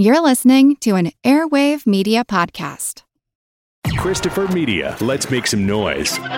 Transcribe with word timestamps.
You're 0.00 0.22
listening 0.22 0.76
to 0.76 0.94
an 0.94 1.10
Airwave 1.24 1.86
Media 1.86 2.24
Podcast. 2.24 3.02
Christopher 3.98 4.48
Media. 4.48 4.96
Let's 5.02 5.30
make 5.30 5.46
some 5.46 5.66
noise. 5.66 6.16
Hold 6.16 6.30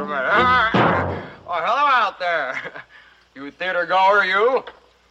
a 0.00 0.04
minute. 0.04 0.30
Oh, 1.46 1.60
hello 1.62 1.86
out 1.86 2.18
there. 2.18 2.60
You 3.36 3.52
theater 3.52 3.86
goer, 3.86 4.24
you. 4.24 4.64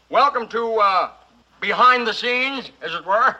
Welcome 0.09 0.49
to 0.49 0.75
uh, 0.79 1.11
behind 1.61 2.05
the 2.05 2.13
scenes, 2.13 2.71
as 2.81 2.93
it 2.93 3.05
were. 3.05 3.37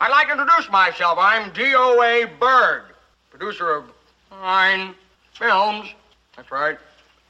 I'd 0.00 0.10
like 0.10 0.26
to 0.26 0.32
introduce 0.32 0.68
myself. 0.72 1.18
I'm 1.20 1.52
D.O.A. 1.52 2.24
Berg, 2.40 2.82
producer 3.30 3.76
of 3.76 3.84
fine 4.28 4.96
films. 5.34 5.94
That's 6.34 6.50
right. 6.50 6.78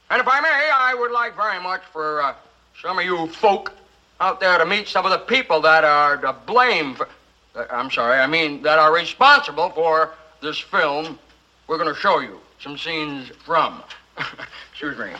And 0.09 0.21
if 0.21 0.27
I 0.27 0.39
may, 0.39 0.69
I 0.73 0.93
would 0.93 1.11
like 1.11 1.35
very 1.35 1.61
much 1.61 1.81
for 1.91 2.21
uh, 2.21 2.35
some 2.81 2.99
of 2.99 3.05
you 3.05 3.27
folk 3.27 3.73
out 4.19 4.39
there 4.39 4.57
to 4.57 4.65
meet 4.65 4.87
some 4.87 5.05
of 5.05 5.11
the 5.11 5.17
people 5.17 5.61
that 5.61 5.83
are 5.83 6.17
to 6.17 6.33
blame 6.45 6.95
for. 6.95 7.07
uh, 7.55 7.65
I'm 7.71 7.89
sorry, 7.89 8.19
I 8.19 8.27
mean, 8.27 8.61
that 8.61 8.79
are 8.79 8.93
responsible 8.93 9.69
for 9.71 10.13
this 10.41 10.59
film 10.59 11.19
we're 11.67 11.77
going 11.77 11.93
to 11.93 11.99
show 11.99 12.19
you 12.19 12.39
some 12.59 12.77
scenes 12.77 13.31
from. 13.43 13.81
Excuse 14.71 14.97
me. 14.97 15.11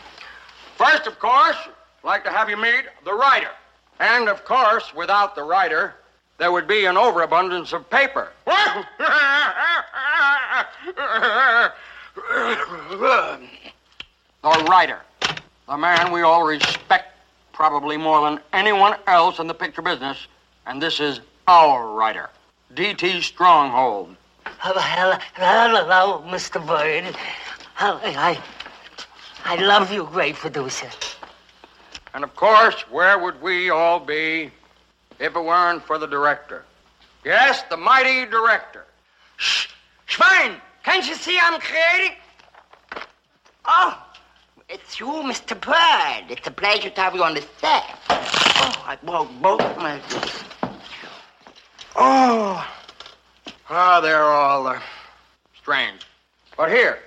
First, 0.76 1.06
of 1.06 1.18
course, 1.18 1.56
I'd 1.66 2.04
like 2.04 2.24
to 2.24 2.30
have 2.30 2.48
you 2.48 2.56
meet 2.56 2.84
the 3.04 3.12
writer. 3.12 3.50
And, 3.98 4.28
of 4.28 4.44
course, 4.44 4.94
without 4.94 5.34
the 5.34 5.42
writer, 5.42 5.94
there 6.38 6.52
would 6.52 6.68
be 6.68 6.84
an 6.84 6.96
overabundance 6.96 7.72
of 7.72 7.88
paper. 7.90 8.30
the 14.42 14.66
writer. 14.68 15.00
The 15.68 15.76
man 15.76 16.12
we 16.12 16.22
all 16.22 16.44
respect 16.44 17.16
probably 17.52 17.96
more 17.96 18.28
than 18.30 18.40
anyone 18.52 18.96
else 19.06 19.38
in 19.38 19.46
the 19.46 19.54
picture 19.54 19.82
business. 19.82 20.26
And 20.66 20.80
this 20.80 21.00
is 21.00 21.20
our 21.48 21.92
writer, 21.94 22.30
D.T. 22.74 23.22
Stronghold. 23.22 24.14
Hello, 24.44 24.80
hello, 24.80 25.84
hello, 25.84 26.24
Mr. 26.26 26.64
Bird. 26.64 27.16
I, 27.78 28.38
I, 29.44 29.54
I 29.56 29.56
love 29.56 29.92
you, 29.92 30.08
great 30.12 30.36
producer. 30.36 30.88
And 32.14 32.24
of 32.24 32.34
course, 32.34 32.80
where 32.90 33.18
would 33.18 33.40
we 33.42 33.70
all 33.70 34.00
be 34.00 34.50
if 35.18 35.36
it 35.36 35.44
weren't 35.44 35.82
for 35.82 35.98
the 35.98 36.06
director? 36.06 36.64
Yes, 37.24 37.62
the 37.68 37.76
mighty 37.76 38.24
director. 38.24 38.86
Shh! 39.36 39.68
Schwein! 40.06 40.60
Can't 40.84 41.06
you 41.06 41.14
see 41.14 41.38
I'm 41.42 41.60
creating? 41.60 42.16
Oh, 43.66 44.05
it's 44.68 45.00
you, 45.00 45.06
Mr. 45.06 45.60
Bird. 45.60 46.30
It's 46.30 46.46
a 46.46 46.50
pleasure 46.50 46.90
to 46.90 47.00
have 47.00 47.14
you 47.14 47.22
on 47.22 47.34
the 47.34 47.42
set. 47.60 47.84
Oh, 48.10 48.84
I 48.86 48.98
broke 49.02 49.30
both 49.40 49.60
my. 49.78 50.00
Oh. 51.94 52.66
Ah, 53.68 54.00
they're 54.00 54.22
all 54.22 54.66
uh, 54.66 54.80
strange. 55.56 56.06
But 56.56 56.70
here, 56.70 57.00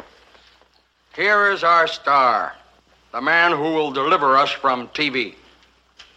here 1.15 1.51
is 1.51 1.63
our 1.63 1.87
star, 1.87 2.53
the 3.11 3.21
man 3.21 3.51
who 3.51 3.73
will 3.73 3.91
deliver 3.91 4.37
us 4.37 4.51
from 4.51 4.87
TV. 4.89 5.35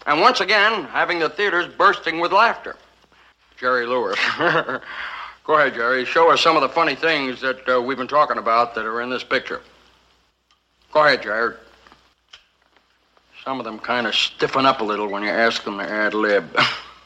And 0.06 0.20
once 0.20 0.40
again, 0.40 0.84
having 0.84 1.18
the 1.18 1.28
theaters 1.28 1.72
bursting 1.78 2.20
with 2.20 2.32
laughter. 2.32 2.76
Jerry 3.56 3.86
Lewis. 3.86 4.18
Go 5.44 5.54
ahead, 5.54 5.74
Jerry. 5.74 6.04
Show 6.04 6.30
us 6.30 6.40
some 6.40 6.56
of 6.56 6.62
the 6.62 6.68
funny 6.68 6.94
things 6.94 7.40
that 7.40 7.68
uh, 7.68 7.80
we've 7.80 7.96
been 7.96 8.08
talking 8.08 8.38
about 8.38 8.74
that 8.74 8.84
are 8.84 9.00
in 9.00 9.10
this 9.10 9.24
picture. 9.24 9.60
Go 10.92 11.04
ahead, 11.04 11.22
Jerry. 11.22 11.54
Some 13.44 13.58
of 13.58 13.64
them 13.64 13.78
kind 13.78 14.06
of 14.06 14.14
stiffen 14.14 14.66
up 14.66 14.80
a 14.80 14.84
little 14.84 15.08
when 15.08 15.22
you 15.22 15.30
ask 15.30 15.64
them 15.64 15.78
to 15.78 15.84
ad 15.84 16.14
lib. 16.14 16.44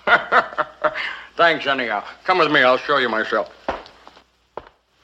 Thanks, 1.36 1.66
anyhow. 1.66 2.04
Come 2.24 2.38
with 2.38 2.50
me. 2.50 2.62
I'll 2.62 2.78
show 2.78 2.98
you 2.98 3.08
myself. 3.08 3.50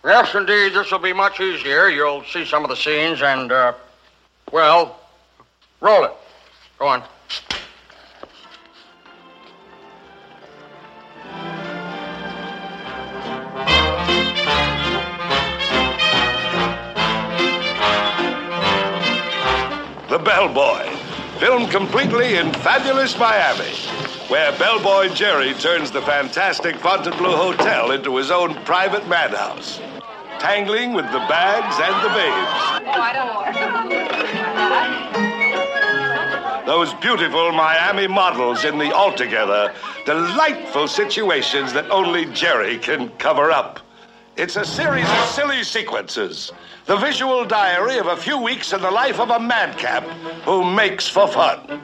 Yes, 0.04 0.34
indeed. 0.34 0.74
This 0.74 0.90
will 0.90 0.98
be 0.98 1.12
much 1.12 1.40
easier. 1.40 1.88
You'll 1.88 2.24
see 2.24 2.44
some 2.44 2.64
of 2.64 2.70
the 2.70 2.76
scenes 2.76 3.22
and, 3.22 3.52
uh, 3.52 3.72
well, 4.50 4.98
roll 5.80 6.04
it. 6.04 6.12
Go 6.78 6.88
on. 6.88 7.02
The 20.12 20.18
Bellboy, 20.18 20.94
filmed 21.38 21.70
completely 21.70 22.36
in 22.36 22.52
fabulous 22.52 23.18
Miami, 23.18 23.74
where 24.28 24.52
Bellboy 24.58 25.08
Jerry 25.14 25.54
turns 25.54 25.90
the 25.90 26.02
fantastic 26.02 26.76
Fontainebleau 26.76 27.34
Hotel 27.34 27.92
into 27.92 28.18
his 28.18 28.30
own 28.30 28.54
private 28.66 29.08
madhouse, 29.08 29.80
tangling 30.38 30.92
with 30.92 31.06
the 31.06 31.20
bags 31.30 31.76
and 31.80 31.94
the 32.04 32.10
babes. 32.10 32.52
Oh, 32.84 33.00
I 33.00 33.12
don't. 36.58 36.66
Those 36.66 36.92
beautiful 37.00 37.50
Miami 37.52 38.06
models 38.06 38.66
in 38.66 38.76
the 38.76 38.92
altogether 38.92 39.72
delightful 40.04 40.88
situations 40.88 41.72
that 41.72 41.90
only 41.90 42.26
Jerry 42.26 42.76
can 42.76 43.08
cover 43.16 43.50
up. 43.50 43.80
It's 44.34 44.56
a 44.56 44.64
series 44.64 45.04
of 45.04 45.24
silly 45.26 45.62
sequences. 45.62 46.52
The 46.86 46.96
visual 46.96 47.44
diary 47.44 47.98
of 47.98 48.06
a 48.06 48.16
few 48.16 48.38
weeks 48.38 48.72
in 48.72 48.80
the 48.80 48.90
life 48.90 49.20
of 49.20 49.28
a 49.28 49.38
madcap 49.38 50.04
who 50.44 50.64
makes 50.64 51.06
for 51.06 51.28
fun. 51.28 51.82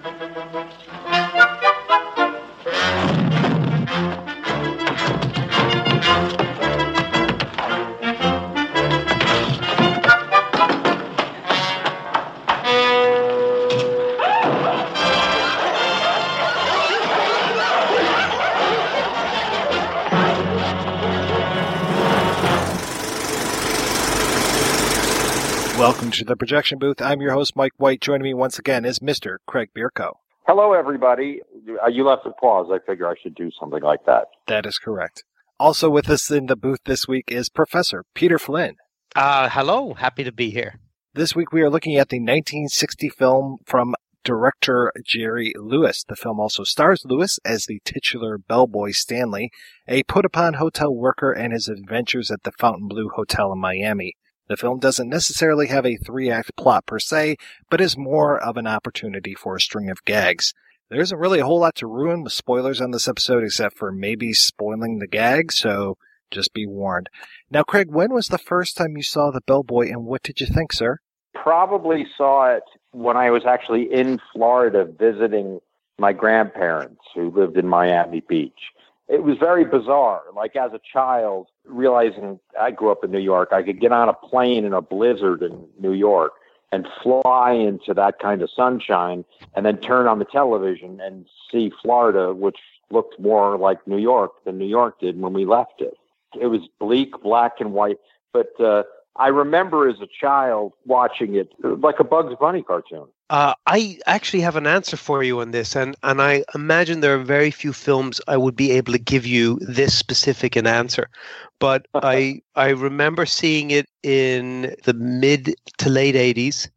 To 26.18 26.24
the 26.24 26.36
projection 26.36 26.78
booth. 26.78 27.00
I'm 27.00 27.20
your 27.20 27.32
host, 27.32 27.54
Mike 27.54 27.72
White. 27.76 28.00
Joining 28.00 28.24
me 28.24 28.34
once 28.34 28.58
again 28.58 28.84
is 28.84 28.98
Mr. 28.98 29.36
Craig 29.46 29.68
Bierko. 29.76 30.14
Hello, 30.46 30.72
everybody. 30.72 31.40
Uh, 31.82 31.86
You 31.88 32.04
left 32.04 32.26
a 32.26 32.30
pause. 32.32 32.68
I 32.72 32.78
figure 32.84 33.06
I 33.06 33.14
should 33.22 33.34
do 33.36 33.50
something 33.58 33.82
like 33.82 34.04
that. 34.06 34.26
That 34.48 34.66
is 34.66 34.78
correct. 34.78 35.22
Also 35.60 35.88
with 35.88 36.08
us 36.08 36.30
in 36.30 36.46
the 36.46 36.56
booth 36.56 36.80
this 36.86 37.06
week 37.06 37.26
is 37.28 37.48
Professor 37.48 38.04
Peter 38.14 38.38
Flynn. 38.38 38.76
Uh, 39.14 39.48
hello. 39.48 39.94
Happy 39.94 40.24
to 40.24 40.32
be 40.32 40.50
here. 40.50 40.80
This 41.14 41.36
week 41.36 41.52
we 41.52 41.62
are 41.62 41.70
looking 41.70 41.96
at 41.96 42.08
the 42.08 42.18
1960 42.18 43.08
film 43.10 43.58
from 43.64 43.94
director 44.24 44.92
Jerry 45.04 45.52
Lewis. 45.56 46.04
The 46.08 46.16
film 46.16 46.40
also 46.40 46.64
stars 46.64 47.02
Lewis 47.04 47.38
as 47.44 47.66
the 47.66 47.80
titular 47.84 48.38
bellboy 48.38 48.90
Stanley, 48.90 49.50
a 49.86 50.02
put 50.04 50.24
upon 50.24 50.54
hotel 50.54 50.94
worker 50.94 51.32
and 51.32 51.52
his 51.52 51.68
adventures 51.68 52.30
at 52.30 52.42
the 52.42 52.52
Fontainebleau 52.52 53.08
Hotel 53.14 53.52
in 53.52 53.58
Miami. 53.58 54.14
The 54.48 54.56
film 54.56 54.78
doesn't 54.78 55.08
necessarily 55.08 55.66
have 55.68 55.84
a 55.84 55.96
three 55.96 56.30
act 56.30 56.56
plot 56.56 56.86
per 56.86 56.98
se, 56.98 57.36
but 57.70 57.80
is 57.80 57.96
more 57.96 58.38
of 58.38 58.56
an 58.56 58.66
opportunity 58.66 59.34
for 59.34 59.56
a 59.56 59.60
string 59.60 59.90
of 59.90 60.04
gags. 60.04 60.54
There 60.90 61.00
isn't 61.00 61.18
really 61.18 61.40
a 61.40 61.44
whole 61.44 61.60
lot 61.60 61.74
to 61.76 61.86
ruin 61.86 62.22
with 62.22 62.32
spoilers 62.32 62.80
on 62.80 62.92
this 62.92 63.08
episode 63.08 63.44
except 63.44 63.76
for 63.76 63.92
maybe 63.92 64.32
spoiling 64.32 64.98
the 64.98 65.06
gag, 65.06 65.52
so 65.52 65.98
just 66.30 66.54
be 66.54 66.66
warned. 66.66 67.10
Now, 67.50 67.62
Craig, 67.62 67.88
when 67.90 68.12
was 68.12 68.28
the 68.28 68.38
first 68.38 68.76
time 68.76 68.96
you 68.96 69.02
saw 69.02 69.30
The 69.30 69.42
Bellboy 69.42 69.88
and 69.88 70.06
what 70.06 70.22
did 70.22 70.40
you 70.40 70.46
think, 70.46 70.72
sir? 70.72 70.98
Probably 71.34 72.06
saw 72.16 72.54
it 72.54 72.64
when 72.92 73.18
I 73.18 73.30
was 73.30 73.44
actually 73.46 73.92
in 73.92 74.18
Florida 74.32 74.86
visiting 74.86 75.60
my 75.98 76.12
grandparents 76.12 77.02
who 77.14 77.30
lived 77.30 77.56
in 77.58 77.66
Miami 77.66 78.20
Beach. 78.20 78.72
It 79.08 79.22
was 79.22 79.38
very 79.38 79.64
bizarre. 79.64 80.22
Like 80.34 80.54
as 80.54 80.72
a 80.72 80.80
child, 80.92 81.48
realizing 81.64 82.38
I 82.60 82.70
grew 82.70 82.92
up 82.92 83.04
in 83.04 83.10
New 83.10 83.18
York, 83.18 83.50
I 83.52 83.62
could 83.62 83.80
get 83.80 83.92
on 83.92 84.08
a 84.08 84.12
plane 84.12 84.64
in 84.64 84.74
a 84.74 84.82
blizzard 84.82 85.42
in 85.42 85.66
New 85.80 85.92
York 85.92 86.32
and 86.70 86.86
fly 87.02 87.52
into 87.52 87.94
that 87.94 88.18
kind 88.18 88.42
of 88.42 88.50
sunshine 88.50 89.24
and 89.54 89.64
then 89.64 89.78
turn 89.78 90.06
on 90.06 90.18
the 90.18 90.26
television 90.26 91.00
and 91.00 91.26
see 91.50 91.72
Florida, 91.82 92.34
which 92.34 92.58
looked 92.90 93.18
more 93.18 93.56
like 93.56 93.86
New 93.86 93.98
York 93.98 94.32
than 94.44 94.58
New 94.58 94.66
York 94.66 95.00
did 95.00 95.18
when 95.18 95.32
we 95.32 95.46
left 95.46 95.80
it. 95.80 95.94
It 96.38 96.46
was 96.46 96.60
bleak, 96.78 97.12
black 97.22 97.60
and 97.60 97.72
white, 97.72 97.98
but 98.34 98.58
uh, 98.60 98.82
I 99.16 99.28
remember 99.28 99.88
as 99.88 100.00
a 100.02 100.06
child 100.06 100.74
watching 100.84 101.34
it 101.34 101.52
like 101.62 101.98
a 101.98 102.04
Bugs 102.04 102.34
Bunny 102.38 102.62
cartoon. 102.62 103.08
Uh, 103.30 103.52
I 103.66 103.98
actually 104.06 104.40
have 104.40 104.56
an 104.56 104.66
answer 104.66 104.96
for 104.96 105.22
you 105.22 105.40
on 105.40 105.50
this, 105.50 105.76
and, 105.76 105.94
and 106.02 106.22
I 106.22 106.44
imagine 106.54 107.00
there 107.00 107.14
are 107.14 107.22
very 107.22 107.50
few 107.50 107.74
films 107.74 108.22
I 108.26 108.38
would 108.38 108.56
be 108.56 108.70
able 108.70 108.92
to 108.92 108.98
give 108.98 109.26
you 109.26 109.58
this 109.60 109.94
specific 109.94 110.56
an 110.56 110.66
answer. 110.66 111.10
But 111.58 111.86
I 111.94 112.40
I 112.54 112.70
remember 112.70 113.26
seeing 113.26 113.70
it 113.70 113.86
in 114.02 114.74
the 114.84 114.94
mid 114.94 115.54
to 115.76 115.90
late 115.90 116.14
'80s, 116.14 116.70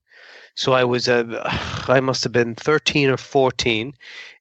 so 0.55 0.73
I 0.73 0.83
was 0.83 1.07
uh, 1.07 1.23
I 1.87 2.01
must 2.01 2.23
have 2.23 2.33
been 2.33 2.55
13 2.55 3.09
or 3.09 3.17
14. 3.17 3.93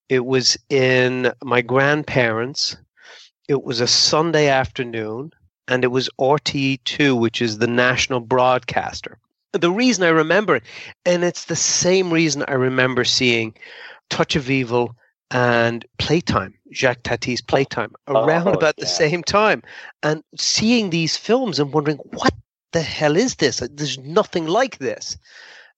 It 0.09 0.27
was 0.27 0.59
in 0.69 1.33
my 1.45 1.61
grandparents. 1.63 2.77
It 3.49 3.63
was 3.63 3.81
a 3.81 3.87
Sunday 3.87 4.49
afternoon 4.49 5.33
and 5.69 5.85
it 5.85 5.89
was 5.89 6.11
RTE2, 6.21 7.19
which 7.19 7.41
is 7.41 7.59
the 7.59 7.67
national 7.69 8.21
broadcaster. 8.21 9.19
The 9.53 9.71
reason 9.71 10.05
I 10.05 10.09
remember 10.09 10.57
it, 10.57 10.63
and 11.05 11.25
it's 11.25 11.47
the 11.47 11.57
same 11.57 12.13
reason 12.13 12.45
I 12.47 12.55
remember 12.55 13.05
seeing 13.05 13.55
Touch 14.09 14.37
of 14.37 14.49
Evil 14.51 14.95
and 15.31 15.85
Playtime, 15.99 16.55
Jacques 16.73 17.03
Tati's 17.03 17.41
Playtime, 17.41 17.93
around 18.09 18.49
oh, 18.49 18.53
about 18.53 18.75
yeah. 18.79 18.85
the 18.85 18.89
same 18.91 19.23
time, 19.23 19.63
and 20.03 20.23
seeing 20.37 20.91
these 20.91 21.17
films 21.17 21.59
and 21.59 21.73
wondering 21.73 21.99
what 22.13 22.35
the 22.73 22.83
hell 22.83 23.17
is 23.17 23.37
this? 23.37 23.63
There's 23.73 23.99
nothing 23.99 24.47
like 24.47 24.79
this 24.79 25.19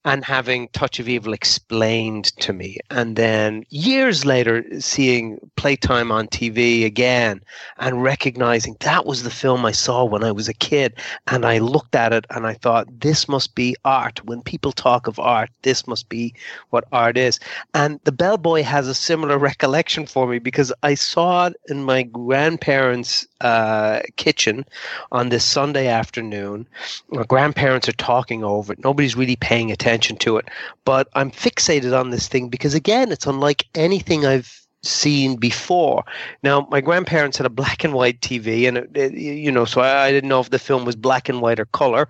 and 0.04 0.24
having 0.24 0.68
Touch 0.68 0.98
of 0.98 1.08
Evil 1.08 1.32
explained 1.32 2.24
to 2.38 2.52
me. 2.52 2.78
And 2.90 3.14
then 3.14 3.64
years 3.70 4.24
later, 4.24 4.64
seeing 4.80 5.38
Playtime 5.56 6.10
on 6.10 6.26
TV 6.26 6.84
again 6.84 7.40
and 7.78 8.02
recognizing 8.02 8.76
that 8.80 9.06
was 9.06 9.22
the 9.22 9.30
film 9.30 9.64
I 9.64 9.70
saw 9.70 10.04
when 10.04 10.24
I 10.24 10.32
was 10.32 10.48
a 10.48 10.54
kid. 10.54 10.94
And 11.28 11.46
I 11.46 11.58
looked 11.58 11.94
at 11.94 12.12
it 12.12 12.26
and 12.30 12.46
I 12.46 12.54
thought, 12.54 12.88
this 13.00 13.28
must 13.28 13.54
be 13.54 13.76
art. 13.84 14.24
When 14.24 14.42
people 14.42 14.72
talk 14.72 15.06
of 15.06 15.20
art, 15.20 15.50
this 15.62 15.86
must 15.86 16.08
be 16.08 16.34
what 16.70 16.84
art 16.90 17.16
is. 17.16 17.38
And 17.74 18.00
The 18.02 18.12
Bellboy 18.12 18.62
has 18.62 18.88
a 18.88 18.94
similar 18.94 19.38
recollection 19.38 20.06
for 20.06 20.26
me 20.26 20.40
because 20.40 20.72
I 20.82 20.94
saw 20.94 21.46
it 21.46 21.56
in 21.68 21.84
my 21.84 22.02
grandparents' 22.02 23.26
uh, 23.40 24.00
kitchen 24.16 24.64
on 25.12 25.28
this 25.28 25.44
Sunday 25.44 25.86
afternoon. 25.86 26.66
My 27.10 27.24
grandparents 27.24 27.88
are 27.88 27.92
talking 27.92 28.42
over 28.42 28.72
it. 28.72 28.82
Nobody's 28.82 29.16
really 29.16 29.36
paying 29.36 29.70
attention 29.70 29.91
to 30.00 30.36
it. 30.36 30.48
But 30.84 31.08
I'm 31.14 31.30
fixated 31.30 31.98
on 31.98 32.10
this 32.10 32.28
thing 32.28 32.48
because, 32.48 32.74
again, 32.74 33.12
it's 33.12 33.26
unlike 33.26 33.66
anything 33.74 34.26
I've 34.26 34.62
seen 34.82 35.36
before. 35.36 36.04
Now, 36.42 36.66
my 36.70 36.80
grandparents 36.80 37.36
had 37.36 37.46
a 37.46 37.50
black 37.50 37.84
and 37.84 37.94
white 37.94 38.20
TV, 38.20 38.66
and 38.66 38.78
it, 38.78 38.90
it, 38.96 39.12
you 39.14 39.50
know, 39.50 39.64
so 39.64 39.80
I, 39.80 40.06
I, 40.06 40.12
didn't 40.12 40.28
know 40.28 40.40
if 40.40 40.50
the 40.50 40.58
film 40.58 40.84
was 40.84 40.96
black 40.96 41.28
and 41.28 41.40
white 41.40 41.60
or 41.60 41.66
color. 41.66 42.08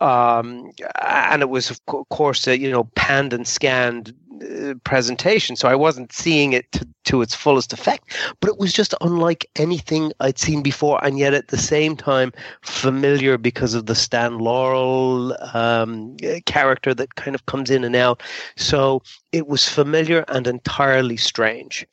Um, 0.00 0.70
and 1.04 1.42
it 1.42 1.48
was, 1.48 1.70
of 1.70 1.84
course, 1.86 2.46
uh, 2.46 2.52
you 2.52 2.70
know, 2.70 2.84
panned 2.94 3.32
and 3.32 3.46
scanned 3.46 4.14
uh, 4.42 4.74
presentation, 4.84 5.56
so 5.56 5.68
I 5.68 5.74
wasn't 5.74 6.12
seeing 6.12 6.52
it 6.52 6.70
to, 6.72 6.86
to 7.04 7.22
its 7.22 7.34
fullest 7.34 7.72
effect. 7.72 8.16
But 8.40 8.50
it 8.50 8.58
was 8.58 8.72
just 8.72 8.94
unlike 9.00 9.46
anything 9.56 10.12
I'd 10.20 10.38
seen 10.38 10.62
before, 10.62 11.04
and 11.04 11.18
yet 11.18 11.34
at 11.34 11.48
the 11.48 11.58
same 11.58 11.96
time 11.96 12.32
familiar 12.62 13.38
because 13.38 13.74
of 13.74 13.86
the 13.86 13.94
Stan 13.94 14.38
Laurel 14.38 15.36
um, 15.54 16.16
character 16.46 16.94
that 16.94 17.14
kind 17.16 17.34
of 17.34 17.46
comes 17.46 17.70
in 17.70 17.84
and 17.84 17.96
out. 17.96 18.22
So 18.56 19.02
it 19.32 19.48
was 19.48 19.68
familiar 19.68 20.24
and 20.28 20.46
entirely 20.46 21.16
strange 21.16 21.86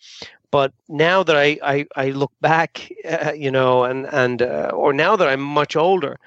but 0.52 0.74
now 0.88 1.24
that 1.24 1.36
I 1.36 1.60
I, 1.64 1.86
I 1.96 2.10
look 2.10 2.32
back, 2.42 2.92
uh, 3.06 3.34
you 3.34 3.52
know, 3.52 3.84
and 3.84 4.08
and 4.08 4.42
uh, 4.42 4.72
or 4.74 4.94
now 4.94 5.16
that 5.16 5.28
I'm 5.28 5.42
much 5.42 5.76
older, 5.76 6.18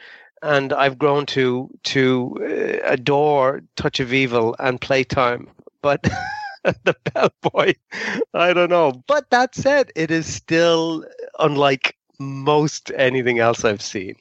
and 0.42 0.72
I've 0.72 0.98
grown 0.98 1.26
to 1.26 1.70
to 1.84 2.36
uh, 2.40 2.92
adore 2.92 3.62
Touch 3.76 4.00
of 4.00 4.12
Evil 4.12 4.54
and 4.58 4.80
Playtime, 4.80 5.48
but 5.82 6.02
the 6.64 6.96
Bellboy, 7.12 7.74
I 8.32 8.52
don't 8.52 8.70
know. 8.70 9.02
But 9.06 9.30
that 9.30 9.54
said, 9.54 9.90
it 9.94 10.10
is 10.10 10.26
still 10.26 11.04
unlike 11.38 11.96
most 12.18 12.92
anything 12.96 13.38
else 13.38 13.64
I've 13.64 13.82
seen. 13.82 14.14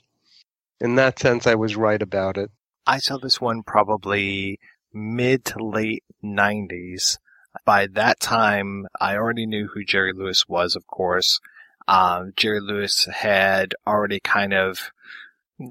In 0.79 0.95
that 0.95 1.19
sense, 1.19 1.45
I 1.45 1.55
was 1.55 1.75
right 1.75 2.01
about 2.01 2.37
it. 2.37 2.49
I 2.87 2.97
saw 2.97 3.17
this 3.17 3.39
one 3.39 3.61
probably 3.61 4.59
mid 4.91 5.45
to 5.45 5.63
late 5.63 6.03
90s. 6.23 7.17
By 7.65 7.87
that 7.87 8.19
time, 8.19 8.87
I 8.99 9.15
already 9.15 9.45
knew 9.45 9.67
who 9.67 9.83
Jerry 9.83 10.13
Lewis 10.13 10.47
was, 10.47 10.75
of 10.75 10.87
course. 10.87 11.39
Um, 11.87 12.33
Jerry 12.35 12.61
Lewis 12.61 13.05
had 13.05 13.75
already 13.85 14.19
kind 14.19 14.53
of 14.53 14.91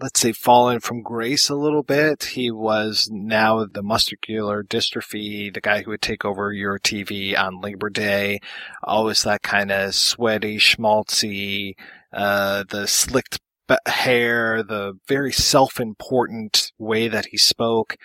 let's 0.00 0.20
say, 0.20 0.32
fallen 0.32 0.80
from 0.80 1.02
grace 1.02 1.48
a 1.48 1.54
little 1.54 1.82
bit. 1.82 2.24
He 2.24 2.50
was 2.50 3.08
now 3.10 3.64
the 3.64 3.82
muscular 3.82 4.62
dystrophy, 4.62 5.52
the 5.52 5.60
guy 5.60 5.82
who 5.82 5.90
would 5.90 6.02
take 6.02 6.24
over 6.24 6.52
your 6.52 6.78
TV 6.78 7.38
on 7.38 7.60
Labor 7.60 7.90
Day. 7.90 8.40
Always 8.82 9.22
that 9.22 9.42
kind 9.42 9.70
of 9.70 9.94
sweaty, 9.94 10.58
schmaltzy, 10.58 11.74
uh, 12.12 12.64
the 12.68 12.86
slicked 12.86 13.38
hair, 13.86 14.62
the 14.62 14.94
very 15.06 15.32
self-important 15.32 16.72
way 16.78 17.08
that 17.08 17.26
he 17.26 17.38
spoke. 17.38 17.96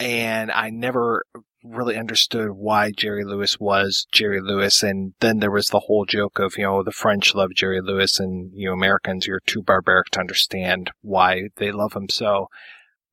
And 0.00 0.50
I 0.50 0.70
never 0.70 1.24
really 1.64 1.96
understood 1.96 2.50
why 2.50 2.92
Jerry 2.92 3.24
Lewis 3.24 3.58
was 3.58 4.06
Jerry 4.12 4.40
Lewis. 4.40 4.82
And 4.82 5.14
then 5.20 5.40
there 5.40 5.50
was 5.50 5.68
the 5.68 5.80
whole 5.80 6.04
joke 6.04 6.38
of, 6.38 6.56
you 6.56 6.64
know, 6.64 6.82
the 6.82 6.92
French 6.92 7.34
love 7.34 7.50
Jerry 7.54 7.80
Lewis 7.80 8.20
and, 8.20 8.50
you 8.54 8.72
Americans, 8.72 9.26
you're 9.26 9.40
too 9.40 9.62
barbaric 9.62 10.08
to 10.10 10.20
understand 10.20 10.90
why 11.02 11.48
they 11.56 11.72
love 11.72 11.94
him 11.94 12.08
so. 12.08 12.48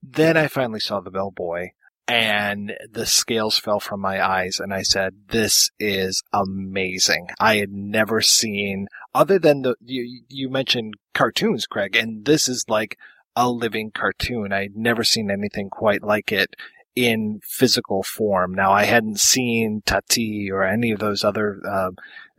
Then 0.02 0.38
I 0.38 0.48
finally 0.48 0.80
saw 0.80 1.00
the 1.00 1.12
bellboy 1.12 1.70
and 2.08 2.74
the 2.90 3.08
scales 3.08 3.58
fell 3.58 3.80
from 3.80 4.00
my 4.00 4.24
eyes 4.24 4.60
and 4.60 4.74
I 4.74 4.84
said, 4.84 5.16
this 5.30 5.72
is 5.80 6.22
amazing. 6.32 7.30
I 7.40 7.58
had 7.58 7.72
never 7.72 8.22
seen, 8.22 8.88
other 9.14 9.40
than 9.40 9.64
the, 9.64 9.76
you, 9.82 10.24
you 10.28 10.50
mentioned 10.50 10.94
cartoons, 11.14 11.66
Craig, 11.66 11.96
and 11.96 12.26
this 12.26 12.48
is 12.48 12.66
like 12.68 12.98
a 13.36 13.50
living 13.50 13.92
cartoon. 13.92 14.54
I'd 14.54 14.76
never 14.76 15.04
seen 15.04 15.32
anything 15.32 15.70
quite 15.70 16.04
like 16.04 16.32
it 16.32 16.56
in 16.96 17.42
physical 17.44 18.04
form. 18.04 18.54
Now, 18.54 18.72
I 18.72 18.86
hadn't 18.86 19.20
seen 19.20 19.82
Tati 19.86 20.50
or 20.50 20.64
any 20.64 20.92
of 20.92 21.00
those 21.00 21.24
other 21.24 21.60
uh, 21.68 21.92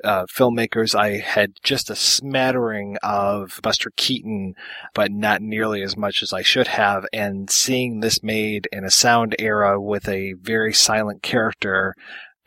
uh, 0.03 0.27
filmmakers. 0.27 0.95
I 0.95 1.19
had 1.19 1.55
just 1.63 1.91
a 1.91 1.97
smattering 1.97 2.97
of 3.03 3.61
Buster 3.63 3.91
Keaton, 3.97 4.55
but 4.95 5.11
not 5.11 5.43
nearly 5.43 5.83
as 5.83 5.97
much 5.97 6.23
as 6.23 6.33
I 6.33 6.43
should 6.43 6.69
have. 6.69 7.07
And 7.13 7.51
seeing 7.51 8.01
this 8.01 8.23
made 8.23 8.69
in 8.73 8.85
a 8.85 8.91
sound 8.91 9.37
era 9.39 9.81
with 9.81 10.09
a 10.09 10.35
very 10.35 10.73
silent 10.73 11.23
character, 11.23 11.95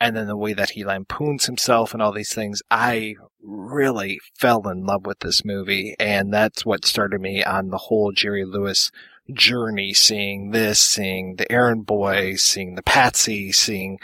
and 0.00 0.16
then 0.16 0.26
the 0.26 0.36
way 0.36 0.52
that 0.54 0.70
he 0.70 0.84
lampoons 0.84 1.44
himself 1.44 1.92
and 1.92 2.02
all 2.02 2.12
these 2.12 2.34
things, 2.34 2.62
I 2.70 3.16
really 3.42 4.18
fell 4.38 4.66
in 4.68 4.84
love 4.84 5.06
with 5.06 5.20
this 5.20 5.44
movie. 5.44 5.94
And 6.00 6.32
that's 6.32 6.64
what 6.64 6.84
started 6.84 7.20
me 7.20 7.44
on 7.44 7.68
the 7.68 7.78
whole 7.78 8.12
Jerry 8.12 8.44
Lewis 8.44 8.90
journey 9.30 9.94
seeing 9.94 10.50
this, 10.50 10.80
seeing 10.80 11.36
the 11.36 11.50
errand 11.50 11.86
boy, 11.86 12.34
seeing 12.36 12.74
the 12.74 12.82
patsy, 12.82 13.52
seeing 13.52 13.98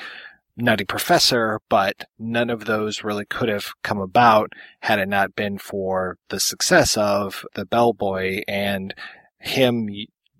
Nutty 0.56 0.84
Professor, 0.84 1.60
but 1.68 2.04
none 2.18 2.48
of 2.48 2.64
those 2.64 3.04
really 3.04 3.26
could 3.26 3.48
have 3.48 3.74
come 3.82 4.00
about 4.00 4.52
had 4.80 4.98
it 4.98 5.08
not 5.08 5.36
been 5.36 5.58
for 5.58 6.16
the 6.30 6.40
success 6.40 6.96
of 6.96 7.44
the 7.54 7.66
bellboy 7.66 8.42
and 8.48 8.94
him 9.38 9.88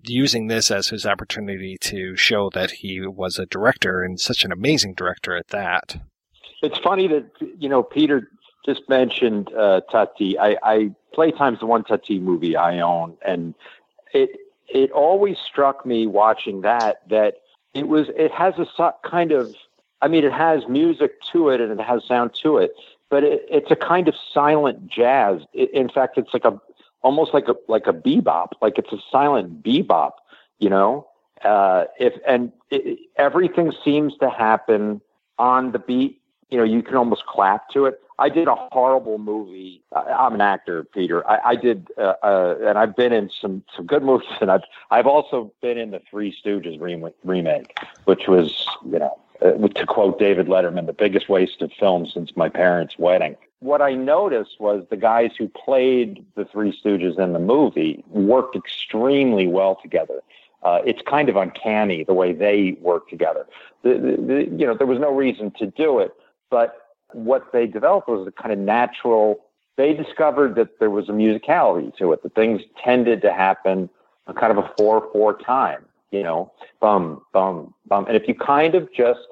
using 0.03 0.47
this 0.47 0.71
as 0.71 0.87
his 0.87 1.05
opportunity 1.05 1.77
to 1.81 2.15
show 2.15 2.49
that 2.53 2.71
he 2.71 3.01
was 3.01 3.37
a 3.37 3.45
director 3.45 4.01
and 4.01 4.19
such 4.19 4.43
an 4.43 4.51
amazing 4.51 4.93
director 4.95 5.35
at 5.35 5.49
that. 5.49 5.97
It's 6.63 6.79
funny 6.79 7.07
that, 7.09 7.25
you 7.59 7.69
know, 7.69 7.83
Peter 7.83 8.31
just 8.65 8.89
mentioned 8.89 9.53
uh, 9.53 9.81
Tati. 9.91 10.39
I, 10.39 10.57
I 10.63 10.91
Playtime's 11.15 11.59
the 11.59 11.65
one 11.65 11.83
Tati 11.83 12.19
movie 12.19 12.55
I 12.55 12.79
own, 12.79 13.17
and 13.25 13.53
it 14.13 14.31
it 14.67 14.91
always 14.91 15.37
struck 15.37 15.85
me 15.85 16.07
watching 16.07 16.61
that 16.61 17.07
that 17.09 17.37
it 17.73 17.87
was 17.87 18.07
it 18.15 18.31
has 18.31 18.53
a 18.57 18.93
kind 19.03 19.31
of 19.31 19.55
I 20.01 20.07
mean 20.07 20.23
it 20.23 20.33
has 20.33 20.67
music 20.67 21.21
to 21.31 21.49
it 21.49 21.61
and 21.61 21.71
it 21.71 21.83
has 21.83 22.03
sound 22.05 22.33
to 22.43 22.57
it, 22.57 22.71
but 23.09 23.23
it, 23.23 23.45
it's 23.49 23.71
a 23.71 23.75
kind 23.75 24.07
of 24.07 24.15
silent 24.33 24.87
jazz. 24.87 25.41
It, 25.53 25.71
in 25.73 25.89
fact, 25.89 26.17
it's 26.17 26.33
like 26.33 26.45
a 26.45 26.59
almost 27.01 27.33
like 27.33 27.47
a 27.47 27.55
like 27.67 27.87
a 27.87 27.93
bebop, 27.93 28.49
like 28.61 28.77
it's 28.77 28.91
a 28.91 28.99
silent 29.11 29.63
bebop, 29.63 30.11
you 30.59 30.69
know. 30.69 31.07
Uh, 31.43 31.85
if 31.99 32.13
and 32.27 32.51
it, 32.71 32.99
everything 33.17 33.71
seems 33.83 34.17
to 34.17 34.29
happen 34.29 35.01
on 35.37 35.71
the 35.71 35.79
beat, 35.79 36.19
you 36.49 36.57
know, 36.57 36.63
you 36.63 36.81
can 36.81 36.95
almost 36.95 37.25
clap 37.25 37.69
to 37.69 37.85
it. 37.85 38.01
I 38.19 38.29
did 38.29 38.47
a 38.47 38.55
horrible 38.55 39.19
movie. 39.19 39.83
I'm 39.93 40.33
an 40.33 40.41
actor, 40.41 40.83
Peter. 40.83 41.27
I, 41.29 41.51
I 41.51 41.55
did, 41.55 41.87
uh, 41.97 42.13
uh, 42.23 42.55
and 42.65 42.77
I've 42.77 42.95
been 42.95 43.13
in 43.13 43.29
some 43.41 43.63
some 43.75 43.85
good 43.85 44.03
movies, 44.03 44.27
and 44.41 44.51
I've 44.51 44.63
I've 44.89 45.05
also 45.05 45.53
been 45.61 45.77
in 45.77 45.91
the 45.91 46.01
Three 46.09 46.35
Stooges 46.43 46.79
remake, 47.23 47.77
which 48.05 48.27
was, 48.27 48.67
you 48.85 48.99
know, 48.99 49.19
uh, 49.41 49.51
to 49.51 49.85
quote 49.85 50.17
David 50.17 50.47
Letterman, 50.47 50.87
the 50.87 50.93
biggest 50.93 51.29
waste 51.29 51.61
of 51.61 51.71
film 51.73 52.07
since 52.07 52.35
my 52.35 52.49
parents' 52.49 52.97
wedding. 52.97 53.35
What 53.59 53.81
I 53.81 53.93
noticed 53.93 54.59
was 54.59 54.85
the 54.89 54.97
guys 54.97 55.31
who 55.37 55.47
played 55.47 56.25
the 56.35 56.45
Three 56.45 56.71
Stooges 56.79 57.19
in 57.19 57.33
the 57.33 57.39
movie 57.39 58.03
worked 58.09 58.55
extremely 58.55 59.47
well 59.47 59.77
together. 59.81 60.21
Uh, 60.63 60.81
it's 60.85 61.01
kind 61.03 61.29
of 61.29 61.35
uncanny 61.35 62.03
the 62.03 62.13
way 62.13 62.33
they 62.33 62.77
work 62.81 63.09
together. 63.09 63.45
The, 63.83 63.93
the, 63.93 64.21
the, 64.21 64.57
you 64.57 64.65
know, 64.65 64.75
there 64.75 64.87
was 64.87 64.99
no 64.99 65.13
reason 65.13 65.51
to 65.59 65.67
do 65.67 65.99
it, 65.99 66.13
but 66.49 66.86
what 67.13 67.51
they 67.53 67.67
developed 67.67 68.07
was 68.07 68.27
a 68.27 68.31
kind 68.31 68.51
of 68.51 68.59
natural. 68.59 69.39
They 69.77 69.93
discovered 69.93 70.55
that 70.55 70.79
there 70.79 70.89
was 70.89 71.09
a 71.09 71.11
musicality 71.11 71.95
to 71.97 72.11
it. 72.13 72.23
That 72.23 72.35
things 72.35 72.61
tended 72.83 73.21
to 73.21 73.33
happen 73.33 73.89
a 74.27 74.33
kind 74.33 74.51
of 74.51 74.63
a 74.63 74.71
four-four 74.77 75.39
time. 75.39 75.85
You 76.11 76.23
know, 76.23 76.51
bum, 76.79 77.21
bum, 77.33 77.73
bum. 77.85 78.05
And 78.07 78.15
if 78.15 78.27
you 78.27 78.35
kind 78.35 78.75
of 78.75 78.91
just, 78.93 79.27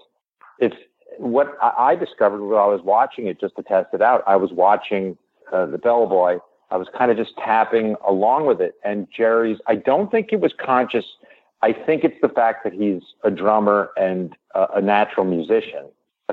if 0.60 0.74
what 1.17 1.58
I 1.62 1.96
discovered 1.96 2.44
while 2.44 2.63
I 2.63 2.67
was 2.67 2.82
watching 2.82 3.27
it, 3.27 3.39
just 3.39 3.55
to 3.55 3.63
test 3.63 3.94
it 3.94 4.01
out, 4.01 4.24
I 4.27 4.36
was 4.36 4.51
watching 4.51 5.17
uh, 5.53 5.65
the 5.67 5.77
Bellboy. 5.77 6.39
I 6.72 6.77
was 6.77 6.88
kind 6.98 7.12
of 7.12 7.17
just 7.17 7.38
tapping 7.38 7.96
along 8.05 8.48
with 8.48 8.60
it. 8.60 8.75
And 8.84 9.08
Jerry's, 9.15 9.60
I 9.67 9.75
don't 9.75 10.12
think 10.12 10.34
it 10.34 10.41
was 10.41 10.53
conscious. 10.58 11.05
I 11.62 11.72
think 11.72 12.03
it's 12.03 12.20
the 12.22 12.29
fact 12.29 12.63
that 12.65 12.74
he's 12.74 13.01
a 13.24 13.32
drummer 13.32 13.91
and 13.96 14.36
uh, 14.53 14.67
a 14.75 14.82
natural 14.82 15.25
musician 15.25 15.86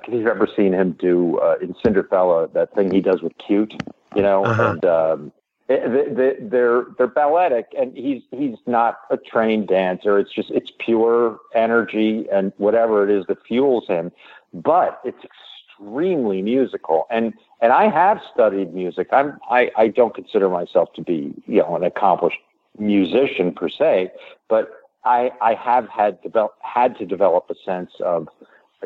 if 0.09 0.15
you've 0.15 0.27
ever 0.27 0.49
seen 0.57 0.73
him 0.73 0.93
do 0.93 1.39
uh, 1.39 1.57
in 1.61 1.75
Cinderfella 1.75 2.53
that 2.53 2.75
thing 2.75 2.91
he 2.91 3.01
does 3.01 3.23
with 3.23 3.33
cute, 3.39 3.75
you 4.15 4.23
know, 4.23 4.45
uh-huh. 4.45 4.71
and 4.71 4.85
um, 4.85 5.33
they, 5.69 6.37
they're 6.41 6.87
they're 6.99 7.07
balletic, 7.07 7.67
and 7.79 7.97
he's 7.97 8.23
he's 8.31 8.57
not 8.67 8.99
a 9.11 9.17
trained 9.17 9.69
dancer. 9.69 10.19
It's 10.19 10.33
just 10.33 10.51
it's 10.51 10.71
pure 10.79 11.39
energy 11.55 12.27
and 12.33 12.53
whatever 12.59 13.09
it 13.09 13.17
is 13.17 13.27
that 13.27 13.39
fuels 13.47 13.87
him, 13.87 14.13
but 14.53 15.01
it's 15.05 15.25
extremely 15.25 16.43
musical. 16.43 17.07
And 17.11 17.35
and 17.61 17.73
I 17.73 17.89
have 17.89 18.21
studied 18.33 18.75
music. 18.75 19.09
I'm 19.13 19.39
I 19.51 19.71
I 19.77 19.89
don't 19.89 20.15
consider 20.15 20.49
myself 20.49 20.93
to 20.95 21.03
be 21.03 21.35
you 21.47 21.61
know 21.61 21.77
an 21.77 21.85
accomplished 21.85 22.39
musician 22.79 23.53
per 23.53 23.69
se, 23.69 24.11
but 24.49 24.71
I 25.05 25.31
I 25.41 25.55
have 25.55 25.89
had 25.89 26.21
develop 26.23 26.55
had 26.61 26.99
to 26.99 27.07
develop 27.07 27.47
a 27.51 27.55
sense 27.65 27.93
of 28.01 28.29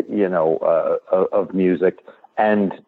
you 0.09 0.29
know, 0.29 0.59
uh, 0.59 1.25
of 1.33 1.55
music. 1.55 1.99
And 2.37 2.81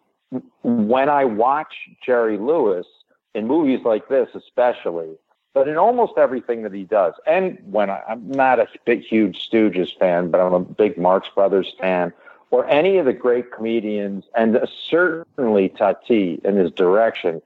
when 0.62 1.08
I 1.08 1.24
watch 1.24 1.74
Jerry 2.04 2.38
Lewis 2.38 2.86
in 3.34 3.46
movies 3.46 3.80
like 3.84 4.08
this, 4.08 4.28
especially, 4.34 5.16
but 5.54 5.68
in 5.68 5.76
almost 5.76 6.18
everything 6.18 6.62
that 6.62 6.74
he 6.74 6.84
does, 6.84 7.14
and 7.26 7.58
when 7.70 7.90
I, 7.90 8.02
am 8.08 8.30
not 8.30 8.60
a 8.60 8.68
big, 8.84 9.02
huge 9.02 9.48
Stooges 9.48 9.96
fan, 9.98 10.30
but 10.30 10.40
I'm 10.40 10.52
a 10.52 10.60
big 10.60 10.98
Marx 10.98 11.28
Brothers 11.34 11.74
fan, 11.80 12.12
or 12.50 12.66
any 12.68 12.98
of 12.98 13.06
the 13.06 13.12
great 13.12 13.50
comedians, 13.52 14.24
and 14.34 14.58
certainly 14.88 15.68
Tati 15.70 16.40
in 16.44 16.56
his 16.56 16.70
direction, 16.70 17.42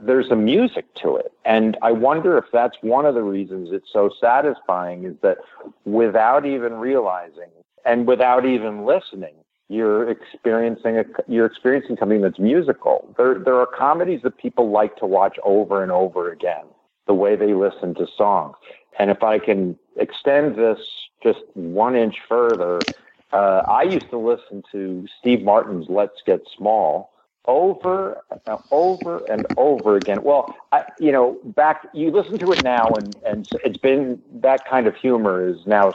there's 0.00 0.30
a 0.30 0.36
music 0.36 0.92
to 0.96 1.16
it. 1.16 1.32
And 1.44 1.76
I 1.82 1.92
wonder 1.92 2.38
if 2.38 2.46
that's 2.52 2.76
one 2.80 3.04
of 3.04 3.14
the 3.14 3.22
reasons 3.22 3.70
it's 3.72 3.92
so 3.92 4.10
satisfying 4.20 5.04
is 5.04 5.14
that 5.22 5.38
without 5.84 6.46
even 6.46 6.74
realizing 6.74 7.50
and 7.84 8.06
without 8.06 8.44
even 8.46 8.84
listening, 8.84 9.34
you're 9.68 10.10
experiencing 10.10 10.98
a, 10.98 11.04
you're 11.28 11.46
experiencing 11.46 11.96
something 11.98 12.20
that's 12.20 12.38
musical. 12.38 13.14
There 13.16 13.38
there 13.38 13.56
are 13.56 13.66
comedies 13.66 14.20
that 14.22 14.36
people 14.36 14.70
like 14.70 14.96
to 14.96 15.06
watch 15.06 15.38
over 15.44 15.82
and 15.82 15.90
over 15.90 16.30
again, 16.30 16.64
the 17.06 17.14
way 17.14 17.36
they 17.36 17.54
listen 17.54 17.94
to 17.94 18.06
songs. 18.16 18.56
And 18.98 19.10
if 19.10 19.22
I 19.22 19.38
can 19.38 19.78
extend 19.96 20.56
this 20.56 20.78
just 21.22 21.40
one 21.54 21.96
inch 21.96 22.16
further, 22.28 22.86
uh, 23.32 23.62
I 23.66 23.82
used 23.84 24.10
to 24.10 24.18
listen 24.18 24.62
to 24.72 25.06
Steve 25.18 25.42
Martin's 25.42 25.86
"Let's 25.88 26.20
Get 26.26 26.42
Small" 26.56 27.10
over 27.46 28.22
and 28.46 28.58
over 28.70 29.24
and 29.26 29.46
over 29.56 29.96
again. 29.96 30.22
Well, 30.22 30.54
I, 30.70 30.84
you 31.00 31.10
know, 31.10 31.38
back 31.44 31.86
you 31.94 32.10
listen 32.10 32.38
to 32.38 32.52
it 32.52 32.60
now, 32.60 32.96
and 32.96 33.16
and 33.24 33.48
it's 33.64 33.78
been 33.78 34.20
that 34.34 34.68
kind 34.68 34.86
of 34.86 34.94
humor 34.96 35.48
is 35.48 35.66
now 35.66 35.94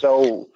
so 0.00 0.48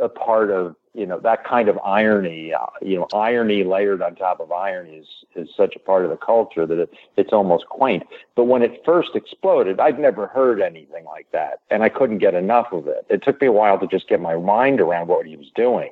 a 0.00 0.08
part 0.08 0.50
of 0.50 0.74
you 0.94 1.06
know 1.06 1.18
that 1.20 1.44
kind 1.44 1.68
of 1.68 1.78
irony 1.84 2.52
you 2.82 2.96
know 2.96 3.06
irony 3.14 3.64
layered 3.64 4.02
on 4.02 4.14
top 4.14 4.40
of 4.40 4.52
irony 4.52 4.96
is 4.96 5.06
is 5.34 5.48
such 5.56 5.74
a 5.74 5.78
part 5.78 6.04
of 6.04 6.10
the 6.10 6.16
culture 6.16 6.66
that 6.66 6.78
it, 6.78 6.92
it's 7.16 7.32
almost 7.32 7.66
quaint. 7.66 8.02
But 8.36 8.44
when 8.44 8.62
it 8.62 8.82
first 8.84 9.10
exploded 9.14 9.80
i'd 9.80 9.98
never 9.98 10.26
heard 10.26 10.60
anything 10.60 11.04
like 11.04 11.30
that 11.32 11.60
and 11.70 11.82
i 11.82 11.88
couldn't 11.88 12.18
get 12.18 12.34
enough 12.34 12.68
of 12.72 12.86
it. 12.86 13.06
It 13.08 13.22
took 13.22 13.40
me 13.40 13.46
a 13.46 13.52
while 13.52 13.78
to 13.78 13.86
just 13.86 14.08
get 14.08 14.20
my 14.20 14.36
mind 14.36 14.80
around 14.80 15.08
what 15.08 15.26
he 15.26 15.36
was 15.36 15.50
doing 15.54 15.90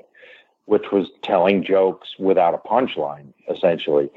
which 0.66 0.92
was 0.92 1.08
telling 1.22 1.64
jokes 1.64 2.10
without 2.18 2.54
a 2.54 2.58
punchline 2.58 3.32
essentially. 3.48 4.10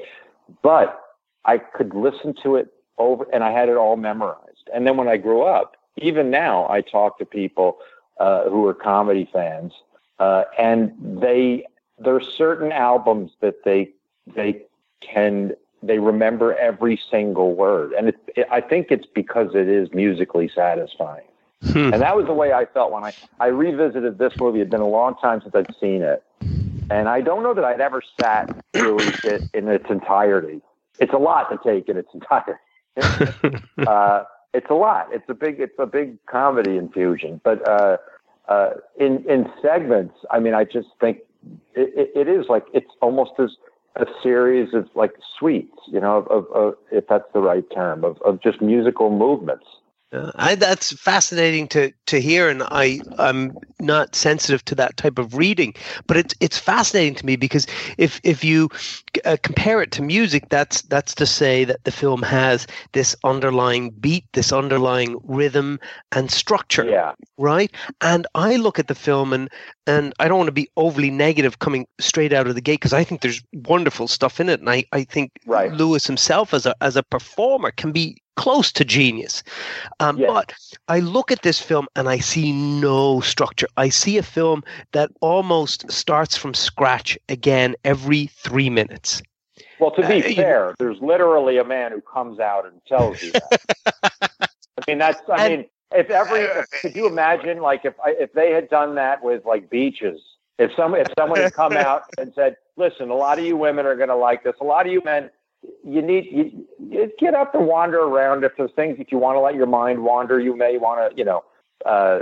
But 0.62 1.00
i 1.44 1.58
could 1.58 1.94
listen 1.94 2.34
to 2.42 2.56
it 2.56 2.68
over 2.98 3.26
and 3.32 3.42
i 3.42 3.50
had 3.50 3.68
it 3.68 3.76
all 3.76 3.96
memorized. 3.96 4.68
And 4.72 4.86
then 4.86 4.96
when 4.96 5.08
i 5.08 5.16
grew 5.16 5.42
up 5.42 5.76
even 5.96 6.30
now 6.30 6.68
i 6.68 6.80
talk 6.80 7.18
to 7.18 7.24
people 7.24 7.78
uh, 8.18 8.48
who 8.48 8.66
are 8.66 8.74
comedy 8.74 9.28
fans, 9.32 9.72
uh, 10.18 10.44
and 10.58 10.92
they 11.00 11.66
there 11.98 12.14
are 12.14 12.22
certain 12.22 12.72
albums 12.72 13.32
that 13.40 13.64
they 13.64 13.90
they 14.34 14.62
can 15.00 15.52
they 15.82 15.98
remember 15.98 16.54
every 16.56 17.00
single 17.10 17.54
word, 17.54 17.92
and 17.92 18.08
it, 18.08 18.16
it, 18.36 18.46
I 18.50 18.60
think 18.60 18.88
it's 18.90 19.06
because 19.06 19.54
it 19.54 19.68
is 19.68 19.92
musically 19.92 20.48
satisfying. 20.48 21.26
Hmm. 21.62 21.92
And 21.92 22.02
that 22.02 22.16
was 22.16 22.26
the 22.26 22.34
way 22.34 22.52
I 22.52 22.66
felt 22.66 22.92
when 22.92 23.04
I 23.04 23.12
I 23.40 23.46
revisited 23.46 24.18
this 24.18 24.32
movie. 24.38 24.60
It 24.60 24.62
had 24.62 24.70
been 24.70 24.80
a 24.80 24.88
long 24.88 25.16
time 25.16 25.40
since 25.42 25.54
I'd 25.54 25.74
seen 25.80 26.02
it, 26.02 26.22
and 26.90 27.08
I 27.08 27.20
don't 27.20 27.42
know 27.42 27.54
that 27.54 27.64
I'd 27.64 27.80
ever 27.80 28.02
sat 28.20 28.54
through 28.72 28.98
it 29.00 29.42
in 29.54 29.68
its 29.68 29.88
entirety. 29.90 30.60
It's 30.98 31.12
a 31.12 31.18
lot 31.18 31.50
to 31.50 31.58
take 31.62 31.88
in 31.88 31.96
its 31.96 32.10
entirety. 32.14 32.60
uh, 33.86 34.24
it's 34.54 34.70
a 34.70 34.74
lot. 34.74 35.08
It's 35.12 35.28
a 35.28 35.34
big 35.34 35.60
it's 35.60 35.78
a 35.78 35.86
big 35.86 36.24
comedy 36.26 36.76
infusion. 36.76 37.40
But 37.44 37.68
uh, 37.68 37.96
uh, 38.48 38.70
in 38.98 39.24
in 39.28 39.50
segments, 39.60 40.14
I 40.30 40.38
mean, 40.38 40.54
I 40.54 40.64
just 40.64 40.88
think 41.00 41.18
it, 41.74 42.12
it 42.14 42.28
is 42.28 42.46
like 42.48 42.64
it's 42.72 42.90
almost 43.02 43.32
as 43.38 43.50
a 43.96 44.06
series 44.22 44.72
of 44.74 44.88
like 44.94 45.12
suites, 45.38 45.78
you 45.88 46.00
know, 46.00 46.18
of, 46.18 46.26
of, 46.28 46.46
of 46.52 46.74
if 46.90 47.06
that's 47.08 47.30
the 47.32 47.40
right 47.40 47.64
term, 47.74 48.04
of, 48.04 48.20
of 48.22 48.40
just 48.42 48.60
musical 48.60 49.10
movements. 49.10 49.66
Uh, 50.12 50.30
I, 50.36 50.54
that's 50.54 50.92
fascinating 50.92 51.66
to, 51.68 51.92
to 52.06 52.20
hear, 52.20 52.48
and 52.48 52.62
I 52.62 53.00
I'm 53.18 53.56
not 53.80 54.14
sensitive 54.14 54.64
to 54.66 54.74
that 54.76 54.96
type 54.96 55.18
of 55.18 55.36
reading, 55.36 55.74
but 56.06 56.16
it's 56.16 56.34
it's 56.40 56.58
fascinating 56.58 57.16
to 57.16 57.26
me 57.26 57.34
because 57.36 57.66
if 57.98 58.20
if 58.22 58.44
you 58.44 58.68
uh, 59.24 59.36
compare 59.42 59.82
it 59.82 59.90
to 59.92 60.02
music, 60.02 60.48
that's 60.50 60.82
that's 60.82 61.14
to 61.16 61.26
say 61.26 61.64
that 61.64 61.82
the 61.84 61.90
film 61.90 62.22
has 62.22 62.66
this 62.92 63.16
underlying 63.24 63.90
beat, 63.90 64.24
this 64.34 64.52
underlying 64.52 65.16
rhythm 65.24 65.80
and 66.12 66.30
structure, 66.30 66.84
yeah. 66.84 67.12
right? 67.36 67.72
And 68.00 68.26
I 68.34 68.56
look 68.56 68.78
at 68.78 68.86
the 68.86 68.94
film 68.94 69.32
and 69.32 69.50
and 69.86 70.14
I 70.20 70.28
don't 70.28 70.38
want 70.38 70.48
to 70.48 70.52
be 70.52 70.70
overly 70.76 71.10
negative 71.10 71.58
coming 71.58 71.86
straight 71.98 72.32
out 72.32 72.46
of 72.46 72.54
the 72.54 72.60
gate 72.60 72.80
because 72.80 72.92
I 72.92 73.04
think 73.04 73.20
there's 73.20 73.42
wonderful 73.52 74.06
stuff 74.06 74.38
in 74.38 74.48
it, 74.48 74.60
and 74.60 74.70
I, 74.70 74.84
I 74.92 75.02
think 75.04 75.32
right. 75.46 75.72
Lewis 75.72 76.06
himself 76.06 76.54
as 76.54 76.66
a 76.66 76.74
as 76.80 76.96
a 76.96 77.02
performer 77.02 77.72
can 77.72 77.90
be 77.90 78.18
close 78.36 78.72
to 78.72 78.84
genius. 78.84 79.42
Um, 80.00 80.18
yes. 80.18 80.28
But 80.28 80.52
I 80.88 81.00
look 81.00 81.30
at 81.30 81.42
this 81.42 81.60
film 81.60 81.86
and 81.96 82.08
I 82.08 82.18
see 82.18 82.52
no 82.52 83.20
structure. 83.20 83.66
I 83.76 83.88
see 83.88 84.18
a 84.18 84.22
film 84.22 84.64
that 84.92 85.10
almost 85.20 85.90
starts 85.90 86.36
from 86.36 86.54
scratch 86.54 87.18
again 87.28 87.74
every 87.84 88.26
three 88.26 88.70
minutes. 88.70 89.22
Well, 89.78 89.90
to 89.92 90.06
be 90.06 90.24
uh, 90.24 90.34
fair, 90.34 90.68
you, 90.68 90.74
there's 90.78 91.00
literally 91.00 91.58
a 91.58 91.64
man 91.64 91.92
who 91.92 92.00
comes 92.00 92.38
out 92.38 92.66
and 92.66 92.80
tells 92.86 93.22
you 93.22 93.32
that. 93.32 93.60
I 94.42 94.48
mean, 94.88 94.98
that's. 94.98 95.20
I 95.28 95.46
and, 95.46 95.56
mean, 95.56 95.66
if 95.92 96.10
every, 96.10 96.40
if, 96.40 96.70
could 96.80 96.96
you 96.96 97.06
imagine, 97.06 97.58
like, 97.58 97.84
if 97.84 97.94
I, 98.04 98.14
if 98.18 98.32
they 98.32 98.52
had 98.52 98.68
done 98.68 98.94
that 98.96 99.22
with 99.22 99.44
like 99.44 99.70
beaches? 99.70 100.20
If 100.58 100.72
some 100.76 100.94
if 100.94 101.08
someone 101.18 101.40
had 101.40 101.52
come 101.52 101.72
out 101.76 102.02
and 102.18 102.32
said, 102.34 102.56
"Listen, 102.76 103.10
a 103.10 103.14
lot 103.14 103.38
of 103.38 103.44
you 103.44 103.56
women 103.56 103.86
are 103.86 103.96
going 103.96 104.08
to 104.08 104.16
like 104.16 104.44
this. 104.44 104.54
A 104.60 104.64
lot 104.64 104.86
of 104.86 104.92
you 104.92 105.02
men 105.04 105.30
you 105.84 106.02
need 106.02 106.66
you, 106.78 107.12
get 107.18 107.34
up 107.34 107.54
and 107.54 107.66
wander 107.66 108.00
around. 108.00 108.44
If 108.44 108.52
there's 108.56 108.72
things 108.72 108.96
if 108.98 109.12
you 109.12 109.18
want 109.18 109.36
to 109.36 109.40
let 109.40 109.54
your 109.54 109.66
mind 109.66 110.02
wander, 110.02 110.40
you 110.40 110.56
may 110.56 110.78
want 110.78 111.10
to, 111.10 111.16
you 111.16 111.24
know, 111.24 111.44
uh, 111.84 112.20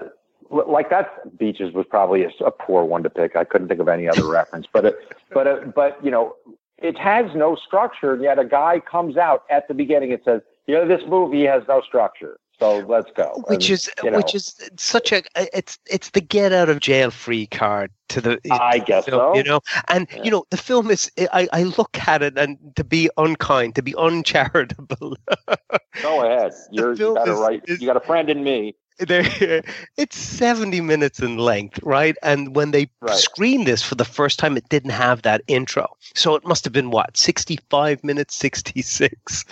like 0.50 0.90
that 0.90 1.38
beaches 1.38 1.72
was 1.72 1.86
probably 1.88 2.24
a, 2.24 2.30
a, 2.44 2.50
poor 2.50 2.84
one 2.84 3.02
to 3.04 3.10
pick. 3.10 3.36
I 3.36 3.44
couldn't 3.44 3.68
think 3.68 3.80
of 3.80 3.88
any 3.88 4.08
other 4.08 4.28
reference, 4.28 4.66
but 4.70 4.84
it, 4.84 4.96
but 5.32 5.46
it, 5.46 5.74
but 5.74 6.02
you 6.04 6.10
know, 6.10 6.34
it 6.78 6.98
has 6.98 7.26
no 7.34 7.56
structure. 7.56 8.14
And 8.14 8.22
yet 8.22 8.38
a 8.38 8.44
guy 8.44 8.80
comes 8.80 9.16
out 9.16 9.44
at 9.50 9.68
the 9.68 9.74
beginning 9.74 10.12
and 10.12 10.20
says, 10.24 10.42
you 10.66 10.74
know, 10.74 10.86
this 10.86 11.02
movie 11.08 11.44
has 11.44 11.62
no 11.68 11.80
structure. 11.80 12.38
So 12.62 12.78
let's 12.86 13.10
go. 13.16 13.42
Which 13.48 13.70
and, 13.70 13.74
is 13.74 13.90
you 14.04 14.10
know, 14.12 14.18
which 14.18 14.36
is 14.36 14.54
such 14.76 15.10
a 15.10 15.24
it's 15.34 15.80
it's 15.90 16.10
the 16.10 16.20
get 16.20 16.52
out 16.52 16.68
of 16.68 16.78
jail 16.78 17.10
free 17.10 17.46
card 17.46 17.90
to 18.10 18.20
the 18.20 18.38
I 18.52 18.78
guess 18.78 19.06
film, 19.06 19.18
so. 19.18 19.36
You 19.36 19.42
know, 19.42 19.60
and 19.88 20.06
yeah. 20.14 20.22
you 20.22 20.30
know 20.30 20.44
the 20.50 20.56
film 20.56 20.88
is 20.88 21.10
I, 21.32 21.48
I 21.52 21.64
look 21.64 21.98
at 22.06 22.22
it 22.22 22.38
and 22.38 22.58
to 22.76 22.84
be 22.84 23.10
unkind, 23.16 23.74
to 23.74 23.82
be 23.82 23.96
uncharitable. 23.96 25.16
Go 26.02 26.24
ahead. 26.24 26.52
You're, 26.70 26.92
you 26.92 27.14
got 27.14 27.28
a 27.28 27.34
right. 27.34 27.60
Is, 27.66 27.80
you 27.80 27.86
got 27.88 27.96
a 27.96 28.06
friend 28.06 28.30
in 28.30 28.44
me. 28.44 28.76
There, 28.98 29.64
it's 29.96 30.16
70 30.16 30.80
minutes 30.82 31.18
in 31.18 31.38
length, 31.38 31.80
right? 31.82 32.14
And 32.22 32.54
when 32.54 32.70
they 32.70 32.88
right. 33.00 33.16
screened 33.16 33.66
this 33.66 33.82
for 33.82 33.96
the 33.96 34.04
first 34.04 34.38
time, 34.38 34.56
it 34.56 34.68
didn't 34.68 34.90
have 34.90 35.22
that 35.22 35.42
intro. 35.48 35.88
So 36.14 36.36
it 36.36 36.46
must 36.46 36.62
have 36.64 36.72
been 36.72 36.90
what, 36.90 37.16
65 37.16 38.04
minutes, 38.04 38.36
66. 38.36 39.44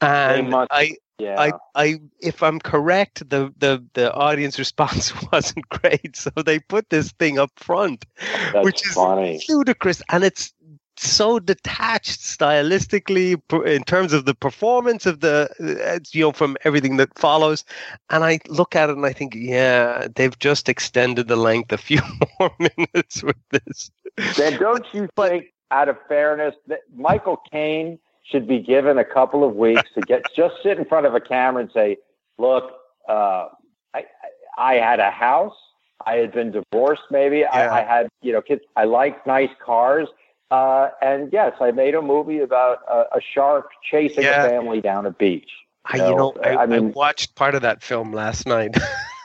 And 0.00 0.54
I, 0.70 0.96
yeah. 1.18 1.40
I, 1.40 1.52
I, 1.74 2.00
if 2.20 2.42
I'm 2.42 2.60
correct, 2.60 3.28
the, 3.28 3.52
the, 3.58 3.84
the 3.94 4.12
audience 4.12 4.58
response 4.60 5.12
wasn't 5.32 5.68
great, 5.68 6.16
so 6.16 6.30
they 6.30 6.58
put 6.58 6.90
this 6.90 7.12
thing 7.12 7.38
up 7.38 7.50
front, 7.56 8.04
That's 8.52 8.64
which 8.64 8.86
is 8.86 8.94
funny. 8.94 9.40
ludicrous, 9.48 10.02
and 10.10 10.24
it's 10.24 10.52
so 10.98 11.38
detached 11.38 12.20
stylistically 12.20 13.40
in 13.66 13.84
terms 13.84 14.12
of 14.12 14.24
the 14.24 14.34
performance 14.34 15.04
of 15.06 15.20
the 15.20 15.48
uh, 15.60 15.98
you 16.12 16.22
know 16.22 16.32
from 16.32 16.56
everything 16.64 16.96
that 16.96 17.16
follows 17.18 17.64
and 18.08 18.24
i 18.24 18.38
look 18.48 18.74
at 18.74 18.88
it 18.88 18.96
and 18.96 19.04
i 19.04 19.12
think 19.12 19.34
yeah 19.36 20.06
they've 20.14 20.38
just 20.38 20.68
extended 20.68 21.28
the 21.28 21.36
length 21.36 21.70
a 21.70 21.76
few 21.90 22.00
more 22.40 22.50
minutes 22.58 23.22
with 23.22 23.36
this 23.50 23.90
then 24.36 24.58
don't 24.58 24.86
you 24.94 25.06
think 25.16 25.52
out 25.70 25.88
of 25.88 25.98
fairness 26.08 26.54
that 26.66 26.80
michael 26.94 27.42
caine 27.52 27.98
should 28.30 28.46
be 28.46 28.58
given 28.58 28.98
a 28.98 29.04
couple 29.04 29.44
of 29.44 29.54
weeks 29.54 29.88
to 29.94 30.00
get 30.02 30.24
just 30.36 30.54
sit 30.62 30.78
in 30.78 30.84
front 30.84 31.06
of 31.06 31.14
a 31.14 31.20
camera 31.20 31.62
and 31.62 31.70
say 31.72 31.96
look 32.38 32.72
uh, 33.08 33.48
I, 33.94 34.04
I 34.58 34.74
had 34.74 35.00
a 35.00 35.10
house 35.10 35.56
i 36.04 36.16
had 36.16 36.32
been 36.32 36.52
divorced 36.52 37.02
maybe 37.10 37.38
yeah. 37.38 37.50
I, 37.52 37.80
I 37.80 37.84
had 37.84 38.08
you 38.22 38.32
know 38.32 38.42
kids 38.42 38.62
i 38.76 38.84
like 38.84 39.26
nice 39.26 39.50
cars 39.64 40.08
uh, 40.50 40.90
and 41.02 41.32
yes, 41.32 41.54
I 41.60 41.72
made 41.72 41.94
a 41.94 42.02
movie 42.02 42.38
about 42.38 42.78
a, 42.88 43.16
a 43.16 43.20
shark 43.20 43.70
chasing 43.90 44.22
yeah. 44.22 44.44
a 44.44 44.48
family 44.48 44.80
down 44.80 45.06
a 45.06 45.10
beach. 45.10 45.50
You 45.92 45.94
I, 45.94 45.98
know, 45.98 46.08
you 46.08 46.16
know 46.16 46.34
I, 46.42 46.56
I, 46.62 46.66
mean, 46.66 46.86
I 46.88 46.90
watched 46.90 47.34
part 47.34 47.54
of 47.54 47.62
that 47.62 47.82
film 47.82 48.12
last 48.12 48.46
night. 48.46 48.76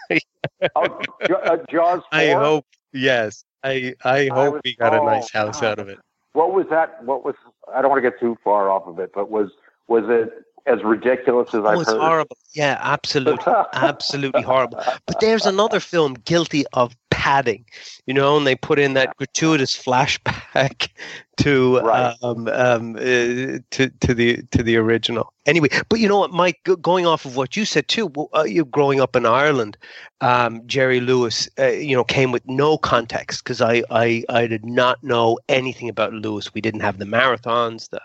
oh, 0.75 1.00
uh, 1.29 1.58
Jaws. 1.70 2.01
4? 2.12 2.20
I 2.20 2.31
hope. 2.31 2.65
Yes, 2.93 3.46
I 3.63 3.96
I 4.03 4.29
hope 4.34 4.53
was, 4.55 4.62
we 4.65 4.75
got 4.75 4.93
oh, 4.93 5.08
a 5.08 5.12
nice 5.12 5.31
house 5.31 5.62
God. 5.62 5.67
out 5.67 5.79
of 5.79 5.89
it. 5.89 6.00
What 6.34 6.53
was 6.53 6.65
that? 6.70 7.03
What 7.03 7.24
was? 7.24 7.36
I 7.73 7.81
don't 7.81 7.89
want 7.89 8.03
to 8.03 8.09
get 8.09 8.19
too 8.19 8.37
far 8.43 8.69
off 8.69 8.87
of 8.87 8.99
it, 8.99 9.11
but 9.13 9.29
was 9.29 9.49
was 9.87 10.03
it 10.07 10.45
as 10.65 10.84
ridiculous 10.84 11.50
as 11.50 11.62
oh, 11.62 11.68
I've 11.68 11.82
it's 11.82 11.91
heard? 11.91 12.00
horrible. 12.00 12.38
Yeah, 12.53 12.77
absolutely, 12.82 13.53
absolutely 13.74 14.41
horrible. 14.41 14.82
But 15.06 15.20
there's 15.20 15.46
another 15.46 15.80
film 15.80 16.13
guilty 16.25 16.65
of 16.74 16.96
padding, 17.10 17.63
you 18.08 18.13
know, 18.13 18.38
and 18.38 18.48
they 18.48 18.56
put 18.56 18.80
in 18.80 18.94
that 18.94 19.15
gratuitous 19.18 19.75
flashback 19.75 20.89
to 21.38 21.80
right. 21.80 22.15
um, 22.24 22.48
um, 22.48 22.96
uh, 22.96 23.60
to 23.72 23.91
to 24.00 24.13
the 24.13 24.41
to 24.51 24.63
the 24.63 24.75
original. 24.77 25.32
Anyway, 25.46 25.70
but 25.89 26.00
you 26.00 26.08
know 26.08 26.20
what, 26.20 26.32
Mike? 26.32 26.60
Going 26.82 27.06
off 27.06 27.25
of 27.25 27.36
what 27.36 27.56
you 27.56 27.65
said 27.65 27.88
too, 27.88 28.12
uh, 28.36 28.44
you 28.44 28.65
growing 28.65 29.01
up 29.01 29.15
in 29.15 29.25
Ireland, 29.25 29.77
um, 30.22 30.65
Jerry 30.68 31.00
Lewis, 31.00 31.50
uh, 31.60 31.68
you 31.68 31.96
know, 31.96 32.03
came 32.03 32.32
with 32.32 32.48
no 32.48 32.77
context 32.77 33.44
because 33.44 33.62
I, 33.62 33.84
I 33.91 34.24
I 34.30 34.48
did 34.48 34.65
not 34.65 35.03
know 35.03 35.39
anything 35.48 35.89
about 35.89 36.13
Lewis. 36.13 36.53
We 36.53 36.62
didn't 36.62 36.82
have 36.82 36.97
the 36.97 37.06
marathons, 37.06 37.89
the 37.89 38.02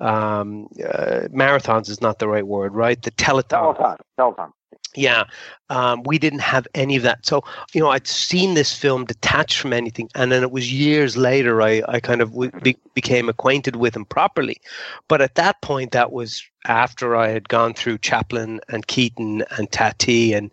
um, 0.00 0.68
uh, 0.84 1.28
marathons 1.30 1.88
is 1.88 2.00
not 2.00 2.18
the 2.18 2.28
right 2.28 2.46
word, 2.46 2.74
right? 2.74 3.00
The 3.00 3.10
telethon. 3.12 3.76
Telethon. 3.76 3.98
Telethon. 4.18 4.52
Yeah, 4.96 5.24
um, 5.70 6.04
we 6.04 6.18
didn't 6.18 6.40
have 6.40 6.68
any 6.74 6.94
of 6.96 7.02
that. 7.02 7.26
So, 7.26 7.42
you 7.72 7.80
know, 7.80 7.90
I'd 7.90 8.06
seen 8.06 8.54
this 8.54 8.72
film 8.72 9.04
detached 9.04 9.58
from 9.58 9.72
anything, 9.72 10.08
and 10.14 10.30
then 10.30 10.42
it 10.42 10.52
was 10.52 10.72
years 10.72 11.16
later 11.16 11.62
I, 11.62 11.82
I 11.88 11.98
kind 11.98 12.20
of 12.20 12.30
w- 12.30 12.52
be- 12.62 12.78
became 12.94 13.28
acquainted 13.28 13.76
with 13.76 13.96
him 13.96 14.04
properly. 14.04 14.60
But 15.08 15.20
at 15.20 15.34
that 15.34 15.60
point, 15.62 15.90
that 15.92 16.12
was 16.12 16.44
after 16.66 17.16
I 17.16 17.28
had 17.28 17.48
gone 17.48 17.74
through 17.74 17.98
Chaplin 17.98 18.60
and 18.68 18.86
Keaton 18.86 19.44
and 19.58 19.70
Tati 19.70 20.32
and 20.32 20.50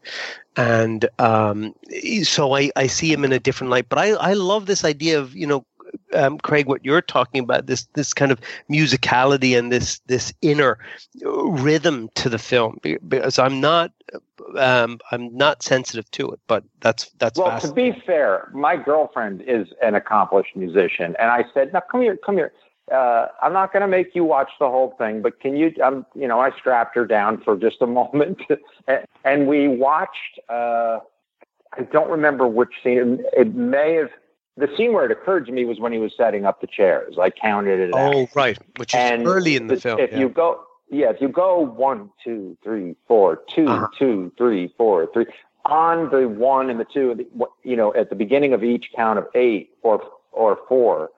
and 0.57 1.07
um, 1.17 1.73
so 2.23 2.55
I, 2.55 2.71
I 2.75 2.87
see 2.87 3.11
him 3.11 3.23
in 3.23 3.31
a 3.31 3.39
different 3.39 3.71
light. 3.71 3.87
But 3.87 3.99
I, 3.99 4.09
I 4.11 4.33
love 4.33 4.65
this 4.65 4.83
idea 4.83 5.19
of 5.19 5.35
you 5.35 5.47
know 5.47 5.65
um, 6.13 6.37
Craig, 6.39 6.67
what 6.67 6.83
you're 6.83 7.01
talking 7.01 7.43
about 7.43 7.67
this 7.67 7.83
this 7.93 8.13
kind 8.13 8.31
of 8.31 8.39
musicality 8.69 9.57
and 9.57 9.71
this 9.71 9.99
this 10.07 10.33
inner 10.41 10.77
rhythm 11.23 12.09
to 12.15 12.29
the 12.29 12.39
film 12.39 12.79
because 13.07 13.39
I'm 13.39 13.59
not 13.59 13.91
um, 14.57 14.99
I'm 15.11 15.35
not 15.35 15.63
sensitive 15.63 16.09
to 16.11 16.31
it, 16.31 16.39
but 16.47 16.63
that's 16.81 17.11
that's 17.19 17.37
well. 17.37 17.59
To 17.59 17.71
be 17.71 17.91
fair, 18.05 18.49
my 18.53 18.75
girlfriend 18.75 19.43
is 19.47 19.67
an 19.81 19.95
accomplished 19.95 20.55
musician, 20.55 21.15
and 21.19 21.31
I 21.31 21.45
said, 21.53 21.73
"Now 21.73 21.81
come 21.81 22.01
here, 22.01 22.17
come 22.17 22.35
here." 22.35 22.53
Uh, 22.91 23.27
I'm 23.41 23.53
not 23.53 23.71
going 23.71 23.81
to 23.81 23.87
make 23.87 24.15
you 24.15 24.25
watch 24.25 24.49
the 24.59 24.67
whole 24.67 24.95
thing, 24.97 25.21
but 25.21 25.39
can 25.39 25.55
you? 25.55 25.73
Um, 25.83 26.05
you 26.15 26.27
know, 26.27 26.39
I 26.39 26.51
strapped 26.57 26.95
her 26.95 27.05
down 27.05 27.41
for 27.41 27.55
just 27.55 27.81
a 27.81 27.87
moment, 27.87 28.41
and 29.23 29.47
we 29.47 29.67
watched. 29.67 30.39
Uh, 30.49 30.99
I 31.73 31.83
don't 31.83 32.09
remember 32.09 32.47
which 32.47 32.73
scene. 32.83 33.23
It 33.31 33.55
may 33.55 33.93
have 33.93 34.09
the 34.57 34.69
scene 34.75 34.93
where 34.93 35.05
it 35.05 35.11
occurred 35.11 35.45
to 35.45 35.51
me 35.51 35.65
was 35.65 35.79
when 35.79 35.91
he 35.91 35.97
was 35.97 36.13
setting 36.15 36.45
up 36.45 36.61
the 36.61 36.67
chairs. 36.67 37.17
I 37.19 37.29
counted 37.29 37.79
it. 37.79 37.91
Oh, 37.93 38.23
out. 38.23 38.29
right, 38.35 38.57
which 38.77 38.93
is 38.93 38.99
and 38.99 39.25
early 39.25 39.55
in 39.55 39.67
the 39.67 39.77
film. 39.77 39.99
If 39.99 40.11
yeah. 40.11 40.19
you 40.19 40.29
go, 40.29 40.63
yeah, 40.89 41.09
if 41.09 41.21
you 41.21 41.29
go 41.29 41.59
one, 41.59 42.09
two, 42.23 42.57
three, 42.63 42.95
four, 43.07 43.41
two, 43.47 43.67
uh-huh. 43.67 43.87
two, 43.97 44.31
three, 44.37 44.73
four, 44.77 45.09
three, 45.13 45.25
on 45.65 46.09
the 46.09 46.27
one 46.27 46.69
and 46.69 46.79
the 46.79 46.85
two, 46.85 47.25
you 47.63 47.75
know, 47.75 47.93
at 47.93 48.09
the 48.09 48.15
beginning 48.15 48.53
of 48.53 48.63
each 48.63 48.91
count 48.95 49.17
of 49.17 49.27
eight 49.35 49.71
or 49.83 50.03
or 50.31 50.59
four, 50.67 51.09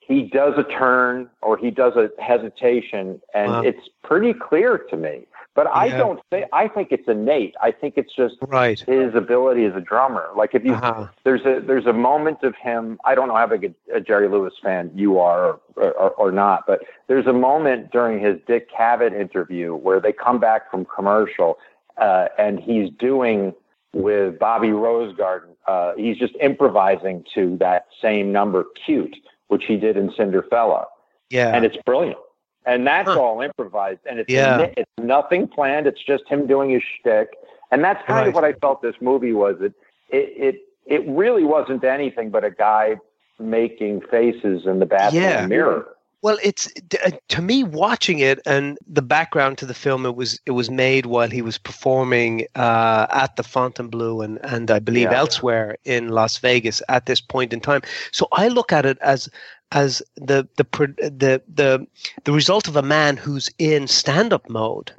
he 0.00 0.22
does 0.22 0.54
a 0.56 0.64
turn 0.64 1.28
or 1.42 1.56
he 1.56 1.70
does 1.70 1.94
a 1.96 2.10
hesitation, 2.22 3.20
and 3.34 3.50
wow. 3.50 3.62
it's 3.62 3.88
pretty 4.04 4.32
clear 4.32 4.78
to 4.78 4.96
me. 4.96 5.26
But 5.56 5.68
I 5.68 5.88
don't 5.88 6.20
think 6.28 6.46
I 6.52 6.68
think 6.68 6.88
it's 6.92 7.08
innate. 7.08 7.54
I 7.62 7.72
think 7.72 7.94
it's 7.96 8.14
just 8.14 8.34
right. 8.42 8.78
his 8.78 9.14
ability 9.14 9.64
as 9.64 9.74
a 9.74 9.80
drummer. 9.80 10.28
Like 10.36 10.54
if 10.54 10.62
you 10.66 10.74
uh-huh. 10.74 11.08
there's 11.24 11.40
a 11.46 11.62
there's 11.66 11.86
a 11.86 11.94
moment 11.94 12.42
of 12.42 12.54
him. 12.54 12.98
I 13.06 13.14
don't 13.14 13.26
know 13.26 13.36
how 13.36 13.46
big 13.46 13.74
a, 13.90 13.96
a 13.96 14.00
Jerry 14.02 14.28
Lewis 14.28 14.52
fan 14.62 14.90
you 14.94 15.18
are 15.18 15.58
or, 15.76 15.92
or, 15.92 16.10
or, 16.10 16.30
not, 16.30 16.64
but 16.66 16.82
there's 17.06 17.26
a 17.26 17.32
moment 17.32 17.90
during 17.90 18.22
his 18.22 18.38
Dick 18.46 18.68
Cavett 18.70 19.18
interview 19.18 19.74
where 19.74 19.98
they 19.98 20.12
come 20.12 20.38
back 20.38 20.70
from 20.70 20.84
commercial 20.84 21.56
uh, 21.96 22.28
and 22.38 22.60
he's 22.60 22.90
doing 22.98 23.54
with 23.94 24.38
Bobby 24.38 24.68
Rosengarden. 24.68 25.56
Uh, 25.66 25.94
he's 25.96 26.18
just 26.18 26.34
improvising 26.36 27.24
to 27.34 27.56
that 27.60 27.86
same 28.02 28.30
number, 28.30 28.66
"Cute," 28.84 29.16
which 29.48 29.64
he 29.64 29.78
did 29.78 29.96
in 29.96 30.10
Cinderfella. 30.10 30.84
Yeah, 31.30 31.56
and 31.56 31.64
it's 31.64 31.78
brilliant 31.86 32.18
and 32.66 32.86
that's 32.86 33.08
huh. 33.08 33.20
all 33.20 33.40
improvised, 33.40 34.00
and 34.08 34.18
it's 34.18 34.30
yeah. 34.30 34.70
it's 34.76 34.90
nothing 34.98 35.48
planned. 35.48 35.86
It's 35.86 36.02
just 36.02 36.24
him 36.28 36.46
doing 36.46 36.70
his 36.70 36.82
shtick, 36.82 37.30
and 37.70 37.82
that's 37.82 38.04
kind 38.06 38.20
right. 38.20 38.28
of 38.28 38.34
what 38.34 38.44
I 38.44 38.52
felt 38.54 38.82
this 38.82 38.96
movie 39.00 39.32
was. 39.32 39.56
It 39.60 39.72
it 40.10 40.32
it 40.36 40.62
it 40.86 41.08
really 41.08 41.44
wasn't 41.44 41.84
anything 41.84 42.30
but 42.30 42.44
a 42.44 42.50
guy 42.50 42.96
making 43.38 44.00
faces 44.02 44.66
in 44.66 44.78
the 44.80 44.86
bathroom 44.86 45.22
yeah. 45.22 45.46
mirror. 45.46 45.96
Well, 46.22 46.38
it's 46.42 46.72
uh, 47.04 47.10
to 47.28 47.42
me 47.42 47.62
watching 47.62 48.18
it 48.18 48.40
and 48.46 48.78
the 48.84 49.02
background 49.02 49.58
to 49.58 49.66
the 49.66 49.74
film. 49.74 50.04
It 50.06 50.16
was 50.16 50.40
it 50.44 50.52
was 50.52 50.70
made 50.70 51.06
while 51.06 51.30
he 51.30 51.42
was 51.42 51.56
performing 51.56 52.46
uh, 52.56 53.06
at 53.10 53.36
the 53.36 53.44
Fontainebleau 53.44 54.22
and 54.22 54.40
and 54.42 54.70
I 54.70 54.80
believe 54.80 55.10
yeah. 55.10 55.18
elsewhere 55.18 55.76
in 55.84 56.08
Las 56.08 56.38
Vegas 56.38 56.82
at 56.88 57.06
this 57.06 57.20
point 57.20 57.52
in 57.52 57.60
time. 57.60 57.82
So 58.10 58.26
I 58.32 58.48
look 58.48 58.72
at 58.72 58.84
it 58.84 58.98
as 59.02 59.28
as 59.72 60.02
the 60.16 60.48
the 60.56 60.64
the 60.98 61.42
the 61.52 61.86
the 62.24 62.32
result 62.32 62.68
of 62.68 62.76
a 62.76 62.82
man 62.82 63.16
who's 63.16 63.50
in 63.58 63.86
stand 63.86 64.32
up 64.32 64.48
mode. 64.48 64.92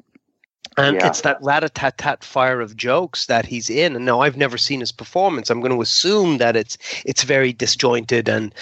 And 0.79 0.97
yeah. 0.97 1.07
it's 1.07 1.21
that 1.21 1.39
rat 1.41 1.63
a 1.63 1.69
tat 1.69 1.97
tat 1.97 2.23
fire 2.23 2.61
of 2.61 2.77
jokes 2.77 3.25
that 3.25 3.47
he's 3.47 3.67
in. 3.67 3.95
And 3.95 4.05
now 4.05 4.19
I've 4.19 4.37
never 4.37 4.59
seen 4.59 4.79
his 4.79 4.91
performance. 4.91 5.49
I'm 5.49 5.59
going 5.59 5.71
to 5.71 5.81
assume 5.81 6.37
that 6.37 6.55
it's 6.55 6.77
it's 7.03 7.23
very 7.23 7.51
disjointed 7.51 8.29
and 8.29 8.53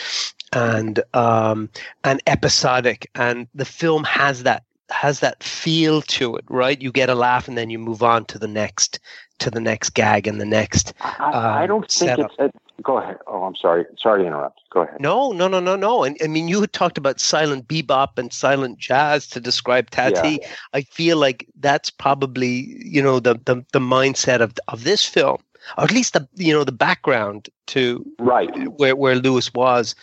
and 0.54 1.02
um, 1.14 1.70
and 2.06 2.22
episodic. 2.26 3.10
And 3.16 3.48
the 3.54 3.66
film 3.66 4.06
has 4.06 4.44
that 4.44 4.64
has 4.90 5.20
that 5.20 5.44
feel 5.44 6.02
to 6.04 6.36
it, 6.36 6.46
right? 6.48 6.82
You 6.82 6.92
get 6.92 7.10
a 7.10 7.16
laugh 7.16 7.48
and 7.48 7.58
then 7.58 7.70
you 7.70 7.80
move 7.80 8.04
on 8.04 8.26
to 8.26 8.40
the 8.40 8.48
next 8.48 9.00
to 9.40 9.50
the 9.52 9.60
next 9.60 9.92
gag 9.92 10.28
and 10.28 10.40
the 10.40 10.46
next. 10.46 10.94
I, 11.02 11.32
I 11.32 11.62
um, 11.64 11.68
don't 11.68 11.92
think 11.92 12.10
setup. 12.10 12.32
it's. 12.40 12.56
A, 12.56 12.82
go 12.82 12.98
ahead. 12.98 13.18
Oh, 13.28 13.44
I'm 13.44 13.56
sorry. 13.56 13.86
Sorry 13.98 14.22
to 14.22 14.28
interrupt. 14.28 14.62
Go 14.72 14.82
ahead. 14.82 15.00
No, 15.00 15.32
no, 15.32 15.48
no, 15.48 15.60
no, 15.60 15.76
no. 15.76 16.04
And 16.04 16.18
I 16.24 16.28
mean, 16.28 16.48
you 16.48 16.62
had 16.62 16.74
talked 16.74 16.98
about 16.98 17.20
silent 17.20 17.68
bebop 17.68 18.18
and 18.18 18.32
silent 18.32 18.78
jazz 18.78 19.28
to 19.28 19.40
describe 19.40 19.90
Tati. 19.90 20.40
I 20.74 20.82
feel 20.82 21.18
like 21.18 21.48
that's 21.60 21.90
probably 21.90 22.78
you 22.86 23.02
know 23.02 23.20
the 23.20 23.40
the, 23.46 23.66
the 23.74 23.80
mindset 23.80 24.42
of 24.42 24.54
of 24.68 24.84
this 24.84 25.06
film, 25.06 25.38
or 25.78 25.84
at 25.84 25.92
least 25.92 26.14
the 26.14 26.28
you 26.36 26.54
know 26.54 26.64
the 26.64 26.72
background 26.72 27.50
to 27.68 28.06
Right. 28.20 28.50
where 28.78 28.96
where 28.96 29.16
Lewis 29.16 29.54
was 29.54 29.96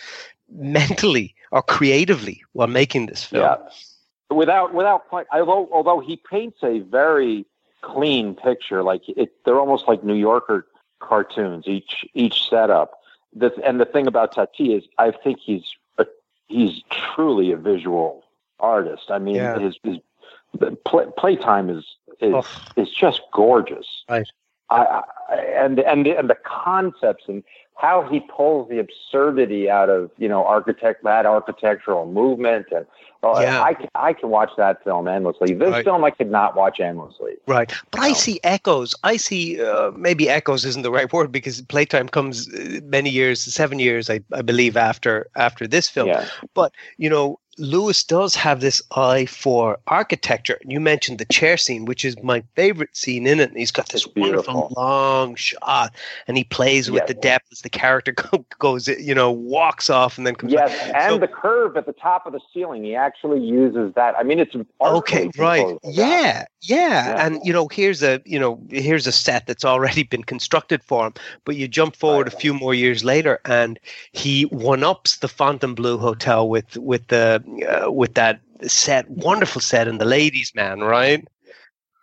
mentally 0.51 1.35
or 1.51 1.63
creatively 1.63 2.43
while 2.53 2.69
making 2.69 3.07
this 3.07 3.25
film. 3.25 3.43
Yeah. 3.43 3.57
Without 4.35 4.75
without 4.75 5.09
quite 5.09 5.27
although 5.33 5.69
although 5.73 6.01
he 6.01 6.17
paints 6.17 6.59
a 6.63 6.81
very 6.81 7.45
clean 7.83 8.35
picture, 8.35 8.83
like 8.83 9.03
it, 9.09 9.33
they're 9.45 9.61
almost 9.61 9.87
like 9.89 10.03
New 10.03 10.15
Yorker 10.15 10.67
cartoons. 11.01 11.67
Each 11.67 12.05
each 12.15 12.49
setup. 12.49 12.93
The, 13.35 13.53
and 13.65 13.81
the 13.81 13.87
thing 13.87 14.07
about 14.07 14.33
Tati 14.35 14.75
is, 14.75 14.85
I 14.99 15.11
think 15.11 15.39
he's 15.39 15.65
a, 15.99 16.07
he's 16.49 16.83
truly 16.91 17.51
a 17.53 17.57
visual 17.57 18.25
artist. 18.61 19.11
I 19.11 19.19
mean, 19.19 19.37
Yeah. 19.37 19.59
his 19.59 19.79
his 19.83 19.99
play, 20.85 21.07
playtime 21.17 21.71
is 21.71 21.85
is 22.21 22.35
Oh. 22.35 22.47
is 22.77 22.91
just 22.91 23.23
gorgeous. 23.33 23.87
Right. 24.09 24.29
I, 24.71 25.03
I 25.29 25.35
and 25.37 25.79
and 25.81 26.07
the, 26.07 26.19
and 26.19 26.31
the 26.31 26.37
concepts 26.45 27.25
and 27.27 27.43
how 27.77 28.03
he 28.11 28.21
pulls 28.21 28.69
the 28.69 28.79
absurdity 28.79 29.69
out 29.69 29.91
of 29.91 30.11
you 30.19 30.29
know 30.29 30.45
architect 30.45 31.05
that 31.05 31.27
architectural 31.27 32.07
movement 32.07 32.67
and 32.71 32.87
well, 33.23 33.41
Yeah. 33.41 33.63
I 33.63 33.75
can 33.75 33.89
I 33.95 34.13
can 34.15 34.31
watch 34.31 34.51
that 34.57 34.83
film 34.83 35.07
endlessly. 35.07 35.55
This 35.55 35.71
Right. 35.71 35.85
film 35.85 36.03
I 36.03 36.11
could 36.11 36.31
not 36.31 36.57
watch 36.57 36.81
endlessly. 36.81 37.37
Right. 37.47 37.73
But 37.93 38.01
I 38.01 38.15
see 38.15 38.41
echoes. 38.43 38.97
I 39.05 39.17
see, 39.17 39.63
uh, 39.63 39.93
maybe 39.93 40.29
echoes 40.29 40.65
isn't 40.65 40.83
the 40.83 40.91
right 40.91 41.13
word 41.13 41.31
because 41.31 41.61
Playtime 41.63 42.09
comes 42.09 42.49
uh, 42.53 42.81
many 42.83 43.11
years, 43.11 43.41
seven 43.41 43.79
years, 43.79 44.11
I, 44.11 44.21
I 44.33 44.43
believe, 44.43 44.77
after 44.77 45.29
after 45.37 45.69
this 45.69 45.89
film. 45.89 46.09
Yeah. 46.09 46.27
But, 46.55 46.73
you 46.99 47.09
know, 47.09 47.39
Lewis 47.59 48.03
does 48.03 48.35
have 48.35 48.61
this 48.61 48.81
eye 48.97 49.27
for 49.27 49.79
architecture. 49.87 50.59
You 50.65 50.81
mentioned 50.81 51.19
the 51.19 51.27
chair 51.27 51.57
scene, 51.57 51.85
which 51.85 52.05
is 52.05 52.21
my 52.23 52.43
favorite 52.55 52.97
scene 52.97 53.27
in 53.27 53.41
it. 53.41 53.51
And 53.51 53.59
he's 53.59 53.71
got 53.71 53.89
this 53.91 54.07
wonderful 54.17 54.73
long 54.77 55.35
shot 55.35 55.95
and 56.27 56.37
he 56.37 56.45
plays 56.45 56.91
with 56.91 57.03
Yes. 57.03 57.09
the 57.09 57.15
depth 57.15 57.49
as 57.53 57.61
the 57.61 57.69
character 57.69 58.15
goes, 58.59 58.89
you 58.89 59.15
know, 59.15 59.31
walks 59.31 59.91
off 59.91 60.17
and 60.17 60.27
then 60.27 60.35
comes 60.35 60.53
Yes, 60.53 60.71
back. 60.71 60.93
and 60.97 61.13
So- 61.13 61.19
the 61.19 61.29
curve 61.29 61.77
at 61.77 61.85
the 61.87 61.93
top 61.93 62.27
of 62.27 62.33
the 62.33 62.41
ceiling, 62.55 62.85
he 62.85 62.95
actually 62.95 63.41
uses 63.45 63.93
that. 63.95 64.15
I 64.19 64.23
mean, 64.23 64.39
it's 64.39 64.55
Okay, 64.81 65.31
right. 65.37 65.67
Yeah, 65.85 66.45
yeah, 66.63 67.13
Yeah. 67.13 67.27
And 67.27 67.41
you 67.45 67.53
know, 67.53 67.69
here's 67.69 68.03
a 68.03 68.21
you 68.25 68.39
know, 68.39 68.61
here's 68.71 69.07
a 69.07 69.13
set 69.13 69.47
that's 69.47 69.65
already 69.65 70.03
been 70.05 70.25
constructed 70.25 70.83
for 70.83 71.07
him. 71.07 71.15
But 71.45 71.57
you 71.57 71.69
jump 71.69 71.97
forward 71.97 72.29
a 72.29 72.33
few 72.33 72.55
more 72.55 72.75
years 72.75 73.05
later, 73.05 73.41
and 73.45 73.79
he 74.13 74.45
one 74.45 74.83
ups 74.85 75.19
the 75.19 75.29
Fontainebleau 75.29 75.99
Hotel 75.99 76.49
with 76.49 76.77
with 76.77 77.07
the 77.09 77.43
uh, 77.87 77.91
with 77.91 78.15
that 78.15 78.41
set, 78.67 79.09
wonderful 79.11 79.61
set 79.61 79.89
in 79.89 79.99
the 79.99 80.05
Ladies' 80.05 80.53
Man, 80.55 80.81
right? 80.81 81.27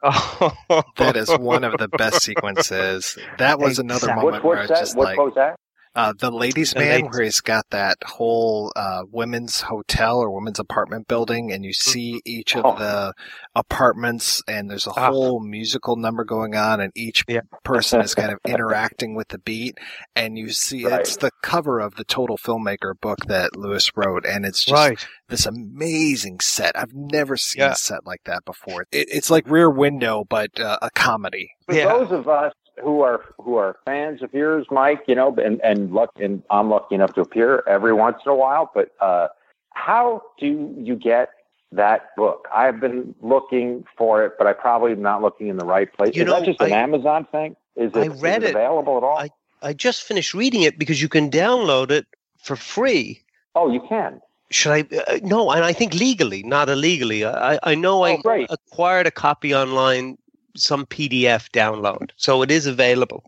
Oh, 0.04 0.84
That 0.98 1.16
is 1.16 1.36
one 1.36 1.64
of 1.64 1.78
the 1.78 1.88
best 1.88 2.22
sequences. 2.22 3.18
That 3.38 3.60
was 3.60 3.80
another 3.80 4.10
Exactly. 4.10 4.12
moment 4.12 4.44
What, 4.44 4.46
where 4.46 4.60
I 4.60 4.62
what's 4.62 4.68
was 4.68 4.72
that? 4.72 4.78
just 4.78 4.96
What 4.96 5.02
like, 5.02 5.18
was 5.18 5.34
that? 5.36 5.56
Uh, 5.96 6.14
the 6.18 6.30
ladies' 6.32 6.72
The 6.74 6.80
man, 6.80 6.90
ladies- 7.02 7.10
where 7.12 7.24
he's 7.24 7.42
got 7.42 7.66
that 7.72 7.98
whole 8.06 8.72
uh, 8.76 9.02
women's 9.12 9.62
hotel 9.62 10.20
or 10.20 10.30
women's 10.30 10.60
apartment 10.60 11.08
building, 11.08 11.52
and 11.52 11.66
you 11.66 11.74
see 11.74 12.22
each 12.26 12.56
of 12.56 12.64
Oh. 12.66 12.78
the 12.78 13.14
apartments, 13.56 14.42
and 14.48 14.70
there's 14.70 14.88
a 14.88 14.92
Ah. 14.96 15.08
whole 15.12 15.40
musical 15.40 15.96
number 15.96 16.24
going 16.24 16.56
on, 16.56 16.80
and 16.80 16.92
each 16.96 17.24
Yeah. 17.28 17.42
person 17.64 18.02
is 18.02 18.14
kind 18.16 18.32
of 18.32 18.40
interacting 18.48 19.16
with 19.16 19.30
the 19.30 19.40
beat, 19.40 19.78
and 20.16 20.38
you 20.38 20.50
see 20.50 20.86
Right. 20.86 21.02
it's 21.02 21.18
the 21.18 21.32
cover 21.42 21.80
of 21.80 21.96
the 21.96 22.04
Total 22.04 22.38
Filmmaker 22.38 22.94
book 23.00 23.26
that 23.28 23.56
Lewis 23.56 23.92
wrote, 23.96 24.26
and 24.26 24.46
it's 24.46 24.64
just 24.64 24.74
right. 24.74 25.08
this 25.28 25.46
amazing 25.46 26.40
set. 26.40 26.78
I've 26.78 26.94
never 26.94 27.36
seen 27.36 27.62
Yeah. 27.62 27.72
a 27.72 27.76
set 27.76 28.06
like 28.06 28.22
that 28.26 28.46
before. 28.46 28.84
It, 28.92 29.08
it's 29.12 29.30
like 29.30 29.50
Rear 29.50 29.70
Window, 29.70 30.24
but 30.30 30.60
uh, 30.60 30.78
a 30.82 30.90
comedy. 30.92 31.52
For 31.66 31.74
Yeah. 31.76 31.88
those 31.88 32.12
of 32.12 32.28
us 32.28 32.54
who 32.82 33.02
are 33.02 33.22
who 33.42 33.56
are 33.56 33.78
fans 33.86 34.22
of 34.22 34.34
yours, 34.34 34.66
Mike, 34.72 35.04
you 35.08 35.16
know, 35.16 35.36
and 35.36 35.60
and 35.62 35.92
luck, 35.92 36.12
and 36.20 36.42
I'm 36.50 36.70
lucky 36.70 36.96
enough 36.96 37.14
to 37.14 37.22
appear 37.22 37.64
every 37.68 37.94
once 37.94 38.18
in 38.26 38.32
a 38.32 38.36
while. 38.36 38.72
But 38.74 38.92
uh, 39.00 39.28
how 39.74 40.24
do 40.40 40.74
you 40.80 40.96
get 40.96 41.30
that 41.72 42.16
book? 42.16 42.48
I've 42.54 42.80
been 42.80 43.14
looking 43.22 43.86
for 43.98 44.26
it, 44.26 44.34
but 44.38 44.48
I 44.48 44.54
probably 44.54 44.92
am 44.94 45.02
not 45.02 45.22
looking 45.22 45.48
in 45.48 45.58
the 45.58 45.66
right 45.66 45.92
place. 45.94 46.16
You 46.16 46.24
is 46.24 46.28
know, 46.28 46.40
that 46.40 46.46
just 46.46 46.62
an 46.62 46.72
I- 46.74 46.78
Amazon 46.78 47.26
thing? 47.32 47.56
Is 47.76 47.92
it, 47.96 47.98
I 47.98 48.08
read 48.08 48.44
it 48.44 48.50
it. 48.50 48.56
available 48.56 48.98
at 48.98 49.04
all? 49.04 49.18
I- 49.18 49.30
I 49.62 49.74
just 49.74 50.04
finished 50.04 50.34
reading 50.34 50.62
it 50.62 50.80
because 50.80 51.02
you 51.02 51.10
can 51.10 51.30
download 51.30 51.92
it 51.92 52.06
for 52.38 52.56
free. 52.56 53.22
oh, 53.56 53.70
you 53.70 53.82
can. 53.82 54.22
Should 54.52 54.72
I? 54.72 54.80
Uh, 55.08 55.20
no, 55.22 55.52
and 55.52 55.66
I 55.66 55.74
think 55.74 55.94
legally, 55.94 56.44
not 56.44 56.70
illegally. 56.70 57.26
I, 57.26 57.60
I 57.64 57.76
know 57.76 58.04
I 58.04 58.14
Oh, 58.14 58.18
great. 58.20 58.48
acquired 58.50 59.06
a 59.06 59.12
copy 59.12 59.54
online, 59.54 60.18
some 60.60 60.86
PDF 60.86 61.50
download, 61.52 62.12
so 62.18 62.42
it 62.42 62.52
is 62.52 62.66
available. 62.66 63.24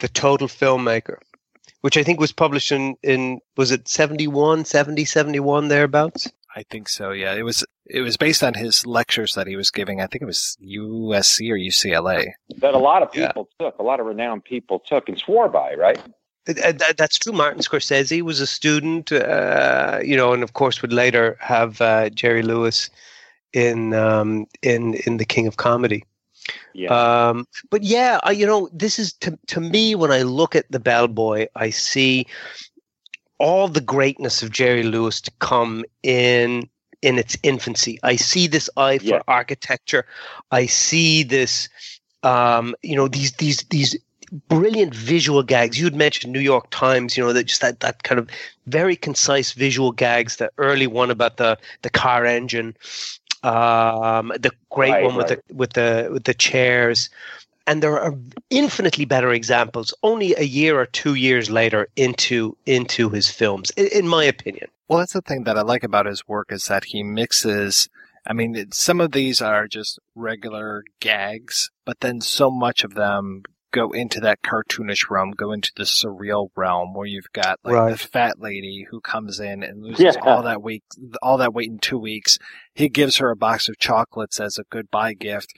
The 0.00 0.08
Total 0.08 0.48
Filmmaker, 0.48 1.18
which 1.82 1.96
I 1.96 2.02
think 2.02 2.18
was 2.20 2.32
published 2.32 2.72
in, 2.72 2.96
in 3.02 3.40
was 3.56 3.70
it 3.70 3.86
71, 3.88 4.64
70, 4.64 5.04
71, 5.04 5.68
thereabouts? 5.68 6.30
I 6.56 6.62
think 6.70 6.88
so. 6.88 7.10
Yeah, 7.10 7.34
it 7.34 7.42
was. 7.42 7.64
It 7.86 8.00
was 8.00 8.16
based 8.16 8.42
on 8.42 8.54
his 8.54 8.86
lectures 8.86 9.34
that 9.34 9.46
he 9.46 9.56
was 9.56 9.70
giving. 9.70 10.00
I 10.00 10.06
think 10.06 10.22
it 10.22 10.26
was 10.26 10.56
USC 10.64 11.50
or 11.50 11.56
UCLA. 11.56 12.28
That 12.58 12.74
a 12.74 12.78
lot 12.78 13.02
of 13.02 13.10
Yeah. 13.14 13.26
people 13.26 13.48
took, 13.58 13.78
a 13.78 13.82
lot 13.82 14.00
of 14.00 14.06
renowned 14.06 14.44
people 14.44 14.78
took 14.78 15.08
and 15.08 15.18
swore 15.18 15.48
by, 15.48 15.74
right? 15.74 15.98
Uh, 16.48 16.72
that- 16.72 16.96
That's 16.96 17.18
true. 17.18 17.32
Martin 17.32 17.60
Scorsese 17.60 18.22
was 18.22 18.40
a 18.40 18.46
student, 18.46 19.10
uh, 19.12 19.98
you 20.02 20.16
know, 20.16 20.32
and 20.32 20.42
of 20.42 20.52
course 20.54 20.80
would 20.80 20.92
later 20.92 21.36
have 21.40 21.80
uh, 21.80 22.08
Jerry 22.10 22.42
Lewis 22.42 22.88
in 23.52 23.92
um, 23.94 24.46
in 24.62 24.94
in 25.06 25.16
The 25.18 25.24
King 25.24 25.46
of 25.46 25.56
Comedy. 25.56 26.04
Yeah. 26.74 27.28
Um, 27.28 27.46
but 27.70 27.82
yeah, 27.82 28.20
I, 28.22 28.32
you 28.32 28.46
know, 28.46 28.68
this 28.72 28.98
is 28.98 29.12
to 29.14 29.38
to 29.48 29.60
me 29.60 29.94
when 29.94 30.10
I 30.10 30.22
look 30.22 30.54
at 30.54 30.70
the 30.70 30.80
Bellboy, 30.80 31.46
I 31.54 31.70
see 31.70 32.26
all 33.38 33.68
the 33.68 33.80
greatness 33.80 34.42
of 34.42 34.50
Jerry 34.50 34.82
Lewis 34.82 35.20
to 35.22 35.30
come 35.38 35.84
in 36.02 36.68
in 37.02 37.18
its 37.18 37.36
infancy. 37.42 37.98
I 38.02 38.16
see 38.16 38.46
this 38.46 38.70
eye 38.76 38.98
for 38.98 39.04
Yeah. 39.04 39.22
architecture. 39.28 40.06
I 40.50 40.66
see 40.66 41.22
this, 41.22 41.68
um, 42.22 42.74
you 42.82 42.96
know, 42.96 43.08
these 43.08 43.32
these 43.32 43.62
these 43.70 43.96
brilliant 44.48 44.94
visual 44.94 45.42
gags. 45.42 45.78
You 45.78 45.84
had 45.84 45.94
mentioned 45.94 46.32
New 46.32 46.40
York 46.40 46.68
Times, 46.70 47.16
you 47.16 47.22
know, 47.24 47.32
that 47.32 47.44
just 47.44 47.60
that 47.60 47.80
that 47.80 48.02
kind 48.02 48.18
of 48.18 48.28
very 48.66 48.96
concise 48.96 49.52
visual 49.52 49.92
gags. 49.92 50.36
The 50.36 50.50
early 50.58 50.86
one 50.86 51.10
about 51.10 51.36
the 51.36 51.58
the 51.82 51.90
car 51.90 52.24
engine, 52.24 52.74
um, 53.44 54.32
the 54.40 54.52
great 54.70 54.90
Right, 54.92 55.04
one 55.04 55.16
with 55.16 55.30
right. 55.30 55.40
the 55.48 55.54
with 55.54 55.72
the 55.74 56.08
with 56.12 56.24
the 56.24 56.34
chairs. 56.34 57.10
And 57.66 57.82
there 57.82 57.98
are 57.98 58.14
infinitely 58.50 59.06
better 59.06 59.32
examples. 59.32 59.94
Only 60.02 60.34
a 60.34 60.42
year 60.42 60.78
or 60.78 60.86
two 60.86 61.14
years 61.14 61.50
later 61.50 61.88
into 61.96 62.56
into 62.66 63.08
his 63.10 63.30
films, 63.30 63.70
in, 63.70 63.86
in 63.86 64.08
my 64.08 64.24
opinion. 64.24 64.68
Well, 64.88 64.98
that's 64.98 65.14
the 65.14 65.22
thing 65.22 65.44
that 65.44 65.56
I 65.56 65.62
like 65.62 65.82
about 65.84 66.06
his 66.06 66.28
work 66.28 66.52
is 66.52 66.64
that 66.66 66.84
he 66.84 67.02
mixes. 67.02 67.88
I 68.26 68.32
mean, 68.32 68.70
some 68.72 69.00
of 69.00 69.12
these 69.12 69.40
are 69.40 69.66
just 69.68 69.98
regular 70.14 70.84
gags, 71.00 71.70
but 71.86 72.00
then 72.00 72.20
so 72.20 72.50
much 72.50 72.84
of 72.84 72.94
them 72.94 73.44
go 73.74 73.90
into 73.90 74.20
that 74.20 74.40
cartoonish 74.42 75.10
realm, 75.10 75.32
go 75.32 75.50
into 75.50 75.72
the 75.76 75.82
surreal 75.82 76.48
realm 76.54 76.94
where 76.94 77.06
you've 77.08 77.32
got 77.32 77.58
like 77.64 77.74
Right. 77.74 77.90
the 77.90 77.98
fat 77.98 78.40
lady 78.40 78.86
who 78.88 79.00
comes 79.00 79.40
in 79.40 79.64
and 79.64 79.82
loses 79.82 80.14
Yeah. 80.16 80.22
all 80.22 80.42
that 80.44 80.62
weight, 80.62 80.84
all 81.20 81.38
that 81.38 81.52
weight 81.52 81.68
in 81.70 81.78
two 81.78 81.98
weeks. 81.98 82.38
He 82.76 82.88
gives 82.88 83.18
her 83.18 83.30
a 83.30 83.36
box 83.36 83.68
of 83.68 83.78
chocolates 83.78 84.38
as 84.40 84.58
a 84.58 84.64
goodbye 84.70 85.14
gift. 85.14 85.52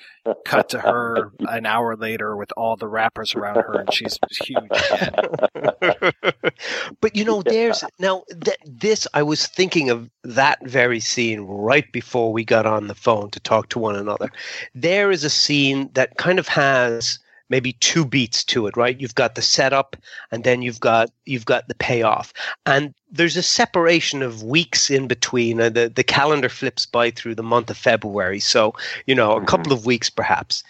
Cut 0.47 0.69
to 0.71 0.81
her 0.81 1.33
an 1.41 1.67
hour 1.67 1.95
later 1.97 2.37
with 2.37 2.51
all 2.57 2.77
the 2.77 2.89
wrappers 2.89 3.35
around 3.35 3.57
her, 3.57 3.75
and 3.81 3.93
she's 3.93 4.19
huge. 4.43 4.71
but 7.01 7.17
you 7.17 7.25
know, 7.25 7.43
there's 7.43 7.85
now 7.99 8.23
th- 8.45 8.57
this. 8.67 9.07
I 9.15 9.23
was 9.23 9.47
thinking 9.47 9.91
of 9.91 10.11
that 10.25 10.59
very 10.67 11.01
scene 11.01 11.41
right 11.41 11.91
before 11.93 12.33
we 12.33 12.45
got 12.45 12.67
on 12.67 12.89
the 12.89 12.95
phone 12.95 13.31
to 13.31 13.41
talk 13.41 13.69
to 13.71 13.79
one 13.79 13.97
another. 13.97 14.29
There 14.75 15.11
is 15.11 15.25
a 15.25 15.31
scene 15.31 15.91
that 15.95 16.17
kind 16.17 16.39
of 16.39 16.49
has 16.49 17.19
maybe 17.49 17.75
two 17.75 18.05
beats 18.05 18.45
to 18.45 18.67
it, 18.67 18.77
right? 18.77 19.01
You've 19.01 19.15
got 19.15 19.35
the 19.35 19.43
setup, 19.43 19.97
and 20.31 20.45
then 20.45 20.63
you've 20.63 20.81
got 20.81 21.11
you've 21.25 21.45
got 21.45 21.69
the 21.69 21.75
payoff, 21.75 22.33
and 22.65 22.95
there's 23.11 23.37
a 23.37 23.43
separation 23.43 24.23
of 24.23 24.43
weeks 24.43 24.91
in 24.91 25.07
between. 25.07 25.61
Uh, 25.61 25.69
the 25.69 25.89
the 25.89 26.05
calendar 26.05 26.49
flips 26.49 26.87
by 26.87 27.11
through 27.11 27.35
the 27.35 27.43
month 27.43 27.71
of 27.71 27.77
February, 27.77 28.41
so 28.41 28.75
you 29.07 29.15
know 29.15 29.37
a 29.37 29.45
couple 29.45 29.73
of 29.73 29.87
weeks 29.87 30.11
perhaps. 30.11 30.63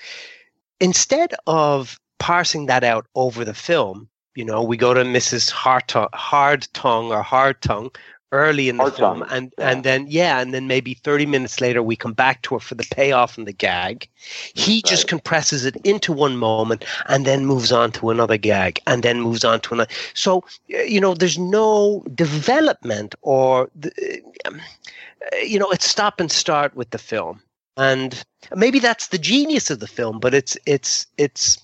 Instead 0.81 1.35
of 1.47 1.99
parsing 2.19 2.67
that 2.67 2.85
out 2.85 3.07
over 3.15 3.45
the 3.45 3.55
film, 3.55 4.09
you 4.37 4.45
know, 4.45 4.63
we 4.63 4.77
go 4.77 4.93
to 4.93 5.03
Mrs. 5.03 5.51
Hard 5.51 5.89
Tongue, 5.89 6.09
Hard 6.13 6.69
Tongue 6.75 7.11
or 7.11 7.23
Hard 7.23 7.61
Tongue, 7.63 7.91
early 8.33 8.69
in 8.69 8.77
the 8.77 8.91
film 8.91 9.21
song, 9.21 9.29
and 9.31 9.53
yeah. 9.59 9.71
and 9.71 9.85
then 9.85 10.07
yeah 10.09 10.41
and 10.41 10.53
then 10.53 10.67
maybe 10.67 10.95
30 10.95 11.27
minutes 11.27 11.61
later 11.61 11.83
we 11.83 11.95
come 11.95 12.13
back 12.13 12.43
to 12.43 12.57
it 12.57 12.63
for 12.63 12.75
the 12.75 12.87
payoff 12.91 13.39
and 13.39 13.47
the 13.47 13.53
gag 13.53 14.09
he 14.55 14.83
just 14.83 15.07
compresses 15.07 15.65
it 15.65 15.77
into 15.85 16.13
one 16.13 16.37
moment 16.37 16.85
and 17.07 17.25
then 17.25 17.47
moves 17.47 17.71
on 17.71 17.93
to 17.93 18.11
another 18.11 18.37
gag 18.37 18.81
and 18.87 19.03
then 19.03 19.21
moves 19.21 19.45
on 19.45 19.61
to 19.61 19.75
another 19.75 19.91
so 20.15 20.43
you 20.67 21.01
know 21.01 21.15
there's 21.15 21.39
no 21.39 22.03
development 22.15 23.15
or 23.23 23.71
the, 23.77 23.93
uh, 24.45 24.51
you 25.43 25.59
know 25.59 25.71
it's 25.71 25.89
stop 25.89 26.19
and 26.19 26.33
start 26.33 26.75
with 26.75 26.91
the 26.91 26.99
film 26.99 27.41
and 27.77 28.25
maybe 28.57 28.81
that's 28.81 29.09
the 29.09 29.19
genius 29.19 29.71
of 29.71 29.79
the 29.79 29.87
film 29.87 30.19
but 30.19 30.35
it's 30.35 30.59
it's 30.67 31.07
it's 31.17 31.59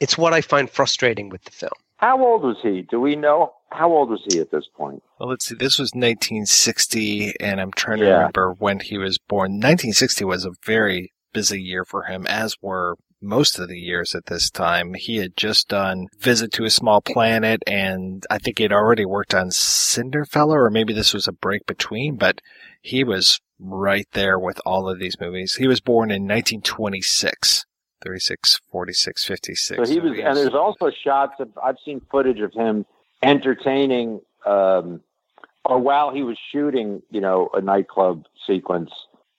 it's 0.00 0.18
what 0.18 0.34
i 0.34 0.40
find 0.40 0.68
frustrating 0.68 1.28
with 1.28 1.44
the 1.44 1.52
film 1.52 1.72
How 1.98 2.22
old 2.22 2.42
was 2.42 2.58
he? 2.62 2.82
Do 2.82 3.00
we 3.00 3.16
know? 3.16 3.52
How 3.70 3.90
old 3.92 4.10
was 4.10 4.22
he 4.30 4.38
at 4.40 4.50
this 4.50 4.66
point? 4.74 5.02
Well, 5.18 5.28
let's 5.28 5.46
see. 5.46 5.54
This 5.54 5.78
was 5.78 5.90
1960, 5.94 7.34
and 7.40 7.60
I'm 7.60 7.72
trying 7.72 7.98
to 7.98 8.04
Yeah. 8.06 8.12
remember 8.14 8.54
when 8.58 8.80
he 8.80 8.96
was 8.98 9.18
born. 9.18 9.58
1960 9.58 10.24
was 10.24 10.44
a 10.44 10.52
very 10.64 11.12
busy 11.32 11.60
year 11.60 11.84
for 11.84 12.04
him, 12.04 12.26
as 12.26 12.56
were 12.62 12.96
most 13.20 13.58
of 13.58 13.68
the 13.68 13.78
years 13.78 14.14
at 14.14 14.26
this 14.26 14.50
time. 14.50 14.94
He 14.94 15.16
had 15.16 15.36
just 15.36 15.68
done 15.68 16.06
Visit 16.18 16.52
to 16.52 16.64
a 16.64 16.70
Small 16.70 17.00
Planet, 17.00 17.62
and 17.66 18.24
I 18.30 18.38
think 18.38 18.58
he 18.58 18.64
had 18.64 18.72
already 18.72 19.04
worked 19.04 19.34
on 19.34 19.48
Cinderfella, 19.50 20.52
or 20.54 20.70
maybe 20.70 20.92
this 20.92 21.12
was 21.12 21.26
a 21.26 21.32
break 21.32 21.66
between, 21.66 22.16
but 22.16 22.40
he 22.80 23.04
was 23.04 23.40
right 23.58 24.06
there 24.12 24.38
with 24.38 24.60
all 24.66 24.88
of 24.88 24.98
these 24.98 25.18
movies. 25.20 25.56
He 25.56 25.66
was 25.66 25.80
born 25.80 26.10
in 26.10 26.26
1926. 26.26 27.64
36, 28.02 28.60
46, 28.70 29.24
56. 29.24 29.88
So 29.88 29.92
he 29.92 29.98
was, 29.98 30.12
and 30.22 30.36
there's 30.36 30.54
also 30.54 30.90
shots 30.90 31.32
of 31.40 31.48
I've 31.62 31.78
seen 31.84 32.00
footage 32.10 32.40
of 32.40 32.52
him 32.52 32.84
entertaining, 33.22 34.20
um, 34.44 35.00
or 35.64 35.78
while 35.78 36.12
he 36.12 36.22
was 36.22 36.38
shooting, 36.52 37.02
you 37.10 37.20
know, 37.20 37.50
a 37.54 37.60
nightclub 37.60 38.26
sequence. 38.46 38.90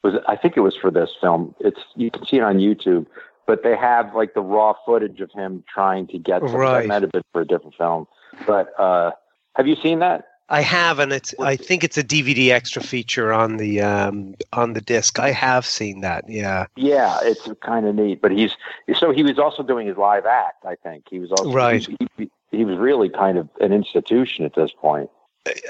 Was 0.03 0.15
I 0.27 0.35
think 0.35 0.57
it 0.57 0.61
was 0.61 0.75
for 0.75 0.91
this 0.91 1.11
film? 1.19 1.55
It's 1.59 1.79
you 1.95 2.11
can 2.11 2.25
see 2.25 2.37
it 2.37 2.43
on 2.43 2.57
YouTube, 2.57 3.07
but 3.45 3.63
they 3.63 3.75
have 3.75 4.13
like 4.13 4.33
the 4.33 4.41
raw 4.41 4.73
footage 4.85 5.21
of 5.21 5.31
him 5.31 5.63
trying 5.71 6.07
to 6.07 6.19
get. 6.19 6.41
Some, 6.41 6.55
Right. 6.55 6.81
That 6.81 6.87
might 6.87 7.01
have 7.01 7.11
been 7.11 7.23
for 7.33 7.41
a 7.41 7.47
different 7.47 7.75
film, 7.75 8.07
but 8.45 8.79
uh, 8.79 9.11
have 9.55 9.67
you 9.67 9.75
seen 9.75 9.99
that? 9.99 10.27
I 10.49 10.61
have, 10.61 10.99
and 10.99 11.11
it's. 11.11 11.35
I 11.39 11.57
think 11.57 11.83
it's 11.83 11.97
a 11.97 12.03
DVD 12.03 12.51
extra 12.51 12.81
feature 12.81 13.33
on 13.33 13.57
the 13.57 13.81
um, 13.81 14.35
on 14.53 14.73
the 14.73 14.81
disc. 14.81 15.19
I 15.19 15.31
have 15.31 15.65
seen 15.65 16.01
that. 16.01 16.29
Yeah, 16.29 16.67
Yeah, 16.77 17.19
it's 17.21 17.49
kind 17.61 17.85
of 17.85 17.95
neat. 17.95 18.21
But 18.21 18.31
he's 18.31 18.55
so 18.95 19.11
he 19.11 19.23
was 19.23 19.39
also 19.39 19.61
doing 19.61 19.87
his 19.87 19.97
live 19.97 20.25
act. 20.25 20.65
I 20.65 20.75
think 20.75 21.05
he 21.09 21.19
was 21.19 21.31
also 21.31 21.51
Right. 21.51 21.85
He, 21.85 21.97
he, 22.17 22.31
he 22.51 22.65
was 22.65 22.77
really 22.77 23.09
kind 23.09 23.37
of 23.37 23.49
an 23.59 23.73
institution 23.73 24.45
at 24.45 24.55
this 24.55 24.71
point. 24.71 25.09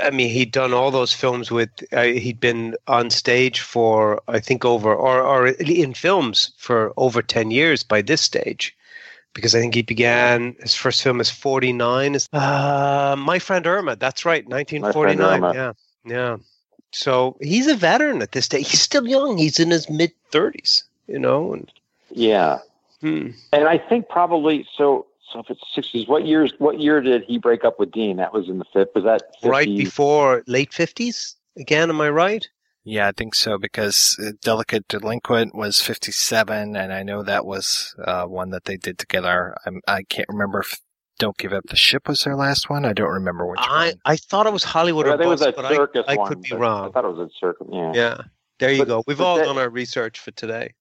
I 0.02 0.10
mean, 0.10 0.30
he'd 0.30 0.52
done 0.52 0.74
all 0.74 0.92
those 0.92 1.14
films 1.14 1.52
with. 1.52 1.70
Uh, 1.92 2.04
he'd 2.04 2.40
been 2.40 2.76
on 2.88 3.10
stage 3.10 3.60
for, 3.60 4.22
I 4.28 4.40
think, 4.40 4.66
over 4.66 4.94
or 4.94 5.22
or 5.22 5.48
in 5.48 5.94
films 5.94 6.52
for 6.58 6.94
over 6.98 7.22
ten 7.22 7.52
years 7.52 7.84
by 7.84 8.02
this 8.02 8.22
stage, 8.22 8.76
because 9.34 9.54
I 9.54 9.60
think 9.60 9.76
he 9.76 9.84
began 9.84 10.56
his 10.60 10.74
first 10.74 11.04
film 11.04 11.22
is 11.22 11.30
forty 11.30 11.74
nine. 11.74 12.16
Is 12.16 12.28
uh, 12.34 13.16
My 13.18 13.40
Friend 13.40 13.66
Irma? 13.68 13.96
That's 13.96 14.26
right, 14.26 14.48
nineteen 14.48 14.84
forty 14.92 15.16
nine. 15.16 15.44
Yeah, 15.44 15.74
yeah. 16.06 16.38
So 16.92 17.38
he's 17.42 17.68
a 17.68 17.76
veteran 17.76 18.22
at 18.22 18.32
this 18.32 18.46
stage. 18.46 18.70
He's 18.70 18.82
still 18.82 19.08
young. 19.08 19.38
He's 19.38 19.60
in 19.60 19.70
his 19.70 19.90
mid 19.90 20.12
thirties. 20.32 20.84
You 21.08 21.20
know, 21.20 21.54
and 21.54 21.72
Yeah, 22.10 22.60
hmm. 23.02 23.30
and 23.54 23.68
I 23.68 23.78
think 23.78 24.10
probably 24.10 24.66
so. 24.76 25.06
So 25.34 25.40
if 25.40 25.50
it's 25.50 25.62
sixties, 25.76 26.08
what 26.08 26.26
years? 26.26 26.54
What 26.58 26.80
year 26.80 27.02
did 27.02 27.24
he 27.24 27.38
break 27.38 27.66
up 27.66 27.80
with 27.80 27.92
Dean? 27.92 28.18
That 28.18 28.34
was 28.34 28.48
in 28.50 28.60
the 28.60 28.66
fifth. 28.74 28.90
Was 28.96 29.04
that 29.04 29.24
50? 29.42 29.50
right 29.50 29.68
before 29.68 30.44
late 30.48 30.74
fifties. 30.74 31.36
Again, 31.58 31.90
am 31.90 32.00
I 32.02 32.10
right? 32.10 32.48
Yeah, 32.84 33.08
I 33.10 33.12
think 33.12 33.36
so 33.36 33.58
because 33.58 34.18
uh, 34.26 34.32
Delicate 34.42 34.88
Delinquent 34.88 35.54
was 35.54 35.82
57, 35.82 36.78
and 36.78 36.94
I 36.94 37.04
know 37.04 37.22
that 37.24 37.46
was 37.46 37.94
uh, 38.06 38.24
one 38.24 38.52
that 38.52 38.64
they 38.64 38.78
did 38.78 38.98
together. 38.98 39.58
I'm, 39.66 39.82
I 39.90 40.04
can't 40.04 40.30
remember 40.30 40.62
if 40.62 40.80
Don't 41.20 41.36
Give 41.38 41.52
Up 41.52 41.66
the 41.68 41.76
Ship 41.76 42.08
was 42.08 42.22
their 42.22 42.38
last 42.38 42.70
one. 42.70 42.86
I 42.86 42.94
don't 42.94 43.10
remember 43.12 43.46
which 43.46 43.60
I, 43.62 43.88
one. 43.88 43.94
I 44.06 44.16
thought 44.16 44.48
it 44.48 44.54
was 44.54 44.64
Hollywood 44.64 45.06
Yeah, 45.08 45.16
or 45.16 45.18
there 45.18 45.28
was 45.28 45.42
Bust, 45.42 45.58
a 45.58 45.62
but 45.62 45.76
circus 45.76 46.06
I, 46.08 46.14
I 46.14 46.28
could 46.30 46.42
be 46.42 46.50
but 46.52 46.62
I 46.62 46.90
thought 46.92 47.04
it 47.04 47.14
was 47.14 47.30
a 47.30 47.30
circus. 47.38 47.68
Yeah. 47.70 47.92
Yeah, 47.94 48.18
there 48.60 48.72
you 48.72 48.80
But- 48.84 48.88
go. 48.88 49.04
We've 49.06 49.20
all 49.20 49.36
that- 49.36 49.46
done 49.46 49.58
our 49.58 49.70
research 49.70 50.20
for 50.20 50.32
today. 50.32 50.74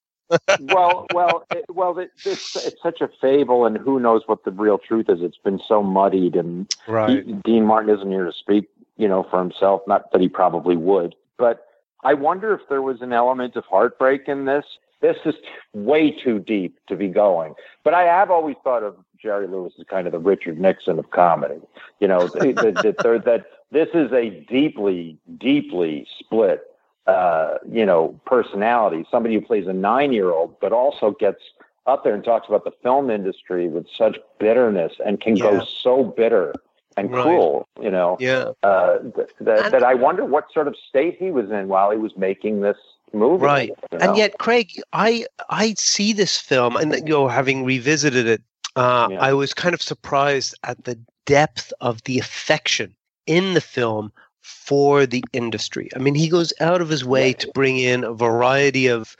Well, 0.61 1.05
well, 1.13 1.45
it, 1.51 1.65
well. 1.69 1.97
It, 1.99 2.11
it's, 2.25 2.55
it's 2.55 2.81
such 2.81 3.01
a 3.01 3.09
fable, 3.21 3.65
and 3.65 3.77
who 3.77 3.99
knows 3.99 4.23
what 4.25 4.43
the 4.43 4.51
real 4.51 4.77
truth 4.77 5.09
is? 5.09 5.21
It's 5.21 5.37
been 5.37 5.59
so 5.67 5.81
muddied, 5.81 6.35
and 6.35 6.73
Right. 6.87 7.25
he, 7.25 7.33
Dean 7.43 7.65
Martin 7.65 7.93
isn't 7.95 8.09
here 8.11 8.25
to 8.25 8.33
speak, 8.33 8.69
you 8.97 9.07
know, 9.07 9.23
for 9.29 9.39
himself. 9.39 9.81
Not 9.87 10.11
that 10.11 10.21
he 10.21 10.29
probably 10.29 10.75
would, 10.75 11.15
but 11.37 11.67
I 12.03 12.13
wonder 12.13 12.53
if 12.53 12.61
there 12.69 12.81
was 12.81 13.01
an 13.01 13.13
element 13.13 13.55
of 13.55 13.65
heartbreak 13.65 14.27
in 14.27 14.45
this. 14.45 14.65
This 14.99 15.17
is 15.25 15.35
way 15.73 16.11
too 16.11 16.39
deep 16.39 16.79
to 16.87 16.95
be 16.95 17.07
going. 17.07 17.53
But 17.83 17.93
I 17.93 18.03
have 18.03 18.31
always 18.31 18.55
thought 18.63 18.83
of 18.83 18.95
Jerry 19.21 19.47
Lewis 19.47 19.73
as 19.79 19.85
kind 19.87 20.07
of 20.07 20.13
the 20.13 20.19
Richard 20.19 20.59
Nixon 20.59 20.97
of 20.97 21.11
comedy. 21.11 21.61
You 21.99 22.07
know, 22.07 22.27
that, 22.27 22.55
that, 22.55 22.97
that, 23.03 23.23
that 23.25 23.45
this 23.71 23.89
is 23.93 24.11
a 24.11 24.29
deeply, 24.49 25.17
deeply 25.37 26.07
split, 26.19 26.61
uh, 27.07 27.57
you 27.71 27.85
know, 27.85 28.19
personality. 28.25 29.05
Somebody 29.09 29.35
who 29.35 29.41
plays 29.41 29.67
a 29.67 29.73
nine-year-old, 29.73 30.59
but 30.59 30.71
also 30.73 31.11
gets 31.11 31.41
up 31.85 32.03
there 32.03 32.13
and 32.13 32.23
talks 32.23 32.47
about 32.47 32.65
the 32.65 32.71
film 32.83 33.09
industry 33.09 33.69
with 33.69 33.87
such 33.95 34.17
bitterness 34.39 34.93
and 35.05 35.21
can 35.21 35.37
Yeah. 35.37 35.43
go 35.51 35.63
so 35.63 36.03
bitter 36.03 36.53
and 36.97 37.09
Right. 37.11 37.23
cruel. 37.23 37.67
You 37.79 37.91
know, 37.91 38.17
Yeah. 38.19 38.51
uh, 38.63 38.97
th- 39.15 39.29
that, 39.39 39.65
And- 39.65 39.73
that 39.73 39.83
I 39.83 39.93
wonder 39.93 40.25
what 40.25 40.51
sort 40.53 40.67
of 40.67 40.75
state 40.89 41.15
he 41.17 41.31
was 41.31 41.49
in 41.49 41.67
while 41.69 41.89
he 41.91 41.97
was 41.97 42.15
making 42.17 42.59
this 42.61 42.77
movie. 43.13 43.43
Right. 43.45 43.69
you 43.91 43.97
know? 43.99 44.05
And 44.05 44.17
yet, 44.17 44.37
Craig, 44.37 44.69
I 44.91 45.25
I 45.49 45.75
see 45.77 46.11
this 46.11 46.37
film, 46.37 46.75
and 46.75 46.93
you 46.93 47.13
know, 47.13 47.27
having 47.29 47.63
revisited 47.63 48.27
it, 48.27 48.41
uh, 48.75 49.07
Yeah. 49.11 49.21
I 49.21 49.31
was 49.33 49.53
kind 49.53 49.73
of 49.73 49.81
surprised 49.81 50.55
at 50.65 50.83
the 50.83 50.99
depth 51.25 51.71
of 51.79 52.03
the 52.03 52.19
affection 52.19 52.93
in 53.27 53.53
the 53.53 53.61
film 53.61 54.11
for 54.47 55.05
the 55.05 55.23
industry. 55.33 55.89
I 55.95 55.99
mean, 55.99 56.15
he 56.15 56.29
goes 56.29 56.53
out 56.61 56.81
of 56.81 56.89
his 56.89 57.03
way 57.03 57.33
to 57.33 57.51
bring 57.53 57.77
in 57.77 58.03
a 58.03 58.13
variety 58.13 58.87
of 58.87 59.15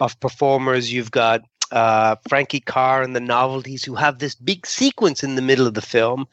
of 0.00 0.18
performers. 0.18 0.92
You've 0.92 1.12
got 1.12 1.42
uh, 1.70 2.16
Frankie 2.28 2.60
Carr 2.60 3.02
and 3.02 3.16
the 3.16 3.20
Novelties, 3.20 3.84
who 3.84 3.94
have 3.94 4.18
this 4.18 4.34
big 4.34 4.66
sequence 4.66 5.22
in 5.22 5.36
the 5.36 5.42
middle 5.42 5.66
of 5.66 5.74
the 5.74 5.82
film. 5.82 6.26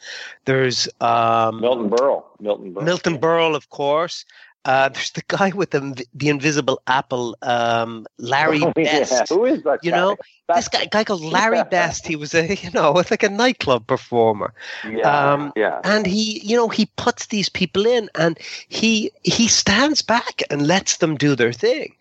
There's 0.45 0.87
um, 0.99 1.61
Milton 1.61 1.89
Berle. 1.89 2.23
Milton 2.39 2.73
Berle. 2.73 2.83
Milton 2.83 3.17
Berle, 3.19 3.55
of 3.55 3.69
course. 3.69 4.25
Uh, 4.65 4.89
there's 4.93 5.11
the 5.11 5.23
guy 5.27 5.49
with 5.55 5.71
the, 5.71 6.05
the 6.13 6.29
invisible 6.29 6.81
apple, 6.87 7.37
um, 7.41 8.05
Larry 8.17 8.61
Oh, 8.63 8.73
yeah. 8.75 8.99
Best. 8.99 9.29
Who 9.29 9.45
is 9.45 9.63
that? 9.63 9.79
You 9.83 9.91
guy? 9.91 9.97
know, 9.97 10.17
That's- 10.47 10.69
this 10.69 10.79
guy, 10.79 10.85
guy 10.85 11.03
called 11.03 11.21
Larry 11.23 11.63
Best. 11.71 12.05
He 12.07 12.15
was 12.15 12.33
a, 12.33 12.55
you 12.55 12.71
know, 12.71 12.91
like 12.91 13.23
a 13.23 13.29
nightclub 13.29 13.87
performer, 13.87 14.53
Yeah. 14.87 15.33
um, 15.33 15.53
yeah. 15.55 15.79
and 15.83 16.05
he, 16.05 16.39
you 16.45 16.55
know, 16.57 16.67
he 16.69 16.87
puts 16.97 17.27
these 17.27 17.49
people 17.49 17.85
in, 17.85 18.09
and 18.15 18.37
he 18.67 19.11
he 19.23 19.47
stands 19.47 20.01
back 20.01 20.41
and 20.49 20.67
lets 20.67 20.97
them 20.97 21.15
do 21.15 21.35
their 21.35 21.53
thing. 21.53 21.95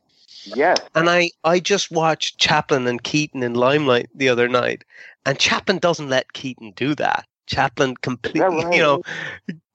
Yes. 0.45 0.79
And 0.95 1.11
I, 1.11 1.31
I 1.45 1.61
just 1.61 1.91
watched 1.91 2.39
Chaplin 2.39 2.87
and 2.87 3.03
Keaton 3.03 3.43
in 3.43 3.55
Limelight 3.55 4.09
the 4.15 4.29
other 4.31 4.49
night, 4.49 4.83
and 5.27 5.39
Chaplin 5.39 5.79
doesn't 5.79 6.09
let 6.09 6.33
Keaton 6.33 6.73
do 6.75 6.95
that. 6.95 7.27
Chaplin 7.47 7.97
completely, 7.99 8.41
right? 8.65 8.75
you 8.75 8.83
know, 8.83 9.03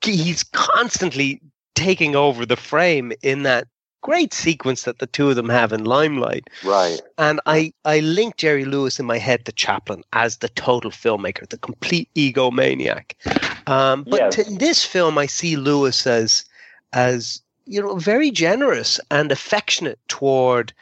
he's 0.03 0.43
constantly 0.43 1.41
taking 1.75 2.15
over 2.15 2.45
the 2.45 2.55
frame 2.55 3.13
in 3.21 3.43
that 3.43 3.67
great 4.01 4.33
sequence 4.33 4.83
that 4.83 4.99
the 4.99 5.07
two 5.07 5.29
of 5.29 5.35
them 5.35 5.49
have 5.49 5.71
in 5.71 5.85
Limelight. 5.85 6.49
Right. 6.63 6.99
And 7.17 7.39
I, 7.45 7.73
I 7.85 8.01
link 8.01 8.35
Jerry 8.37 8.65
Lewis 8.65 8.99
in 8.99 9.05
my 9.05 9.17
head 9.17 9.45
to 9.45 9.51
Chaplin 9.53 10.03
as 10.11 10.37
the 10.37 10.49
total 10.49 10.91
filmmaker, 10.91 11.47
the 11.47 11.57
complete 11.57 12.09
egomaniac. 12.15 13.13
Um, 13.65 14.03
but 14.03 14.19
Yes. 14.19 14.47
in 14.47 14.57
this 14.57 14.83
film, 14.83 15.17
I 15.17 15.25
see 15.25 15.55
Lewis 15.55 16.05
as, 16.05 16.43
as 16.91 17.41
you 17.65 17.81
know, 17.81 17.95
very 17.95 18.29
generous 18.29 18.99
and 19.09 19.31
affectionate 19.31 19.99
toward 20.09 20.73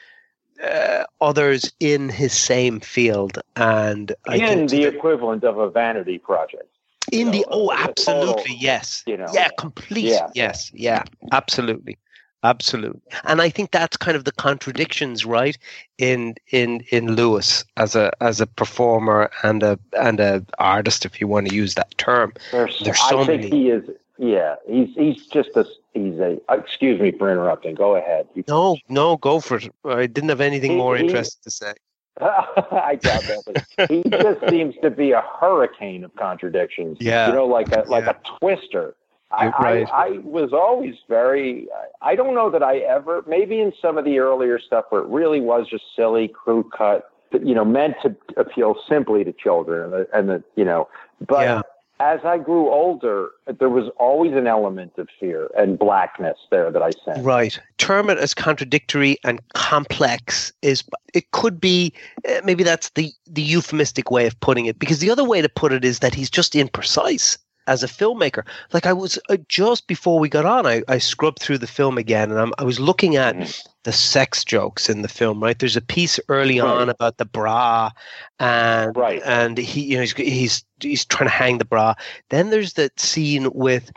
uh, 0.63 1.03
others 1.21 1.71
in 1.79 2.09
his 2.09 2.33
same 2.33 2.79
field. 2.79 3.39
And 3.55 4.13
I 4.27 4.37
in 4.37 4.67
think 4.67 4.71
the 4.71 4.85
equivalent 4.85 5.43
of 5.43 5.57
a 5.57 5.69
vanity 5.69 6.17
project. 6.17 6.75
In 7.11 7.27
you 7.27 7.31
the 7.31 7.45
oh, 7.49 7.71
a 7.71 7.75
total, 7.75 7.89
absolutely 7.89 8.55
yes, 8.55 9.03
you 9.07 9.17
know, 9.17 9.27
yeah, 9.33 9.49
complete, 9.57 10.05
yeah. 10.05 10.29
yes, 10.35 10.71
yeah, 10.73 11.03
absolutely, 11.31 11.97
absolutely. 12.43 13.01
And 13.23 13.41
I 13.41 13.49
think 13.49 13.71
that's 13.71 13.97
kind 13.97 14.15
of 14.15 14.25
the 14.25 14.31
contradictions, 14.31 15.25
right, 15.25 15.57
in 15.97 16.35
in 16.51 16.81
in 16.91 17.15
Lewis 17.15 17.65
as 17.77 17.95
a 17.95 18.11
as 18.21 18.39
a 18.41 18.47
performer 18.47 19.29
and 19.43 19.63
a 19.63 19.79
and 19.99 20.19
a 20.19 20.45
artist, 20.59 21.05
if 21.05 21.19
you 21.19 21.27
want 21.27 21.47
to 21.49 21.55
use 21.55 21.75
that 21.75 21.97
term. 21.97 22.33
There's, 22.51 22.79
There's 22.79 22.99
so 23.09 23.19
I 23.19 23.25
think 23.25 23.43
many. 23.43 23.49
he 23.49 23.69
is. 23.69 23.89
Yeah, 24.17 24.55
he's 24.67 24.93
he's 24.95 25.25
just 25.27 25.49
a 25.55 25.65
he's 25.95 26.19
a. 26.19 26.37
Uh, 26.47 26.57
excuse 26.59 27.01
me 27.01 27.11
for 27.11 27.31
interrupting. 27.31 27.73
Go 27.73 27.95
ahead. 27.95 28.27
No, 28.47 28.77
no, 28.87 29.17
go 29.17 29.39
for 29.39 29.57
it. 29.57 29.69
I 29.83 30.05
didn't 30.05 30.29
have 30.29 30.41
anything 30.41 30.71
He- 30.71 30.77
more 30.77 30.95
he- 30.95 31.05
interesting 31.05 31.41
to 31.43 31.49
say. 31.49 31.73
I 32.21 32.97
doubt 33.01 33.23
that. 33.23 33.87
He 33.89 34.03
just 34.09 34.49
seems 34.49 34.75
to 34.83 34.89
be 34.89 35.11
a 35.11 35.21
hurricane 35.39 36.03
of 36.03 36.15
contradictions. 36.15 36.97
Yeah. 36.99 37.27
You 37.27 37.33
know, 37.33 37.45
like 37.45 37.71
a 37.71 37.83
like 37.87 38.05
Yeah. 38.05 38.11
a 38.11 38.37
twister. 38.39 38.95
I, 39.31 39.47
right. 39.61 39.87
I, 39.93 40.05
I 40.07 40.09
was 40.17 40.51
always 40.51 40.95
very. 41.07 41.67
I 42.01 42.15
don't 42.15 42.35
know 42.35 42.49
that 42.49 42.61
I 42.61 42.79
ever. 42.79 43.23
Maybe 43.27 43.61
in 43.61 43.71
some 43.81 43.97
of 43.97 44.03
the 44.03 44.19
earlier 44.19 44.59
stuff 44.59 44.85
where 44.89 45.01
it 45.01 45.07
really 45.07 45.39
was 45.39 45.67
just 45.69 45.85
silly, 45.95 46.27
crew 46.27 46.69
cut, 46.77 47.09
you 47.31 47.55
know, 47.55 47.63
meant 47.63 47.95
to 48.03 48.13
appeal 48.35 48.75
simply 48.89 49.23
to 49.23 49.31
children, 49.31 49.83
and 49.85 49.93
the, 49.93 50.07
and 50.13 50.29
the 50.29 50.43
you 50.57 50.65
know. 50.65 50.89
But 51.25 51.41
Yeah. 51.43 51.61
As 52.01 52.19
I 52.25 52.39
grew 52.39 52.71
older, 52.71 53.29
there 53.59 53.69
was 53.69 53.91
always 53.97 54.33
an 54.33 54.47
element 54.47 54.93
of 54.97 55.07
fear 55.19 55.49
and 55.55 55.77
blackness 55.77 56.37
there 56.49 56.71
that 56.71 56.81
I 56.81 56.89
sensed. 57.05 57.23
Right. 57.23 57.59
Term 57.77 58.09
it 58.09 58.17
as 58.17 58.33
contradictory 58.33 59.17
and 59.23 59.39
complex 59.53 60.51
is 60.63 60.83
it 61.13 61.29
could 61.31 61.61
be 61.61 61.93
eh, 62.25 62.41
maybe 62.43 62.63
that's 62.63 62.89
the 62.91 63.11
the 63.27 63.43
euphemistic 63.43 64.09
way 64.09 64.25
of 64.25 64.39
putting 64.39 64.65
it 64.65 64.79
because 64.79 64.99
the 64.99 65.11
other 65.11 65.23
way 65.23 65.41
to 65.41 65.49
put 65.49 65.71
it 65.71 65.85
is 65.85 65.99
that 65.99 66.15
he's 66.15 66.29
just 66.29 66.53
imprecise 66.53 67.37
as 67.67 67.83
a 67.83 67.87
filmmaker. 67.87 68.43
Like 68.73 68.85
I 68.85 68.93
was 68.93 69.19
uh, 69.29 69.37
just 69.47 69.87
before 69.87 70.19
we 70.19 70.29
got 70.29 70.45
on, 70.45 70.65
I, 70.65 70.83
I 70.87 70.97
scrubbed 70.97 71.39
through 71.39 71.59
the 71.59 71.67
film 71.67 71.97
again 71.97 72.31
and 72.31 72.39
I'm, 72.39 72.53
I 72.57 72.63
was 72.63 72.79
looking 72.79 73.15
at 73.15 73.35
the 73.83 73.91
sex 73.91 74.43
jokes 74.43 74.89
in 74.89 75.01
the 75.01 75.07
film. 75.07 75.41
Right, 75.41 75.57
there's 75.57 75.77
a 75.77 75.81
piece 75.81 76.19
early 76.29 76.59
on 76.59 76.89
about 76.89 77.17
the 77.17 77.25
bra, 77.25 77.91
and 78.39 78.95
Right. 78.95 79.21
and 79.25 79.57
he 79.57 79.81
you 79.81 79.95
know 79.95 80.01
he's 80.01 80.13
he's 80.13 80.65
he's 80.79 81.05
trying 81.05 81.29
to 81.29 81.35
hang 81.35 81.57
the 81.57 81.65
bra. 81.65 81.93
Then 82.29 82.49
there's 82.49 82.73
that 82.73 82.99
scene 82.99 83.49
with 83.53 83.91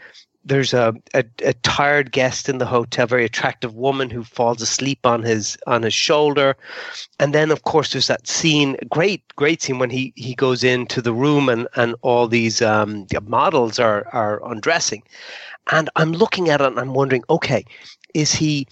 there's 0.45 0.75
a, 0.75 0.95
a, 1.15 1.25
a 1.43 1.55
tired 1.55 2.13
guest 2.13 2.49
in 2.49 2.59
the 2.59 2.67
hotel, 2.67 3.07
very 3.07 3.25
attractive 3.25 3.75
woman 3.75 4.11
who 4.11 4.23
falls 4.23 4.61
asleep 4.61 5.05
on 5.05 5.23
his 5.23 5.57
on 5.67 5.83
his 5.83 5.95
shoulder, 5.95 6.57
and 7.19 7.35
then 7.35 7.51
of 7.51 7.63
course 7.63 7.93
there's 7.93 8.09
that 8.09 8.27
scene, 8.27 8.77
great 8.91 9.23
great 9.37 9.63
scene 9.63 9.79
when 9.79 9.91
he 9.91 10.13
he 10.17 10.35
goes 10.35 10.63
into 10.63 11.01
the 11.01 11.13
room 11.13 11.49
and 11.49 11.67
and 11.77 11.95
all 12.03 12.29
these 12.29 12.61
um, 12.63 13.07
models 13.23 13.79
are 13.79 14.07
are 14.13 14.47
undressing, 14.51 15.03
and 15.71 15.89
I'm 15.97 16.13
looking 16.13 16.51
at 16.51 16.61
it 16.61 16.67
and 16.67 16.79
I'm 16.79 16.95
wondering, 16.95 17.25
okay, 17.31 17.65
is 18.15 18.33
he 18.33 18.67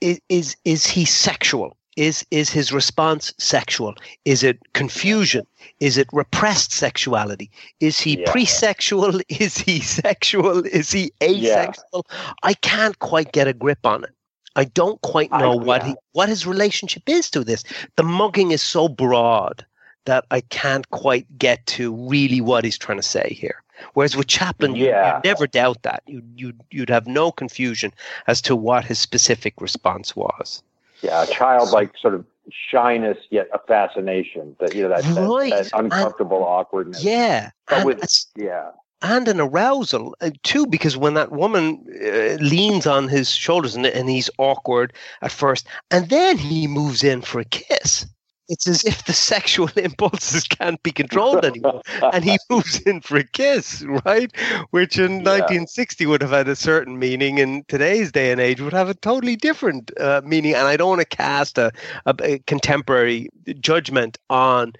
is 0.00 0.20
is, 0.28 0.56
is 0.64 0.86
he 0.86 1.04
sexual? 1.04 1.76
Is 1.96 2.24
is 2.30 2.48
his 2.50 2.72
response 2.72 3.34
sexual? 3.38 3.94
Is 4.24 4.42
it 4.42 4.58
confusion? 4.72 5.46
Is 5.80 5.98
it 5.98 6.08
repressed 6.12 6.72
sexuality? 6.72 7.50
Is 7.80 8.00
he 8.00 8.18
Yeah. 8.20 8.30
pre-sexual? 8.30 9.20
Is 9.28 9.58
he 9.58 9.80
sexual? 9.80 10.64
Is 10.66 10.90
he 10.90 11.12
asexual? 11.22 12.06
I 12.42 12.54
can't 12.54 12.98
quite 12.98 13.32
get 13.32 13.46
a 13.46 13.52
grip 13.52 13.84
on 13.84 14.04
it. 14.04 14.10
I 14.56 14.64
don't 14.64 15.00
quite 15.02 15.28
I- 15.32 15.40
know 15.40 15.54
what 15.56 15.82
yeah. 15.82 15.88
he 15.88 15.94
what 16.12 16.28
his 16.30 16.46
relationship 16.46 17.02
is 17.08 17.28
to 17.30 17.44
this. 17.44 17.62
The 17.96 18.02
mugging 18.04 18.52
is 18.52 18.62
so 18.62 18.88
broad 18.88 19.64
that 20.06 20.24
I 20.30 20.40
can't 20.40 20.88
quite 20.90 21.26
get 21.38 21.64
to 21.66 21.94
really 21.94 22.40
what 22.40 22.64
he's 22.64 22.78
trying 22.78 22.98
to 22.98 23.02
say 23.02 23.36
here. 23.38 23.62
Whereas 23.94 24.16
with 24.16 24.28
Chaplin, 24.28 24.74
you, 24.76 24.86
Yeah. 24.86 25.20
never 25.24 25.46
doubt 25.46 25.82
that. 25.82 26.02
You 26.06 26.22
you 26.36 26.52
you'd 26.70 26.90
have 26.90 27.06
no 27.06 27.30
confusion 27.32 27.92
as 28.26 28.40
to 28.42 28.56
what 28.56 28.84
his 28.86 28.98
specific 28.98 29.54
response 29.60 30.16
was. 30.16 30.62
Yeah, 31.02 31.24
a 31.24 31.26
childlike 31.26 31.92
sort 32.00 32.14
of 32.14 32.24
shyness, 32.50 33.18
yet 33.30 33.48
a 33.52 33.58
fascination. 33.66 34.56
That 34.60 34.74
you 34.74 34.82
know 34.82 34.88
that, 34.90 35.02
that- 35.02 35.28
Right. 35.28 35.50
that, 35.50 35.70
uncomfortable 35.74 36.42
awkwardness. 36.44 37.02
Yeah, 37.04 37.50
But 37.68 37.76
and 37.78 37.86
with- 37.86 38.24
Yeah. 38.36 38.70
and 39.02 39.26
an 39.28 39.40
arousal 39.40 40.14
uh, 40.20 40.30
too, 40.44 40.66
because 40.66 40.96
when 40.96 41.14
that 41.14 41.32
woman 41.32 41.84
uh, 42.04 42.34
leans 42.40 42.86
on 42.86 43.08
his 43.08 43.30
shoulders 43.30 43.74
and, 43.74 43.84
and 43.86 44.08
he's 44.08 44.30
awkward 44.38 44.92
at 45.22 45.32
first, 45.32 45.66
and 45.90 46.08
then 46.08 46.38
he 46.38 46.66
moves 46.68 47.02
in 47.02 47.20
for 47.22 47.40
a 47.40 47.44
kiss. 47.44 48.06
It's 48.52 48.68
as 48.68 48.84
if 48.84 49.04
the 49.04 49.14
sexual 49.14 49.70
impulses 49.76 50.44
can't 50.44 50.82
be 50.82 50.90
controlled 50.92 51.44
anymore, 51.44 51.80
and 52.12 52.22
he 52.22 52.38
moves 52.50 52.80
in 52.82 53.00
for 53.00 53.16
a 53.16 53.24
kiss, 53.24 53.82
right? 54.04 54.30
Which 54.70 54.98
in 54.98 55.24
Yeah. 55.24 55.40
1960 55.40 56.04
would 56.06 56.20
have 56.20 56.32
had 56.32 56.48
a 56.48 56.54
certain 56.56 56.98
meaning, 56.98 57.40
and 57.40 57.66
today's 57.68 58.12
day 58.12 58.30
and 58.30 58.40
age 58.40 58.60
would 58.60 58.74
have 58.74 58.90
a 58.90 58.94
totally 58.94 59.36
different 59.36 59.90
uh, 59.98 60.20
meaning. 60.22 60.54
And 60.54 60.68
I 60.68 60.76
don't 60.76 60.90
want 60.90 61.00
to 61.00 61.16
cast 61.16 61.56
a, 61.56 61.72
a, 62.04 62.14
a 62.22 62.38
contemporary 62.40 63.28
judgment 63.58 64.18
on 64.28 64.74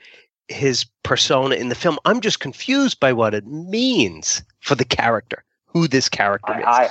his 0.49 0.85
persona 1.03 1.55
in 1.55 1.71
the 1.71 1.75
film. 1.75 1.99
I'm 2.05 2.21
just 2.21 2.41
confused 2.41 3.01
by 3.01 3.15
what 3.15 3.33
it 3.33 3.47
means 3.47 4.43
for 4.61 4.75
the 4.75 4.85
character, 4.85 5.45
who 5.65 5.89
this 5.89 6.11
character 6.11 6.59
is. 6.59 6.65
I, 6.67 6.85
I 6.85 6.87
uh, 6.87 6.91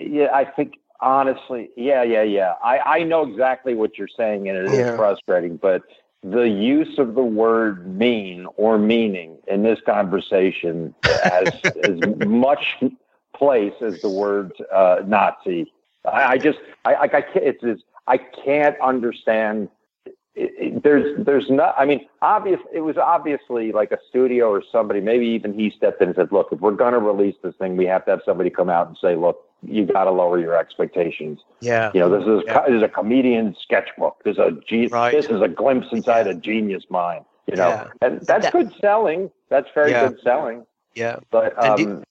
yeah, 0.00 0.28
I 0.34 0.44
think 0.44 0.74
honestly, 1.04 1.70
yeah, 1.76 2.02
yeah, 2.02 2.22
yeah. 2.22 2.54
I, 2.64 2.78
I 2.78 3.02
know 3.04 3.22
exactly 3.22 3.74
what 3.74 3.98
you're 3.98 4.08
saying, 4.08 4.48
and 4.48 4.56
it 4.56 4.64
is 4.64 4.72
Yeah. 4.78 4.96
frustrating. 4.96 5.56
But 5.56 5.82
the 6.22 6.48
use 6.48 6.98
of 6.98 7.14
the 7.14 7.22
word 7.22 7.86
"mean" 7.86 8.46
or 8.56 8.78
"meaning" 8.78 9.36
in 9.46 9.62
this 9.62 9.78
conversation 9.86 10.94
has 11.22 11.50
as 11.84 11.98
much 12.16 12.82
place 13.36 13.74
as 13.82 14.00
the 14.00 14.08
word 14.08 14.52
uh, 14.72 15.02
Nazi. 15.06 15.72
I, 16.04 16.24
I 16.32 16.38
just, 16.38 16.58
I, 16.84 16.94
I, 16.94 17.02
I 17.04 17.20
can't. 17.20 17.44
It's, 17.44 17.62
it's, 17.62 17.82
I 18.06 18.18
can't 18.18 18.76
understand. 18.80 19.68
It, 20.06 20.50
it, 20.58 20.82
there's, 20.82 21.24
there's 21.24 21.48
not. 21.50 21.74
I 21.78 21.84
mean, 21.84 22.06
obvious. 22.22 22.60
It 22.72 22.80
was 22.80 22.96
obviously 22.96 23.72
like 23.72 23.92
a 23.92 23.98
studio 24.08 24.48
or 24.50 24.62
somebody. 24.72 25.00
Maybe 25.00 25.26
even 25.26 25.52
he 25.54 25.70
stepped 25.70 26.00
in 26.02 26.08
and 26.08 26.16
said, 26.16 26.32
"Look, 26.32 26.48
if 26.52 26.60
we're 26.60 26.72
going 26.72 26.92
to 26.94 26.98
release 26.98 27.36
this 27.42 27.54
thing, 27.56 27.76
we 27.76 27.86
have 27.86 28.04
to 28.06 28.10
have 28.12 28.20
somebody 28.24 28.50
come 28.50 28.68
out 28.70 28.88
and 28.88 28.96
say, 29.00 29.14
look, 29.14 29.44
you 29.68 29.86
got 29.86 30.04
to 30.04 30.10
lower 30.10 30.38
your 30.38 30.56
expectations. 30.56 31.40
yeah. 31.60 31.90
You 31.94 32.00
know, 32.00 32.08
this 32.10 32.26
is 32.26 32.42
Yeah. 32.46 32.60
this 32.66 32.76
is 32.76 32.82
a 32.82 32.88
comedian 32.88 33.54
sketchbook. 33.60 34.22
This 34.24 34.34
is 34.34 34.38
a 34.38 34.50
ge- 34.68 34.90
Right. 34.90 35.12
this 35.12 35.26
is 35.26 35.40
a 35.40 35.48
glimpse 35.48 35.88
inside 35.92 36.26
a 36.26 36.34
genius 36.34 36.84
mind. 36.90 37.24
You 37.46 37.56
know, 37.56 37.68
Yeah. 37.68 37.86
and 38.02 38.20
that's 38.22 38.44
That- 38.44 38.52
good 38.52 38.72
selling. 38.80 39.30
That's 39.50 39.68
very 39.74 39.90
Yeah. 39.90 40.08
good 40.08 40.20
selling. 40.22 40.64
Yeah. 40.94 41.16
But 41.30 41.52
um, 41.62 42.04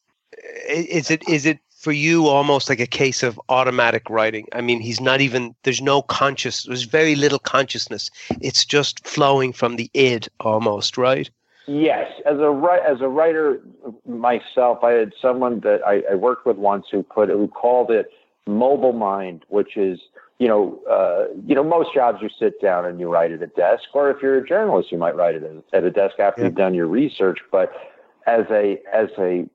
Is 0.67 1.09
it 1.11 1.27
is 1.27 1.45
it 1.45 1.59
for 1.77 1.91
you 1.91 2.27
almost 2.27 2.69
like 2.69 2.79
a 2.79 2.87
case 2.87 3.23
of 3.23 3.39
automatic 3.49 4.09
writing? 4.09 4.47
I 4.53 4.61
mean, 4.61 4.79
he's 4.79 4.99
not 5.01 5.21
even 5.21 5.53
there's 5.63 5.81
no 5.81 6.01
conscious 6.01 6.63
there's 6.63 6.83
very 6.83 7.15
little 7.15 7.39
consciousness. 7.39 8.09
It's 8.41 8.65
just 8.65 9.05
flowing 9.07 9.53
from 9.53 9.75
the 9.75 9.89
id 9.93 10.27
almost, 10.39 10.97
right? 10.97 11.29
Yes, 11.65 12.12
as 12.26 12.38
a 12.39 12.82
as 12.88 12.99
a 13.02 13.08
writer 13.08 13.62
myself, 14.06 14.84
I 14.84 14.91
had 14.91 15.13
someone 15.21 15.62
that 15.62 15.80
I, 15.86 16.04
I 16.12 16.15
worked 16.15 16.45
with 16.45 16.58
once 16.58 16.86
who 16.91 17.04
put 17.04 17.30
who 17.30 17.47
called 17.47 17.89
it 17.89 18.12
mobile 18.45 18.91
mind, 18.93 19.45
which 19.47 19.78
is 19.78 19.99
you 20.39 20.47
know 20.47 20.80
uh, 20.89 21.34
you 21.45 21.56
know 21.56 21.63
most 21.63 21.93
jobs 21.93 22.19
you 22.21 22.30
sit 22.38 22.62
down 22.62 22.86
and 22.86 22.99
you 22.99 23.08
write 23.10 23.32
at 23.32 23.41
a 23.41 23.47
desk, 23.47 23.84
or 23.93 24.12
if 24.12 24.21
you're 24.21 24.38
a 24.38 24.45
journalist, 24.47 24.91
you 24.91 24.97
might 24.97 25.15
write 25.15 25.36
it 25.36 25.43
at- 25.43 25.78
at 25.78 25.84
a 25.86 25.91
desk 25.91 26.19
after 26.19 26.41
Yeah. 26.41 26.47
you've 26.47 26.56
done 26.56 26.73
your 26.73 26.88
research. 26.88 27.39
But 27.52 27.71
as 28.28 28.45
a 28.49 28.82
as 28.93 29.10
a 29.17 29.45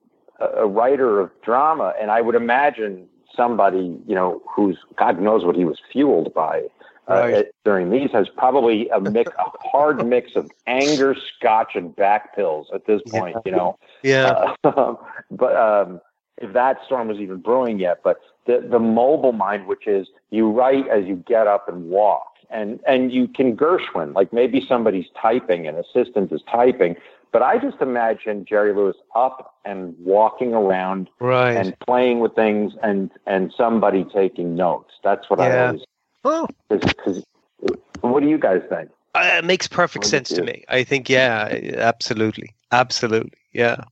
a 0.40 0.66
writer 0.66 1.20
of 1.20 1.30
drama, 1.42 1.92
and 2.00 2.10
I 2.10 2.20
would 2.22 2.36
imagine 2.36 3.06
somebody 3.36 3.94
you 4.06 4.14
know 4.14 4.40
who's 4.48 4.78
God 4.96 5.20
knows 5.20 5.44
what 5.44 5.56
he 5.56 5.64
was 5.66 5.78
fueled 5.92 6.32
by 6.32 6.62
Right. 7.08 7.34
at- 7.34 7.46
during 7.64 7.90
these 7.90 8.10
has 8.12 8.28
probably 8.28 8.88
a 8.90 9.00
mix, 9.00 9.30
a 9.38 9.50
hard 9.68 10.06
mix 10.06 10.32
of 10.36 10.50
anger, 10.66 11.14
scotch, 11.36 11.72
and 11.74 11.94
back 11.96 12.34
pills 12.34 12.68
at 12.74 12.86
this 12.86 13.00
Yeah. 13.06 13.20
point. 13.20 13.36
You 13.44 13.52
know, 13.52 13.78
Yeah. 14.02 14.54
uh, 14.64 14.94
but 15.30 15.56
um, 15.56 16.00
if 16.38 16.52
that 16.52 16.78
storm 16.86 17.08
was 17.08 17.18
even 17.18 17.38
brewing 17.38 17.78
yet, 17.78 18.00
but 18.02 18.20
the 18.46 18.60
the 18.60 18.78
mobile 18.78 19.32
mind, 19.32 19.66
which 19.66 19.86
is 19.86 20.08
you 20.30 20.50
write 20.50 20.86
as 20.88 21.04
you 21.06 21.16
get 21.16 21.46
up 21.46 21.68
and 21.68 21.90
walk, 21.90 22.34
and 22.50 22.80
and 22.86 23.12
you 23.12 23.28
can 23.28 23.56
Gershwin, 23.56 24.14
like 24.14 24.32
maybe 24.32 24.64
somebody's 24.66 25.06
typing, 25.20 25.66
an 25.66 25.76
assistant 25.76 26.32
is 26.32 26.42
typing. 26.50 26.96
But 27.30 27.42
I 27.42 27.58
just 27.58 27.82
imagine 27.82 28.46
Jerry 28.46 28.72
Lewis 28.72 28.96
up 29.14 29.56
and 29.66 29.94
walking 29.98 30.54
around 30.54 31.10
right. 31.20 31.52
and 31.54 31.78
playing 31.80 32.20
with 32.20 32.34
things, 32.34 32.72
and 32.82 33.10
and 33.26 33.52
somebody 33.56 34.04
taking 34.04 34.54
notes. 34.54 34.94
That's 35.04 35.28
what 35.28 35.40
I 35.40 35.48
Yeah. 35.48 35.66
always. 35.66 35.82
Well, 36.24 36.48
Cause, 36.70 36.92
'cause- 37.04 37.24
what 38.00 38.20
do 38.22 38.28
you 38.28 38.38
guys 38.38 38.62
think? 38.68 38.90
uh, 39.14 39.36
it 39.38 39.44
makes 39.44 39.66
perfect 39.68 40.04
What 40.04 40.10
sense 40.10 40.28
to 40.30 40.42
me. 40.42 40.64
I 40.68 40.84
think 40.84 41.08
yeah, 41.08 41.48
absolutely. 41.76 42.54
Absolutely. 42.70 43.32
Yeah. 43.52 43.82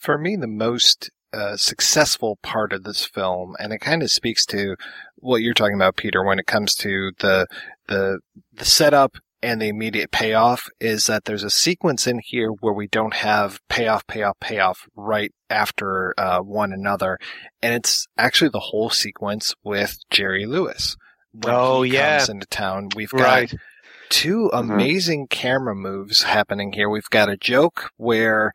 for 0.00 0.18
me 0.18 0.36
the 0.36 0.46
most 0.46 1.10
uh, 1.32 1.56
successful 1.56 2.38
part 2.42 2.72
of 2.72 2.84
this 2.84 3.04
film, 3.04 3.56
and 3.58 3.72
it 3.72 3.78
kind 3.80 4.02
of 4.02 4.10
speaks 4.10 4.46
to 4.46 4.76
what 5.16 5.42
you're 5.42 5.54
talking 5.54 5.74
about, 5.74 5.96
Peter, 5.96 6.22
when 6.22 6.38
it 6.38 6.46
comes 6.46 6.74
to 6.76 7.10
the 7.18 7.46
the 7.88 8.20
the 8.52 8.64
setup 8.64 9.16
and 9.42 9.60
the 9.60 9.68
immediate 9.68 10.10
payoff, 10.10 10.68
is 10.80 11.06
that 11.06 11.24
there's 11.24 11.42
a 11.42 11.50
sequence 11.50 12.06
in 12.06 12.20
here 12.24 12.48
where 12.48 12.72
we 12.72 12.86
don't 12.88 13.14
have 13.14 13.58
payoff, 13.68 14.06
payoff, 14.06 14.38
payoff 14.40 14.86
right 14.96 15.32
after 15.50 16.14
uh, 16.18 16.40
one 16.40 16.72
another, 16.72 17.18
and 17.62 17.74
it's 17.74 18.06
actually 18.16 18.50
the 18.50 18.60
whole 18.60 18.90
sequence 18.90 19.54
with 19.64 19.98
Jerry 20.10 20.46
Lewis. 20.46 20.96
When 21.42 21.54
Oh, 21.54 21.82
he 21.82 21.92
yeah. 21.94 22.18
comes 22.18 22.28
into 22.30 22.46
town, 22.46 22.88
we've 22.96 23.10
got 23.10 23.20
Right. 23.20 23.54
two 24.08 24.50
mm-hmm. 24.52 24.70
amazing 24.70 25.26
camera 25.28 25.74
moves 25.74 26.22
happening 26.24 26.72
here. 26.72 26.88
We've 26.88 27.10
got 27.10 27.28
a 27.28 27.36
joke 27.36 27.90
where 27.96 28.52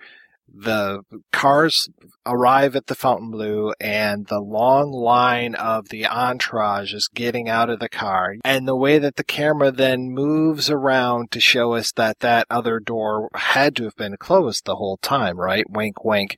the 0.54 1.02
cars 1.32 1.90
arrive 2.26 2.76
at 2.76 2.88
the 2.88 2.96
Fontainebleau 2.96 3.72
and 3.80 4.28
the 4.28 4.42
long 4.42 4.92
line 4.92 5.56
of 5.56 5.90
the 5.90 6.06
entourage 6.06 6.94
is 6.94 7.08
getting 7.08 7.48
out 7.48 7.70
of 7.70 7.80
the 7.80 7.88
car. 7.88 8.36
And 8.44 8.68
the 8.68 8.76
way 8.76 9.00
that 9.00 9.16
the 9.16 9.24
camera 9.24 9.72
then 9.72 10.12
moves 10.12 10.70
around 10.70 11.32
to 11.32 11.40
show 11.40 11.74
us 11.74 11.94
that 11.94 12.20
that 12.20 12.48
other 12.50 12.80
door 12.80 13.30
had 13.34 13.76
to 13.78 13.86
have 13.86 13.96
been 13.96 14.18
closed 14.18 14.66
the 14.66 14.76
whole 14.76 14.98
time, 14.98 15.40
right? 15.40 15.70
Wink, 15.70 16.04
wink. 16.04 16.38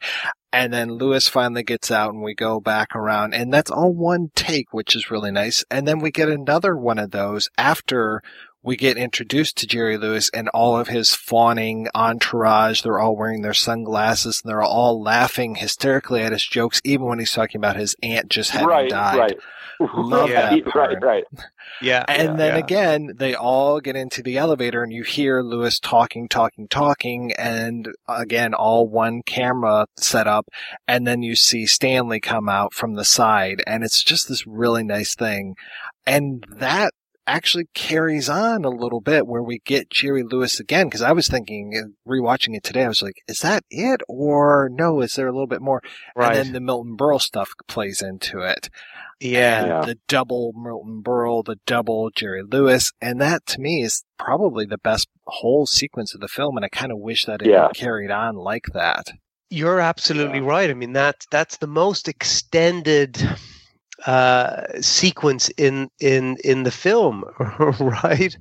And 0.54 0.72
then 0.72 0.92
Lewis 0.92 1.28
finally 1.28 1.64
gets 1.64 1.90
out 1.90 2.14
and 2.14 2.22
we 2.22 2.36
go 2.36 2.60
back 2.60 2.96
around 2.96 3.34
and 3.34 3.52
that's 3.52 3.72
all 3.72 3.92
one 3.92 4.30
take, 4.36 4.72
which 4.72 4.96
is 4.96 5.10
really 5.10 5.32
nice. 5.32 5.66
And 5.72 5.88
then 5.88 5.98
we 5.98 6.12
get 6.12 6.30
another 6.30 6.78
one 6.78 7.00
of 7.00 7.10
those 7.10 7.50
after 7.58 8.22
we 8.62 8.78
get 8.78 8.96
introduced 8.96 9.58
to 9.58 9.68
Jerry 9.68 9.98
Lewis 9.98 10.30
and 10.32 10.48
all 10.50 10.78
of 10.78 10.88
his 10.88 11.16
fawning 11.16 11.88
entourage. 11.96 12.82
They're 12.82 13.00
all 13.00 13.18
wearing 13.18 13.42
their 13.42 13.56
sunglasses 13.56 14.42
and 14.44 14.50
they're 14.50 14.62
all 14.62 15.02
laughing 15.02 15.56
hysterically 15.56 16.22
at 16.22 16.32
his 16.32 16.46
jokes, 16.46 16.80
even 16.84 17.08
when 17.08 17.18
he's 17.18 17.34
talking 17.34 17.60
about 17.60 17.76
his 17.76 17.96
aunt 18.04 18.30
just 18.30 18.52
having 18.52 18.68
right, 18.68 18.90
died. 18.90 19.18
right. 19.18 19.40
Love 19.80 20.30
yeah, 20.30 20.50
that 20.50 20.66
part. 20.66 20.76
right, 20.76 21.04
right. 21.04 21.24
Yeah. 21.82 22.06
And 22.08 22.30
yeah, 22.30 22.36
then 22.36 22.54
yeah. 22.54 22.60
again, 22.60 23.14
they 23.16 23.36
all 23.36 23.80
get 23.80 23.96
into 23.96 24.22
the 24.22 24.38
elevator 24.38 24.84
and 24.84 24.92
you 24.92 25.04
hear 25.04 25.42
Lewis 25.42 25.80
talking, 25.80 26.28
talking, 26.28 26.68
talking, 26.68 27.34
and 27.34 27.90
again, 28.08 28.54
all 28.54 28.88
one 28.88 29.22
camera 29.24 29.88
set 29.98 30.28
up. 30.28 30.48
And 30.88 31.08
then 31.08 31.24
you 31.24 31.36
see 31.36 31.66
Stanley 31.66 32.20
come 32.20 32.48
out 32.50 32.74
from 32.74 32.94
the 32.96 33.06
side 33.06 33.64
and 33.66 33.84
it's 33.84 34.04
just 34.04 34.28
this 34.28 34.46
really 34.48 34.84
nice 34.84 35.16
thing. 35.16 35.56
And 36.06 36.46
that 36.50 36.94
actually 37.26 37.66
carries 37.74 38.28
on 38.30 38.66
a 38.66 38.70
little 38.70 39.02
bit 39.02 39.26
where 39.28 39.44
we 39.44 39.60
get 39.60 39.90
Jerry 39.90 40.24
Lewis 40.24 40.60
again. 40.60 40.90
Cause 40.90 41.02
I 41.02 41.12
was 41.12 41.28
thinking, 41.28 41.74
uh, 41.76 42.10
rewatching 42.10 42.56
it 42.56 42.64
today, 42.64 42.84
I 42.84 42.88
was 42.90 43.02
like, 43.02 43.16
is 43.28 43.40
that 43.40 43.64
it? 43.70 44.02
Or 44.08 44.70
no, 44.72 45.02
is 45.02 45.14
there 45.16 45.28
a 45.28 45.32
little 45.32 45.48
bit 45.48 45.62
more? 45.62 45.82
Right. 46.16 46.36
And 46.36 46.48
then 46.48 46.54
the 46.54 46.60
Milton 46.60 46.98
Berle 46.98 47.22
stuff 47.22 47.52
plays 47.68 48.02
into 48.02 48.40
it. 48.40 48.70
Yeah. 49.20 49.66
Yeah. 49.66 49.82
the 49.86 49.98
double 50.08 50.52
Milton 50.54 51.02
Berle, 51.02 51.46
the 51.46 51.58
double 51.66 52.10
Jerry 52.14 52.44
Lewis. 52.44 52.92
And 53.02 53.22
that 53.22 53.46
to 53.48 53.60
me 53.62 53.82
is 53.84 54.04
probably 54.20 54.66
the 54.66 54.78
best 54.78 55.08
whole 55.26 55.66
sequence 55.66 56.14
of 56.14 56.20
the 56.20 56.28
film. 56.28 56.58
And 56.58 56.66
I 56.66 56.70
kind 56.70 56.92
of 56.92 56.98
wish 57.00 57.26
that 57.26 57.42
it 57.42 57.48
Yeah. 57.50 57.70
carried 57.74 58.12
on 58.12 58.36
like 58.36 58.66
that. 58.74 59.08
You're 59.50 59.80
absolutely 59.80 60.42
right. 60.42 60.70
I 60.70 60.74
mean 60.74 60.94
that 60.94 61.26
that's 61.32 61.58
the 61.58 61.68
most 61.68 62.08
extended 62.10 63.18
uh, 64.06 64.64
sequence 64.82 65.50
in 65.58 65.90
in 66.00 66.38
in 66.44 66.64
the 66.64 66.72
film, 66.72 67.24
right? 67.80 68.38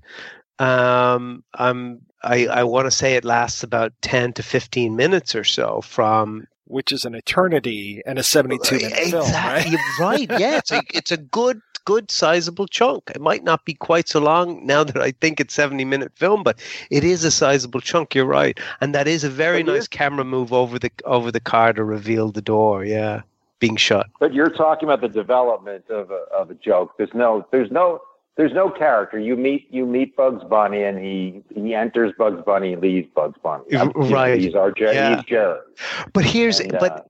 Um, 0.58 1.44
I'm 1.54 2.00
I 2.22 2.46
I 2.46 2.64
want 2.64 2.86
to 2.86 2.90
say 2.90 3.14
it 3.16 3.24
lasts 3.24 3.62
about 3.62 3.92
ten 4.02 4.32
to 4.34 4.42
fifteen 4.42 4.96
minutes 4.96 5.34
or 5.34 5.44
so 5.44 5.80
from 5.82 6.46
Which 6.66 6.92
is 6.92 7.04
an 7.04 7.14
eternity 7.14 8.02
and 8.06 8.18
a 8.18 8.22
72 8.22 8.78
minute 8.80 9.02
film, 9.04 9.40
right? 9.42 9.66
exactly 9.66 9.78
right. 9.98 10.30
Yeah, 10.30 10.56
it's 10.58 10.72
a 10.72 10.82
it's 10.94 11.10
a 11.12 11.16
good 11.18 11.60
good 11.84 12.10
sizable 12.10 12.66
chunk. 12.68 13.10
It 13.14 13.20
might 13.20 13.44
not 13.44 13.64
be 13.64 13.74
quite 13.74 14.08
so 14.08 14.20
long 14.20 14.64
now 14.66 14.84
that 14.84 14.96
I 14.98 15.12
think 15.12 15.40
it's 15.40 15.54
seventy 15.54 15.84
minute 15.84 16.12
film, 16.16 16.42
but 16.42 16.60
it 16.90 17.04
is 17.04 17.24
a 17.24 17.30
sizable 17.30 17.80
chunk. 17.80 18.14
You're 18.14 18.26
right, 18.26 18.58
and 18.80 18.94
that 18.94 19.08
is 19.08 19.24
a 19.24 19.30
very 19.30 19.62
But 19.62 19.64
nice 19.64 19.88
camera 19.88 20.24
move 20.24 20.52
over 20.52 20.78
the 20.78 20.90
over 21.04 21.30
the 21.32 21.40
car 21.40 21.72
to 21.74 21.84
reveal 21.84 22.30
the 22.32 22.42
door. 22.42 22.84
Yeah, 22.84 23.22
being 23.62 23.76
shut. 23.76 24.10
But 24.20 24.34
you're 24.34 24.50
talking 24.50 24.88
about 24.88 25.00
the 25.00 25.08
development 25.08 25.88
of 25.88 26.10
a, 26.10 26.24
of 26.36 26.50
a 26.50 26.54
joke. 26.54 26.98
There's 26.98 27.14
no, 27.14 27.46
there's 27.52 27.70
no, 27.70 28.02
there's 28.36 28.52
no 28.52 28.68
character. 28.68 29.18
You 29.18 29.36
meet, 29.36 29.68
you 29.70 29.86
meet 29.86 30.16
Bugs 30.16 30.42
Bunny, 30.44 30.82
and 30.82 30.98
he 30.98 31.42
he 31.54 31.74
enters 31.74 32.12
Bugs 32.18 32.42
Bunny, 32.44 32.76
leaves 32.76 33.08
Bugs 33.14 33.38
Bunny. 33.42 33.64
Know, 33.70 33.92
right. 33.94 34.40
He's 34.40 34.54
our 34.54 34.72
Jerry. 34.72 34.96
Yeah. 34.96 35.16
He's 35.16 35.24
Jerry. 35.24 35.60
But 36.12 36.24
here's 36.24 36.58
And, 36.58 36.72
but 36.72 36.92
uh, 36.92 37.02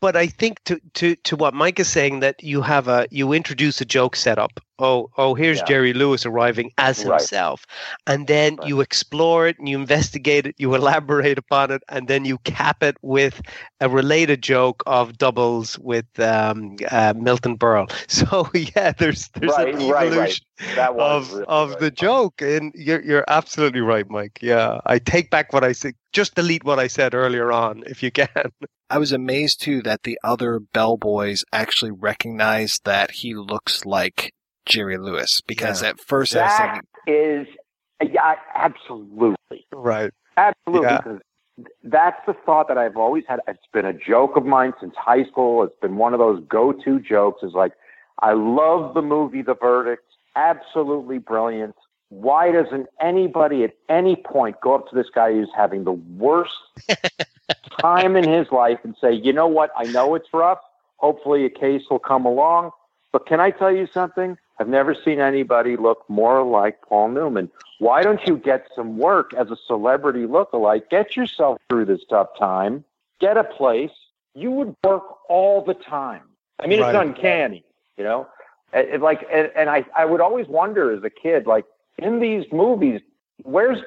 but 0.00 0.16
I 0.16 0.26
think 0.26 0.62
to 0.64 0.80
to 0.94 1.16
to 1.16 1.36
what 1.36 1.54
Mike 1.54 1.80
is 1.80 1.88
saying 1.88 2.20
that 2.20 2.42
you 2.42 2.62
have 2.62 2.86
a 2.88 3.08
you 3.10 3.32
introduce 3.32 3.80
a 3.80 3.84
joke 3.84 4.14
setup. 4.16 4.60
Oh 4.78 5.10
oh, 5.16 5.34
here's 5.34 5.58
Yeah. 5.58 5.62
Jerry 5.62 5.92
Lewis 5.94 6.26
arriving 6.26 6.70
as 6.78 7.00
Right. 7.00 7.04
himself, 7.04 7.64
and 8.06 8.26
then 8.26 8.58
Right. 8.58 8.68
you 8.68 8.80
explore 8.80 9.46
it 9.48 9.58
and 9.58 9.68
you 9.68 9.78
investigate 9.78 10.46
it, 10.46 10.54
you 10.58 10.74
elaborate 10.74 11.38
upon 11.38 11.70
it, 11.70 11.82
and 11.88 12.08
then 12.08 12.24
you 12.24 12.38
cap 12.38 12.82
it 12.82 12.96
with 13.02 13.40
a 13.80 13.88
related 13.88 14.42
joke 14.42 14.82
of 14.86 15.16
doubles 15.18 15.78
with 15.78 16.06
um, 16.20 16.76
uh, 16.90 17.14
Milton 17.16 17.56
Berle. 17.58 17.90
So 18.08 18.48
yeah, 18.54 18.92
there's 18.92 19.28
there's 19.34 19.56
Right, 19.56 19.68
an 19.72 19.74
right, 19.74 20.12
right. 20.12 20.36
evolution 20.36 20.44
that 20.74 20.94
of 20.98 21.32
really 21.32 21.46
of 21.46 21.76
right. 21.76 21.78
the 21.78 21.90
joke, 21.90 22.42
and 22.42 22.72
you're 22.74 23.02
you're 23.02 23.24
absolutely 23.28 23.80
right, 23.80 24.08
Mike. 24.10 24.38
Yeah, 24.42 24.80
I 24.86 24.98
take 24.98 25.30
back 25.30 25.52
what 25.52 25.64
I 25.64 25.72
said. 25.72 25.94
Just 26.12 26.34
delete 26.34 26.64
what 26.64 26.78
I 26.78 26.86
said 26.88 27.14
earlier 27.14 27.52
on, 27.52 27.82
if 27.86 28.02
you 28.02 28.10
can. 28.12 28.28
I 28.90 28.98
was 28.98 29.12
amazed 29.12 29.60
too 29.62 29.82
that 29.82 30.02
the 30.04 30.18
other 30.24 30.60
bellboys 30.60 31.44
actually 31.52 31.90
recognized 31.92 32.84
that 32.84 33.10
he 33.12 33.34
looks 33.34 33.84
like 33.84 34.32
Jerry 34.66 34.98
Lewis 34.98 35.40
because 35.46 35.82
Yeah. 35.82 35.90
at 35.90 36.00
first 36.00 36.36
I 36.36 36.42
was 36.42 36.52
That 36.58 36.80
thinking, 37.06 37.46
is, 38.02 38.12
yeah, 38.12 38.34
absolutely. 38.54 39.66
Right. 39.72 40.12
Absolutely. 40.36 40.82
Yeah. 40.88 41.18
That's 41.84 42.18
the 42.26 42.34
thought 42.44 42.68
that 42.68 42.76
I've 42.76 42.96
always 42.98 43.24
had. 43.26 43.40
It's 43.48 43.60
been 43.72 43.86
a 43.86 43.92
joke 43.94 44.36
of 44.36 44.44
mine 44.44 44.74
since 44.80 44.94
high 44.96 45.24
school. 45.24 45.62
It's 45.62 45.78
been 45.80 45.96
one 45.96 46.12
of 46.12 46.18
those 46.18 46.42
go 46.48 46.72
to 46.72 47.00
jokes 47.00 47.42
is 47.42 47.52
like, 47.54 47.72
I 48.20 48.32
love 48.34 48.92
the 48.94 49.00
movie 49.02 49.40
The 49.42 49.54
Verdict. 49.54 50.02
Absolutely 50.34 51.18
brilliant. 51.18 51.74
Why 52.10 52.52
doesn't 52.52 52.88
anybody 53.00 53.64
at 53.64 53.72
any 53.88 54.16
point 54.16 54.60
go 54.60 54.74
up 54.74 54.88
to 54.90 54.94
this 54.94 55.08
guy 55.14 55.32
who's 55.32 55.48
having 55.56 55.84
the 55.84 55.92
worst 55.92 56.54
time 57.80 58.16
in 58.16 58.28
his 58.28 58.50
life 58.52 58.78
and 58.84 58.94
say, 59.00 59.12
you 59.12 59.32
know 59.32 59.46
what? 59.46 59.70
I 59.76 59.84
know 59.84 60.14
it's 60.14 60.28
rough. 60.32 60.58
Hopefully 60.98 61.44
a 61.46 61.50
case 61.50 61.82
will 61.90 61.98
come 61.98 62.26
along. 62.26 62.70
But 63.12 63.26
can 63.26 63.40
I 63.40 63.50
tell 63.50 63.72
you 63.74 63.86
something? 63.92 64.36
I've 64.58 64.68
never 64.68 64.94
seen 64.94 65.20
anybody 65.20 65.76
look 65.76 66.04
more 66.08 66.42
like 66.42 66.80
Paul 66.82 67.08
Newman. 67.10 67.50
Why 67.78 68.02
don't 68.02 68.26
you 68.26 68.36
get 68.38 68.68
some 68.74 68.96
work 68.96 69.34
as 69.34 69.50
a 69.50 69.56
celebrity 69.66 70.24
lookalike? 70.26 70.88
Get 70.88 71.14
yourself 71.16 71.58
through 71.68 71.84
this 71.86 72.00
tough 72.08 72.28
time. 72.38 72.84
Get 73.20 73.36
a 73.36 73.44
place. 73.44 73.90
You 74.34 74.50
would 74.52 74.74
work 74.84 75.04
all 75.28 75.62
the 75.62 75.74
time. 75.74 76.22
I 76.58 76.66
mean, 76.66 76.80
Right. 76.80 76.94
it's 76.94 77.02
uncanny, 77.02 77.64
you 77.98 78.04
know. 78.04 78.26
It, 78.72 78.94
it 78.94 79.00
like, 79.02 79.26
and, 79.30 79.50
and 79.54 79.68
I, 79.68 79.84
I 79.96 80.06
would 80.06 80.20
always 80.20 80.46
wonder 80.48 80.90
as 80.90 81.04
a 81.04 81.10
kid, 81.10 81.46
like 81.46 81.66
in 81.98 82.20
these 82.20 82.44
movies, 82.52 83.00
where's 83.42 83.78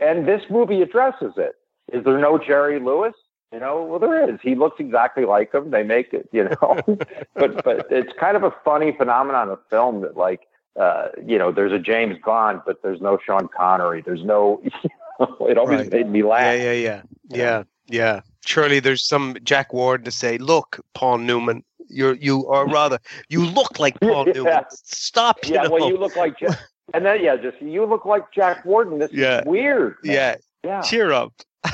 and 0.00 0.26
this 0.26 0.42
movie 0.50 0.82
addresses 0.82 1.32
it. 1.36 1.54
Is 1.92 2.04
there 2.04 2.18
no 2.18 2.38
Jerry 2.38 2.78
Lewis? 2.78 3.14
You 3.52 3.60
know, 3.60 3.82
well, 3.82 3.98
there 3.98 4.28
is. 4.30 4.38
He 4.42 4.54
looks 4.54 4.78
exactly 4.78 5.24
like 5.24 5.54
him. 5.54 5.70
They 5.70 5.82
make 5.82 6.12
it, 6.12 6.28
you 6.32 6.44
know. 6.44 6.78
but 7.34 7.64
but 7.64 7.86
it's 7.90 8.12
kind 8.18 8.36
of 8.36 8.42
a 8.44 8.52
funny 8.64 8.92
phenomenon 8.92 9.48
of 9.48 9.58
film 9.70 10.02
that, 10.02 10.16
like, 10.18 10.42
uh, 10.78 11.08
you 11.26 11.38
know, 11.38 11.50
there's 11.50 11.72
a 11.72 11.78
James 11.78 12.18
Bond, 12.24 12.60
but 12.66 12.82
there's 12.82 13.00
no 13.00 13.18
Sean 13.24 13.48
Connery. 13.48 14.02
There's 14.04 14.24
no. 14.24 14.62
You 15.20 15.26
know, 15.40 15.46
it 15.48 15.58
always 15.58 15.80
Right. 15.80 15.90
made 15.92 16.08
me 16.10 16.22
laugh. 16.22 16.56
yeah, 16.56 16.70
yeah, 16.70 16.72
yeah, 16.72 17.02
yeah. 17.30 17.62
Yeah. 17.88 18.20
Surely 18.46 18.78
there's 18.78 19.02
some 19.04 19.36
Jack 19.42 19.72
Ward 19.72 20.04
to 20.04 20.12
say, 20.12 20.38
"Look, 20.38 20.78
Paul 20.94 21.18
Newman, 21.18 21.64
you're 21.88 22.14
you, 22.14 22.42
or 22.42 22.68
rather, 22.78 23.00
you 23.28 23.44
look 23.44 23.80
like 23.80 23.98
Paul 23.98 24.28
Yeah. 24.28 24.32
Newman. 24.34 24.64
Stop, 24.70 25.38
you 25.44 25.54
Yeah, 25.54 25.62
know." 25.64 25.70
well, 25.70 25.88
you 25.88 25.96
look 25.98 26.14
like, 26.14 26.38
Jack- 26.38 26.60
and 26.94 27.04
then 27.04 27.20
yeah, 27.24 27.34
just 27.34 27.60
you 27.60 27.84
look 27.84 28.04
like 28.04 28.30
Jack 28.32 28.64
Warden. 28.64 29.00
This 29.00 29.10
Yeah. 29.12 29.40
is 29.40 29.46
weird. 29.46 29.96
man. 30.04 30.14
yeah, 30.14 30.36
yeah. 30.62 30.82
cheer 30.82 31.10
up. 31.10 31.32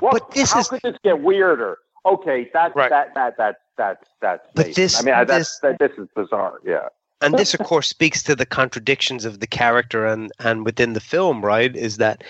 well, 0.00 0.12
But 0.12 0.30
this 0.32 0.52
how 0.52 0.60
is- 0.60 0.68
could 0.68 0.80
this 0.82 0.96
get 1.04 1.20
weirder? 1.20 1.78
Okay, 2.06 2.48
that's 2.52 2.74
Right. 2.74 2.90
that 2.90 3.14
that 3.14 3.36
that 3.36 3.56
that 3.76 3.98
that's. 4.20 4.48
But 4.54 4.74
this- 4.74 5.00
I 5.00 5.02
mean, 5.04 5.26
this- 5.26 5.58
that's 5.58 5.58
that, 5.60 5.78
this 5.78 5.98
is 5.98 6.08
bizarre. 6.14 6.60
Yeah. 6.64 6.88
and 7.20 7.34
this 7.34 7.52
of 7.52 7.60
course 7.60 7.88
speaks 7.88 8.22
to 8.22 8.36
the 8.36 8.46
contradictions 8.46 9.24
of 9.24 9.40
the 9.40 9.46
character 9.48 10.06
and 10.06 10.30
and 10.38 10.64
within 10.64 10.92
the 10.92 11.00
film 11.00 11.44
right 11.44 11.74
is 11.74 11.96
that 11.96 12.22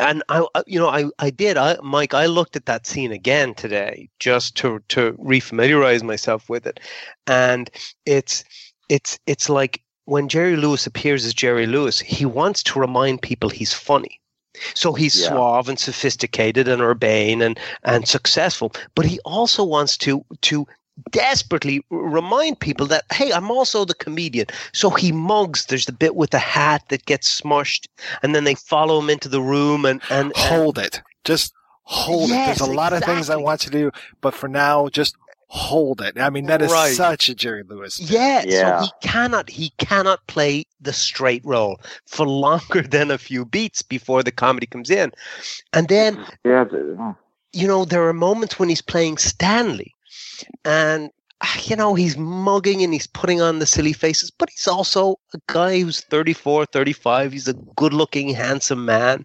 and 0.00 0.24
i 0.28 0.44
I- 0.56 0.64
you 0.66 0.76
know 0.80 0.88
i 0.88 1.04
i 1.20 1.30
did 1.30 1.56
i 1.56 1.76
mike 1.84 2.14
i 2.14 2.26
looked 2.26 2.56
at 2.56 2.66
that 2.66 2.84
scene 2.84 3.12
again 3.12 3.54
today 3.54 4.08
just 4.18 4.56
to 4.56 4.80
to 4.88 5.12
refamiliarize 5.12 6.02
myself 6.02 6.48
with 6.48 6.66
it 6.66 6.80
and 7.28 7.70
it's 8.06 8.42
it's 8.88 9.20
it's 9.28 9.48
like 9.48 9.80
when 10.08 10.28
jerry 10.28 10.56
lewis 10.56 10.86
appears 10.86 11.24
as 11.24 11.34
jerry 11.34 11.66
lewis 11.66 12.00
he 12.00 12.24
wants 12.24 12.62
to 12.62 12.78
remind 12.80 13.20
people 13.20 13.48
he's 13.50 13.72
funny 13.74 14.20
so 14.74 14.92
he's 14.92 15.14
Yeah. 15.20 15.28
suave 15.28 15.68
and 15.68 15.78
sophisticated 15.78 16.66
and 16.68 16.80
urbane 16.82 17.42
and 17.42 17.58
and 17.84 18.08
successful 18.08 18.72
but 18.94 19.04
he 19.06 19.18
also 19.24 19.62
wants 19.64 19.96
to 19.98 20.24
to 20.42 20.66
desperately 21.12 21.80
remind 21.90 22.58
people 22.58 22.86
that 22.86 23.04
hey 23.12 23.32
i'm 23.32 23.50
also 23.50 23.84
the 23.84 23.94
comedian 23.94 24.46
so 24.72 24.90
he 24.90 25.12
mugs 25.12 25.66
there's 25.66 25.86
the 25.86 25.92
bit 25.92 26.16
with 26.16 26.30
the 26.30 26.38
hat 26.40 26.82
that 26.88 27.04
gets 27.06 27.40
smushed 27.40 27.86
and 28.22 28.34
then 28.34 28.44
they 28.44 28.54
follow 28.56 28.98
him 29.00 29.08
into 29.10 29.28
the 29.28 29.40
room 29.40 29.84
and 29.84 30.00
and, 30.10 30.32
and 30.34 30.36
hold 30.36 30.76
it. 30.78 31.00
Just 31.24 31.52
hold 31.84 32.30
it. 32.30 32.34
There's 32.46 32.60
a 32.60 32.66
lot 32.66 32.92
of 32.92 33.02
things 33.04 33.30
I 33.30 33.36
want 33.36 33.60
to 33.62 33.70
do, 33.70 33.90
but 34.20 34.34
for 34.34 34.48
now, 34.48 34.88
just 34.88 35.16
hold 35.48 36.00
it. 36.02 36.18
I 36.20 36.28
mean, 36.30 36.46
that 36.46 36.60
is 36.62 36.70
Right. 36.70 36.94
such 36.94 37.28
a 37.28 37.34
Jerry 37.34 37.62
Lewis. 37.62 37.96
thing. 37.96 38.06
yeah, 38.10 38.44
Yeah. 38.46 38.80
so 38.80 38.84
he 38.86 39.08
cannot 39.08 39.48
he 39.50 39.70
cannot 39.78 40.26
play 40.26 40.64
the 40.80 40.92
straight 40.92 41.42
role 41.44 41.80
for 42.06 42.26
longer 42.26 42.82
than 42.94 43.10
a 43.10 43.18
few 43.18 43.44
beats 43.44 43.82
before 43.82 44.22
the 44.22 44.30
comedy 44.32 44.66
comes 44.66 44.90
in 44.90 45.10
and 45.72 45.88
then 45.88 46.24
Yeah. 46.44 46.64
you 47.52 47.66
know, 47.66 47.84
there 47.86 48.06
are 48.06 48.12
moments 48.12 48.58
when 48.58 48.68
he's 48.68 48.82
playing 48.82 49.16
Stanley 49.18 49.94
and, 50.66 51.10
ah, 51.40 51.58
you 51.64 51.76
know, 51.76 51.94
he's 51.94 52.16
mugging 52.18 52.82
and 52.82 52.92
he's 52.92 53.06
putting 53.06 53.40
on 53.40 53.58
the 53.58 53.66
silly 53.66 53.94
faces, 53.94 54.30
but 54.30 54.50
he's 54.50 54.68
also 54.68 55.18
a 55.34 55.38
guy 55.46 55.80
who's 55.80 56.02
34, 56.02 56.66
35. 56.66 57.32
He's 57.32 57.48
a 57.48 57.54
good 57.54 57.94
looking, 57.94 58.28
handsome 58.34 58.84
man. 58.84 59.24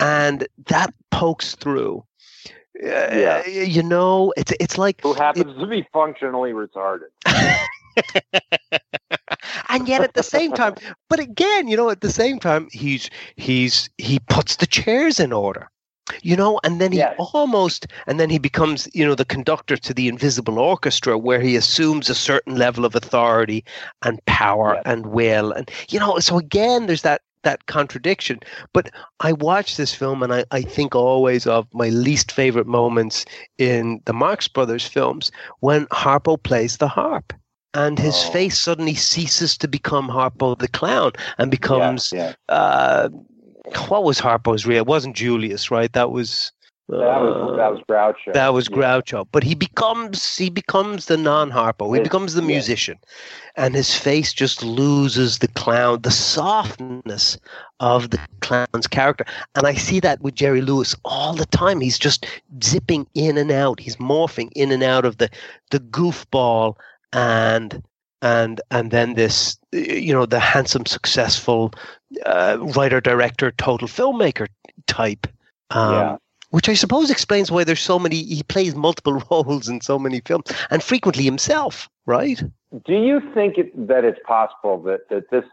And 0.00 0.46
that 0.68 0.94
pokes 1.10 1.56
through. 1.56 2.04
Yeah. 2.82 3.42
Uh, 3.46 3.48
you 3.48 3.82
know, 3.82 4.32
it's 4.36 4.52
it's 4.60 4.78
like 4.78 5.00
who 5.02 5.14
happens 5.14 5.56
it, 5.56 5.60
to 5.60 5.66
be 5.66 5.86
functionally 5.92 6.52
retarded. 6.52 7.08
and 9.68 9.88
yet 9.88 10.02
at 10.02 10.14
the 10.14 10.22
same 10.22 10.52
time, 10.52 10.74
but 11.08 11.18
again, 11.18 11.68
you 11.68 11.76
know, 11.76 11.90
at 11.90 12.00
the 12.00 12.10
same 12.10 12.38
time, 12.38 12.68
he's 12.72 13.10
he's 13.36 13.88
he 13.98 14.18
puts 14.18 14.56
the 14.56 14.66
chairs 14.66 15.18
in 15.20 15.32
order 15.32 15.70
you 16.22 16.36
know 16.36 16.60
and 16.62 16.80
then 16.80 16.92
he 16.92 16.98
yes. 16.98 17.14
almost 17.32 17.86
and 18.06 18.20
then 18.20 18.30
he 18.30 18.38
becomes 18.38 18.88
you 18.94 19.04
know 19.04 19.14
the 19.14 19.24
conductor 19.24 19.76
to 19.76 19.92
the 19.92 20.08
invisible 20.08 20.58
orchestra 20.58 21.18
where 21.18 21.40
he 21.40 21.56
assumes 21.56 22.08
a 22.08 22.14
certain 22.14 22.56
level 22.56 22.84
of 22.84 22.94
authority 22.94 23.64
and 24.04 24.24
power 24.26 24.74
yes. 24.74 24.82
and 24.86 25.06
will 25.06 25.52
and 25.52 25.70
you 25.88 25.98
know 25.98 26.18
so 26.18 26.38
again 26.38 26.86
there's 26.86 27.02
that 27.02 27.22
that 27.46 27.64
contradiction 27.66 28.40
but 28.72 28.90
i 29.20 29.32
watch 29.32 29.76
this 29.76 29.94
film 29.94 30.22
and 30.22 30.34
I, 30.34 30.44
I 30.50 30.62
think 30.62 30.94
always 30.94 31.46
of 31.46 31.66
my 31.72 31.88
least 31.88 32.32
favorite 32.32 32.66
moments 32.66 33.24
in 33.56 34.00
the 34.04 34.12
marx 34.12 34.48
brothers 34.48 34.86
films 34.86 35.30
when 35.60 35.86
harpo 35.86 36.42
plays 36.42 36.78
the 36.78 36.88
harp 36.88 37.32
and 37.72 37.98
his 37.98 38.16
oh. 38.16 38.32
face 38.32 38.58
suddenly 38.58 38.94
ceases 38.94 39.56
to 39.58 39.68
become 39.68 40.08
harpo 40.08 40.58
the 40.58 40.68
clown 40.68 41.12
and 41.38 41.50
becomes 41.50 42.12
yeah, 42.12 42.34
yeah. 42.48 42.54
Uh, 42.54 43.08
what 43.88 44.04
was 44.04 44.20
Harpo's 44.20 44.66
real? 44.66 44.78
It 44.78 44.86
wasn't 44.86 45.16
Julius, 45.16 45.70
right? 45.70 45.92
That 45.92 46.10
was. 46.10 46.52
Uh, 46.92 46.98
that 46.98 47.20
was 47.20 47.56
that 47.56 47.72
was 47.72 47.80
Groucho. 47.88 48.32
That 48.32 48.54
was 48.54 48.68
Groucho. 48.68 49.26
But 49.32 49.42
he 49.42 49.56
becomes 49.56 50.36
he 50.36 50.50
becomes 50.50 51.06
the 51.06 51.16
non-Harpo. 51.16 51.96
He 51.96 52.00
becomes 52.00 52.34
the 52.34 52.42
musician, 52.42 52.98
and 53.56 53.74
his 53.74 53.96
face 53.96 54.32
just 54.32 54.62
loses 54.62 55.38
the 55.38 55.48
clown, 55.48 56.02
the 56.02 56.12
softness 56.12 57.38
of 57.80 58.10
the 58.10 58.20
clown's 58.40 58.86
character. 58.86 59.24
And 59.56 59.66
I 59.66 59.74
see 59.74 59.98
that 60.00 60.20
with 60.20 60.36
Jerry 60.36 60.60
Lewis 60.60 60.94
all 61.04 61.34
the 61.34 61.46
time. 61.46 61.80
He's 61.80 61.98
just 61.98 62.24
zipping 62.62 63.08
in 63.14 63.36
and 63.36 63.50
out. 63.50 63.80
He's 63.80 63.96
morphing 63.96 64.50
in 64.54 64.70
and 64.70 64.84
out 64.84 65.04
of 65.04 65.18
the 65.18 65.28
the 65.72 65.80
goofball 65.80 66.76
and 67.12 67.82
and 68.22 68.60
and 68.70 68.92
then 68.92 69.14
this 69.14 69.58
you 69.72 70.12
know 70.12 70.26
the 70.26 70.38
handsome 70.38 70.86
successful 70.86 71.72
uh, 72.24 72.58
writer 72.76 73.00
director 73.00 73.50
total 73.52 73.88
filmmaker 73.88 74.46
type 74.86 75.26
um, 75.70 75.92
yeah. 75.92 76.16
Which 76.50 76.68
i 76.68 76.74
suppose 76.74 77.10
explains 77.10 77.50
why 77.50 77.64
there's 77.64 77.80
so 77.80 77.98
many 77.98 78.22
he 78.24 78.42
plays 78.42 78.74
multiple 78.74 79.22
roles 79.30 79.68
in 79.68 79.80
so 79.80 79.98
many 79.98 80.20
films 80.20 80.46
and 80.70 80.82
frequently 80.82 81.24
himself 81.24 81.88
right 82.06 82.42
do 82.84 82.94
you 82.94 83.20
think 83.32 83.56
it, 83.58 83.86
that 83.86 84.04
it's 84.04 84.20
possible 84.26 84.82
that, 84.82 85.08
that 85.08 85.30
this 85.30 85.44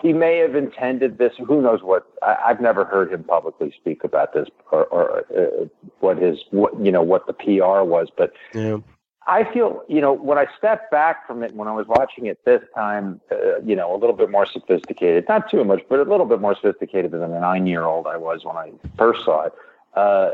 he 0.00 0.12
may 0.12 0.38
have 0.38 0.54
intended 0.54 1.18
this 1.18 1.32
who 1.46 1.60
knows 1.60 1.82
what 1.82 2.06
I, 2.22 2.48
have 2.48 2.60
never 2.60 2.84
heard 2.84 3.12
him 3.12 3.24
publicly 3.24 3.74
speak 3.78 4.04
about 4.04 4.32
this 4.32 4.48
or, 4.70 4.86
or 4.86 5.18
uh, 5.36 5.66
what 6.00 6.16
his 6.16 6.38
what 6.50 6.78
you 6.80 6.90
know 6.90 7.02
what 7.02 7.26
the 7.26 7.32
pr 7.32 7.82
was 7.82 8.08
but 8.16 8.32
yeah. 8.54 8.78
I 9.26 9.44
feel, 9.52 9.84
you 9.88 10.00
know, 10.00 10.12
when 10.12 10.36
I 10.36 10.46
stepped 10.58 10.90
back 10.90 11.26
from 11.26 11.44
it, 11.44 11.54
when 11.54 11.68
I 11.68 11.72
was 11.72 11.86
watching 11.86 12.26
it 12.26 12.44
this 12.44 12.60
time, 12.74 13.20
uh, 13.30 13.60
you 13.60 13.76
know, 13.76 13.94
a 13.94 13.96
little 13.96 14.16
bit 14.16 14.30
more 14.30 14.46
sophisticated, 14.46 15.26
not 15.28 15.48
too 15.48 15.62
much, 15.62 15.82
but 15.88 16.00
a 16.00 16.02
little 16.02 16.26
bit 16.26 16.40
more 16.40 16.56
sophisticated 16.56 17.12
than 17.12 17.20
the 17.20 17.28
nine 17.28 17.68
year 17.68 17.84
old 17.84 18.08
I 18.08 18.16
was 18.16 18.44
when 18.44 18.56
I 18.56 18.72
first 18.98 19.24
saw 19.24 19.42
it. 19.42 19.52
Uh, 19.94 20.30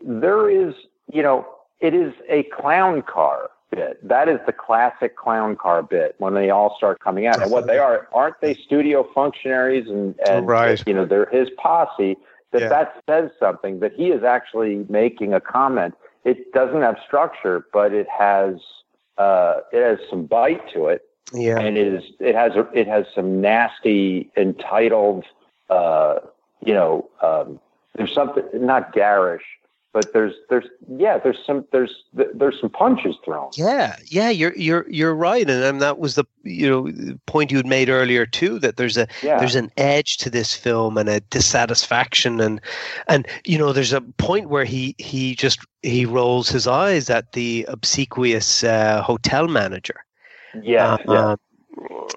there 0.00 0.48
is, 0.50 0.74
you 1.12 1.22
know, 1.22 1.46
it 1.80 1.94
is 1.94 2.12
a 2.28 2.44
clown 2.44 3.02
car 3.02 3.50
bit. 3.70 4.06
That 4.06 4.28
is 4.28 4.38
the 4.46 4.52
classic 4.52 5.16
clown 5.16 5.56
car 5.56 5.82
bit 5.82 6.14
when 6.18 6.34
they 6.34 6.50
all 6.50 6.74
start 6.76 7.00
coming 7.00 7.26
out. 7.26 7.40
And 7.40 7.50
what 7.50 7.66
they 7.66 7.78
are, 7.78 8.08
aren't 8.12 8.40
they 8.40 8.54
studio 8.54 9.08
functionaries 9.14 9.88
and, 9.88 10.14
and 10.28 10.46
right. 10.46 10.82
you 10.86 10.94
know, 10.94 11.06
they're 11.06 11.28
his 11.30 11.48
posse 11.56 12.16
that 12.52 12.62
yeah. 12.62 12.68
that 12.68 13.02
says 13.08 13.30
something 13.40 13.80
that 13.80 13.92
he 13.94 14.08
is 14.08 14.22
actually 14.22 14.84
making 14.88 15.32
a 15.32 15.40
comment 15.40 15.94
it 16.24 16.52
doesn't 16.52 16.82
have 16.82 16.96
structure, 17.04 17.66
but 17.72 17.92
it 17.92 18.06
has 18.08 18.56
uh, 19.18 19.60
it 19.72 19.82
has 19.82 19.98
some 20.08 20.26
bite 20.26 20.62
to 20.72 20.86
it. 20.86 21.02
Yeah, 21.32 21.58
and 21.58 21.76
it 21.76 21.86
is 21.86 22.04
it 22.20 22.34
has 22.34 22.52
a, 22.54 22.68
it 22.72 22.86
has 22.86 23.06
some 23.14 23.40
nasty 23.40 24.30
entitled. 24.36 25.24
Uh, 25.68 26.18
you 26.64 26.74
know, 26.74 27.08
um, 27.22 27.58
there's 27.94 28.14
something 28.14 28.44
not 28.54 28.92
garish, 28.92 29.44
but 29.92 30.12
there's 30.12 30.32
there's 30.48 30.66
yeah 30.96 31.18
there's 31.18 31.38
some 31.46 31.66
there's 31.72 32.04
there's 32.12 32.58
some 32.60 32.70
punches 32.70 33.16
thrown. 33.24 33.50
Yeah 33.54 33.96
yeah 34.06 34.30
you're 34.30 34.54
you're 34.56 34.88
you're 34.88 35.14
right. 35.14 35.48
And, 35.48 35.62
and 35.62 35.82
that 35.82 35.98
was 35.98 36.14
the 36.14 36.24
you 36.42 36.68
know 36.68 37.16
point 37.26 37.50
you 37.50 37.58
had 37.58 37.66
made 37.66 37.90
earlier 37.90 38.24
too 38.24 38.58
that 38.60 38.76
there's 38.76 38.96
a 38.96 39.06
yeah. 39.22 39.38
there's 39.38 39.54
an 39.54 39.70
edge 39.76 40.16
to 40.18 40.30
this 40.30 40.54
film 40.54 40.96
and 40.96 41.08
a 41.08 41.20
dissatisfaction. 41.20 42.40
And 42.40 42.60
and 43.08 43.26
you 43.44 43.58
know 43.58 43.72
there's 43.72 43.92
a 43.92 44.00
point 44.00 44.48
where 44.48 44.64
he 44.64 44.94
he 44.98 45.34
just 45.34 45.60
he 45.82 46.06
rolls 46.06 46.48
his 46.48 46.66
eyes 46.66 47.10
at 47.10 47.32
the 47.32 47.66
obsequious 47.68 48.64
uh, 48.64 49.02
hotel 49.02 49.46
manager. 49.46 50.04
Yeah, 50.62 50.94
uh, 50.94 50.98
yeah. 51.08 51.28
Um, 51.32 51.38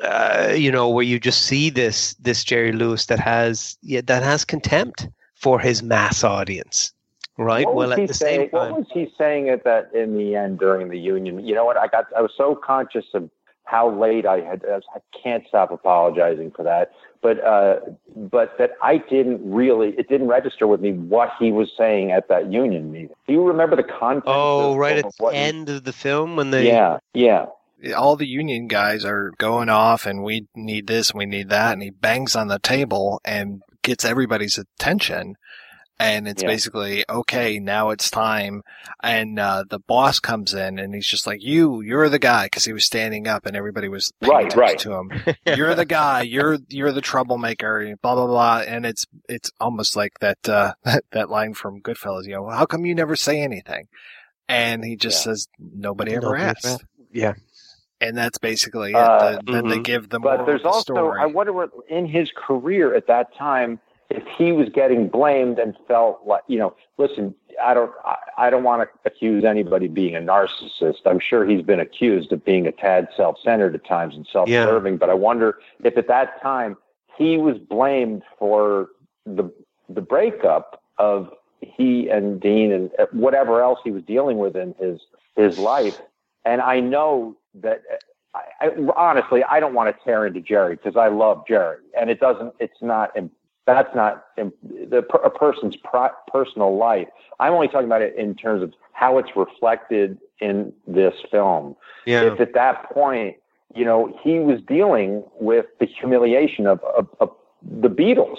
uh, 0.03 0.53
you 0.55 0.71
know 0.71 0.89
where 0.89 1.03
you 1.03 1.19
just 1.19 1.43
see 1.43 1.69
this 1.69 2.13
this 2.15 2.43
Jerry 2.43 2.71
Lewis 2.71 3.07
that 3.07 3.19
has 3.19 3.77
yeah 3.81 4.01
that 4.05 4.23
has 4.23 4.45
contempt 4.45 5.07
for 5.45 5.59
his 5.59 5.83
mass 5.83 6.23
audience 6.23 6.91
Right. 7.37 7.65
What 7.65 7.75
well, 7.75 7.93
at 7.93 8.07
the 8.07 8.13
saying, 8.13 8.39
same 8.39 8.49
time, 8.49 8.71
what 8.71 8.79
was 8.79 8.87
he 8.93 9.13
saying 9.17 9.49
at 9.49 9.65
that 9.65 9.93
in 9.93 10.17
the 10.17 10.35
end 10.35 10.59
during 10.59 10.87
the 10.87 10.97
union? 10.97 11.45
You 11.45 11.53
know 11.53 11.65
what? 11.65 11.75
I 11.75 11.87
got. 11.87 12.05
I 12.17 12.21
was 12.21 12.31
so 12.37 12.55
conscious 12.55 13.03
of 13.13 13.29
how 13.65 13.91
late 13.93 14.25
I 14.25 14.39
had. 14.39 14.63
I, 14.65 14.75
was, 14.75 14.83
I 14.95 14.99
can't 15.21 15.43
stop 15.45 15.69
apologizing 15.69 16.51
for 16.51 16.63
that. 16.63 16.91
But 17.21 17.43
uh, 17.43 17.79
but 18.15 18.57
that 18.57 18.71
I 18.81 18.99
didn't 18.99 19.41
really. 19.43 19.89
It 19.97 20.07
didn't 20.07 20.29
register 20.29 20.65
with 20.65 20.79
me 20.79 20.93
what 20.93 21.29
he 21.37 21.51
was 21.51 21.69
saying 21.77 22.11
at 22.11 22.29
that 22.29 22.53
union 22.53 22.93
meeting. 22.93 23.09
Do 23.27 23.33
you 23.33 23.45
remember 23.45 23.75
the 23.75 23.83
content? 23.83 24.23
Oh, 24.27 24.71
of, 24.71 24.77
right 24.77 24.99
of 24.99 25.05
at 25.05 25.13
the 25.17 25.25
end 25.35 25.67
of 25.67 25.83
the 25.83 25.93
film 25.93 26.37
when 26.37 26.51
they. 26.51 26.67
Yeah. 26.67 26.99
Yeah 27.13 27.47
all 27.95 28.15
the 28.15 28.27
union 28.27 28.67
guys 28.67 29.05
are 29.05 29.31
going 29.37 29.69
off 29.69 30.05
and 30.05 30.23
we 30.23 30.47
need 30.55 30.87
this, 30.87 31.13
we 31.13 31.25
need 31.25 31.49
that. 31.49 31.73
And 31.73 31.83
he 31.83 31.89
bangs 31.89 32.35
on 32.35 32.47
the 32.47 32.57
table 32.57 33.21
and 33.25 33.61
gets 33.85 34.03
everybody's 34.03 34.57
attention. 34.57 35.35
And 35.97 36.27
it's 36.27 36.43
yeah. 36.43 36.49
basically 36.49 37.05
okay 37.09 37.57
now 37.57 37.91
it's 37.91 38.11
time. 38.11 38.63
And 39.01 39.39
uh, 39.39 39.63
the 39.69 39.79
boss 39.79 40.19
comes 40.19 40.53
in 40.53 40.77
and 40.77 40.93
he's 40.93 41.07
just 41.07 41.25
like 41.25 41.41
you 41.41 41.79
you're 41.79 42.09
the 42.09 42.19
guy 42.19 42.47
because 42.47 42.65
he 42.65 42.73
was 42.73 42.83
standing 42.83 43.29
up 43.29 43.45
and 43.45 43.55
everybody 43.55 43.87
was 43.87 44.11
right 44.21 44.53
right. 44.57 44.77
to 44.79 44.91
him. 44.91 45.11
You're 45.45 45.73
the 45.73 45.85
guy. 45.85 46.23
You're 46.23 46.57
you're 46.67 46.91
the 46.91 46.99
troublemaker 46.99 47.95
blah 48.01 48.15
blah 48.15 48.27
blah. 48.27 48.63
And 48.67 48.85
it's 48.85 49.05
it's 49.29 49.51
almost 49.61 49.95
like 49.95 50.19
that 50.19 50.49
uh, 50.49 50.73
that 51.11 51.29
line 51.29 51.53
from 51.53 51.79
goodfellas 51.79 52.25
you 52.25 52.33
know 52.33 52.49
how 52.49 52.65
come 52.65 52.85
you 52.85 52.93
never 52.93 53.15
say 53.15 53.39
anything? 53.39 53.87
And 54.49 54.83
he 54.83 54.97
just 54.97 55.21
yeah. 55.21 55.31
says 55.31 55.47
nobody 55.57 56.13
ever 56.13 56.35
asked. 56.35 56.83
Yeah 57.13 57.35
and 58.01 58.17
that's 58.17 58.37
basically 58.37 58.91
it. 58.91 58.95
Uh, 58.95 59.31
the, 59.31 59.37
mm-hmm. 59.37 59.51
Then 59.53 59.67
they 59.67 59.79
give 59.79 60.09
them. 60.09 60.21
But 60.21 60.45
there's 60.45 60.63
the 60.63 60.69
also, 60.69 60.93
story. 60.93 61.19
I 61.19 61.25
wonder 61.25 61.53
what 61.53 61.71
in 61.89 62.05
his 62.05 62.31
career 62.35 62.95
at 62.95 63.07
that 63.07 63.35
time, 63.35 63.79
if 64.09 64.23
he 64.37 64.51
was 64.51 64.69
getting 64.69 65.07
blamed 65.07 65.59
and 65.59 65.75
felt 65.87 66.21
like, 66.25 66.43
you 66.47 66.59
know, 66.59 66.75
listen, 66.97 67.33
I 67.63 67.73
don't, 67.73 67.91
I, 68.03 68.15
I 68.37 68.49
don't 68.49 68.63
want 68.63 68.83
to 68.83 69.09
accuse 69.09 69.43
anybody 69.43 69.87
of 69.87 69.93
being 69.93 70.15
a 70.15 70.19
narcissist. 70.19 70.99
I'm 71.05 71.19
sure 71.19 71.45
he's 71.45 71.61
been 71.61 71.79
accused 71.79 72.31
of 72.31 72.43
being 72.43 72.67
a 72.67 72.71
tad 72.71 73.07
self-centered 73.15 73.75
at 73.75 73.85
times 73.85 74.15
and 74.15 74.27
self-serving, 74.31 74.93
yeah. 74.93 74.97
but 74.97 75.09
I 75.09 75.13
wonder 75.13 75.57
if 75.83 75.97
at 75.97 76.07
that 76.07 76.41
time 76.41 76.77
he 77.17 77.37
was 77.37 77.57
blamed 77.57 78.23
for 78.37 78.89
the 79.25 79.51
the 79.87 80.01
breakup 80.01 80.83
of 80.97 81.31
he 81.61 82.09
and 82.09 82.39
Dean 82.41 82.71
and 82.71 82.91
whatever 83.11 83.61
else 83.61 83.79
he 83.83 83.91
was 83.91 84.03
dealing 84.03 84.37
with 84.37 84.55
in 84.55 84.75
his 84.79 84.99
his 85.35 85.57
life. 85.57 86.01
And 86.45 86.61
I 86.61 86.79
know 86.79 87.35
that 87.61 87.81
uh, 87.91 88.39
I, 88.61 88.67
I, 88.67 88.69
honestly, 88.95 89.43
I 89.43 89.59
don't 89.59 89.73
want 89.73 89.95
to 89.95 90.03
tear 90.03 90.25
into 90.25 90.41
Jerry 90.41 90.75
because 90.75 90.95
I 90.95 91.07
love 91.07 91.43
Jerry, 91.47 91.79
and 91.99 92.09
it 92.09 92.19
doesn't. 92.19 92.53
It's 92.59 92.81
not 92.81 93.11
that's 93.65 93.93
not 93.95 94.25
the 94.37 95.03
a 95.23 95.29
person's 95.29 95.75
personal 96.31 96.77
life. 96.77 97.07
I'm 97.39 97.53
only 97.53 97.67
talking 97.67 97.87
about 97.87 98.01
it 98.01 98.15
in 98.15 98.35
terms 98.35 98.61
of 98.61 98.73
how 98.93 99.17
it's 99.17 99.29
reflected 99.35 100.19
in 100.39 100.71
this 100.87 101.15
film. 101.31 101.75
Yeah. 102.05 102.21
If 102.21 102.39
at 102.39 102.53
that 102.53 102.91
point, 102.91 103.37
you 103.73 103.83
know, 103.83 104.17
he 104.23 104.39
was 104.39 104.61
dealing 104.67 105.23
with 105.39 105.65
the 105.79 105.87
humiliation 105.87 106.67
of, 106.67 106.79
of, 106.83 107.07
of 107.19 107.31
the 107.63 107.89
Beatles 107.89 108.37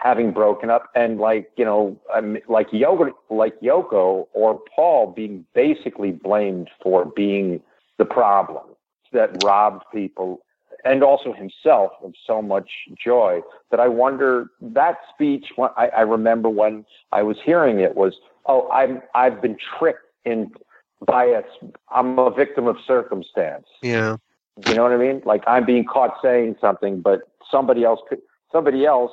having 0.00 0.32
broken 0.32 0.70
up, 0.70 0.90
and 0.94 1.18
like 1.18 1.50
you 1.56 1.64
know, 1.64 1.98
um, 2.14 2.38
like 2.48 2.70
Yoko, 2.70 3.12
like 3.28 3.58
Yoko 3.60 4.26
or 4.32 4.60
Paul 4.74 5.12
being 5.12 5.44
basically 5.54 6.10
blamed 6.12 6.70
for 6.82 7.04
being 7.04 7.60
the 7.98 8.04
problem 8.04 8.64
that 9.12 9.42
robbed 9.44 9.84
people 9.92 10.40
and 10.84 11.02
also 11.02 11.32
himself 11.32 11.92
of 12.02 12.14
so 12.26 12.40
much 12.40 12.70
joy 13.02 13.42
that 13.70 13.80
I 13.80 13.88
wonder 13.88 14.46
that 14.60 14.98
speech. 15.12 15.46
I, 15.58 15.88
I 15.88 16.00
remember 16.00 16.48
when 16.48 16.84
I 17.12 17.22
was 17.22 17.36
hearing 17.44 17.80
it 17.80 17.94
was, 17.96 18.14
"Oh, 18.46 18.68
I'm 18.70 19.02
I've 19.14 19.42
been 19.42 19.56
tricked 19.78 20.06
in 20.24 20.50
by 21.06 21.24
a 21.24 21.42
I'm 21.90 22.18
a 22.18 22.30
victim 22.30 22.66
of 22.66 22.76
circumstance." 22.86 23.66
Yeah, 23.82 24.16
you 24.66 24.74
know 24.74 24.82
what 24.82 24.92
I 24.92 24.96
mean? 24.96 25.20
Like 25.24 25.44
I'm 25.46 25.66
being 25.66 25.84
caught 25.84 26.14
saying 26.22 26.56
something, 26.60 27.00
but 27.00 27.22
somebody 27.50 27.84
else 27.84 28.00
could 28.08 28.20
somebody 28.50 28.86
else 28.86 29.12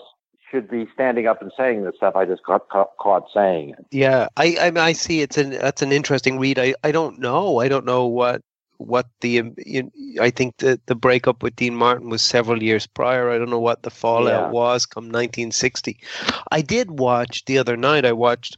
should 0.50 0.70
be 0.70 0.88
standing 0.94 1.28
up 1.28 1.42
and 1.42 1.52
saying 1.58 1.84
the 1.84 1.92
stuff. 1.96 2.16
I 2.16 2.26
just 2.26 2.44
got 2.44 2.70
ca- 2.70 2.86
caught 3.00 3.26
saying 3.34 3.72
it. 3.72 3.86
Yeah, 3.92 4.28
I, 4.38 4.56
I 4.60 4.80
I 4.80 4.94
see. 4.94 5.22
It's 5.22 5.38
an 5.38 5.52
that's 5.52 5.82
an 5.82 5.92
interesting 5.92 6.40
read. 6.40 6.58
I 6.60 6.74
I 6.84 6.92
don't 6.92 7.20
know. 7.20 7.60
I 7.60 7.68
don't 7.68 7.86
know 7.86 8.06
what 8.06 8.42
what 8.78 9.08
the 9.22 9.40
um, 9.40 9.56
you, 9.58 9.92
I 10.22 10.30
think 10.30 10.58
the 10.58 10.80
the 10.86 10.96
breakup 10.96 11.44
with 11.44 11.56
Dean 11.56 11.76
Martin 11.76 12.10
was 12.10 12.22
several 12.22 12.62
years 12.64 12.88
prior. 12.88 13.30
I 13.32 13.38
don't 13.38 13.50
know 13.50 13.60
what 13.60 13.84
the 13.84 13.90
fallout 13.90 14.46
Yeah. 14.46 14.52
was 14.52 14.86
come 14.86 15.06
1960. 15.06 16.00
I 16.52 16.62
did 16.62 17.00
watch 17.00 17.44
the 17.46 17.58
other 17.58 17.76
night. 17.78 18.06
I 18.06 18.14
watched. 18.14 18.58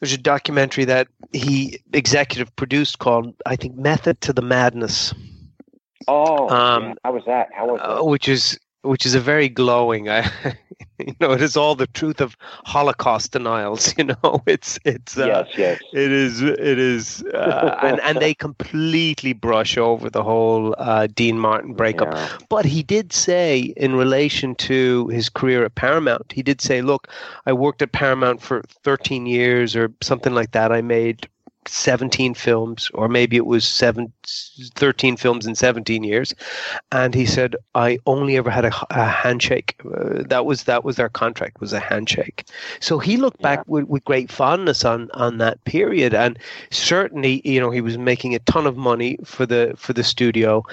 There's 0.00 0.14
a 0.14 0.18
documentary 0.18 0.86
that 0.86 1.08
he 1.32 1.78
executive 1.92 2.54
produced 2.56 2.98
called 2.98 3.34
I 3.44 3.56
think 3.56 3.76
Method 3.76 4.20
to 4.22 4.32
the 4.32 4.42
Madness. 4.42 5.12
Oh, 6.08 6.48
Um, 6.48 6.82
yeah, 6.84 6.94
how 7.04 7.12
was 7.12 7.22
that? 7.26 7.48
How 7.54 7.66
was 7.66 7.80
uh, 7.82 8.02
which 8.04 8.26
is 8.26 8.58
which 8.82 9.06
is 9.06 9.14
a 9.14 9.20
very 9.20 9.48
glowing. 9.48 10.08
I, 10.08 10.30
you 10.98 11.14
know, 11.20 11.32
it 11.32 11.42
is 11.42 11.56
all 11.56 11.74
the 11.74 11.86
truth 11.86 12.20
of 12.20 12.36
Holocaust 12.64 13.32
denials. 13.32 13.94
You 14.00 14.04
know, 14.04 14.42
it's 14.46 14.78
it's 14.84 15.18
uh, 15.18 15.26
yes, 15.26 15.48
yes. 15.58 15.80
it 15.92 16.10
is 16.10 16.40
it 16.40 16.78
is, 16.78 17.22
uh, 17.34 17.78
and 17.82 18.00
and 18.00 18.18
they 18.18 18.32
completely 18.32 19.34
brush 19.34 19.76
over 19.76 20.08
the 20.08 20.22
whole 20.22 20.74
uh, 20.78 21.06
Dean 21.08 21.38
Martin 21.38 21.74
breakup. 21.74 22.14
Yeah. 22.14 22.28
But 22.48 22.64
he 22.64 22.82
did 22.82 23.12
say, 23.12 23.74
in 23.76 23.94
relation 23.94 24.54
to 24.56 25.08
his 25.08 25.28
career 25.28 25.64
at 25.66 25.74
Paramount, 25.74 26.32
he 26.32 26.42
did 26.42 26.62
say, 26.62 26.80
"Look, 26.80 27.08
I 27.44 27.52
worked 27.52 27.82
at 27.82 27.92
Paramount 27.92 28.40
for 28.40 28.62
13 28.84 29.26
years 29.26 29.76
or 29.76 29.92
something 30.00 30.34
like 30.34 30.52
that. 30.52 30.72
I 30.72 30.80
made 30.80 31.28
17 31.66 32.34
films, 32.34 32.90
or 32.94 33.08
maybe 33.08 33.36
it 33.36 33.46
was 33.46 33.66
seven, 33.66 34.12
13 34.74 35.16
films 35.16 35.46
in 35.46 35.54
17 35.54 36.04
years." 36.04 36.34
And 36.92 37.14
he 37.14 37.26
said, 37.26 37.56
"I 37.74 37.98
only 38.06 38.36
ever 38.36 38.50
had 38.50 38.64
a, 38.64 38.72
a 38.90 39.06
handshake. 39.06 39.76
Uh, 39.84 40.22
that 40.28 40.46
was 40.46 40.64
that 40.64 40.84
was 40.84 40.98
our 40.98 41.08
contract 41.08 41.60
was 41.60 41.72
a 41.72 41.80
handshake." 41.80 42.44
So 42.80 42.98
he 42.98 43.16
looked 43.16 43.42
back 43.42 43.62
with, 43.66 43.84
with 43.84 44.04
great 44.04 44.30
fondness 44.30 44.84
on 44.84 45.10
on 45.14 45.38
that 45.38 45.62
period, 45.64 46.14
and 46.14 46.38
certainly, 46.70 47.42
you 47.44 47.60
know, 47.60 47.70
he 47.70 47.80
was 47.80 47.98
making 47.98 48.34
a 48.34 48.40
ton 48.40 48.66
of 48.66 48.76
money 48.76 49.18
for 49.24 49.46
the 49.46 49.74
for 49.76 49.92
the 49.92 50.04
studio 50.04 50.64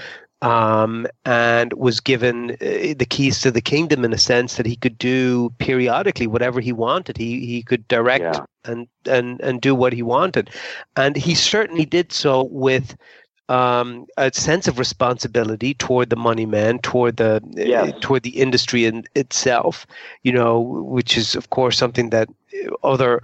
um, 0.41 1.07
and 1.25 1.73
was 1.73 1.99
given 1.99 2.51
uh, 2.51 2.93
the 2.97 3.07
keys 3.09 3.41
to 3.41 3.51
the 3.51 3.61
kingdom 3.61 4.05
in 4.05 4.13
a 4.13 4.17
sense 4.17 4.55
that 4.55 4.65
he 4.65 4.75
could 4.75 4.97
do 4.97 5.49
periodically 5.57 6.27
whatever 6.27 6.59
he 6.59 6.71
wanted. 6.71 7.17
He 7.17 7.45
he 7.45 7.63
could 7.63 7.88
direct 7.88 8.23
Yeah. 8.23 8.45
And 8.68 8.88
and 9.05 9.41
and 9.41 9.61
do 9.61 9.74
what 9.74 9.93
he 9.93 10.03
wanted, 10.03 10.49
and 10.95 11.15
he 11.15 11.36
certainly 11.36 11.86
did 11.86 12.11
so 12.11 12.43
with. 12.43 12.95
Um, 13.49 14.07
a 14.18 14.30
sense 14.34 14.68
of 14.68 14.78
responsibility 14.78 15.74
toward 15.74 16.09
the 16.09 16.18
money 16.18 16.45
man, 16.45 16.80
toward 16.80 17.15
the 17.15 17.41
uh, 17.95 17.97
toward 18.01 18.24
the 18.24 18.41
industry 18.41 18.84
in 18.84 19.05
itself, 19.15 19.88
you 20.22 20.34
know, 20.34 20.59
which 20.59 21.18
is 21.18 21.34
of 21.34 21.49
course 21.49 21.78
something 21.78 22.09
that 22.09 22.28
other 22.84 23.22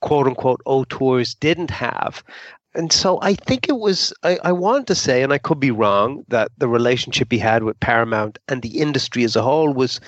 quote 0.00 0.28
unquote 0.28 0.60
auteurs 0.64 1.34
didn't 1.34 1.70
have. 1.70 2.22
And 2.74 2.92
so 2.92 3.18
I 3.22 3.34
think 3.34 3.68
it 3.68 3.78
was, 3.78 4.12
I, 4.22 4.38
I 4.44 4.52
want 4.52 4.86
to 4.88 4.94
say, 4.94 5.22
and 5.22 5.32
I 5.32 5.38
could 5.38 5.60
be 5.60 5.70
wrong, 5.70 6.24
that 6.28 6.50
the 6.58 6.68
relationship 6.68 7.30
he 7.30 7.38
had 7.38 7.62
with 7.62 7.78
Paramount 7.80 8.38
and 8.48 8.62
the 8.62 8.80
industry 8.80 9.24
as 9.24 9.36
a 9.36 9.42
whole 9.42 9.72
was 9.72 10.00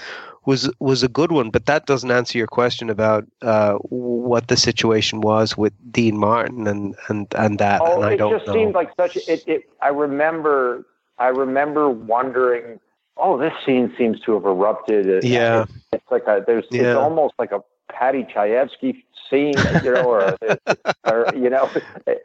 was 0.47 0.71
was 0.79 1.03
a 1.03 1.09
good 1.09 1.33
one. 1.33 1.51
But 1.51 1.67
that 1.67 1.87
doesn't 1.87 2.11
answer 2.11 2.39
your 2.39 2.47
question 2.47 2.89
about 2.89 3.27
uh, 3.43 3.75
what 3.91 4.49
the 4.49 4.57
situation 4.57 5.21
was 5.21 5.57
with 5.57 5.73
Dean 5.93 6.17
Martin 6.17 6.67
and 6.67 6.95
and 7.09 7.27
and 7.37 7.59
that. 7.59 7.81
Oh, 7.85 7.97
and 7.97 8.05
I 8.05 8.13
it 8.15 8.17
don't 8.17 8.33
just 8.33 8.47
know. 8.47 8.53
seemed 8.55 8.75
like 8.75 8.91
such. 8.97 9.17
It, 9.29 9.45
it. 9.47 9.69
I 9.83 9.89
remember. 9.89 10.87
I 11.19 11.29
remember 11.29 11.91
wondering. 11.91 12.81
Oh, 13.19 13.39
this 13.39 13.53
scene 13.65 13.93
seems 13.97 14.21
to 14.21 14.35
have 14.35 14.45
erupted. 14.45 15.07
It- 15.07 15.25
Yeah. 15.25 15.63
It's, 15.63 15.73
it's 15.95 16.11
like 16.11 16.27
a. 16.27 16.43
There's. 16.47 16.65
Yeah. 16.71 16.83
It's 16.83 16.97
almost 16.99 17.35
like 17.39 17.51
a 17.53 17.63
Paddy 17.91 18.25
Chayefsky 18.25 19.03
scene, 19.31 19.55
you 19.83 19.93
know, 19.95 20.05
or, 20.05 20.37
or 21.07 21.27
you 21.35 21.49
know, 21.51 21.69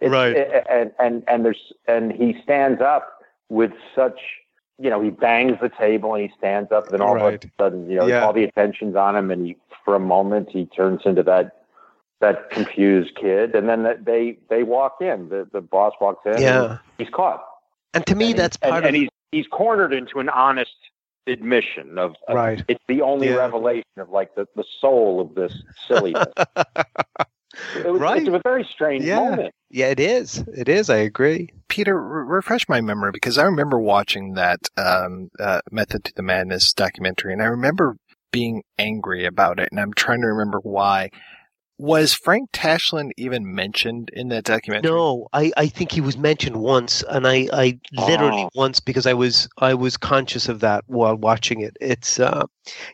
Right. 0.02 0.36
And 0.70 0.92
and 1.00 1.24
and 1.28 1.46
there's 1.46 1.72
and 1.88 2.12
he 2.12 2.40
stands 2.44 2.82
up 2.82 3.24
with 3.50 3.72
such. 3.96 4.20
You 4.82 4.90
know, 4.90 5.02
he 5.02 5.10
bangs 5.12 5.58
the 5.62 5.70
table 5.70 6.14
and 6.16 6.24
he 6.30 6.36
stands 6.38 6.72
up, 6.72 6.86
and 6.86 6.94
then 6.94 7.02
all 7.02 7.16
Right. 7.16 7.44
of 7.44 7.50
a 7.50 7.64
sudden, 7.64 7.90
you 7.90 7.98
know, 8.00 8.08
Yeah. 8.08 8.26
all 8.26 8.34
the 8.34 8.44
attention's 8.44 8.96
on 8.96 9.16
him, 9.16 9.30
and 9.32 9.46
he, 9.46 9.58
for 9.86 9.94
a 9.96 10.00
moment, 10.00 10.50
he 10.50 10.66
turns 10.66 11.02
into 11.06 11.24
that 11.24 11.58
that 12.20 12.52
confused 12.52 13.16
kid, 13.16 13.56
and 13.56 13.68
then 13.68 13.98
they 14.04 14.38
they 14.50 14.64
walk 14.64 15.02
in. 15.02 15.30
The 15.30 15.48
the 15.52 15.62
boss 15.62 15.94
walks 16.02 16.26
in. 16.26 16.34
and 16.34 16.42
Yeah. 16.42 16.78
he's 16.98 17.10
caught. 17.10 17.44
And 17.94 18.06
to 18.08 18.16
me, 18.16 18.32
And 18.32 18.40
that's 18.40 18.58
and, 18.62 18.72
part 18.72 18.86
and 18.86 18.96
of 18.96 19.00
he's 19.02 19.10
he's 19.32 19.48
cornered 19.48 19.94
into 19.94 20.20
an 20.20 20.30
honest 20.30 20.76
admission 21.28 21.98
of, 22.00 22.16
of- 22.28 22.36
Right. 22.36 22.64
It's 22.68 22.84
the 22.88 23.02
only 23.02 23.30
Yeah. 23.30 23.36
revelation 23.36 23.84
of 23.98 24.10
like 24.10 24.34
the 24.36 24.48
the 24.56 24.64
soul 24.80 25.20
of 25.22 25.36
this 25.36 25.62
silliness. 25.88 26.28
it 27.76 27.86
was, 27.92 28.02
Right. 28.02 28.22
It's 28.26 28.36
a 28.36 28.42
very 28.44 28.68
strange 28.74 29.04
Yeah. 29.04 29.20
moment. 29.20 29.54
yeah, 29.70 29.88
it 29.88 30.00
is. 30.00 30.44
It 30.56 30.68
is. 30.70 30.90
I 30.90 30.98
agree. 30.98 31.50
Peter, 31.68 31.96
re- 32.02 32.36
refresh 32.38 32.68
my 32.68 32.82
memory 32.82 33.12
because 33.12 33.38
I 33.38 33.44
remember 33.44 33.80
watching 33.80 34.34
that 34.34 34.60
um, 34.78 35.30
uh, 35.40 35.62
Method 35.72 36.04
to 36.06 36.14
the 36.16 36.24
Madness 36.24 36.74
documentary, 36.74 37.34
and 37.34 37.42
I 37.42 37.46
remember 37.46 37.96
being 38.32 38.64
angry 38.78 39.26
about 39.26 39.60
it, 39.60 39.70
and 39.72 39.80
I'm 39.80 39.94
trying 39.94 40.22
to 40.22 40.28
remember 40.28 40.60
why. 40.64 41.10
Was 41.82 42.14
Frank 42.14 42.52
Tashlin 42.52 43.10
even 43.18 43.56
mentioned 43.56 44.12
in 44.14 44.30
that 44.30 44.44
documentary? 44.44 44.92
No, 44.92 45.28
I, 45.34 45.52
I 45.58 45.66
think 45.66 45.92
he 45.92 46.00
was 46.00 46.16
mentioned 46.16 46.58
once, 46.58 47.04
and 47.10 47.28
I, 47.28 47.50
I 47.52 47.80
literally 47.92 48.44
Oh. 48.44 48.50
once 48.54 48.80
because 48.80 49.08
I 49.08 49.14
was 49.14 49.50
I 49.58 49.74
was 49.74 49.98
conscious 49.98 50.48
of 50.48 50.60
that 50.60 50.84
while 50.86 51.16
watching 51.16 51.62
it. 51.62 51.76
It's 51.82 52.20
uh, 52.20 52.46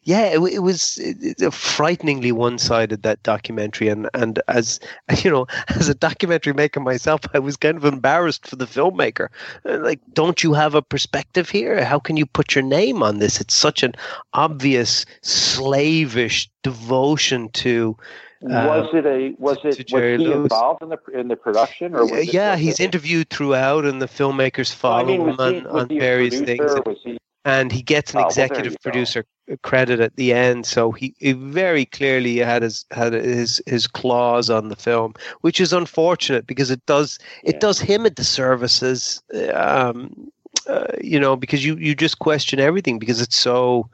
yeah, 0.04 0.28
it, 0.28 0.40
it 0.54 0.60
was 0.60 0.98
it, 1.00 1.42
it- 1.42 1.54
frighteningly 1.54 2.32
one 2.32 2.58
sided 2.58 3.04
that 3.04 3.22
documentary, 3.24 3.90
and 3.90 4.10
and 4.14 4.42
as 4.48 4.80
you 5.22 5.30
know, 5.32 5.48
as 5.68 5.90
a 5.90 5.94
documentary 5.94 6.54
maker 6.54 6.80
myself, 6.80 7.20
I 7.34 7.40
was 7.40 7.58
kind 7.58 7.76
of 7.76 7.84
embarrassed 7.84 8.48
for 8.48 8.56
the 8.56 8.66
filmmaker. 8.68 9.28
Uh, 9.66 9.80
Like, 9.80 10.00
don't 10.14 10.42
you 10.44 10.54
have 10.54 10.76
a 10.76 10.82
perspective 10.82 11.50
here? 11.50 11.84
How 11.84 12.00
can 12.00 12.16
you 12.16 12.26
put 12.26 12.56
your 12.56 12.64
name 12.64 13.04
on 13.04 13.20
this? 13.20 13.42
It's 13.42 13.54
such 13.54 13.84
an 13.84 13.96
obvious 14.32 15.06
slavish 15.24 16.50
devotion 16.64 17.50
to. 17.50 17.98
Was 18.42 18.94
uh, 18.94 18.98
it 18.98 19.06
a 19.06 19.36
was 19.40 19.58
it 19.64 19.92
was 19.92 20.02
he 20.02 20.18
Lewis. 20.18 20.44
involved 20.44 20.84
in 20.84 20.90
the 20.90 21.00
in 21.14 21.28
the 21.28 21.36
production 21.36 21.96
or 21.96 22.06
was 22.06 22.28
it, 22.28 22.34
yeah, 22.34 22.52
was 22.52 22.60
he's 22.60 22.80
it, 22.80 22.84
interviewed 22.84 23.30
throughout, 23.30 23.86
and 23.86 24.02
the 24.02 24.08
filmmakers 24.08 24.72
I 24.72 24.76
follow 24.76 25.06
mean, 25.06 25.22
him 25.22 25.38
was 25.38 25.38
he, 25.38 25.60
on, 25.60 25.68
on 25.68 25.88
various 25.88 26.40
things. 26.42 26.72
He 27.04 27.18
And 27.46 27.72
he 27.72 27.82
gets 27.82 28.14
an 28.14 28.20
Oh, 28.20 28.22
well, 28.24 28.28
executive 28.30 28.74
go. 28.74 28.78
producer 28.84 29.26
credit 29.64 30.00
at 30.02 30.16
the 30.18 30.34
end, 30.34 30.66
so 30.66 30.92
he, 30.92 31.16
he 31.20 31.32
very 31.32 31.86
clearly 31.86 32.38
had 32.38 32.62
his 32.64 32.86
had 32.92 33.14
his 33.14 33.62
his 33.66 33.88
claws 33.88 34.50
on 34.50 34.68
the 34.70 34.76
film, 34.76 35.14
which 35.42 35.60
is 35.62 35.72
unfortunate 35.74 36.46
because 36.46 36.70
it 36.70 36.86
does 36.86 37.18
it 37.44 37.60
does 37.60 37.80
him 37.80 38.06
a 38.06 38.10
disservice 38.10 38.84
as 38.84 39.24
um, 39.54 40.30
uh, 40.68 40.88
you 41.02 41.20
know 41.20 41.36
because 41.38 41.64
you 41.66 41.78
you 41.78 41.96
just 41.96 42.20
question 42.20 42.60
everything 42.60 43.00
because 43.00 43.22
it's 43.22 43.38
so 43.38 43.90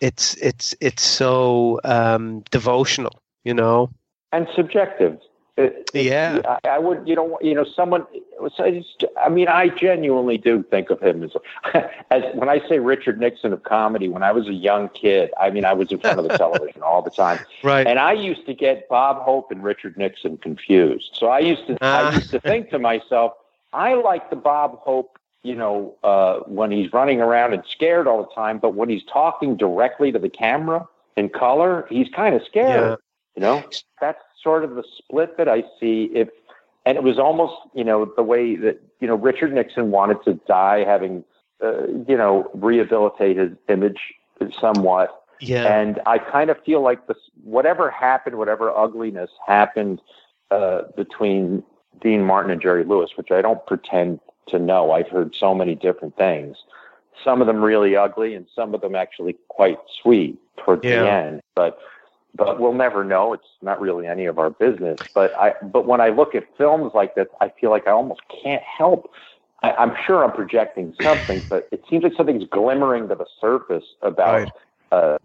it's 0.00 0.34
it's 0.36 0.74
it's 0.80 1.02
so 1.04 1.80
um, 1.84 2.42
devotional, 2.50 3.20
you 3.48 3.54
know. 3.54 3.90
and 4.32 4.46
subjective. 4.54 5.18
It, 5.56 5.90
it- 5.94 6.04
Yeah. 6.04 6.40
I, 6.64 6.68
I 6.76 6.78
would, 6.78 7.08
you 7.08 7.16
know, 7.16 7.38
you 7.40 7.54
know, 7.54 7.64
someone. 7.64 8.06
I 8.60 8.70
just- 8.70 9.04
I 9.24 9.28
mean, 9.28 9.48
I 9.48 9.68
genuinely 9.68 10.38
do 10.38 10.62
think 10.62 10.90
of 10.90 11.00
him 11.00 11.24
as, 11.24 11.32
as 12.10 12.22
when 12.34 12.48
I 12.48 12.60
say 12.68 12.78
Richard 12.78 13.18
Nixon 13.18 13.52
of 13.52 13.62
comedy. 13.64 14.08
When 14.08 14.22
I 14.22 14.30
was 14.32 14.46
a 14.46 14.52
young 14.52 14.88
kid, 14.90 15.30
I 15.40 15.50
mean, 15.50 15.64
I 15.64 15.72
was 15.72 15.90
in 15.90 15.98
front 15.98 16.20
of 16.20 16.28
the 16.28 16.36
television 16.44 16.82
all 16.82 17.02
the 17.02 17.10
time, 17.10 17.40
Right. 17.64 17.86
and 17.86 17.98
I 17.98 18.12
used 18.12 18.44
to 18.46 18.54
get 18.54 18.88
Bob 18.88 19.22
Hope 19.22 19.50
and 19.50 19.64
Richard 19.64 19.96
Nixon 19.96 20.36
confused. 20.36 21.10
So 21.14 21.28
I 21.28 21.40
used 21.40 21.66
to, 21.68 21.76
Ah. 21.80 22.10
I 22.10 22.14
used 22.14 22.30
to 22.30 22.40
think 22.40 22.70
to 22.70 22.78
myself, 22.78 23.32
I 23.72 23.94
like 23.94 24.30
the 24.30 24.36
Bob 24.36 24.78
Hope. 24.80 25.18
You 25.44 25.54
know, 25.54 25.94
uh, 26.04 26.40
when 26.58 26.70
he's 26.72 26.92
running 26.92 27.20
around 27.20 27.54
and 27.54 27.62
scared 27.70 28.06
all 28.08 28.22
the 28.22 28.34
time, 28.34 28.58
but 28.58 28.74
when 28.74 28.88
he's 28.88 29.04
talking 29.04 29.56
directly 29.56 30.10
to 30.12 30.18
the 30.18 30.28
camera 30.28 30.86
in 31.16 31.28
color, 31.30 31.86
he's 31.88 32.08
kind 32.14 32.34
of 32.34 32.42
scared. 32.44 32.98
Yeah. 33.40 33.56
You 33.56 33.60
know, 33.60 33.70
that's 34.00 34.22
sort 34.42 34.64
of 34.64 34.74
the 34.74 34.84
split 34.96 35.36
that 35.36 35.48
I 35.48 35.62
see. 35.80 36.10
If 36.14 36.28
and 36.86 36.96
it 36.96 37.02
was 37.02 37.18
almost 37.18 37.54
you 37.74 37.84
know 37.84 38.12
the 38.16 38.22
way 38.22 38.56
that 38.56 38.80
you 39.00 39.06
know 39.08 39.14
Richard 39.14 39.52
Nixon 39.52 39.90
wanted 39.90 40.22
to 40.24 40.34
die, 40.46 40.84
having 40.84 41.24
uh, 41.62 41.86
you 41.86 42.16
know 42.16 42.50
rehabilitate 42.54 43.36
his 43.36 43.52
image 43.68 44.00
somewhat. 44.60 45.22
Yeah. 45.40 45.66
And 45.72 46.00
I 46.06 46.18
kind 46.18 46.50
of 46.50 46.56
feel 46.64 46.80
like 46.80 47.06
this, 47.06 47.18
whatever 47.44 47.90
happened, 47.90 48.38
whatever 48.38 48.76
ugliness 48.76 49.30
happened 49.46 50.00
uh, 50.50 50.82
between 50.96 51.62
Dean 52.00 52.24
Martin 52.24 52.50
and 52.50 52.60
Jerry 52.60 52.84
Lewis, 52.84 53.10
which 53.16 53.30
I 53.30 53.40
don't 53.40 53.64
pretend 53.66 54.18
to 54.48 54.58
know. 54.58 54.90
I've 54.90 55.08
heard 55.08 55.36
so 55.38 55.54
many 55.54 55.76
different 55.76 56.16
things. 56.16 56.56
Some 57.22 57.40
of 57.40 57.46
them 57.46 57.62
really 57.62 57.94
ugly, 57.96 58.34
and 58.34 58.46
some 58.54 58.74
of 58.74 58.80
them 58.80 58.94
actually 58.96 59.36
quite 59.48 59.78
sweet 60.02 60.38
towards 60.56 60.84
Yeah. 60.84 61.02
the 61.02 61.10
end. 61.10 61.40
But 61.54 61.78
but 62.34 62.60
we'll 62.60 62.74
never 62.74 63.04
know. 63.04 63.32
It's 63.32 63.46
not 63.62 63.80
really 63.80 64.06
any 64.06 64.26
of 64.26 64.38
our 64.38 64.50
business. 64.50 65.00
But 65.14 65.34
I 65.36 65.54
but 65.62 65.86
when 65.86 66.00
I 66.00 66.08
look 66.08 66.34
at 66.34 66.44
films 66.56 66.92
like 66.94 67.14
this, 67.14 67.26
I 67.40 67.50
feel 67.60 67.70
like 67.70 67.86
I 67.86 67.92
almost 67.92 68.20
can't 68.42 68.62
help. 68.62 69.10
I, 69.62 69.72
I'm 69.72 69.94
sure 70.06 70.24
I'm 70.24 70.32
projecting 70.32 70.94
something, 71.02 71.44
but 71.48 71.68
it 71.72 71.82
seems 71.90 72.04
like 72.04 72.14
something's 72.16 72.48
glimmering 72.48 73.08
to 73.08 73.14
the 73.14 73.26
surface 73.40 73.84
about 74.02 74.32
Right. 74.34 74.50
uh, 74.92 75.18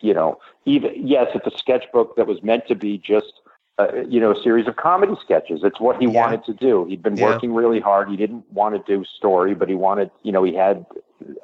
you 0.00 0.12
know, 0.12 0.38
even 0.66 0.92
yes, 0.96 1.28
it's 1.34 1.46
a 1.46 1.56
sketchbook 1.56 2.16
that 2.16 2.26
was 2.26 2.42
meant 2.42 2.66
to 2.68 2.74
be 2.74 2.98
just 2.98 3.32
uh, 3.78 3.88
you 4.08 4.18
know, 4.18 4.30
a 4.30 4.42
series 4.42 4.66
of 4.66 4.76
comedy 4.76 5.14
sketches. 5.22 5.60
It's 5.62 5.78
what 5.80 6.00
he 6.00 6.06
Yeah. 6.06 6.22
wanted 6.22 6.44
to 6.46 6.54
do. 6.54 6.86
He'd 6.86 7.02
been 7.02 7.16
Yeah. 7.16 7.24
working 7.26 7.54
really 7.54 7.78
hard. 7.78 8.08
He 8.08 8.16
didn't 8.16 8.50
want 8.52 8.74
to 8.74 8.82
do 8.96 9.04
story, 9.04 9.54
but 9.54 9.68
he 9.68 9.74
wanted, 9.74 10.10
you 10.22 10.32
know, 10.32 10.42
he 10.42 10.54
had 10.54 10.86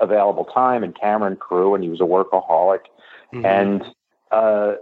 available 0.00 0.46
time 0.46 0.82
and 0.82 0.94
camera 0.94 1.28
and 1.28 1.38
crew, 1.38 1.74
and 1.74 1.84
he 1.84 1.90
was 1.90 2.00
a 2.00 2.04
workaholic. 2.04 2.80
Mhm. 3.34 3.44
And, 3.44 3.94
uh, 4.30 4.76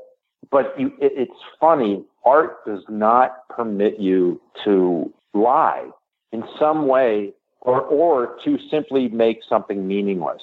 but 0.50 0.78
you, 0.78 0.88
it, 1.00 1.12
it's 1.16 1.40
funny. 1.58 2.04
Art 2.24 2.64
does 2.66 2.82
not 2.88 3.48
permit 3.48 3.98
you 3.98 4.40
to 4.64 5.12
lie 5.34 5.88
in 6.32 6.44
some 6.58 6.86
way, 6.86 7.32
or 7.60 7.80
or 7.82 8.36
to 8.44 8.58
simply 8.70 9.08
make 9.08 9.40
something 9.48 9.86
meaningless. 9.86 10.42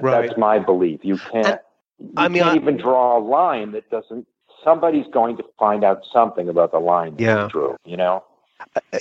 Right. 0.00 0.26
That's 0.26 0.38
my 0.38 0.58
belief. 0.58 1.00
You 1.02 1.18
can't. 1.18 1.60
You 1.98 2.12
I 2.16 2.28
mean, 2.28 2.42
can't 2.42 2.54
I- 2.58 2.60
even 2.60 2.76
draw 2.76 3.18
a 3.18 3.20
line 3.20 3.72
that 3.72 3.90
doesn't. 3.90 4.26
Somebody's 4.64 5.06
going 5.12 5.36
to 5.36 5.44
find 5.58 5.84
out 5.84 6.02
something 6.12 6.48
about 6.48 6.72
the 6.72 6.80
line 6.80 7.14
that 7.16 7.22
Yeah. 7.22 7.44
you 7.44 7.48
drew. 7.50 7.76
You 7.84 7.96
know. 7.96 8.24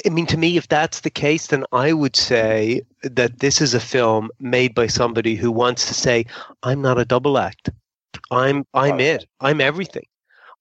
I 0.05 0.09
mean, 0.09 0.27
to 0.27 0.37
me, 0.37 0.55
if 0.55 0.67
that's 0.67 0.99
the 0.99 1.09
case, 1.09 1.47
then 1.47 1.65
I 1.71 1.91
would 1.91 2.15
say 2.15 2.81
that 3.01 3.39
this 3.39 3.59
is 3.59 3.73
a 3.73 3.79
film 3.79 4.29
made 4.39 4.75
by 4.75 4.85
somebody 4.85 5.35
who 5.35 5.51
wants 5.51 5.87
to 5.87 5.95
say, 5.95 6.25
"I'm 6.61 6.79
not 6.81 6.99
a 6.99 7.05
double 7.05 7.39
act. 7.39 7.71
I'm 8.29 8.65
I'm 8.75 8.99
it. 8.99 9.25
I'm 9.41 9.59
everything. 9.61 10.05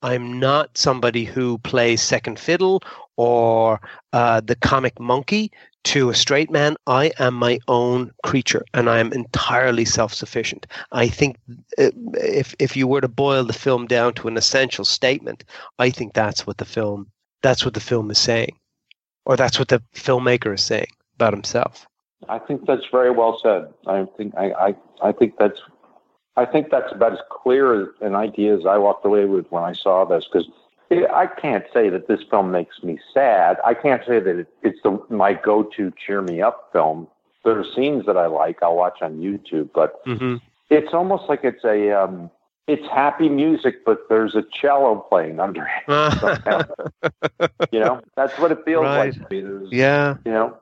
I'm 0.07 0.39
not 0.39 0.79
somebody 0.79 1.25
who 1.25 1.59
plays 1.59 2.01
second 2.01 2.39
fiddle 2.39 2.81
or 3.17 3.81
uh, 4.13 4.41
the 4.41 4.55
comic 4.55 5.01
monkey 5.01 5.51
to 5.83 6.11
a 6.11 6.15
straight 6.15 6.49
man. 6.49 6.77
I 6.87 7.11
am 7.19 7.35
my 7.35 7.59
own 7.67 8.13
creature, 8.25 8.65
and 8.73 8.89
I 8.89 9.01
am 9.01 9.13
entirely 9.13 9.85
self-sufficient. 9.85 10.69
I 10.93 11.09
think 11.09 11.39
uh, 11.77 11.91
if 12.15 12.55
if 12.61 12.77
you 12.77 12.87
were 12.87 13.01
to 13.01 13.09
boil 13.09 13.43
the 13.45 13.53
film 13.53 13.89
down 13.89 14.15
to 14.15 14.29
an 14.29 14.37
essential 14.37 14.85
statement, 14.85 15.43
I 15.81 15.91
think 15.91 16.15
that's 16.15 16.47
what 16.47 16.59
the 16.59 16.65
film 16.65 17.11
that's 17.43 17.65
what 17.65 17.75
the 17.75 17.81
film 17.81 18.11
is 18.13 18.19
saying 18.19 18.57
or 19.25 19.37
that's 19.37 19.59
what 19.59 19.69
the 19.69 19.83
filmmaker 19.95 20.55
is 20.55 20.63
saying 20.63 20.93
about 21.17 21.33
himself. 21.33 21.87
I 22.29 22.39
think 22.39 22.67
that's 22.67 22.87
very 22.91 23.11
well 23.11 23.39
said. 23.43 23.69
I 23.87 24.07
think 24.17 24.35
I, 24.37 24.53
I, 24.53 24.75
I 25.03 25.13
think 25.13 25.35
that's 25.39 25.61
I 26.37 26.45
think 26.45 26.71
that's 26.71 26.93
about 26.93 27.13
as 27.13 27.19
clear 27.31 27.93
an 28.01 28.15
idea 28.15 28.57
as 28.57 28.67
I 28.67 28.79
walked 28.79 29.05
away 29.05 29.25
with 29.25 29.47
when 29.51 29.63
I 29.65 29.73
saw 29.73 30.05
this 30.05 30.27
because 30.31 30.49
I 30.91 31.27
can't 31.27 31.65
say 31.73 31.89
that 31.91 32.07
this 32.09 32.21
film 32.31 32.51
makes 32.51 32.83
me 32.83 32.99
sad. 33.13 33.59
I 33.65 33.75
can't 33.75 34.03
say 34.07 34.21
that 34.21 34.39
it, 34.41 34.49
it's 34.63 34.81
the, 34.83 35.01
my 35.11 35.33
go-to 35.35 35.93
cheer 36.05 36.23
me 36.23 36.41
up 36.43 36.71
film. 36.73 37.09
There 37.45 37.59
are 37.59 37.65
scenes 37.75 38.07
that 38.07 38.17
I 38.17 38.27
like. 38.27 38.63
I'll 38.63 38.77
watch 38.77 39.03
on 39.03 39.19
YouTube, 39.19 39.71
but 39.75 40.01
Mm-hmm. 40.07 40.37
it's 40.71 40.93
almost 40.95 41.25
like 41.29 41.41
it's 41.45 41.65
a 41.65 41.91
um, 41.93 42.31
it's 42.67 42.87
happy 42.89 43.29
music, 43.29 43.85
but 43.85 44.09
there's 44.09 44.35
a 44.35 44.43
cello 44.53 44.97
playing 45.09 45.41
under 45.41 45.67
it. 45.67 45.89
you 47.71 47.81
know, 47.81 48.01
that's 48.17 48.39
what 48.39 48.53
it 48.53 48.59
feels 48.65 48.85
Right. 48.85 48.97
like 48.97 49.19
to 49.19 49.27
me. 49.31 49.41
There's, 49.41 49.69
yeah. 49.71 50.17
You 50.25 50.33
know, 50.33 50.57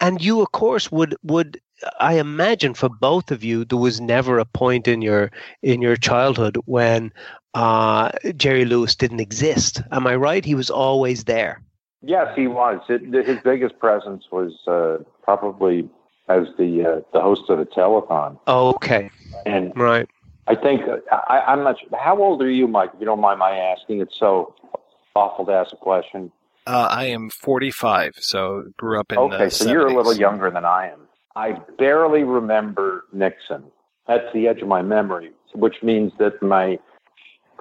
And 0.00 0.22
you, 0.22 0.40
of 0.40 0.52
course, 0.52 0.90
would 0.92 1.16
would 1.22 1.60
I 2.00 2.14
imagine 2.18 2.74
for 2.74 2.88
both 2.88 3.30
of 3.30 3.42
you 3.42 3.64
there 3.64 3.78
was 3.78 4.00
never 4.00 4.38
a 4.38 4.44
point 4.44 4.88
in 4.88 5.02
your 5.02 5.30
in 5.62 5.82
your 5.82 5.96
childhood 5.96 6.56
when 6.64 7.12
uh, 7.54 8.10
Jerry 8.36 8.64
Lewis 8.64 8.94
didn't 8.94 9.20
exist. 9.20 9.82
Am 9.90 10.06
I 10.06 10.16
right? 10.16 10.44
He 10.44 10.54
was 10.54 10.70
always 10.70 11.24
there. 11.24 11.62
Yes, 12.02 12.28
he 12.34 12.46
was. 12.46 12.80
It, 12.88 13.26
his 13.26 13.38
biggest 13.44 13.78
presence 13.78 14.24
was 14.32 14.52
uh, 14.66 15.04
probably 15.22 15.88
as 16.28 16.46
the 16.58 16.84
uh, 16.84 17.00
the 17.12 17.20
host 17.20 17.42
of 17.48 17.58
the 17.58 17.66
telethon, 17.66 18.38
Okay. 18.48 19.10
and 19.46 19.72
Right. 19.76 20.08
I 20.48 20.56
think 20.56 20.82
I, 21.12 21.44
I'm 21.46 21.62
not. 21.62 21.78
Sure. 21.78 21.98
How 21.98 22.18
old 22.18 22.42
are 22.42 22.50
you, 22.50 22.66
Mike? 22.66 22.90
If 22.94 23.00
you 23.00 23.06
don't 23.06 23.20
mind 23.20 23.38
my 23.38 23.56
asking, 23.56 24.00
it's 24.00 24.18
so 24.18 24.54
awful 25.14 25.46
to 25.46 25.52
ask 25.52 25.72
a 25.72 25.76
question. 25.76 26.32
Uh, 26.66 26.88
I 26.90 27.06
am 27.06 27.28
45, 27.28 28.14
so 28.18 28.64
grew 28.76 29.00
up 29.00 29.10
in 29.10 29.16
the 29.16 29.22
okay, 29.34 29.50
so 29.50 29.68
you're 29.68 29.86
a 29.86 29.94
little 29.94 30.14
younger 30.14 30.48
than 30.50 30.64
I 30.64 30.92
am. 30.92 31.08
I 31.36 31.52
barely 31.78 32.24
remember 32.24 33.04
Nixon. 33.12 33.64
That's 34.06 34.30
the 34.34 34.48
edge 34.48 34.60
of 34.60 34.68
my 34.68 34.82
memory, 34.82 35.32
which 35.54 35.82
means 35.82 36.12
that 36.18 36.42
my 36.42 36.78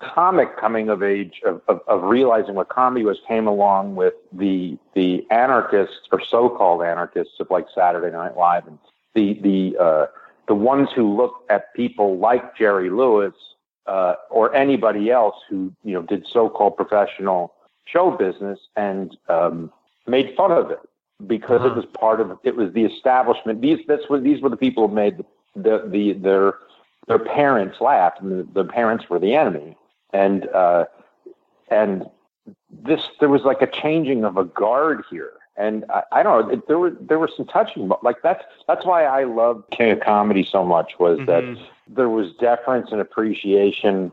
comic 0.01 0.57
coming 0.57 0.89
of 0.89 1.03
age 1.03 1.41
of, 1.45 1.61
of, 1.67 1.79
of 1.87 2.03
realizing 2.03 2.55
what 2.55 2.69
comedy 2.69 3.05
was 3.05 3.19
came 3.27 3.47
along 3.47 3.95
with 3.95 4.13
the 4.33 4.77
the 4.95 5.25
anarchists 5.29 6.07
or 6.11 6.19
so-called 6.19 6.81
anarchists 6.81 7.35
of 7.39 7.47
like 7.51 7.67
Saturday 7.73 8.11
Night 8.11 8.35
Live 8.35 8.65
and 8.67 8.79
the 9.13 9.39
the 9.41 9.77
uh, 9.79 10.05
the 10.47 10.55
ones 10.55 10.89
who 10.95 11.15
looked 11.15 11.49
at 11.51 11.73
people 11.75 12.17
like 12.17 12.57
Jerry 12.57 12.89
Lewis 12.89 13.33
uh, 13.85 14.15
or 14.29 14.53
anybody 14.55 15.11
else 15.11 15.35
who 15.49 15.71
you 15.83 15.93
know 15.93 16.01
did 16.01 16.25
so-called 16.27 16.75
professional 16.75 17.53
show 17.85 18.11
business 18.11 18.59
and 18.75 19.15
um, 19.29 19.71
made 20.07 20.33
fun 20.35 20.51
of 20.51 20.71
it 20.71 20.79
because 21.27 21.65
it 21.65 21.75
was 21.75 21.85
part 21.85 22.19
of 22.21 22.37
it 22.43 22.55
was 22.55 22.73
the 22.73 22.85
establishment. 22.85 23.61
These 23.61 23.79
that's 23.87 24.09
what 24.09 24.23
these 24.23 24.41
were 24.41 24.49
the 24.49 24.57
people 24.57 24.87
who 24.87 24.93
made 24.93 25.23
the 25.55 25.85
the 25.87 26.13
their 26.13 26.55
their 27.07 27.19
parents 27.19 27.81
laugh, 27.81 28.13
and 28.19 28.31
the, 28.31 28.63
the 28.63 28.63
parents 28.63 29.09
were 29.09 29.19
the 29.19 29.33
enemy. 29.35 29.77
And 30.13 30.47
uh, 30.49 30.85
and 31.69 32.05
this 32.69 33.07
there 33.19 33.29
was 33.29 33.43
like 33.43 33.61
a 33.61 33.67
changing 33.67 34.23
of 34.25 34.37
a 34.37 34.45
guard 34.45 35.03
here. 35.09 35.33
And 35.57 35.83
I, 35.89 36.03
I 36.11 36.23
don't 36.23 36.47
know. 36.47 36.53
It, 36.53 36.67
there 36.67 36.79
were 36.79 36.91
there 36.91 37.19
were 37.19 37.29
some 37.35 37.45
touching, 37.45 37.87
mo- 37.89 37.99
like 38.01 38.21
that's 38.23 38.43
that's 38.67 38.85
why 38.85 39.03
I 39.05 39.25
love 39.25 39.63
King 39.71 39.91
of 39.91 39.99
Comedy 39.99 40.43
so 40.49 40.63
much 40.65 40.93
was 40.99 41.19
that 41.27 41.43
Mhm. 41.43 41.59
there 41.87 42.09
was 42.09 42.33
deference 42.33 42.91
and 42.91 43.01
appreciation 43.01 44.11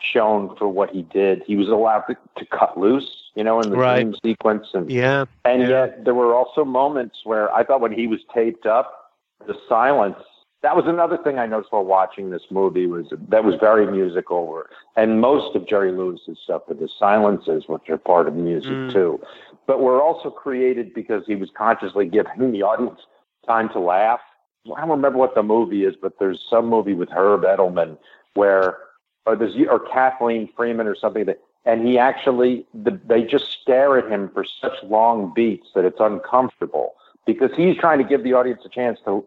shown 0.00 0.54
for 0.56 0.68
what 0.68 0.90
he 0.90 1.02
did. 1.02 1.42
He 1.46 1.56
was 1.56 1.68
allowed 1.68 2.00
to, 2.02 2.16
to 2.36 2.44
cut 2.46 2.78
loose, 2.78 3.19
you 3.34 3.44
know, 3.44 3.60
in 3.60 3.70
the 3.70 3.76
Right. 3.76 4.02
dream 4.02 4.14
sequence, 4.24 4.68
and 4.74 4.90
Yeah. 4.90 5.24
and 5.44 5.62
Yeah. 5.62 5.68
yet 5.68 6.04
there 6.04 6.14
were 6.14 6.34
also 6.34 6.64
moments 6.64 7.24
where 7.24 7.52
I 7.54 7.64
thought 7.64 7.80
when 7.80 7.92
he 7.92 8.06
was 8.06 8.20
taped 8.34 8.66
up, 8.66 9.12
the 9.46 9.54
silence. 9.68 10.18
That 10.62 10.76
was 10.76 10.84
another 10.86 11.16
thing 11.16 11.38
I 11.38 11.46
noticed 11.46 11.72
while 11.72 11.84
watching 11.84 12.28
this 12.28 12.50
movie 12.50 12.86
was 12.86 13.06
that 13.28 13.44
was 13.44 13.54
very 13.54 13.86
musical, 13.86 14.62
and 14.96 15.18
most 15.20 15.56
of 15.56 15.66
Jerry 15.66 15.90
Lewis's 15.90 16.38
stuff 16.44 16.68
are 16.68 16.74
the 16.74 16.88
silences, 16.98 17.66
which 17.66 17.88
are 17.88 17.96
part 17.96 18.28
of 18.28 18.34
music 18.34 18.76
Mm. 18.76 18.92
too, 18.92 19.20
but 19.66 19.80
were 19.80 20.02
also 20.02 20.28
created 20.30 20.92
because 20.92 21.24
he 21.26 21.34
was 21.36 21.50
consciously 21.50 22.04
giving 22.06 22.52
the 22.52 22.62
audience 22.62 23.00
time 23.46 23.70
to 23.70 23.78
laugh. 23.78 24.20
I 24.66 24.80
don't 24.80 24.90
remember 24.90 25.16
what 25.18 25.34
the 25.34 25.42
movie 25.42 25.84
is, 25.86 25.96
but 25.96 26.18
there's 26.18 26.44
some 26.50 26.66
movie 26.66 26.92
with 26.92 27.08
Herb 27.08 27.42
Edelman 27.44 27.96
where, 28.34 28.76
or 29.24 29.36
there's 29.36 29.56
or 29.66 29.80
Kathleen 29.80 30.46
Freeman 30.54 30.86
or 30.86 30.94
something 30.94 31.24
that, 31.24 31.40
and 31.64 31.86
he 31.86 31.98
actually 31.98 32.66
the, 32.74 32.98
they 33.06 33.22
just 33.22 33.60
stare 33.60 33.98
at 33.98 34.10
him 34.10 34.30
for 34.32 34.44
such 34.60 34.82
long 34.84 35.32
beats 35.34 35.68
that 35.74 35.84
it's 35.84 36.00
uncomfortable 36.00 36.94
because 37.26 37.50
he's 37.56 37.76
trying 37.76 37.98
to 37.98 38.04
give 38.04 38.24
the 38.24 38.32
audience 38.32 38.62
a 38.64 38.68
chance 38.68 38.98
to 39.04 39.24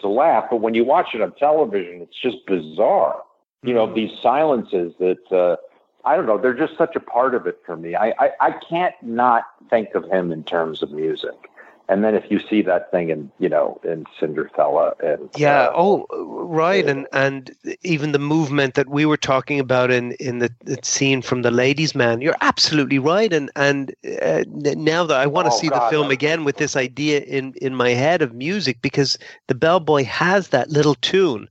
to 0.00 0.08
laugh, 0.08 0.44
but 0.50 0.56
when 0.56 0.74
you 0.74 0.84
watch 0.84 1.14
it 1.14 1.22
on 1.22 1.32
television, 1.32 2.02
it's 2.02 2.20
just 2.20 2.44
bizarre. 2.46 3.22
You 3.62 3.72
know, 3.72 3.92
these 3.92 4.10
silences 4.20 4.92
that 4.98 5.32
uh, 5.32 5.56
I 6.04 6.16
don't 6.16 6.26
know, 6.26 6.38
they're 6.38 6.54
just 6.54 6.76
such 6.76 6.94
a 6.96 7.00
part 7.00 7.34
of 7.34 7.46
it 7.46 7.58
for 7.64 7.76
me. 7.76 7.94
I, 7.94 8.08
I 8.18 8.30
I 8.40 8.50
can't 8.52 8.94
not 9.02 9.44
think 9.70 9.94
of 9.94 10.04
him 10.04 10.32
in 10.32 10.44
terms 10.44 10.82
of 10.82 10.90
music. 10.90 11.50
And 11.88 12.02
then 12.04 12.14
if 12.14 12.24
you 12.30 12.40
see 12.50 12.62
that 12.62 12.90
thing 12.90 13.10
in 13.10 13.30
you 13.38 13.48
know 13.48 13.80
in 13.84 14.04
Cinderfella 14.20 14.92
and 15.02 15.28
Yeah. 15.36 15.66
uh, 15.66 15.72
Oh, 15.74 16.06
right. 16.10 16.84
And 16.86 17.06
and 17.12 17.54
even 17.82 18.12
the 18.12 18.18
movement 18.18 18.74
that 18.74 18.88
we 18.88 19.06
were 19.06 19.16
talking 19.16 19.60
about 19.60 19.90
in 19.90 20.12
in 20.12 20.38
the, 20.38 20.50
the 20.64 20.78
scene 20.82 21.22
from 21.22 21.42
the 21.42 21.50
Ladies' 21.50 21.94
Man. 21.94 22.20
You're 22.20 22.36
absolutely 22.40 22.98
right. 22.98 23.32
And 23.32 23.50
and 23.56 23.94
uh, 24.22 24.44
now 24.48 25.04
that 25.04 25.16
I 25.16 25.26
want 25.26 25.46
to 25.46 25.52
Oh, 25.52 25.58
see 25.58 25.68
the 25.68 25.80
film 25.80 26.08
no. 26.08 26.12
again 26.12 26.44
with 26.44 26.56
this 26.56 26.76
idea 26.76 27.20
in 27.20 27.54
in 27.60 27.74
my 27.74 27.90
head 27.90 28.22
of 28.22 28.34
music 28.34 28.80
because 28.82 29.18
the 29.46 29.54
bellboy 29.54 30.04
has 30.04 30.48
that 30.48 30.70
little 30.70 30.94
tune 30.96 31.48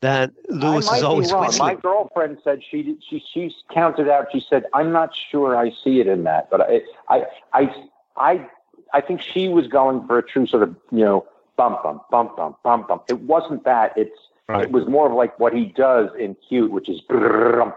that 0.00 0.30
Lewis 0.48 0.92
is 0.92 1.02
always 1.02 1.32
wrong. 1.32 1.56
My 1.58 1.74
girlfriend 1.74 2.38
said 2.44 2.60
she 2.70 2.96
she 3.08 3.22
she's 3.32 3.52
counted 3.72 4.08
out. 4.08 4.26
She 4.32 4.44
said 4.48 4.64
I'm 4.74 4.92
not 4.92 5.14
sure 5.30 5.56
I 5.56 5.70
see 5.82 6.00
it 6.00 6.06
in 6.06 6.24
that, 6.24 6.50
but 6.50 6.60
I 6.60 6.80
I 7.08 7.24
I 7.52 7.74
I 8.16 8.46
I 8.92 9.00
think 9.00 9.20
she 9.20 9.48
was 9.48 9.66
going 9.66 10.06
for 10.06 10.18
a 10.18 10.22
true 10.22 10.46
sort 10.46 10.62
of 10.62 10.74
you 10.90 11.04
know 11.04 11.26
bump 11.56 11.82
bump 11.82 12.02
bump 12.10 12.36
bump 12.36 12.56
bump 12.62 12.88
bump. 12.88 13.02
It 13.08 13.20
wasn't 13.20 13.64
that. 13.64 13.92
It's 13.96 14.18
Right. 14.48 14.62
it 14.62 14.70
was 14.70 14.86
more 14.86 15.08
of 15.08 15.12
like 15.12 15.36
what 15.40 15.52
he 15.52 15.64
does 15.64 16.08
in 16.16 16.36
cute, 16.48 16.70
which 16.70 16.88
is 16.88 17.02
you 17.10 17.18
know, 17.18 17.74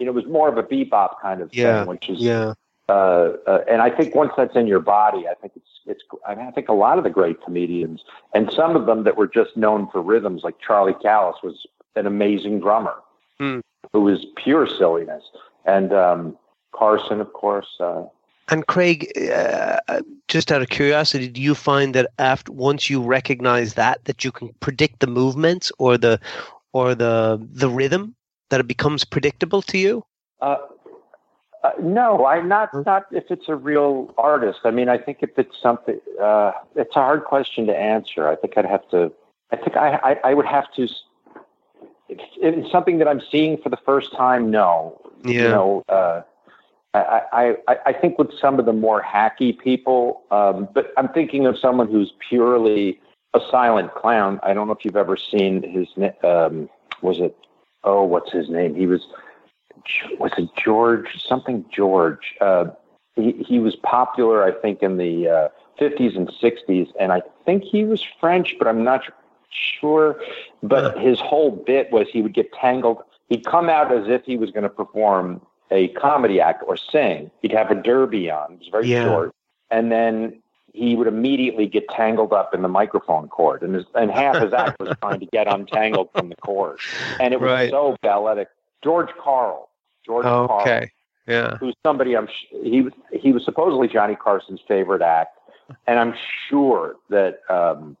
it 0.00 0.12
was 0.14 0.26
more 0.26 0.48
of 0.48 0.58
a 0.58 0.62
bebop 0.64 1.20
kind 1.20 1.40
of 1.40 1.54
Yeah. 1.54 1.80
thing, 1.80 1.88
which 1.88 2.08
is 2.08 2.18
Yeah. 2.18 2.54
uh, 2.88 2.92
uh, 3.46 3.64
and 3.68 3.80
I 3.80 3.90
think 3.90 4.16
once 4.16 4.32
that's 4.36 4.56
in 4.56 4.66
your 4.66 4.80
body, 4.80 5.28
I 5.28 5.34
think 5.34 5.52
it's 5.54 5.68
it's. 5.86 6.02
I, 6.26 6.34
mean, 6.34 6.46
I 6.46 6.50
think 6.50 6.68
a 6.68 6.72
lot 6.72 6.98
of 6.98 7.04
the 7.04 7.10
great 7.10 7.40
comedians, 7.44 8.02
and 8.34 8.50
some 8.52 8.74
of 8.74 8.86
them 8.86 9.04
that 9.04 9.16
were 9.16 9.28
just 9.28 9.56
known 9.56 9.86
for 9.88 10.02
rhythms, 10.02 10.42
like 10.42 10.58
Charlie 10.58 10.94
Callas, 10.94 11.36
was 11.42 11.64
an 11.94 12.06
amazing 12.06 12.58
drummer 12.58 12.96
Hmm. 13.38 13.60
who 13.92 14.00
was 14.00 14.24
pure 14.36 14.66
silliness, 14.66 15.22
and 15.64 15.92
um, 15.92 16.36
Carson, 16.72 17.20
of 17.20 17.32
course. 17.32 17.76
Uh, 17.78 18.04
And 18.48 18.66
Craig, 18.66 19.10
uh, 19.16 19.78
just 20.28 20.50
out 20.50 20.62
of 20.62 20.68
curiosity, 20.68 21.28
do 21.28 21.40
you 21.40 21.54
find 21.54 21.94
that 21.94 22.10
after 22.18 22.52
once 22.52 22.90
you 22.90 23.02
recognize 23.02 23.74
that 23.74 24.04
that 24.04 24.24
you 24.24 24.32
can 24.32 24.52
predict 24.60 25.00
the 25.00 25.06
movements 25.06 25.70
or 25.78 25.96
the 25.96 26.20
or 26.72 26.94
the 26.94 27.40
the 27.52 27.68
rhythm 27.68 28.14
that 28.50 28.60
it 28.60 28.66
becomes 28.66 29.04
predictable 29.04 29.62
to 29.62 29.78
you? 29.78 30.04
Uh, 30.40 30.56
uh, 31.62 31.70
no, 31.80 32.26
I 32.26 32.40
not 32.40 32.70
not 32.84 33.06
if 33.12 33.24
it's 33.30 33.48
a 33.48 33.54
real 33.54 34.12
artist. 34.18 34.60
I 34.64 34.72
mean, 34.72 34.88
I 34.88 34.98
think 34.98 35.18
if 35.20 35.30
it's 35.38 35.56
something, 35.62 36.00
uh, 36.20 36.52
it's 36.74 36.96
a 36.96 37.00
hard 37.00 37.24
question 37.24 37.66
to 37.66 37.76
answer. 37.76 38.28
I 38.28 38.34
think 38.34 38.58
I'd 38.58 38.66
have 38.66 38.88
to. 38.90 39.12
I 39.52 39.56
think 39.56 39.76
I 39.76 40.00
I, 40.02 40.30
I 40.30 40.34
would 40.34 40.46
have 40.46 40.72
to. 40.74 40.88
If 42.08 42.18
it's 42.40 42.72
something 42.72 42.98
that 42.98 43.06
I'm 43.06 43.22
seeing 43.30 43.58
for 43.58 43.68
the 43.68 43.76
first 43.76 44.12
time, 44.16 44.50
no. 44.50 45.00
Yeah. 45.24 45.32
You 45.32 45.48
know, 45.48 45.84
uh, 45.88 46.22
I, 46.94 47.56
I 47.68 47.76
I 47.86 47.92
think 47.92 48.18
with 48.18 48.30
some 48.38 48.58
of 48.58 48.66
the 48.66 48.72
more 48.72 49.02
hacky 49.02 49.58
people, 49.58 50.22
um, 50.30 50.68
but 50.74 50.92
I'm 50.98 51.08
thinking 51.08 51.46
of 51.46 51.58
someone 51.58 51.90
who's 51.90 52.12
purely 52.28 53.00
a 53.34 53.40
silent 53.50 53.94
clown. 53.94 54.38
I 54.42 54.52
don't 54.52 54.66
know 54.66 54.74
if 54.74 54.84
you've 54.84 54.96
ever 54.96 55.16
seen 55.16 55.62
his. 55.62 55.88
Um, 56.22 56.68
was 57.00 57.18
it? 57.18 57.36
Oh, 57.84 58.04
what's 58.04 58.30
his 58.30 58.50
name? 58.50 58.74
He 58.74 58.86
was 58.86 59.06
was 60.18 60.32
it 60.36 60.50
George 60.62 61.24
something 61.26 61.64
George? 61.72 62.34
Uh, 62.40 62.66
he 63.16 63.42
he 63.46 63.58
was 63.58 63.74
popular, 63.76 64.44
I 64.44 64.52
think, 64.52 64.82
in 64.82 64.98
the 64.98 65.28
uh, 65.28 65.48
50s 65.80 66.16
and 66.16 66.28
60s, 66.28 66.88
and 67.00 67.12
I 67.12 67.22
think 67.44 67.64
he 67.64 67.84
was 67.84 68.04
French, 68.20 68.56
but 68.58 68.68
I'm 68.68 68.84
not 68.84 69.02
sure. 69.50 70.20
But 70.62 70.98
his 70.98 71.20
whole 71.20 71.50
bit 71.50 71.90
was 71.90 72.06
he 72.12 72.22
would 72.22 72.34
get 72.34 72.52
tangled. 72.52 73.02
He'd 73.28 73.46
come 73.46 73.68
out 73.70 73.92
as 73.92 74.08
if 74.08 74.24
he 74.24 74.36
was 74.36 74.50
going 74.50 74.64
to 74.64 74.68
perform 74.68 75.40
a 75.72 75.88
comedy 75.88 76.40
act 76.40 76.62
or 76.66 76.76
sing. 76.76 77.30
He'd 77.40 77.52
have 77.52 77.70
a 77.70 77.74
derby 77.74 78.30
on. 78.30 78.52
It 78.54 78.58
was 78.60 78.68
very 78.68 78.86
Yeah. 78.88 79.04
short, 79.06 79.34
and 79.70 79.90
then 79.90 80.40
he 80.74 80.94
would 80.96 81.06
immediately 81.06 81.66
get 81.66 81.88
tangled 81.88 82.32
up 82.32 82.54
in 82.54 82.62
the 82.62 82.68
microphone 82.68 83.28
cord, 83.28 83.62
and 83.62 83.74
his, 83.74 83.84
and 83.94 84.10
half 84.10 84.36
his 84.36 84.52
act 84.52 84.80
was 84.80 84.96
trying 85.02 85.20
to 85.20 85.26
get 85.26 85.46
untangled 85.46 86.08
from 86.14 86.28
the 86.28 86.36
cord, 86.36 86.78
and 87.20 87.34
it 87.34 87.40
was 87.40 87.50
Right. 87.50 87.70
so 87.70 87.96
balletic. 88.02 88.48
George 88.82 89.10
Carl, 89.20 89.68
George 90.06 90.24
Carl, 90.24 90.60
Okay. 90.62 90.90
Yeah. 91.26 91.56
who's 91.58 91.74
somebody 91.84 92.16
I'm 92.16 92.26
sh- 92.26 92.46
he 92.62 92.82
was 92.82 92.92
he 93.12 93.32
was 93.32 93.44
supposedly 93.44 93.86
Johnny 93.88 94.16
Carson's 94.16 94.60
favorite 94.66 95.02
act, 95.02 95.38
and 95.86 95.98
I'm 95.98 96.14
sure 96.48 96.96
that 97.10 97.40
um, 97.50 97.96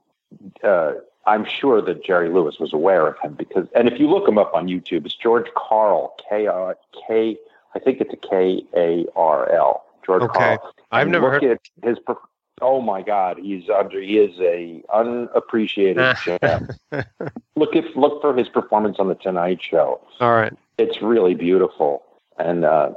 uh, 0.64 0.92
I'm 1.26 1.44
sure 1.44 1.80
that 1.82 2.02
Jerry 2.04 2.28
Lewis 2.30 2.58
was 2.58 2.72
aware 2.72 3.06
of 3.06 3.18
him 3.20 3.34
because 3.34 3.68
and 3.76 3.86
if 3.88 4.00
you 4.00 4.08
look 4.08 4.26
him 4.26 4.38
up 4.38 4.54
on 4.54 4.66
YouTube, 4.66 5.04
it's 5.06 5.14
George 5.14 5.46
Carl 5.54 6.14
K 6.28 6.46
R 6.48 6.76
K 7.06 7.36
I 7.74 7.78
think 7.78 8.00
it's 8.00 8.12
a 8.12 8.16
K 8.16 8.64
A 8.76 9.06
R 9.16 9.50
L 9.52 9.84
George 10.04 10.22
Okay. 10.22 10.38
Carl. 10.38 10.74
I've 10.90 11.02
And 11.02 11.12
never 11.12 11.32
look 11.32 11.42
heard- 11.42 11.60
at 11.82 11.88
his. 11.88 11.98
Oh 12.60 12.80
my 12.80 13.02
God, 13.02 13.38
he's 13.38 13.68
under. 13.70 14.00
He 14.00 14.18
is 14.18 14.38
a 14.40 14.82
unappreciated 14.92 16.16
gem. 16.24 16.68
look 17.56 17.74
if 17.74 17.84
look 17.96 18.20
for 18.20 18.34
his 18.36 18.48
performance 18.48 18.96
on 19.00 19.08
the 19.08 19.14
Tonight 19.16 19.60
Show 19.62 20.00
All 20.20 20.32
right. 20.34 20.52
it's 20.78 21.00
really 21.02 21.34
beautiful 21.34 22.02
and 22.38 22.64
uh, 22.64 22.90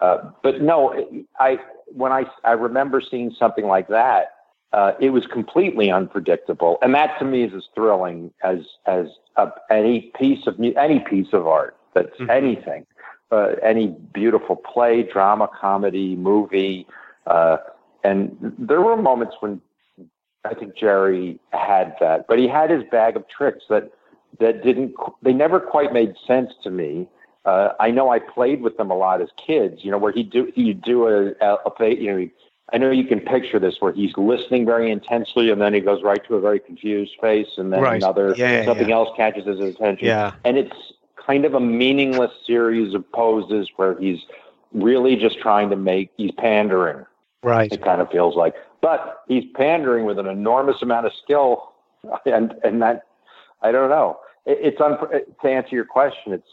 uh, 0.00 0.30
but 0.42 0.60
no 0.62 0.94
i 1.40 1.58
when 1.86 2.12
i 2.12 2.24
i 2.44 2.52
remember 2.52 3.00
seeing 3.00 3.30
something 3.38 3.66
like 3.66 3.88
that 3.88 4.34
uh, 4.72 4.92
it 5.00 5.10
was 5.10 5.26
completely 5.26 5.90
unpredictable 5.90 6.78
and 6.82 6.94
that 6.94 7.18
to 7.18 7.24
me 7.24 7.42
is 7.44 7.52
as 7.54 7.64
thrilling 7.74 8.32
as 8.42 8.58
as 8.86 9.06
uh, 9.36 9.50
any 9.70 10.12
piece 10.18 10.46
of 10.46 10.58
any 10.76 11.00
piece 11.00 11.32
of 11.32 11.46
art 11.46 11.76
that's 11.94 12.16
anything 12.30 12.86
uh, 13.32 13.54
any 13.62 13.88
beautiful 14.12 14.56
play 14.56 15.02
drama 15.02 15.48
comedy 15.60 16.14
movie 16.16 16.86
uh, 17.26 17.56
and 18.04 18.36
there 18.58 18.82
were 18.82 18.96
moments 18.96 19.36
when 19.40 19.60
I 20.44 20.54
think 20.54 20.76
Jerry 20.76 21.38
had 21.52 21.94
that, 22.00 22.26
but 22.26 22.38
he 22.38 22.48
had 22.48 22.68
his 22.70 22.82
bag 22.90 23.16
of 23.16 23.24
tricks 23.28 23.64
that 23.68 23.92
that 24.40 24.62
didn't 24.64 24.94
they 25.22 25.32
never 25.32 25.60
quite 25.60 25.92
made 25.92 26.14
sense 26.26 26.50
to 26.64 26.70
me. 26.70 27.08
Uh, 27.44 27.70
I 27.80 27.90
know 27.90 28.10
I 28.10 28.18
played 28.18 28.60
with 28.62 28.76
them 28.76 28.90
a 28.90 28.96
lot 28.96 29.20
as 29.20 29.28
kids, 29.36 29.84
you 29.84 29.90
know, 29.90 29.98
where 29.98 30.12
he 30.12 30.22
do 30.24 30.50
you 30.56 30.74
do 30.74 31.06
a, 31.06 31.32
a, 31.40 31.54
a 31.66 31.70
play, 31.70 31.96
you 31.96 32.12
know. 32.12 32.28
I 32.72 32.78
know 32.78 32.90
you 32.90 33.04
can 33.04 33.20
picture 33.20 33.58
this 33.58 33.76
where 33.80 33.92
he's 33.92 34.16
listening 34.16 34.64
very 34.64 34.90
intensely, 34.90 35.50
and 35.50 35.60
then 35.60 35.74
he 35.74 35.80
goes 35.80 36.02
right 36.02 36.24
to 36.26 36.36
a 36.36 36.40
very 36.40 36.58
confused 36.58 37.12
face, 37.20 37.48
and 37.58 37.72
then 37.72 37.82
Right. 37.82 37.96
another 37.96 38.34
Yeah, 38.36 38.50
yeah, 38.60 38.64
something 38.64 38.88
yeah. 38.88 38.94
else 38.94 39.10
catches 39.16 39.46
his 39.46 39.60
attention. 39.60 40.06
Yeah. 40.06 40.32
and 40.44 40.56
it's 40.56 40.74
kind 41.26 41.44
of 41.44 41.54
a 41.54 41.60
meaningless 41.60 42.32
series 42.46 42.94
of 42.94 43.10
poses 43.12 43.68
where 43.76 43.98
he's 43.98 44.20
really 44.72 45.16
just 45.16 45.38
trying 45.40 45.70
to 45.70 45.76
make 45.76 46.10
he's 46.16 46.32
pandering. 46.38 47.04
Right. 47.42 47.72
It 47.72 47.82
kind 47.82 48.00
of 48.00 48.10
feels 48.10 48.36
like, 48.36 48.54
but 48.80 49.22
he's 49.28 49.44
pandering 49.54 50.04
with 50.04 50.18
an 50.18 50.26
enormous 50.26 50.80
amount 50.82 51.06
of 51.06 51.12
skill, 51.22 51.72
and 52.26 52.54
and 52.64 52.82
that 52.82 53.06
I 53.62 53.72
don't 53.72 53.90
know. 53.90 54.18
It, 54.46 54.58
it's 54.60 54.80
un, 54.80 54.98
to 55.00 55.48
answer 55.48 55.74
your 55.74 55.84
question. 55.84 56.32
It's 56.32 56.48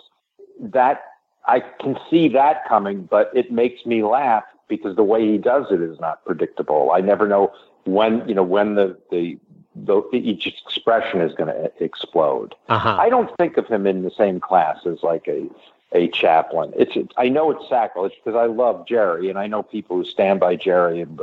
that 0.60 1.02
I 1.46 1.62
can 1.80 1.98
see 2.10 2.30
that 2.30 2.68
coming, 2.68 3.08
but 3.10 3.32
it 3.34 3.52
makes 3.52 3.86
me 3.86 4.04
laugh 4.04 4.44
because 4.68 4.96
the 4.96 5.04
way 5.04 5.26
he 5.26 5.38
does 5.38 5.66
it 5.72 5.82
is 5.82 6.00
not 6.00 6.24
predictable. 6.26 6.92
I 6.94 7.02
never 7.02 7.28
know 7.28 7.52
when 7.86 8.28
you 8.28 8.36
know 8.36 8.44
when 8.44 8.76
the 8.76 8.98
the, 9.12 9.38
the 9.76 10.02
each 10.14 10.48
expression 10.48 11.22
is 11.22 11.34
going 11.36 11.54
to 11.54 11.72
explode. 11.84 12.56
Uh-huh. 12.68 12.98
I 13.00 13.10
don't 13.10 13.36
think 13.38 13.58
of 13.58 13.68
him 13.68 13.86
in 13.86 14.04
the 14.04 14.12
same 14.12 14.40
class 14.40 14.78
as 14.86 15.04
like 15.04 15.28
a 15.28 15.48
a 15.92 16.08
Chaplin. 16.10 16.72
It's 16.76 16.96
I 17.18 17.30
know 17.30 17.52
it's 17.52 17.68
sacrilege 17.68 18.14
because 18.24 18.38
I 18.38 18.46
love 18.46 18.88
Jerry 18.88 19.30
and 19.30 19.40
I 19.40 19.48
know 19.48 19.64
people 19.64 19.98
who 19.98 20.06
stand 20.06 20.40
by 20.40 20.56
Jerry 20.56 21.02
and 21.02 21.20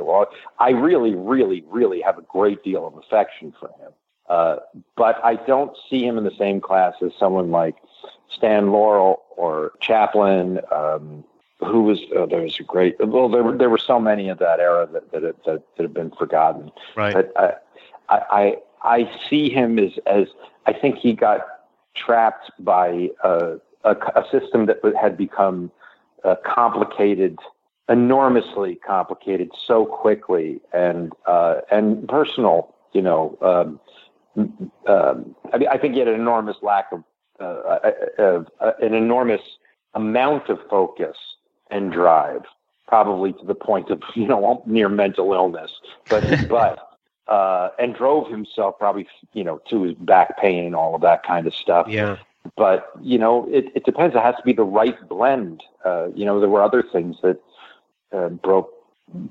I 0.59 0.71
really, 0.71 1.15
really, 1.15 1.65
really 1.69 2.01
have 2.01 2.19
a 2.19 2.23
great 2.23 2.65
deal 2.65 2.87
of 2.87 2.97
affection 2.97 3.55
for 3.59 3.69
him. 3.69 3.93
Uh, 4.29 4.57
but 4.97 5.25
I 5.25 5.37
don't 5.37 5.77
see 5.89 6.05
him 6.05 6.19
in 6.19 6.25
the 6.25 6.35
same 6.37 6.61
class 6.61 6.95
as 7.01 7.13
someone 7.17 7.53
like 7.53 7.77
Stan 8.29 8.73
Laurel 8.73 9.23
or 9.37 9.73
Chaplin, 9.81 10.61
um, 10.73 11.23
who 11.61 11.83
was 11.83 12.01
uh, 12.17 12.27
there 12.27 12.43
was 12.43 12.59
a 12.59 12.65
great 12.65 12.97
well 12.99 13.29
there 13.29 13.45
were 13.45 13.57
there 13.57 13.71
were 13.71 13.79
so 13.79 14.01
many 14.01 14.29
of 14.29 14.39
that 14.39 14.59
era 14.59 14.89
that 14.93 15.13
that 15.13 15.23
that, 15.45 15.63
that 15.77 15.83
have 15.83 15.95
been 15.95 16.11
forgotten. 16.11 16.73
Right. 16.97 17.15
But 17.15 17.33
I, 17.37 17.55
I 18.09 18.57
I 18.83 19.11
see 19.29 19.51
him 19.51 19.79
as 19.79 19.93
as 20.07 20.27
I 20.67 20.73
think 20.73 20.97
he 20.99 21.13
got 21.13 21.41
trapped 21.95 22.51
by 22.61 23.11
uh, 23.25 23.57
a, 23.85 23.97
a 24.15 24.25
system 24.31 24.67
that 24.67 24.79
had 25.01 25.17
become 25.17 25.71
uh, 26.25 26.37
complicated, 26.45 27.39
enormously 27.89 28.77
complicated, 28.77 29.51
so 29.67 29.87
quickly, 29.87 30.61
and 30.73 31.13
uh, 31.27 31.61
and 31.71 32.07
personal. 32.09 32.75
You 32.93 33.03
know, 33.03 33.39
um, 33.43 33.81
um, 34.87 35.35
I, 35.53 35.59
mean, 35.59 35.69
I 35.69 35.79
think 35.79 35.95
he 35.95 36.01
had 36.01 36.09
an 36.09 36.15
enormous 36.15 36.57
lack 36.63 36.87
of, 36.93 37.05
uh, 37.41 37.91
of 38.19 38.47
uh, 38.61 38.73
an 38.81 38.95
enormous 38.95 39.43
amount 39.95 40.49
of 40.49 40.59
focus 40.69 41.17
and 41.71 41.93
drive, 41.93 42.43
probably 42.87 43.33
to 43.35 43.45
the 43.45 43.55
point 43.55 43.91
of 43.91 44.03
you 44.15 44.27
know 44.27 44.63
near 44.67 44.89
mental 44.89 45.33
illness. 45.33 45.71
But 46.09 46.49
but 46.49 46.86
uh, 47.29 47.71
and 47.79 47.95
drove 47.95 48.31
himself 48.31 48.79
probably 48.79 49.07
you 49.33 49.45
know 49.45 49.61
to 49.69 49.83
his 49.83 49.95
back 49.95 50.39
pain 50.39 50.75
all 50.75 50.95
of 50.95 51.01
that 51.03 51.23
kind 51.25 51.47
of 51.47 51.55
stuff. 51.55 51.87
Yeah. 51.89 52.17
But 52.57 52.91
you 53.03 53.19
know, 53.19 53.49
it, 53.51 53.67
it 53.75 53.85
depends. 53.85 54.15
It 54.15 54.23
has 54.23 54.37
to 54.37 54.43
be 54.43 54.53
the 54.53 54.65
right 54.65 54.97
blend. 55.09 55.63
Uh, 55.85 56.09
you 56.15 56.25
know, 56.25 56.39
there 56.39 56.49
were 56.49 56.63
other 56.63 56.83
things 56.83 57.17
that 57.23 57.41
uh, 58.13 58.29
broke 58.29 58.73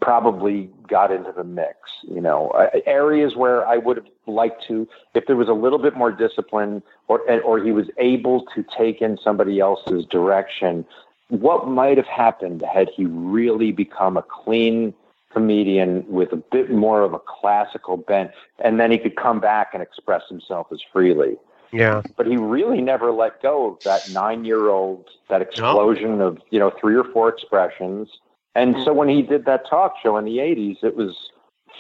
probably 0.02 0.70
got 0.88 1.12
into 1.12 1.32
the 1.32 1.44
mix. 1.44 1.78
You 2.04 2.22
know, 2.22 2.50
uh, 2.50 2.70
areas 2.86 3.36
where 3.36 3.66
I 3.68 3.78
would 3.78 3.98
have 3.98 4.08
liked 4.28 4.66
to, 4.68 4.88
if 5.14 5.26
there 5.28 5.36
was 5.36 5.48
a 5.48 5.54
little 5.54 5.80
bit 5.80 5.96
more 5.96 6.12
discipline, 6.12 6.84
or 7.08 7.20
or 7.42 7.64
he 7.64 7.72
was 7.72 7.88
able 7.98 8.46
to 8.56 8.66
take 8.78 9.02
in 9.02 9.18
somebody 9.24 9.60
else's 9.60 10.06
direction. 10.06 10.86
What 11.30 11.68
might 11.68 11.98
have 11.98 12.06
happened 12.06 12.62
had 12.62 12.90
he 12.96 13.06
really 13.06 13.72
become 13.72 14.16
a 14.16 14.22
clean 14.22 14.94
comedian 15.36 16.06
with 16.08 16.32
a 16.32 16.38
bit 16.38 16.72
more 16.72 17.02
of 17.02 17.14
a 17.14 17.20
classical 17.20 17.98
bent, 17.98 18.32
and 18.64 18.80
then 18.80 18.90
he 18.90 18.98
could 18.98 19.18
come 19.18 19.40
back 19.42 19.72
and 19.74 19.84
express 19.84 20.24
himself 20.30 20.68
as 20.72 20.80
freely. 20.94 21.36
Yeah. 21.74 22.02
But 22.16 22.26
he 22.26 22.38
really 22.38 22.82
never 22.82 23.12
let 23.12 23.42
go 23.42 23.74
of 23.74 23.84
that 23.84 24.10
nine-year-old, 24.12 25.10
that 25.30 25.42
explosion 25.42 26.22
of 26.22 26.38
you 26.50 26.60
know 26.60 26.72
three 26.80 26.96
or 26.96 27.04
four 27.04 27.28
expressions. 27.28 28.10
And 28.56 28.78
so 28.86 28.94
when 28.94 29.10
he 29.10 29.22
did 29.22 29.44
that 29.46 29.70
talk 29.70 29.96
show 30.02 30.16
in 30.18 30.24
the 30.24 30.38
'80s, 30.38 30.84
it 30.84 30.96
was 30.96 31.16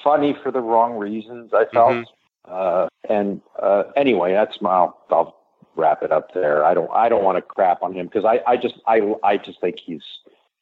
funny 0.03 0.35
for 0.43 0.51
the 0.51 0.59
wrong 0.59 0.97
reasons. 0.97 1.53
I 1.53 1.65
felt. 1.71 2.05
Uh, 2.43 2.87
and 3.09 3.41
uh, 3.61 3.83
anyway, 3.95 4.33
that's 4.33 4.61
my. 4.61 4.69
I'll, 4.69 4.97
I'll 5.09 5.37
wrap 5.77 6.03
it 6.03 6.11
up 6.11 6.33
there. 6.33 6.65
I 6.65 6.73
don't. 6.73 6.91
I 6.91 7.07
don't 7.07 7.23
want 7.23 7.37
to 7.37 7.41
crap 7.41 7.81
on 7.81 7.93
him 7.93 8.07
because 8.07 8.25
I. 8.25 8.41
I 8.45 8.57
just. 8.57 8.75
I. 8.85 9.13
I 9.23 9.37
just 9.37 9.61
think 9.61 9.77
he's. 9.79 10.03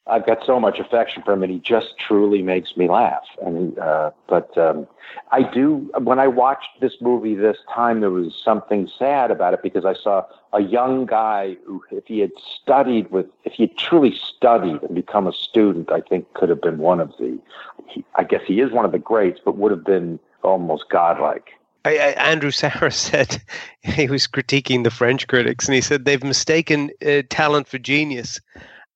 I've 0.06 0.26
got 0.26 0.44
so 0.44 0.60
much 0.60 0.78
affection 0.78 1.22
for 1.22 1.32
him, 1.32 1.42
and 1.42 1.50
he 1.50 1.58
just 1.58 1.98
truly 1.98 2.42
makes 2.42 2.76
me 2.76 2.88
laugh. 2.88 3.24
And 3.42 3.78
uh, 3.78 4.10
but 4.26 4.56
um, 4.58 4.86
I 5.32 5.42
do. 5.42 5.90
When 5.98 6.18
I 6.18 6.28
watched 6.28 6.80
this 6.80 7.00
movie 7.00 7.34
this 7.34 7.56
time, 7.74 8.00
there 8.00 8.10
was 8.10 8.38
something 8.44 8.88
sad 8.98 9.30
about 9.30 9.54
it 9.54 9.62
because 9.62 9.86
I 9.86 9.94
saw 9.94 10.26
a 10.52 10.60
young 10.60 11.06
guy 11.06 11.56
who, 11.64 11.82
if 11.90 12.04
he 12.06 12.18
had 12.18 12.32
studied 12.60 13.10
with, 13.10 13.26
if 13.44 13.54
he 13.54 13.62
had 13.62 13.78
truly 13.78 14.14
studied 14.14 14.82
and 14.82 14.94
become 14.94 15.26
a 15.26 15.32
student, 15.32 15.90
I 15.90 16.02
think 16.02 16.30
could 16.34 16.50
have 16.50 16.60
been 16.60 16.78
one 16.78 17.00
of 17.00 17.10
the. 17.18 17.38
He, 17.86 18.04
I 18.16 18.24
guess 18.24 18.42
he 18.46 18.60
is 18.60 18.72
one 18.72 18.84
of 18.84 18.92
the 18.92 18.98
greats, 18.98 19.40
but 19.42 19.56
would 19.56 19.70
have 19.70 19.84
been 19.84 20.20
almost 20.42 20.90
godlike. 20.90 21.52
I, 21.86 21.96
I, 21.96 22.30
Andrew 22.30 22.50
Sarris 22.50 22.92
said 23.10 23.42
he 23.82 24.06
was 24.08 24.26
critiquing 24.26 24.84
the 24.84 24.90
French 24.90 25.26
critics, 25.28 25.66
and 25.66 25.74
he 25.74 25.80
said 25.80 26.04
they've 26.04 26.22
mistaken 26.22 26.90
uh, 27.06 27.22
talent 27.30 27.68
for 27.68 27.78
genius. 27.78 28.38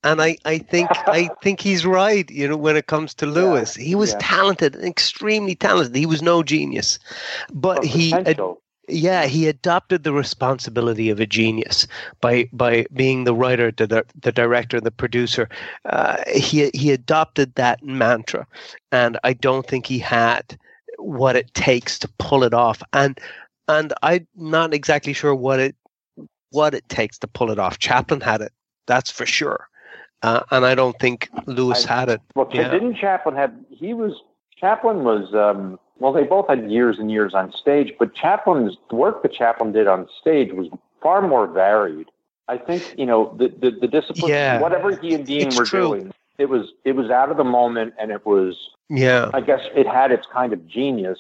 And 0.04 0.22
I, 0.22 0.36
I 0.44 0.58
think 0.58 0.90
I 1.06 1.28
think 1.42 1.60
he's 1.60 1.84
right. 1.84 2.28
You 2.30 2.48
know, 2.48 2.56
when 2.56 2.76
it 2.76 2.86
comes 2.86 3.14
to 3.14 3.26
Lewis, 3.26 3.76
yeah, 3.76 3.84
he 3.84 3.94
was 3.94 4.12
yeah. 4.12 4.18
talented, 4.20 4.76
extremely 4.76 5.54
talented. 5.54 5.94
He 5.94 6.06
was 6.06 6.22
no 6.22 6.42
genius, 6.42 6.98
but 7.52 7.84
he. 7.84 8.12
Ad- 8.12 8.40
yeah, 8.90 9.26
he 9.26 9.46
adopted 9.46 10.02
the 10.02 10.14
responsibility 10.14 11.10
of 11.10 11.20
a 11.20 11.26
genius 11.26 11.86
by 12.22 12.48
by 12.52 12.86
being 12.94 13.24
the 13.24 13.34
writer, 13.34 13.70
the 13.70 14.04
the 14.18 14.32
director, 14.32 14.80
the 14.80 14.90
producer. 14.90 15.48
Uh, 15.84 16.22
he 16.26 16.70
he 16.72 16.90
adopted 16.90 17.54
that 17.56 17.82
mantra, 17.84 18.46
and 18.90 19.18
I 19.24 19.34
don't 19.34 19.66
think 19.66 19.86
he 19.86 19.98
had 19.98 20.58
what 20.96 21.36
it 21.36 21.52
takes 21.54 21.98
to 22.00 22.08
pull 22.18 22.42
it 22.44 22.54
off. 22.54 22.82
And 22.92 23.20
and 23.68 23.92
I'm 24.02 24.26
not 24.34 24.72
exactly 24.72 25.12
sure 25.12 25.34
what 25.34 25.60
it 25.60 25.76
what 26.50 26.74
it 26.74 26.88
takes 26.88 27.18
to 27.18 27.26
pull 27.26 27.50
it 27.50 27.58
off. 27.58 27.78
Chaplin 27.78 28.20
had 28.20 28.40
it, 28.40 28.52
that's 28.86 29.10
for 29.10 29.26
sure. 29.26 29.68
Uh, 30.22 30.42
and 30.50 30.66
I 30.66 30.74
don't 30.74 30.98
think 30.98 31.28
Lewis 31.46 31.86
I, 31.86 31.94
had 31.94 32.08
it. 32.08 32.20
Well, 32.34 32.48
yeah. 32.52 32.70
didn't 32.70 32.96
Chaplin 32.96 33.36
have? 33.36 33.52
He 33.70 33.94
was 33.94 34.20
Chaplin 34.56 35.04
was. 35.04 35.34
Um, 35.34 35.78
well, 36.00 36.12
they 36.12 36.24
both 36.24 36.48
had 36.48 36.70
years 36.70 36.98
and 36.98 37.10
years 37.10 37.34
on 37.34 37.52
stage, 37.52 37.92
but 37.98 38.14
Chaplin's 38.14 38.76
the 38.88 38.96
work 38.96 39.22
that 39.22 39.32
Chaplin 39.32 39.72
did 39.72 39.86
on 39.88 40.08
stage 40.20 40.52
was 40.52 40.68
far 41.02 41.26
more 41.26 41.46
varied. 41.46 42.06
I 42.48 42.56
think 42.56 42.94
you 42.96 43.06
know 43.06 43.34
the 43.38 43.48
the, 43.48 43.70
the 43.70 43.88
discipline, 43.88 44.30
yeah. 44.30 44.60
whatever 44.60 44.96
he 44.96 45.14
and 45.14 45.26
Dean 45.26 45.48
it's 45.48 45.58
were 45.58 45.64
true. 45.64 45.88
doing, 45.88 46.12
it 46.38 46.48
was 46.48 46.72
it 46.84 46.92
was 46.92 47.10
out 47.10 47.30
of 47.30 47.36
the 47.36 47.44
moment, 47.44 47.94
and 47.98 48.10
it 48.10 48.24
was 48.24 48.70
yeah. 48.88 49.30
I 49.34 49.40
guess 49.40 49.60
it 49.74 49.86
had 49.86 50.10
its 50.10 50.26
kind 50.32 50.52
of 50.52 50.66
genius, 50.66 51.18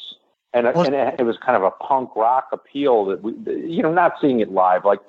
and 0.54 0.66
well, 0.66 0.86
and 0.86 0.94
it, 0.94 1.16
it, 1.20 1.24
was 1.24 1.36
kind 1.38 1.56
of 1.56 1.62
a 1.62 1.70
punk 1.70 2.16
rock 2.16 2.48
appeal 2.52 3.04
that 3.06 3.22
we, 3.22 3.32
you 3.52 3.82
know, 3.82 3.92
not 3.92 4.14
seeing 4.20 4.40
it 4.40 4.50
live. 4.50 4.84
Like 4.84 5.00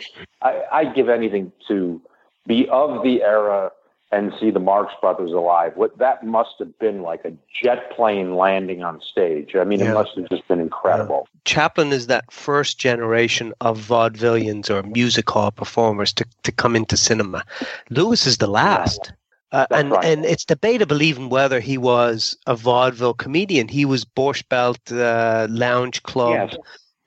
I, 0.41 0.63
I'd 0.71 0.95
give 0.95 1.09
anything 1.09 1.51
to 1.67 2.01
be 2.47 2.67
of 2.69 3.03
the 3.03 3.21
era 3.21 3.71
and 4.11 4.33
see 4.39 4.49
the 4.49 4.59
Marx 4.59 4.93
Brothers 4.99 5.31
alive. 5.31 5.73
What 5.75 5.97
that 5.99 6.25
must 6.25 6.55
have 6.59 6.77
been 6.79 7.01
like 7.01 7.25
a 7.25 7.33
jet 7.61 7.95
plane 7.95 8.35
landing 8.35 8.83
on 8.83 9.01
stage. 9.01 9.55
I 9.55 9.63
mean, 9.63 9.79
yeah. 9.79 9.91
it 9.91 9.93
must 9.93 10.15
have 10.15 10.29
just 10.29 10.47
been 10.47 10.59
incredible. 10.59 11.27
Yeah. 11.27 11.39
Chaplin 11.45 11.91
is 11.93 12.07
that 12.07 12.31
first 12.31 12.79
generation 12.79 13.53
of 13.61 13.79
vaudevillians 13.79 14.69
or 14.69 14.83
music 14.83 15.29
hall 15.29 15.51
performers 15.51 16.11
to, 16.13 16.25
to 16.43 16.51
come 16.51 16.75
into 16.75 16.97
cinema. 16.97 17.43
Lewis 17.89 18.25
is 18.25 18.37
the 18.37 18.47
last. 18.47 19.13
Uh, 19.51 19.65
and 19.71 19.91
right. 19.91 20.05
and 20.05 20.25
it's 20.25 20.45
debatable 20.45 21.01
even 21.01 21.27
whether 21.29 21.59
he 21.59 21.75
was 21.75 22.37
a 22.45 22.55
vaudeville 22.55 23.15
comedian. 23.15 23.67
He 23.67 23.83
was 23.83 24.05
Borscht 24.05 24.47
Belt 24.47 24.91
uh, 24.91 25.47
Lounge 25.49 26.03
Club. 26.03 26.51
Yes. 26.51 26.57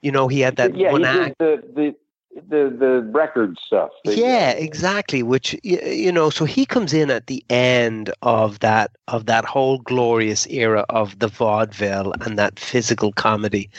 You 0.01 0.11
know, 0.11 0.27
he 0.27 0.41
had 0.41 0.57
that 0.57 0.75
yeah, 0.75 0.91
one 0.91 1.05
act. 1.05 1.37
The, 1.39 1.63
the, 1.73 1.95
the 2.35 2.75
the 2.77 3.09
record 3.11 3.57
stuff. 3.65 3.91
yeah, 4.05 4.51
exactly. 4.51 5.23
Which 5.23 5.55
you 5.63 6.11
know, 6.11 6.29
so 6.29 6.45
he 6.45 6.65
comes 6.65 6.93
in 6.93 7.09
at 7.09 7.27
the 7.27 7.43
end 7.49 8.11
of 8.21 8.59
that 8.59 8.91
of 9.07 9.25
that 9.25 9.45
whole 9.45 9.79
glorious 9.79 10.47
era 10.47 10.85
of 10.89 11.19
the 11.19 11.27
vaudeville 11.27 12.13
and 12.21 12.37
that 12.37 12.59
physical 12.59 13.11
comedy. 13.13 13.69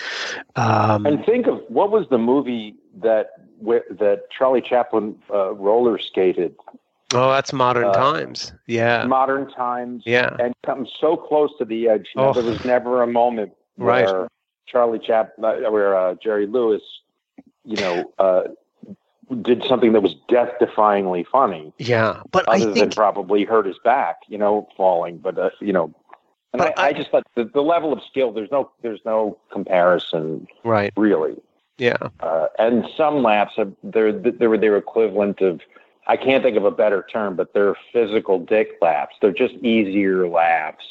Um, 0.57 1.07
and 1.07 1.25
think 1.25 1.47
of 1.47 1.61
what 1.69 1.91
was 1.91 2.07
the 2.11 2.19
movie 2.19 2.75
that 3.03 3.31
that 3.63 4.23
Charlie 4.31 4.63
Chaplin 4.63 5.17
uh, 5.33 5.55
roller 5.55 5.99
skated. 5.99 6.55
Oh, 7.13 7.31
that's 7.31 7.53
modern 7.53 7.85
uh, 7.85 7.93
times. 7.93 8.53
Yeah, 8.67 9.05
modern 9.05 9.51
times. 9.51 10.03
Yeah, 10.07 10.37
and 10.41 10.55
comes 10.65 10.91
so 11.01 11.17
close 11.17 11.51
to 11.59 11.65
the 11.65 11.89
edge. 11.89 12.09
You 12.15 12.23
know, 12.23 12.29
oh. 12.29 12.33
There 12.33 12.45
was 12.45 12.65
never 12.65 13.03
a 13.03 13.07
moment 13.07 13.53
right. 13.77 14.07
where 14.07 14.29
Charlie 14.67 14.99
Chaplin, 14.99 15.45
uh, 15.45 15.71
where 15.71 15.97
uh, 15.97 16.15
Jerry 16.23 16.47
Lewis 16.47 16.83
you 17.65 17.77
know, 17.77 18.13
uh, 18.19 18.43
did 19.43 19.65
something 19.65 19.93
that 19.93 20.03
was 20.03 20.15
death-defyingly 20.29 21.27
funny. 21.27 21.73
Yeah, 21.79 22.23
but 22.31 22.47
other 22.49 22.57
I 22.57 22.61
think 22.61 22.77
than 22.77 22.91
probably 22.91 23.45
hurt 23.45 23.67
his 23.67 23.79
back, 23.85 24.21
you 24.29 24.39
know, 24.39 24.69
falling. 24.77 25.19
But 25.19 25.39
uh, 25.39 25.51
you 25.61 25.73
know, 25.73 25.95
and 26.53 26.63
I, 26.63 26.67
I, 26.77 26.87
I, 26.89 26.93
just 26.93 27.11
thought 27.11 27.27
the, 27.35 27.45
the 27.45 27.63
level 27.63 27.93
of 27.93 28.01
skill. 28.09 28.33
There's 28.33 28.51
no, 28.51 28.71
there's 28.83 29.01
no 29.05 29.39
comparison. 29.51 30.47
Right. 30.63 30.93
Really. 30.97 31.37
Yeah. 31.79 31.97
Uh, 32.21 32.47
and 32.59 32.87
some 32.97 33.23
laps, 33.23 33.55
are, 33.59 33.71
they're 33.83 34.13
they're 34.13 34.57
they're 34.59 34.77
equivalent 34.77 35.41
of. 35.41 35.61
I 36.07 36.19
can't 36.19 36.45
think 36.45 36.59
of 36.59 36.67
a 36.67 36.71
better 36.71 37.07
term, 37.11 37.35
but 37.35 37.55
they're 37.55 37.77
physical 37.91 38.39
dick 38.39 38.77
laps. 38.83 39.17
They're 39.23 39.33
just 39.33 39.55
easier 39.55 40.29
laps, 40.29 40.85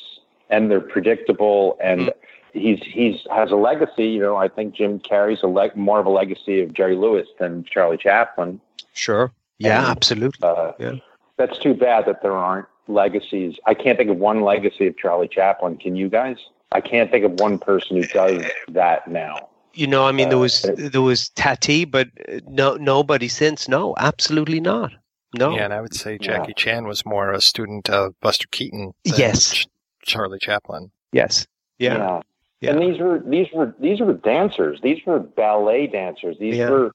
and 0.49 0.71
they're 0.71 0.81
predictable 0.81 1.77
and. 1.81 2.01
Mm 2.01 2.13
he's 2.53 2.81
he's 2.83 3.25
has 3.31 3.51
a 3.51 3.55
legacy. 3.55 4.05
You 4.05 4.21
know, 4.21 4.35
I 4.35 4.47
think 4.47 4.75
Jim 4.75 4.99
Carrey's 4.99 5.43
a 5.43 5.47
leg 5.47 5.75
more 5.75 5.99
of 5.99 6.05
a 6.05 6.09
legacy 6.09 6.61
of 6.61 6.73
Jerry 6.73 6.95
Lewis 6.95 7.27
than 7.39 7.63
Charlie 7.65 7.97
Chaplin. 7.97 8.61
Sure. 8.93 9.31
Yeah, 9.59 9.79
and, 9.79 9.87
absolutely. 9.87 10.47
Uh, 10.47 10.71
yeah. 10.79 10.95
That's 11.37 11.57
too 11.57 11.73
bad 11.73 12.05
that 12.05 12.21
there 12.21 12.33
aren't 12.33 12.67
legacies. 12.87 13.57
I 13.65 13.73
can't 13.73 13.97
think 13.97 14.09
of 14.09 14.17
one 14.17 14.41
legacy 14.41 14.87
of 14.87 14.97
Charlie 14.97 15.27
Chaplin. 15.27 15.77
Can 15.77 15.95
you 15.95 16.09
guys? 16.09 16.37
I 16.71 16.81
can't 16.81 17.11
think 17.11 17.25
of 17.25 17.39
one 17.39 17.59
person 17.59 17.97
who 17.97 18.03
does 18.03 18.43
that 18.69 19.07
now. 19.07 19.49
You 19.73 19.87
know, 19.87 20.05
I 20.05 20.11
mean, 20.11 20.27
uh, 20.27 20.29
there 20.29 20.37
was 20.37 20.61
there 20.77 21.01
was 21.01 21.29
Tati, 21.29 21.85
but 21.85 22.07
no 22.47 22.75
nobody 22.75 23.27
since. 23.27 23.67
No, 23.67 23.95
absolutely 23.97 24.59
not. 24.59 24.91
No. 25.35 25.55
Yeah, 25.55 25.65
and 25.65 25.73
I 25.73 25.81
would 25.81 25.95
say 25.95 26.19
Jackie 26.19 26.53
yeah. 26.55 26.63
Chan 26.63 26.85
was 26.85 27.05
more 27.05 27.31
a 27.31 27.41
student 27.41 27.89
of 27.89 28.13
Buster 28.19 28.47
Keaton. 28.51 28.93
yes. 29.03 29.51
Ch- 29.51 29.67
Charlie 30.03 30.37
Chaplin. 30.37 30.91
Yes. 31.11 31.47
Yeah. 31.79 31.97
yeah. 31.97 32.21
Yeah. 32.63 32.71
And 32.71 32.81
these 32.81 32.99
were 32.99 33.19
these 33.25 33.47
were 33.53 33.75
these 33.79 33.99
were 33.99 34.13
dancers. 34.13 34.79
These 34.81 35.05
were 35.05 35.19
ballet 35.19 35.85
dancers. 35.87 36.37
These 36.39 36.55
yeah. 36.55 36.69
were 36.69 36.91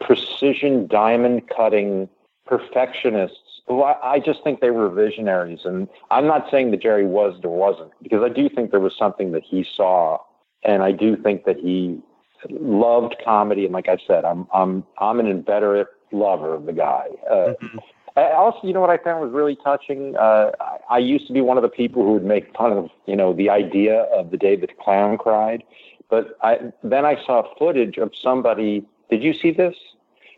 precision 0.00 0.86
diamond 0.86 1.48
cutting 1.48 2.08
perfectionists. 2.46 3.60
Who 3.68 3.82
I, 3.82 4.14
I 4.14 4.18
just 4.18 4.42
think 4.42 4.60
they 4.60 4.70
were 4.70 4.88
visionaries. 4.88 5.60
And 5.64 5.88
I'm 6.10 6.26
not 6.26 6.50
saying 6.50 6.70
that 6.70 6.80
Jerry 6.80 7.06
was 7.06 7.38
or 7.44 7.54
wasn't, 7.54 7.92
because 8.02 8.22
I 8.22 8.30
do 8.30 8.48
think 8.48 8.70
there 8.70 8.80
was 8.80 8.96
something 8.96 9.32
that 9.32 9.42
he 9.44 9.62
saw, 9.76 10.18
and 10.64 10.82
I 10.82 10.92
do 10.92 11.16
think 11.16 11.44
that 11.44 11.58
he 11.58 12.00
loved 12.48 13.16
comedy. 13.22 13.66
And 13.66 13.74
like 13.74 13.88
I 13.88 13.98
said, 14.06 14.24
I'm 14.24 14.46
I'm 14.54 14.84
I'm 14.98 15.20
an 15.20 15.26
inveterate 15.26 15.88
lover 16.12 16.54
of 16.54 16.64
the 16.64 16.72
guy. 16.72 17.08
Uh, 17.30 17.34
mm-hmm. 17.34 17.78
Also, 18.22 18.58
you 18.66 18.72
know 18.72 18.80
what 18.80 18.90
I 18.90 18.96
found 18.96 19.22
was 19.22 19.32
really 19.32 19.56
touching? 19.56 20.16
Uh, 20.16 20.50
I, 20.60 20.78
I 20.90 20.98
used 20.98 21.26
to 21.28 21.32
be 21.32 21.40
one 21.40 21.56
of 21.56 21.62
the 21.62 21.68
people 21.68 22.02
who 22.04 22.12
would 22.12 22.24
make 22.24 22.56
fun 22.56 22.72
of, 22.72 22.90
you 23.06 23.16
know, 23.16 23.32
the 23.32 23.50
idea 23.50 24.02
of 24.14 24.30
the 24.30 24.36
day 24.36 24.56
that 24.56 24.68
the 24.68 24.82
clown 24.82 25.18
cried. 25.18 25.62
But 26.08 26.36
I, 26.42 26.72
then 26.82 27.04
I 27.04 27.24
saw 27.24 27.42
footage 27.58 27.96
of 27.98 28.12
somebody. 28.20 28.84
Did 29.10 29.22
you 29.22 29.32
see 29.32 29.52
this? 29.52 29.76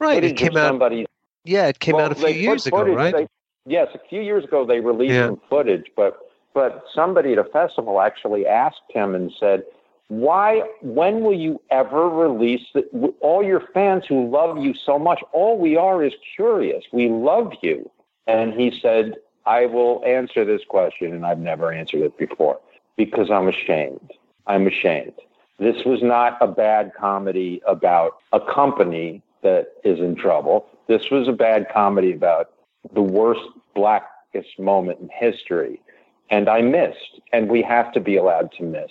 Right. 0.01 0.17
Footage 0.17 0.33
it 0.33 0.37
came 0.37 0.57
out. 0.57 0.69
Somebody, 0.69 1.07
yeah, 1.45 1.69
it 1.69 1.81
came 1.81 1.97
well, 1.97 2.07
out 2.07 2.13
a 2.13 2.15
few 2.15 2.29
years 2.29 2.67
ago, 2.67 2.79
footage, 2.79 2.97
right? 2.97 3.15
They, 3.15 3.29
yes, 3.67 3.89
a 3.95 4.01
few 4.09 4.21
years 4.21 4.45
ago 4.45 4.67
they 4.67 4.81
released 4.81 5.15
yeah. 5.15 5.27
some 5.27 5.41
footage, 5.49 5.87
but 5.97 6.19
but 6.55 6.85
somebody 6.95 7.33
at 7.33 7.39
a 7.39 7.45
festival 7.45 8.01
actually 8.01 8.47
asked 8.47 8.83
him 8.91 9.15
and 9.15 9.33
said, 9.41 9.65
why 10.13 10.61
when 10.83 11.23
will 11.23 11.33
you 11.33 11.59
ever 11.71 12.07
release 12.07 12.61
the, 12.75 12.83
all 13.21 13.43
your 13.43 13.63
fans 13.73 14.05
who 14.07 14.29
love 14.29 14.59
you 14.59 14.75
so 14.75 14.99
much 14.99 15.23
all 15.33 15.57
we 15.59 15.75
are 15.75 16.05
is 16.05 16.13
curious. 16.37 16.85
We 16.93 17.09
love 17.09 17.55
you. 17.63 17.91
And 18.27 18.53
he 18.53 18.79
said 18.83 19.15
i 19.47 19.65
will 19.65 20.05
answer 20.05 20.45
this 20.45 20.61
question 20.69 21.15
and 21.15 21.25
i've 21.25 21.39
never 21.39 21.73
answered 21.73 22.03
it 22.03 22.19
before 22.19 22.61
because 22.99 23.31
i'm 23.31 23.49
ashamed. 23.49 24.13
I'm 24.47 24.67
ashamed. 24.67 25.15
This 25.59 25.87
was 25.87 26.03
not 26.03 26.37
a 26.43 26.47
bad 26.47 26.93
comedy 26.95 27.63
about 27.67 28.19
a 28.35 28.41
company 28.41 29.23
that 29.43 29.69
is 29.83 29.99
in 29.99 30.15
trouble. 30.15 30.67
This 30.89 31.11
was 31.11 31.27
a 31.27 31.33
bad 31.33 31.69
comedy 31.73 32.13
about 32.13 32.51
the 32.93 33.01
worst 33.01 33.49
blackest 33.75 34.59
moment 34.59 35.01
in 35.01 35.09
history. 35.09 35.81
And 36.29 36.51
i 36.51 36.61
missed 36.61 37.19
and 37.33 37.49
we 37.49 37.63
have 37.63 37.93
to 37.95 38.01
be 38.01 38.17
allowed 38.17 38.53
to 38.59 38.63
miss 38.63 38.91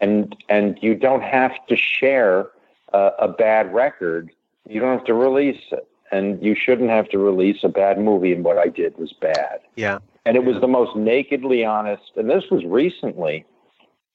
and 0.00 0.36
and 0.48 0.78
you 0.82 0.94
don't 0.94 1.22
have 1.22 1.52
to 1.68 1.76
share 1.76 2.48
uh, 2.92 3.10
a 3.18 3.28
bad 3.28 3.72
record. 3.72 4.30
You 4.68 4.80
don't 4.80 4.96
have 4.96 5.06
to 5.06 5.14
release 5.14 5.62
it, 5.72 5.86
and 6.10 6.42
you 6.42 6.54
shouldn't 6.54 6.90
have 6.90 7.08
to 7.10 7.18
release 7.18 7.62
a 7.62 7.68
bad 7.68 7.98
movie. 7.98 8.32
And 8.32 8.44
what 8.44 8.58
I 8.58 8.68
did 8.68 8.96
was 8.98 9.12
bad. 9.12 9.60
Yeah. 9.76 9.98
And 10.26 10.36
it 10.36 10.44
was 10.44 10.60
the 10.60 10.68
most 10.68 10.96
nakedly 10.96 11.64
honest. 11.64 12.12
And 12.16 12.28
this 12.28 12.44
was 12.50 12.64
recently 12.64 13.44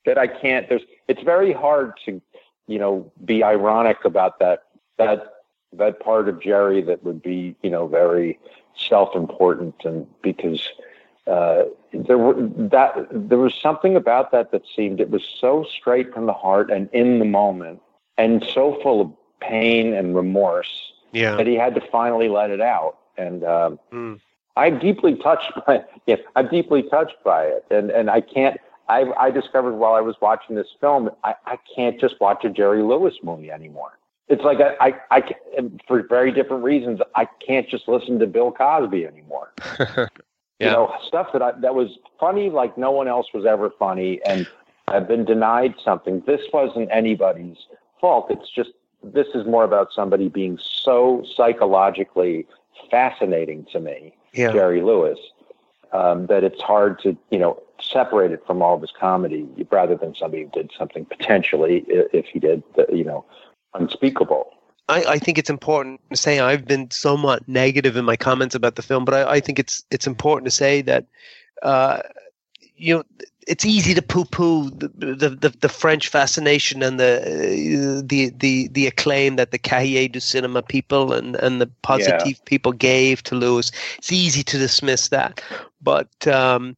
that 0.05 0.17
I 0.17 0.27
can't. 0.27 0.69
There's. 0.69 0.83
It's 1.07 1.23
very 1.23 1.53
hard 1.53 1.93
to, 2.05 2.21
you 2.67 2.79
know, 2.79 3.11
be 3.23 3.43
ironic 3.43 4.05
about 4.05 4.39
that 4.39 4.63
that 4.97 5.33
that 5.73 5.99
part 5.99 6.29
of 6.29 6.41
Jerry 6.41 6.81
that 6.83 7.03
would 7.03 7.21
be, 7.21 7.55
you 7.61 7.69
know, 7.69 7.87
very 7.87 8.39
self-important 8.77 9.75
and 9.83 10.05
because 10.21 10.69
uh, 11.27 11.63
there 11.93 12.17
were 12.17 12.35
that 12.57 13.07
there 13.11 13.37
was 13.37 13.53
something 13.53 13.95
about 13.95 14.31
that 14.31 14.51
that 14.51 14.63
seemed 14.75 14.99
it 14.99 15.09
was 15.09 15.23
so 15.39 15.65
straight 15.77 16.13
from 16.13 16.25
the 16.25 16.33
heart 16.33 16.69
and 16.69 16.89
in 16.93 17.19
the 17.19 17.25
moment 17.25 17.81
and 18.17 18.45
so 18.53 18.79
full 18.81 19.01
of 19.01 19.11
pain 19.41 19.93
and 19.93 20.15
remorse 20.15 20.93
yeah. 21.11 21.35
that 21.35 21.47
he 21.47 21.55
had 21.55 21.73
to 21.75 21.81
finally 21.91 22.29
let 22.29 22.49
it 22.49 22.61
out 22.61 22.97
and 23.17 23.43
um, 23.43 23.79
mm. 23.91 24.19
I'm 24.55 24.79
deeply 24.79 25.15
touched 25.15 25.51
by 25.65 25.83
yes 26.05 26.19
I'm 26.35 26.47
deeply 26.47 26.83
touched 26.83 27.23
by 27.23 27.45
it 27.45 27.65
and 27.71 27.89
and 27.89 28.09
I 28.09 28.21
can't 28.21 28.59
I, 28.87 29.05
I 29.17 29.31
discovered 29.31 29.73
while 29.73 29.93
I 29.93 30.01
was 30.01 30.15
watching 30.21 30.55
this 30.55 30.67
film, 30.79 31.09
I, 31.23 31.33
I 31.45 31.57
can't 31.75 31.99
just 31.99 32.21
watch 32.21 32.45
a 32.45 32.49
Jerry 32.49 32.83
Lewis 32.83 33.15
movie 33.23 33.51
anymore. 33.51 33.97
It's 34.27 34.43
like 34.43 34.59
I, 34.59 34.75
I, 34.79 34.93
I, 35.11 35.35
for 35.87 36.03
very 36.07 36.31
different 36.31 36.63
reasons, 36.63 36.99
I 37.15 37.27
can't 37.45 37.67
just 37.69 37.87
listen 37.87 38.19
to 38.19 38.27
Bill 38.27 38.51
Cosby 38.51 39.05
anymore. 39.05 39.53
yeah. 40.59 40.67
You 40.67 40.73
know, 40.73 40.95
stuff 41.05 41.27
that 41.33 41.41
I, 41.41 41.51
that 41.59 41.75
was 41.75 41.97
funny 42.19 42.49
like 42.49 42.77
no 42.77 42.91
one 42.91 43.07
else 43.07 43.27
was 43.33 43.45
ever 43.45 43.69
funny, 43.77 44.21
and 44.25 44.47
I've 44.87 45.07
been 45.07 45.25
denied 45.25 45.75
something. 45.83 46.23
This 46.25 46.41
wasn't 46.53 46.89
anybody's 46.91 47.57
fault. 47.99 48.27
It's 48.29 48.49
just 48.49 48.71
this 49.03 49.27
is 49.35 49.45
more 49.45 49.63
about 49.63 49.89
somebody 49.93 50.29
being 50.29 50.57
so 50.61 51.25
psychologically 51.35 52.47
fascinating 52.89 53.65
to 53.71 53.79
me, 53.79 54.15
yeah. 54.33 54.51
Jerry 54.51 54.81
Lewis, 54.81 55.19
um, 55.91 56.27
that 56.27 56.43
it's 56.43 56.61
hard 56.61 56.99
to 56.99 57.17
you 57.31 57.39
know 57.39 57.61
separate 57.81 58.31
it 58.31 58.43
from 58.47 58.61
all 58.61 58.75
of 58.75 58.81
his 58.81 58.93
comedy 58.97 59.47
rather 59.71 59.95
than 59.95 60.15
somebody 60.15 60.43
who 60.43 60.49
did 60.49 60.71
something 60.77 61.05
potentially, 61.05 61.83
if 61.87 62.25
he 62.25 62.39
did, 62.39 62.63
you 62.91 63.03
know, 63.03 63.25
unspeakable. 63.73 64.51
I, 64.87 65.03
I, 65.03 65.19
think 65.19 65.37
it's 65.37 65.49
important 65.49 65.99
to 66.11 66.17
say 66.17 66.39
I've 66.39 66.65
been 66.65 66.91
somewhat 66.91 67.47
negative 67.47 67.97
in 67.97 68.05
my 68.05 68.15
comments 68.15 68.53
about 68.53 68.75
the 68.75 68.83
film, 68.83 69.03
but 69.03 69.15
I, 69.15 69.33
I 69.33 69.39
think 69.39 69.57
it's 69.57 69.83
it's 69.89 70.05
important 70.05 70.45
to 70.45 70.51
say 70.51 70.81
that 70.83 71.05
uh, 71.63 72.01
you 72.75 72.97
know 72.97 73.03
it's 73.47 73.65
easy 73.65 73.93
to 73.93 74.01
poo-poo 74.01 74.69
the, 74.71 74.87
the, 74.87 75.29
the, 75.29 75.49
the, 75.59 75.69
French 75.69 76.07
fascination 76.07 76.81
and 76.81 76.99
the 76.99 78.03
the 78.05 78.29
the 78.29 78.67
the 78.69 78.87
acclaim 78.87 79.35
that 79.35 79.51
the 79.51 79.59
Cahiers 79.59 80.11
du 80.11 80.19
Cinema 80.19 80.61
people 80.61 81.13
and, 81.13 81.35
and 81.35 81.61
the 81.61 81.67
positive 81.81 82.27
yeah. 82.27 82.45
people 82.45 82.71
gave 82.71 83.21
to 83.23 83.35
Lewis. 83.35 83.71
It's 83.97 84.11
easy 84.11 84.43
to 84.43 84.57
dismiss 84.57 85.09
that, 85.09 85.41
but 85.81 86.27
um, 86.27 86.75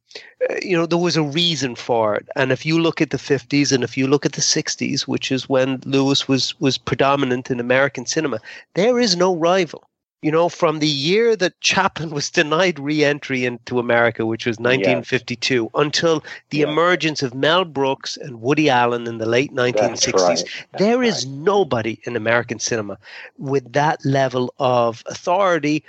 you 0.62 0.76
know 0.76 0.86
there 0.86 0.98
was 0.98 1.16
a 1.16 1.22
reason 1.22 1.74
for 1.74 2.14
it. 2.14 2.28
And 2.36 2.52
if 2.52 2.66
you 2.66 2.80
look 2.80 3.00
at 3.00 3.10
the 3.10 3.18
fifties 3.18 3.72
and 3.72 3.82
if 3.82 3.96
you 3.96 4.06
look 4.06 4.26
at 4.26 4.32
the 4.32 4.42
sixties, 4.42 5.08
which 5.08 5.32
is 5.32 5.48
when 5.48 5.80
Lewis 5.84 6.28
was 6.28 6.58
was 6.60 6.76
predominant 6.76 7.50
in 7.50 7.60
American 7.60 8.04
cinema, 8.04 8.40
there 8.74 8.98
is 8.98 9.16
no 9.16 9.34
rival 9.34 9.87
you 10.22 10.32
know, 10.32 10.48
from 10.48 10.80
the 10.80 10.88
year 10.88 11.36
that 11.36 11.60
Chaplin 11.60 12.10
was 12.10 12.30
denied 12.30 12.78
re-entry 12.78 13.44
into 13.44 13.78
America, 13.78 14.26
which 14.26 14.46
was 14.46 14.58
1952, 14.58 15.62
yes. 15.62 15.70
until 15.74 16.24
the 16.50 16.58
yes. 16.58 16.68
emergence 16.68 17.22
of 17.22 17.34
Mel 17.34 17.64
Brooks 17.64 18.16
and 18.16 18.40
Woody 18.40 18.68
Allen 18.68 19.06
in 19.06 19.18
the 19.18 19.26
late 19.26 19.52
1960s, 19.52 20.28
right. 20.28 20.66
there 20.78 21.02
is 21.02 21.24
right. 21.24 21.34
nobody 21.36 22.00
in 22.04 22.16
American 22.16 22.58
cinema 22.58 22.98
with 23.36 23.72
that 23.72 24.04
level 24.04 24.52
of 24.58 25.04
authority 25.06 25.84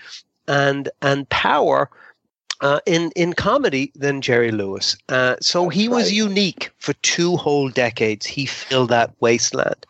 and 0.47 0.89
and 1.01 1.27
power. 1.29 1.89
Uh, 2.61 2.81
in 2.85 3.09
in 3.15 3.31
comedy 3.31 3.89
than 3.95 4.19
Jerry 4.19 4.51
Lewis, 4.51 4.97
uh, 5.07 5.37
so 5.39 5.63
That's 5.63 5.75
he 5.77 5.87
was 5.87 6.07
right. 6.07 6.13
unique 6.13 6.71
for 6.77 6.91
two 6.95 7.37
whole 7.37 7.69
decades. 7.69 8.25
He 8.25 8.45
filled 8.45 8.89
that 8.89 9.13
wasteland, 9.21 9.85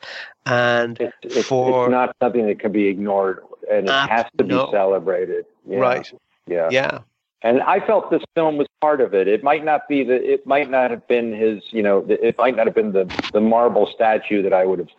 and 0.45 1.01
it, 1.01 1.11
it, 1.23 1.45
for 1.45 1.85
it's 1.85 1.91
not 1.91 2.15
something 2.21 2.45
that 2.45 2.59
can 2.59 2.71
be 2.71 2.85
ignored 2.85 3.41
and 3.69 3.87
it 3.87 3.89
uh, 3.89 4.07
has 4.07 4.25
to 4.37 4.43
no. 4.43 4.65
be 4.65 4.71
celebrated. 4.71 5.45
Yeah. 5.67 5.79
Right. 5.79 6.11
Yeah. 6.47 6.69
Yeah. 6.71 6.99
And 7.41 7.61
I 7.61 7.79
felt 7.79 8.11
this 8.11 8.23
film 8.35 8.57
was 8.57 8.67
part 8.81 8.99
of 8.99 9.13
it. 9.13 9.27
It 9.27 9.43
might 9.43 9.63
not 9.63 9.87
be 9.87 10.03
the. 10.03 10.15
It 10.15 10.45
might 10.45 10.69
not 10.69 10.91
have 10.91 11.07
been 11.07 11.33
his. 11.33 11.63
You 11.71 11.83
know, 11.83 12.05
it 12.09 12.37
might 12.37 12.55
not 12.55 12.65
have 12.65 12.75
been 12.75 12.91
the 12.91 13.05
the 13.31 13.41
marble 13.41 13.87
statue 13.93 14.41
that 14.41 14.53
I 14.53 14.65
would 14.65 14.79
have 14.79 14.89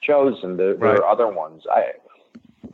chosen. 0.00 0.56
The, 0.56 0.76
right. 0.76 0.94
There 0.94 1.04
are 1.04 1.10
other 1.10 1.28
ones. 1.28 1.64
I. 1.70 1.92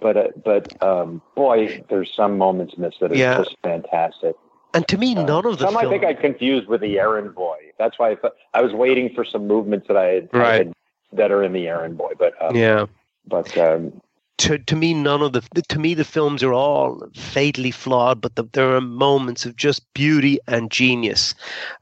But 0.01 0.17
uh, 0.17 0.29
but 0.45 0.83
um, 0.83 1.23
boy, 1.35 1.83
there's 1.89 2.13
some 2.15 2.37
moments 2.37 2.75
in 2.75 2.83
this 2.83 2.97
that 3.01 3.13
are 3.13 3.17
yeah. 3.17 3.39
just 3.39 3.57
fantastic. 3.63 4.35
And 4.75 4.87
to 4.89 4.99
me, 4.99 5.15
uh, 5.15 5.23
none 5.23 5.47
of 5.47 5.59
the 5.59 5.67
some 5.67 5.75
film... 5.79 5.87
I 5.87 5.89
think 5.89 6.05
I 6.05 6.15
confused 6.15 6.67
with 6.67 6.81
the 6.81 6.99
Errand 6.99 7.35
Boy. 7.35 7.57
That's 7.79 7.97
why 7.99 8.11
I, 8.11 8.17
thought, 8.17 8.33
I 8.55 8.61
was 8.61 8.73
waiting 8.73 9.15
for 9.15 9.25
some 9.25 9.47
movements 9.47 9.87
that 9.87 9.97
I 9.97 10.07
had, 10.07 10.29
right. 10.33 10.47
I 10.47 10.57
had 10.57 10.73
that 11.13 11.31
are 11.31 11.45
in 11.45 11.53
the 11.53 11.69
Errand 11.69 11.97
Boy. 11.97 12.13
But 12.19 12.35
um, 12.43 12.57
yeah, 12.57 12.87
but 13.29 13.57
um, 13.57 14.01
to 14.39 14.59
to 14.59 14.77
me 14.77 14.95
none 14.95 15.23
of 15.23 15.33
the 15.33 15.41
to 15.69 15.79
me 15.79 15.95
the 15.95 16.05
films 16.05 16.43
are 16.43 16.53
all 16.53 17.03
fatally 17.15 17.71
flawed 17.71 18.21
but 18.21 18.35
the, 18.35 18.45
there 18.53 18.75
are 18.75 18.81
moments 18.81 19.47
of 19.47 19.57
just 19.57 19.83
beauty 19.95 20.39
and 20.47 20.71
genius. 20.71 21.35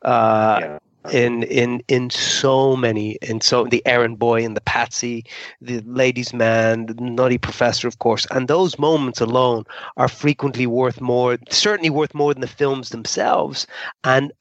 Uh, 0.02 0.58
yeah 0.60 0.78
in 1.10 1.42
in 1.44 1.82
in 1.88 2.10
so 2.10 2.76
many 2.76 3.12
in 3.22 3.40
so 3.40 3.64
the 3.64 3.84
errand 3.86 4.18
boy 4.18 4.44
and 4.44 4.56
the 4.56 4.60
patsy 4.60 5.24
the 5.60 5.80
ladies 5.80 6.32
man 6.32 6.86
the 6.86 6.94
nutty 6.94 7.38
professor 7.38 7.88
of 7.88 7.98
course 7.98 8.26
and 8.30 8.46
those 8.46 8.78
moments 8.78 9.20
alone 9.20 9.64
are 9.96 10.08
frequently 10.08 10.66
worth 10.66 11.00
more 11.00 11.38
certainly 11.50 11.90
worth 11.90 12.14
more 12.14 12.32
than 12.32 12.40
the 12.40 12.46
films 12.46 12.90
themselves 12.90 13.66
and 14.04 14.32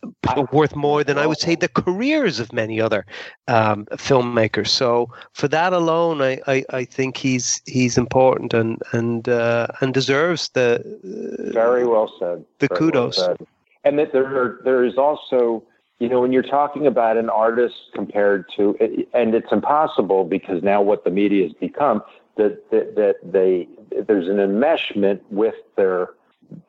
worth 0.52 0.76
more 0.76 1.04
than 1.04 1.18
i 1.18 1.26
would 1.26 1.40
say 1.40 1.56
the 1.56 1.68
careers 1.68 2.40
of 2.40 2.54
many 2.54 2.80
other 2.80 3.06
um, 3.48 3.86
filmmakers. 3.92 4.68
So 4.68 5.10
for 5.34 5.48
that 5.50 5.74
alone 5.74 6.22
I, 6.22 6.40
I 6.48 6.64
i 6.70 6.86
think 6.86 7.18
he's 7.18 7.62
he's 7.66 7.98
important 7.98 8.54
and 8.54 8.82
and 8.94 9.28
uh, 9.28 9.68
and 9.82 9.94
deserves 9.94 10.50
the 10.50 10.80
uh, 10.80 11.52
very 11.54 11.86
well 11.86 12.12
said. 12.20 12.46
the 12.60 12.68
very 12.68 12.78
kudos. 12.80 13.18
well 13.18 13.38
and 13.84 13.98
that 14.00 14.12
there 14.14 14.60
there 14.64 14.84
is 14.84 14.98
also 14.98 15.64
you 16.02 16.10
know, 16.10 16.20
when 16.20 16.32
you're 16.32 16.42
talking 16.42 16.88
about 16.88 17.16
an 17.16 17.30
artist 17.30 17.76
compared 17.94 18.50
to, 18.58 18.76
and 19.14 19.36
it's 19.36 19.52
impossible 19.52 20.24
because 20.24 20.64
now 20.64 20.82
what 20.82 21.04
the 21.04 21.12
media 21.12 21.44
has 21.44 21.54
become, 21.54 22.02
that 22.38 22.72
that, 22.72 22.96
that 22.96 23.18
they 23.24 23.68
there's 24.08 24.28
an 24.28 24.38
enmeshment 24.38 25.22
with 25.30 25.54
their 25.76 26.10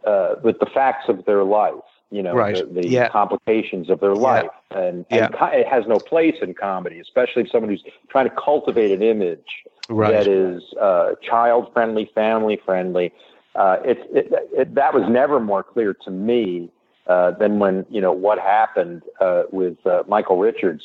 uh, 0.06 0.34
with 0.42 0.58
the 0.58 0.66
facts 0.66 1.08
of 1.08 1.24
their 1.24 1.44
life. 1.44 1.72
You 2.10 2.22
know, 2.22 2.34
right. 2.34 2.56
the, 2.56 2.82
the 2.82 2.88
yeah. 2.88 3.08
complications 3.08 3.88
of 3.88 4.00
their 4.00 4.14
life, 4.14 4.50
yeah. 4.70 4.78
and, 4.80 5.06
and 5.08 5.34
yeah. 5.34 5.46
it 5.52 5.66
has 5.66 5.86
no 5.86 5.98
place 5.98 6.36
in 6.42 6.52
comedy, 6.52 7.00
especially 7.00 7.44
if 7.44 7.50
someone 7.50 7.70
who's 7.70 7.84
trying 8.10 8.28
to 8.28 8.36
cultivate 8.36 8.90
an 8.90 9.00
image 9.00 9.64
right. 9.88 10.12
that 10.12 10.26
is 10.28 10.62
uh, 10.78 11.12
child 11.22 11.72
friendly, 11.72 12.10
family 12.14 12.60
friendly. 12.66 13.14
Uh, 13.54 13.78
it, 13.82 13.98
it, 14.12 14.30
it, 14.52 14.74
that 14.74 14.92
was 14.92 15.04
never 15.08 15.40
more 15.40 15.62
clear 15.62 15.94
to 15.94 16.10
me 16.10 16.70
uh, 17.06 17.32
than 17.32 17.58
when 17.58 17.86
you 17.90 18.00
know 18.00 18.12
what 18.12 18.38
happened 18.38 19.02
uh, 19.20 19.44
with 19.50 19.84
uh, 19.86 20.02
Michael 20.06 20.38
Richards 20.38 20.84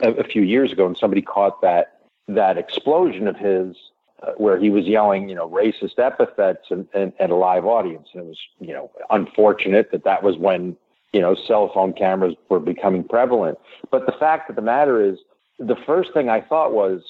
a, 0.00 0.12
a, 0.12 0.24
few 0.24 0.42
years 0.42 0.72
ago, 0.72 0.86
and 0.86 0.96
somebody 0.96 1.22
caught 1.22 1.60
that 1.62 2.00
that 2.28 2.58
explosion 2.58 3.26
of 3.26 3.36
his 3.36 3.76
uh, 4.22 4.32
where 4.36 4.58
he 4.58 4.70
was 4.70 4.86
yelling, 4.86 5.28
you 5.28 5.34
know, 5.34 5.48
racist 5.48 5.98
epithets 5.98 6.70
and, 6.70 6.88
and, 6.94 7.12
and, 7.18 7.32
a 7.32 7.34
live 7.34 7.66
audience, 7.66 8.08
and 8.14 8.22
it 8.22 8.26
was 8.26 8.38
you 8.60 8.72
know 8.72 8.90
unfortunate 9.10 9.90
that 9.90 10.04
that 10.04 10.22
was 10.22 10.36
when 10.36 10.76
you 11.12 11.20
know 11.20 11.34
cell 11.34 11.70
phone 11.72 11.92
cameras 11.92 12.34
were 12.48 12.60
becoming 12.60 13.02
prevalent. 13.04 13.58
But 13.90 14.06
the 14.06 14.12
fact 14.12 14.48
of 14.48 14.56
the 14.56 14.62
matter 14.62 15.02
is, 15.02 15.18
the 15.58 15.76
first 15.86 16.12
thing 16.12 16.28
I 16.28 16.40
thought 16.40 16.72
was 16.72 17.02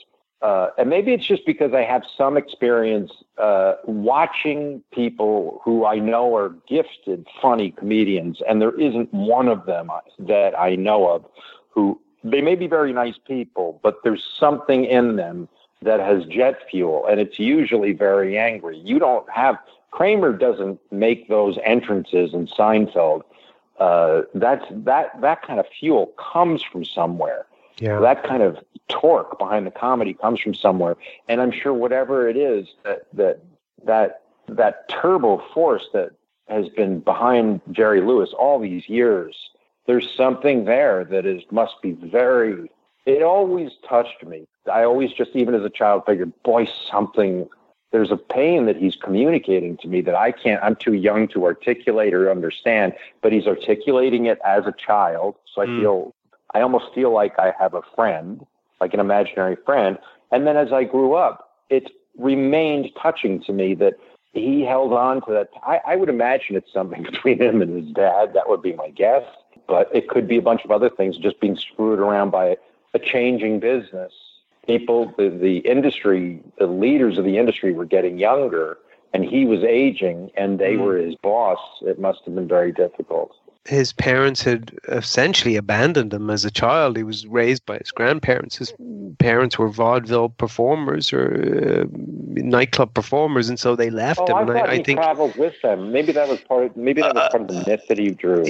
uh, 0.42 0.68
and 0.76 0.90
maybe 0.90 1.12
it's 1.12 1.26
just 1.26 1.46
because 1.46 1.72
I 1.72 1.82
have 1.82 2.02
some 2.16 2.36
experience 2.36 3.12
uh, 3.38 3.74
watching 3.84 4.82
people 4.92 5.60
who 5.64 5.86
I 5.86 5.98
know 5.98 6.36
are 6.36 6.54
gifted, 6.68 7.26
funny 7.40 7.70
comedians, 7.70 8.42
and 8.46 8.60
there 8.60 8.78
isn't 8.78 9.12
one 9.14 9.48
of 9.48 9.64
them 9.66 9.90
that 10.18 10.58
I 10.58 10.76
know 10.76 11.08
of 11.08 11.24
who 11.70 12.00
they 12.22 12.42
may 12.42 12.54
be 12.54 12.66
very 12.66 12.92
nice 12.92 13.18
people, 13.26 13.80
but 13.82 14.02
there's 14.04 14.24
something 14.38 14.84
in 14.84 15.16
them 15.16 15.48
that 15.82 16.00
has 16.00 16.24
jet 16.26 16.58
fuel, 16.70 17.06
and 17.06 17.20
it's 17.20 17.38
usually 17.38 17.92
very 17.92 18.36
angry. 18.38 18.78
You 18.78 18.98
don't 18.98 19.28
have 19.30 19.56
Kramer 19.90 20.32
doesn't 20.32 20.78
make 20.92 21.28
those 21.28 21.56
entrances 21.64 22.34
in 22.34 22.46
Seinfeld. 22.48 23.22
Uh, 23.78 24.22
that's 24.34 24.64
that 24.70 25.18
that 25.20 25.42
kind 25.42 25.60
of 25.60 25.66
fuel 25.80 26.12
comes 26.18 26.62
from 26.62 26.84
somewhere. 26.84 27.46
Yeah. 27.78 28.00
That 28.00 28.24
kind 28.24 28.42
of 28.42 28.58
torque 28.88 29.38
behind 29.38 29.66
the 29.66 29.70
comedy 29.70 30.14
comes 30.14 30.40
from 30.40 30.54
somewhere. 30.54 30.96
And 31.28 31.40
I'm 31.40 31.52
sure 31.52 31.74
whatever 31.74 32.28
it 32.28 32.36
is 32.36 32.68
that 32.84 33.06
that 33.14 33.40
that 33.84 34.22
that 34.48 34.88
turbo 34.88 35.42
force 35.52 35.88
that 35.92 36.10
has 36.48 36.68
been 36.70 37.00
behind 37.00 37.60
Jerry 37.72 38.00
Lewis 38.00 38.30
all 38.38 38.60
these 38.60 38.88
years, 38.88 39.36
there's 39.86 40.08
something 40.16 40.64
there 40.64 41.04
that 41.04 41.26
is 41.26 41.42
must 41.50 41.74
be 41.82 41.92
very 41.92 42.70
it 43.04 43.22
always 43.22 43.70
touched 43.88 44.24
me. 44.24 44.46
I 44.70 44.82
always 44.82 45.12
just 45.12 45.30
even 45.34 45.54
as 45.54 45.62
a 45.62 45.70
child 45.70 46.02
figured, 46.06 46.32
boy, 46.42 46.68
something 46.90 47.48
there's 47.92 48.10
a 48.10 48.16
pain 48.16 48.66
that 48.66 48.76
he's 48.76 48.96
communicating 48.96 49.76
to 49.78 49.88
me 49.88 50.00
that 50.02 50.14
I 50.14 50.32
can't 50.32 50.62
I'm 50.62 50.76
too 50.76 50.94
young 50.94 51.28
to 51.28 51.44
articulate 51.44 52.14
or 52.14 52.30
understand, 52.30 52.94
but 53.22 53.32
he's 53.32 53.46
articulating 53.46 54.26
it 54.26 54.38
as 54.44 54.66
a 54.66 54.72
child. 54.72 55.36
So 55.54 55.62
I 55.62 55.66
mm. 55.66 55.80
feel 55.80 56.14
I 56.56 56.62
almost 56.62 56.86
feel 56.94 57.12
like 57.12 57.38
I 57.38 57.52
have 57.60 57.74
a 57.74 57.82
friend, 57.94 58.46
like 58.80 58.94
an 58.94 59.00
imaginary 59.00 59.56
friend. 59.66 59.98
And 60.32 60.46
then 60.46 60.56
as 60.56 60.72
I 60.72 60.84
grew 60.84 61.12
up, 61.12 61.50
it 61.68 61.90
remained 62.18 62.88
touching 63.00 63.42
to 63.42 63.52
me 63.52 63.74
that 63.74 63.98
he 64.32 64.62
held 64.62 64.94
on 64.94 65.20
to 65.26 65.32
that. 65.32 65.50
I, 65.62 65.80
I 65.86 65.96
would 65.96 66.08
imagine 66.08 66.56
it's 66.56 66.72
something 66.72 67.02
between 67.10 67.42
him 67.42 67.60
and 67.60 67.84
his 67.84 67.94
dad. 67.94 68.32
That 68.32 68.48
would 68.48 68.62
be 68.62 68.72
my 68.72 68.88
guess. 68.88 69.24
But 69.68 69.94
it 69.94 70.08
could 70.08 70.26
be 70.26 70.38
a 70.38 70.42
bunch 70.42 70.64
of 70.64 70.70
other 70.70 70.88
things 70.88 71.18
just 71.18 71.40
being 71.40 71.56
screwed 71.56 71.98
around 71.98 72.30
by 72.30 72.56
a 72.94 72.98
changing 72.98 73.60
business. 73.60 74.12
People, 74.66 75.12
the, 75.18 75.28
the 75.28 75.58
industry, 75.58 76.40
the 76.58 76.66
leaders 76.66 77.18
of 77.18 77.26
the 77.26 77.36
industry 77.36 77.74
were 77.74 77.84
getting 77.84 78.16
younger 78.18 78.78
and 79.12 79.26
he 79.26 79.44
was 79.44 79.62
aging 79.62 80.30
and 80.38 80.58
they 80.58 80.72
mm. 80.72 80.84
were 80.84 80.96
his 80.96 81.16
boss. 81.16 81.58
It 81.82 82.00
must 82.00 82.20
have 82.24 82.34
been 82.34 82.48
very 82.48 82.72
difficult. 82.72 83.32
His 83.66 83.92
parents 83.92 84.42
had 84.42 84.78
essentially 84.88 85.56
abandoned 85.56 86.12
him 86.12 86.30
as 86.30 86.44
a 86.44 86.50
child. 86.50 86.96
He 86.96 87.02
was 87.02 87.26
raised 87.26 87.66
by 87.66 87.78
his 87.78 87.90
grandparents. 87.90 88.56
His 88.56 88.72
parents 89.18 89.58
were 89.58 89.68
vaudeville 89.68 90.28
performers 90.28 91.12
or 91.12 91.82
uh, 91.82 91.84
nightclub 91.90 92.94
performers, 92.94 93.48
and 93.48 93.58
so 93.58 93.76
they 93.76 93.90
left 93.90 94.20
oh, 94.22 94.26
him. 94.26 94.50
I 94.50 94.60
I, 94.60 94.70
I 94.70 94.76
he 94.76 94.82
think 94.84 94.98
traveled 94.98 95.36
with 95.36 95.54
them. 95.62 95.92
Maybe 95.92 96.12
that 96.12 96.28
was 96.28 96.40
part. 96.40 96.66
Of, 96.66 96.76
maybe 96.76 97.02
that 97.02 97.14
was 97.14 97.28
part 97.30 97.42
of 97.42 97.48
the 97.48 97.64
myth 97.66 97.82
that 97.88 97.98
he 97.98 98.10
drew. 98.10 98.44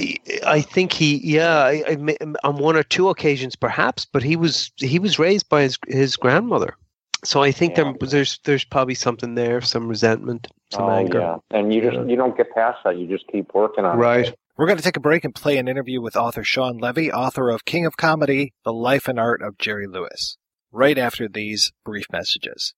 I 0.45 0.61
think 0.61 0.93
he, 0.93 1.17
yeah, 1.17 1.63
I, 1.63 1.83
I, 1.87 2.17
on 2.43 2.57
one 2.57 2.75
or 2.75 2.83
two 2.83 3.09
occasions 3.09 3.55
perhaps, 3.55 4.05
but 4.05 4.23
he 4.23 4.35
was 4.35 4.71
he 4.77 4.99
was 4.99 5.19
raised 5.19 5.49
by 5.49 5.63
his 5.63 5.77
his 5.87 6.15
grandmother. 6.15 6.75
So 7.23 7.41
I 7.41 7.51
think 7.51 7.77
Yeah. 7.77 7.93
there, 7.99 8.09
there's 8.09 8.39
there's 8.43 8.63
probably 8.63 8.95
something 8.95 9.35
there, 9.35 9.61
some 9.61 9.87
resentment, 9.87 10.47
some 10.71 10.85
oh 10.85 10.91
anger. 10.91 11.19
yeah, 11.19 11.37
and 11.51 11.73
you 11.73 11.81
just 11.81 12.07
you 12.07 12.15
don't 12.15 12.37
get 12.37 12.53
past 12.53 12.83
that. 12.83 12.97
You 12.97 13.07
just 13.07 13.27
keep 13.27 13.53
working 13.53 13.85
on 13.85 13.97
it. 13.97 14.01
Right. 14.01 14.27
it. 14.27 14.39
We're 14.57 14.65
going 14.65 14.77
to 14.77 14.83
take 14.83 14.97
a 14.97 15.01
break 15.01 15.23
and 15.23 15.35
play 15.35 15.57
an 15.57 15.67
interview 15.67 16.01
with 16.01 16.15
author 16.15 16.43
Shawn 16.43 16.79
Levy, 16.79 17.11
author 17.11 17.51
of 17.51 17.63
King 17.63 17.85
of 17.85 17.95
Comedy, 17.95 18.53
The 18.65 18.73
Life 18.73 19.07
and 19.07 19.19
Art 19.19 19.43
of 19.43 19.59
Jerry 19.59 19.85
Lewis, 19.85 20.35
right 20.71 20.97
after 20.97 21.27
these 21.27 21.71
brief 21.85 22.07
messages. 22.11 22.73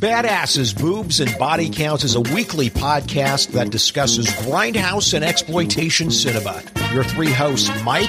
Badasses, 0.00 0.74
Boobs, 0.80 1.20
and 1.20 1.36
Body 1.38 1.68
Counts 1.68 2.04
is 2.04 2.14
a 2.14 2.22
weekly 2.22 2.70
podcast 2.70 3.48
that 3.48 3.68
discusses 3.68 4.28
grindhouse 4.28 5.12
and 5.12 5.22
exploitation 5.22 6.10
cinema. 6.10 6.62
Your 6.94 7.04
three 7.04 7.30
hosts, 7.30 7.70
Mike. 7.84 8.08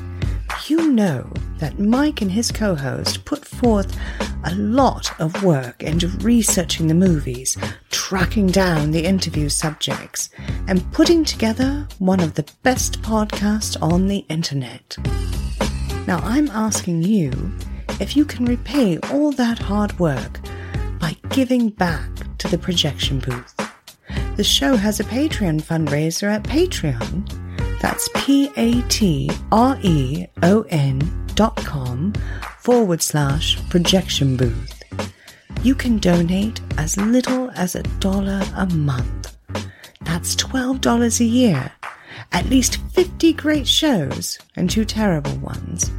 you 0.66 0.90
know 0.90 1.32
that 1.58 1.78
Mike 1.78 2.20
and 2.20 2.32
his 2.32 2.50
co 2.50 2.74
host 2.74 3.24
put 3.24 3.44
forth 3.44 3.96
a 4.42 4.56
lot 4.56 5.08
of 5.20 5.44
work 5.44 5.84
into 5.84 6.08
researching 6.18 6.88
the 6.88 6.94
movies, 6.94 7.56
tracking 7.90 8.48
down 8.48 8.90
the 8.90 9.04
interview 9.04 9.48
subjects, 9.48 10.30
and 10.66 10.92
putting 10.92 11.24
together 11.24 11.86
one 12.00 12.18
of 12.18 12.34
the 12.34 12.50
best 12.64 13.00
podcasts 13.02 13.80
on 13.80 14.08
the 14.08 14.24
internet. 14.28 14.96
Now, 16.08 16.18
I'm 16.24 16.48
asking 16.48 17.04
you 17.04 17.52
if 18.00 18.16
you 18.16 18.24
can 18.24 18.46
repay 18.46 18.98
all 19.12 19.30
that 19.30 19.60
hard 19.60 19.96
work 20.00 20.40
by 21.04 21.14
giving 21.28 21.68
back 21.68 22.08
to 22.38 22.48
the 22.48 22.56
projection 22.56 23.18
booth. 23.18 23.54
The 24.36 24.42
show 24.42 24.74
has 24.74 25.00
a 25.00 25.04
Patreon 25.04 25.60
fundraiser 25.60 26.32
at 26.32 26.44
Patreon. 26.44 27.28
That's 27.78 28.08
P 28.14 28.50
A 28.56 28.80
T 28.88 29.30
R 29.52 29.78
E 29.82 30.26
O 30.42 30.62
N 30.70 31.26
dot 31.34 31.56
com 31.56 32.14
forward 32.60 33.02
slash 33.02 33.58
projection 33.68 34.38
booth. 34.38 34.82
You 35.62 35.74
can 35.74 35.98
donate 35.98 36.62
as 36.78 36.96
little 36.96 37.50
as 37.50 37.74
a 37.74 37.82
dollar 38.00 38.42
a 38.56 38.64
month. 38.64 39.36
That's 40.06 40.34
$12 40.36 41.20
a 41.20 41.24
year. 41.24 41.70
At 42.32 42.48
least 42.48 42.78
50 42.94 43.34
great 43.34 43.68
shows 43.68 44.38
and 44.56 44.70
two 44.70 44.86
terrible 44.86 45.36
ones. 45.36 45.90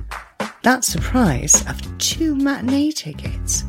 That's 0.64 0.94
the 0.94 1.02
price 1.02 1.64
of 1.70 1.80
two 2.00 2.36
matinee 2.36 2.90
tickets. 2.90 3.66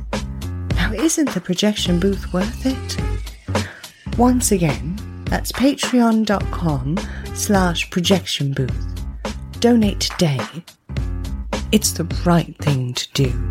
Now, 0.87 0.93
isn't 0.93 1.35
the 1.35 1.41
projection 1.41 1.99
booth 1.99 2.33
worth 2.33 2.65
it? 2.65 4.17
Once 4.17 4.53
again, 4.53 4.95
that's 5.25 5.51
patreon.com 5.51 6.97
slash 7.35 7.91
projection 7.91 8.53
booth. 8.53 8.87
Donate 9.59 9.99
today. 9.99 10.39
It's 11.73 11.91
the 11.91 12.05
right 12.25 12.57
thing 12.59 12.95
to 12.95 13.13
do. 13.15 13.51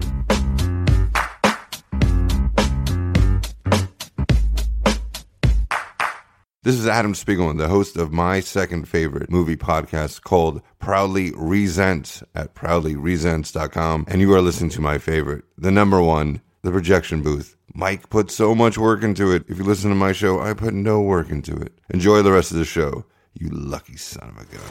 This 6.63 6.75
is 6.75 6.87
Adam 6.87 7.11
Spiegelman, 7.11 7.57
the 7.57 7.67
host 7.67 7.97
of 7.97 8.13
my 8.13 8.39
second 8.39 8.87
favorite 8.87 9.29
movie 9.29 9.57
podcast 9.57 10.21
called 10.21 10.61
Proudly 10.79 11.33
Resent 11.35 12.23
at 12.33 12.55
proudlyresents.com. 12.55 14.05
And 14.07 14.21
you 14.21 14.33
are 14.33 14.41
listening 14.41 14.69
to 14.69 14.81
my 14.81 14.97
favorite, 14.99 15.43
the 15.57 15.69
number 15.69 16.01
one, 16.01 16.39
The 16.65 16.71
Projection 16.71 17.21
Booth. 17.21 17.55
Mike 17.75 18.09
put 18.09 18.31
so 18.31 18.55
much 18.55 18.75
work 18.75 19.03
into 19.03 19.31
it. 19.31 19.45
If 19.47 19.59
you 19.59 19.63
listen 19.63 19.91
to 19.91 19.95
my 19.95 20.13
show, 20.13 20.41
I 20.41 20.55
put 20.55 20.73
no 20.73 20.99
work 20.99 21.29
into 21.29 21.55
it. 21.55 21.71
Enjoy 21.93 22.23
the 22.23 22.31
rest 22.31 22.49
of 22.49 22.57
the 22.57 22.65
show, 22.65 23.05
you 23.35 23.49
lucky 23.49 23.97
son 23.97 24.29
of 24.29 24.37
a 24.37 24.45
gun. 24.45 24.65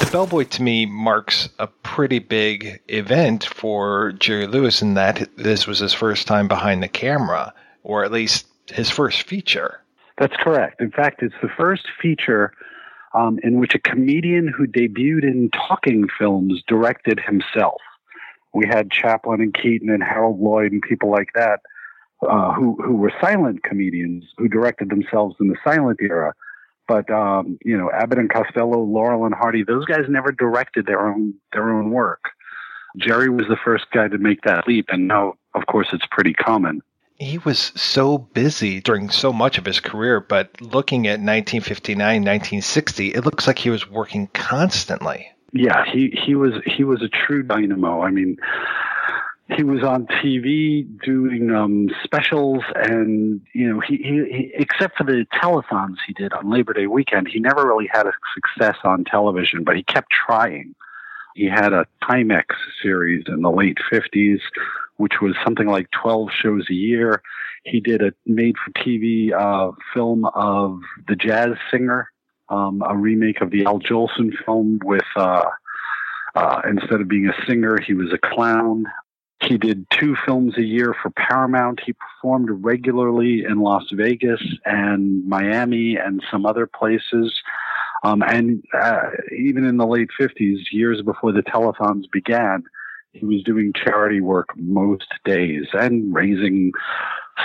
The 0.00 0.10
Bellboy 0.10 0.42
to 0.42 0.62
me 0.64 0.86
marks 0.86 1.50
a 1.60 1.68
pretty 1.68 2.18
big 2.18 2.80
event 2.88 3.44
for 3.44 4.10
Jerry 4.18 4.48
Lewis 4.48 4.82
in 4.82 4.94
that 4.94 5.28
this 5.36 5.68
was 5.68 5.78
his 5.78 5.94
first 5.94 6.26
time 6.26 6.48
behind 6.48 6.82
the 6.82 6.88
camera, 6.88 7.54
or 7.84 8.04
at 8.04 8.10
least 8.10 8.48
his 8.72 8.90
first 8.90 9.22
feature. 9.22 9.82
That's 10.18 10.34
correct. 10.36 10.80
In 10.80 10.90
fact, 10.90 11.22
it's 11.22 11.36
the 11.40 11.48
first 11.56 11.86
feature 12.02 12.54
um, 13.14 13.38
in 13.44 13.60
which 13.60 13.76
a 13.76 13.78
comedian 13.78 14.48
who 14.48 14.66
debuted 14.66 15.22
in 15.22 15.48
talking 15.50 16.08
films 16.18 16.60
directed 16.66 17.20
himself. 17.20 17.80
We 18.52 18.66
had 18.66 18.90
Chaplin 18.90 19.40
and 19.40 19.54
Keaton 19.54 19.90
and 19.90 20.02
Harold 20.02 20.40
Lloyd 20.40 20.72
and 20.72 20.82
people 20.82 21.10
like 21.10 21.30
that 21.34 21.60
uh, 22.28 22.52
who 22.52 22.76
who 22.82 22.96
were 22.96 23.12
silent 23.20 23.62
comedians 23.62 24.24
who 24.36 24.48
directed 24.48 24.90
themselves 24.90 25.36
in 25.40 25.48
the 25.48 25.56
silent 25.64 26.00
era. 26.00 26.34
But 26.86 27.10
um, 27.10 27.58
you 27.64 27.76
know, 27.76 27.90
Abbott 27.92 28.18
and 28.18 28.30
Costello, 28.30 28.82
Laurel 28.82 29.24
and 29.24 29.34
Hardy, 29.34 29.62
those 29.62 29.84
guys 29.84 30.04
never 30.08 30.32
directed 30.32 30.86
their 30.86 31.06
own 31.06 31.34
their 31.52 31.70
own 31.70 31.90
work. 31.90 32.24
Jerry 32.96 33.30
was 33.30 33.46
the 33.48 33.56
first 33.64 33.86
guy 33.92 34.08
to 34.08 34.18
make 34.18 34.42
that 34.42 34.66
leap, 34.66 34.86
and 34.88 35.06
now, 35.06 35.34
of 35.54 35.66
course, 35.66 35.88
it's 35.92 36.06
pretty 36.10 36.32
common. 36.32 36.82
He 37.14 37.38
was 37.38 37.72
so 37.76 38.18
busy 38.18 38.80
during 38.80 39.10
so 39.10 39.32
much 39.32 39.58
of 39.58 39.66
his 39.66 39.78
career, 39.78 40.20
but 40.20 40.60
looking 40.60 41.06
at 41.06 41.20
1959, 41.20 41.98
1960, 41.98 43.08
it 43.08 43.24
looks 43.24 43.46
like 43.46 43.58
he 43.58 43.70
was 43.70 43.88
working 43.88 44.26
constantly. 44.28 45.30
Yeah, 45.52 45.84
he 45.90 46.16
he 46.24 46.34
was 46.34 46.52
he 46.64 46.84
was 46.84 47.02
a 47.02 47.08
true 47.08 47.42
dynamo. 47.42 48.02
I 48.02 48.10
mean, 48.10 48.36
he 49.56 49.64
was 49.64 49.82
on 49.82 50.06
TV 50.06 50.86
doing 51.04 51.50
um, 51.50 51.88
specials, 52.04 52.62
and 52.74 53.40
you 53.52 53.68
know, 53.72 53.80
he, 53.80 53.96
he, 53.96 54.24
he 54.30 54.52
except 54.54 54.96
for 54.96 55.04
the 55.04 55.26
telethons 55.34 55.96
he 56.06 56.12
did 56.12 56.32
on 56.32 56.50
Labor 56.50 56.72
Day 56.72 56.86
weekend, 56.86 57.28
he 57.28 57.40
never 57.40 57.66
really 57.66 57.88
had 57.92 58.06
a 58.06 58.12
success 58.34 58.76
on 58.84 59.04
television. 59.04 59.64
But 59.64 59.76
he 59.76 59.82
kept 59.82 60.08
trying. 60.10 60.74
He 61.34 61.46
had 61.46 61.72
a 61.72 61.86
Timex 62.02 62.44
series 62.82 63.24
in 63.26 63.42
the 63.42 63.50
late 63.50 63.78
fifties, 63.90 64.40
which 64.98 65.14
was 65.20 65.34
something 65.44 65.66
like 65.66 65.90
twelve 65.90 66.28
shows 66.32 66.66
a 66.70 66.74
year. 66.74 67.22
He 67.64 67.80
did 67.80 68.02
a 68.02 68.12
made-for-TV 68.24 69.32
uh, 69.34 69.72
film 69.92 70.24
of 70.26 70.80
the 71.08 71.16
Jazz 71.16 71.50
Singer, 71.70 72.10
um, 72.50 72.82
a 72.86 72.96
remake 72.96 73.40
of 73.40 73.50
the 73.50 73.64
Al 73.64 73.80
Jolson 73.80 74.30
film 74.44 74.80
with. 74.84 75.02
Uh, 75.16 75.44
uh, 76.34 76.60
instead 76.68 77.00
of 77.00 77.08
being 77.08 77.28
a 77.28 77.46
singer, 77.46 77.78
he 77.84 77.94
was 77.94 78.12
a 78.12 78.18
clown. 78.18 78.84
He 79.42 79.56
did 79.56 79.86
two 79.90 80.16
films 80.26 80.56
a 80.58 80.62
year 80.62 80.94
for 81.02 81.10
Paramount. 81.10 81.80
He 81.84 81.94
performed 81.94 82.64
regularly 82.64 83.44
in 83.44 83.58
Las 83.58 83.84
Vegas 83.92 84.42
and 84.64 85.26
Miami 85.26 85.96
and 85.96 86.22
some 86.30 86.44
other 86.44 86.66
places. 86.66 87.32
Um, 88.02 88.22
and 88.22 88.62
uh, 88.72 89.10
even 89.36 89.64
in 89.64 89.76
the 89.76 89.86
late 89.86 90.10
50s, 90.20 90.58
years 90.72 91.02
before 91.02 91.32
the 91.32 91.42
telethons 91.42 92.04
began, 92.12 92.64
he 93.12 93.24
was 93.24 93.42
doing 93.42 93.72
charity 93.74 94.20
work 94.20 94.50
most 94.56 95.08
days 95.24 95.66
and 95.72 96.14
raising 96.14 96.72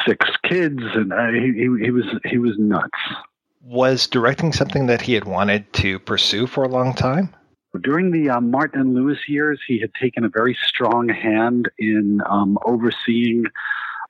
six 0.06 0.30
kids, 0.44 0.82
and 0.94 1.11
uh, 1.11 1.32
he, 1.32 1.53
he, 1.53 1.86
he 1.86 1.91
was 1.91 2.06
he 2.23 2.38
was 2.38 2.53
nuts. 2.60 2.99
Was 3.68 4.06
directing 4.06 4.54
something 4.54 4.86
that 4.86 5.02
he 5.02 5.16
had 5.16 5.26
wanted 5.26 5.74
to 5.74 5.98
pursue 5.98 6.46
for 6.46 6.64
a 6.64 6.68
long 6.68 6.94
time? 6.94 7.36
During 7.82 8.12
the 8.12 8.30
uh, 8.30 8.40
Martin 8.40 8.80
and 8.80 8.94
Lewis 8.94 9.18
years, 9.28 9.60
he 9.68 9.80
had 9.80 9.92
taken 9.96 10.24
a 10.24 10.30
very 10.30 10.56
strong 10.68 11.10
hand 11.10 11.72
in 11.80 12.22
um, 12.30 12.60
overseeing 12.64 13.46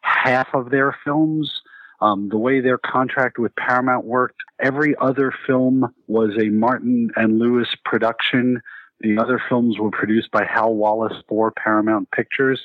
half 0.02 0.54
of 0.54 0.72
their 0.72 0.94
films. 1.06 1.62
Um, 2.02 2.28
the 2.28 2.38
way 2.38 2.60
their 2.60 2.78
contract 2.78 3.40
with 3.40 3.56
Paramount 3.56 4.04
worked, 4.04 4.42
every 4.60 4.94
other 4.98 5.34
film 5.48 5.90
was 6.08 6.32
a 6.38 6.50
Martin 6.50 7.12
and 7.16 7.40
Lewis 7.40 7.70
production. 7.86 8.62
The 9.00 9.18
other 9.18 9.42
films 9.48 9.80
were 9.80 9.90
produced 9.90 10.32
by 10.32 10.44
Hal 10.44 10.76
Wallis 10.76 11.16
for 11.30 11.52
Paramount 11.52 12.12
Pictures. 12.12 12.62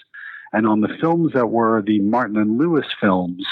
And 0.52 0.66
on 0.66 0.80
the 0.80 0.96
films 1.00 1.34
that 1.34 1.50
were 1.50 1.82
the 1.82 2.00
Martin 2.00 2.36
and 2.36 2.58
Lewis 2.58 2.86
films, 3.00 3.46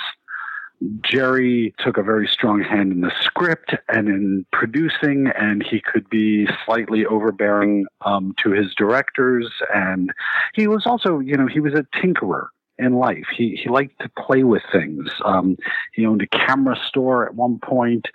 Jerry 1.02 1.74
took 1.78 1.96
a 1.96 2.02
very 2.02 2.28
strong 2.28 2.62
hand 2.62 2.92
in 2.92 3.00
the 3.00 3.12
script 3.20 3.74
and 3.88 4.08
in 4.08 4.46
producing, 4.52 5.30
and 5.36 5.62
he 5.62 5.80
could 5.80 6.08
be 6.08 6.46
slightly 6.64 7.04
overbearing 7.04 7.86
um, 8.04 8.34
to 8.42 8.52
his 8.52 8.74
directors. 8.76 9.50
And 9.74 10.12
he 10.54 10.68
was 10.68 10.86
also, 10.86 11.18
you 11.18 11.36
know, 11.36 11.46
he 11.46 11.60
was 11.60 11.74
a 11.74 11.84
tinkerer 11.98 12.46
in 12.78 12.94
life. 12.94 13.26
He 13.36 13.58
he 13.60 13.68
liked 13.68 14.00
to 14.00 14.10
play 14.10 14.44
with 14.44 14.62
things. 14.72 15.10
Um, 15.24 15.56
he 15.92 16.06
owned 16.06 16.22
a 16.22 16.28
camera 16.28 16.76
store 16.86 17.26
at 17.26 17.34
one 17.34 17.58
point. 17.58 18.06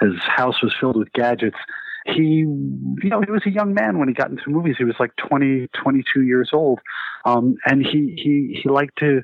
His 0.00 0.20
house 0.22 0.62
was 0.62 0.74
filled 0.78 0.96
with 0.96 1.12
gadgets. 1.12 1.58
He, 2.06 2.22
you 2.22 3.10
know, 3.10 3.20
he 3.20 3.30
was 3.30 3.46
a 3.46 3.50
young 3.50 3.74
man 3.74 3.98
when 3.98 4.08
he 4.08 4.14
got 4.14 4.30
into 4.30 4.50
movies. 4.50 4.74
He 4.76 4.84
was 4.84 4.96
like 4.98 5.14
20, 5.16 5.68
22 5.68 6.22
years 6.22 6.50
old, 6.52 6.80
um, 7.24 7.56
and 7.66 7.84
he 7.84 8.14
he 8.16 8.60
he 8.62 8.68
liked 8.68 8.98
to 8.98 9.22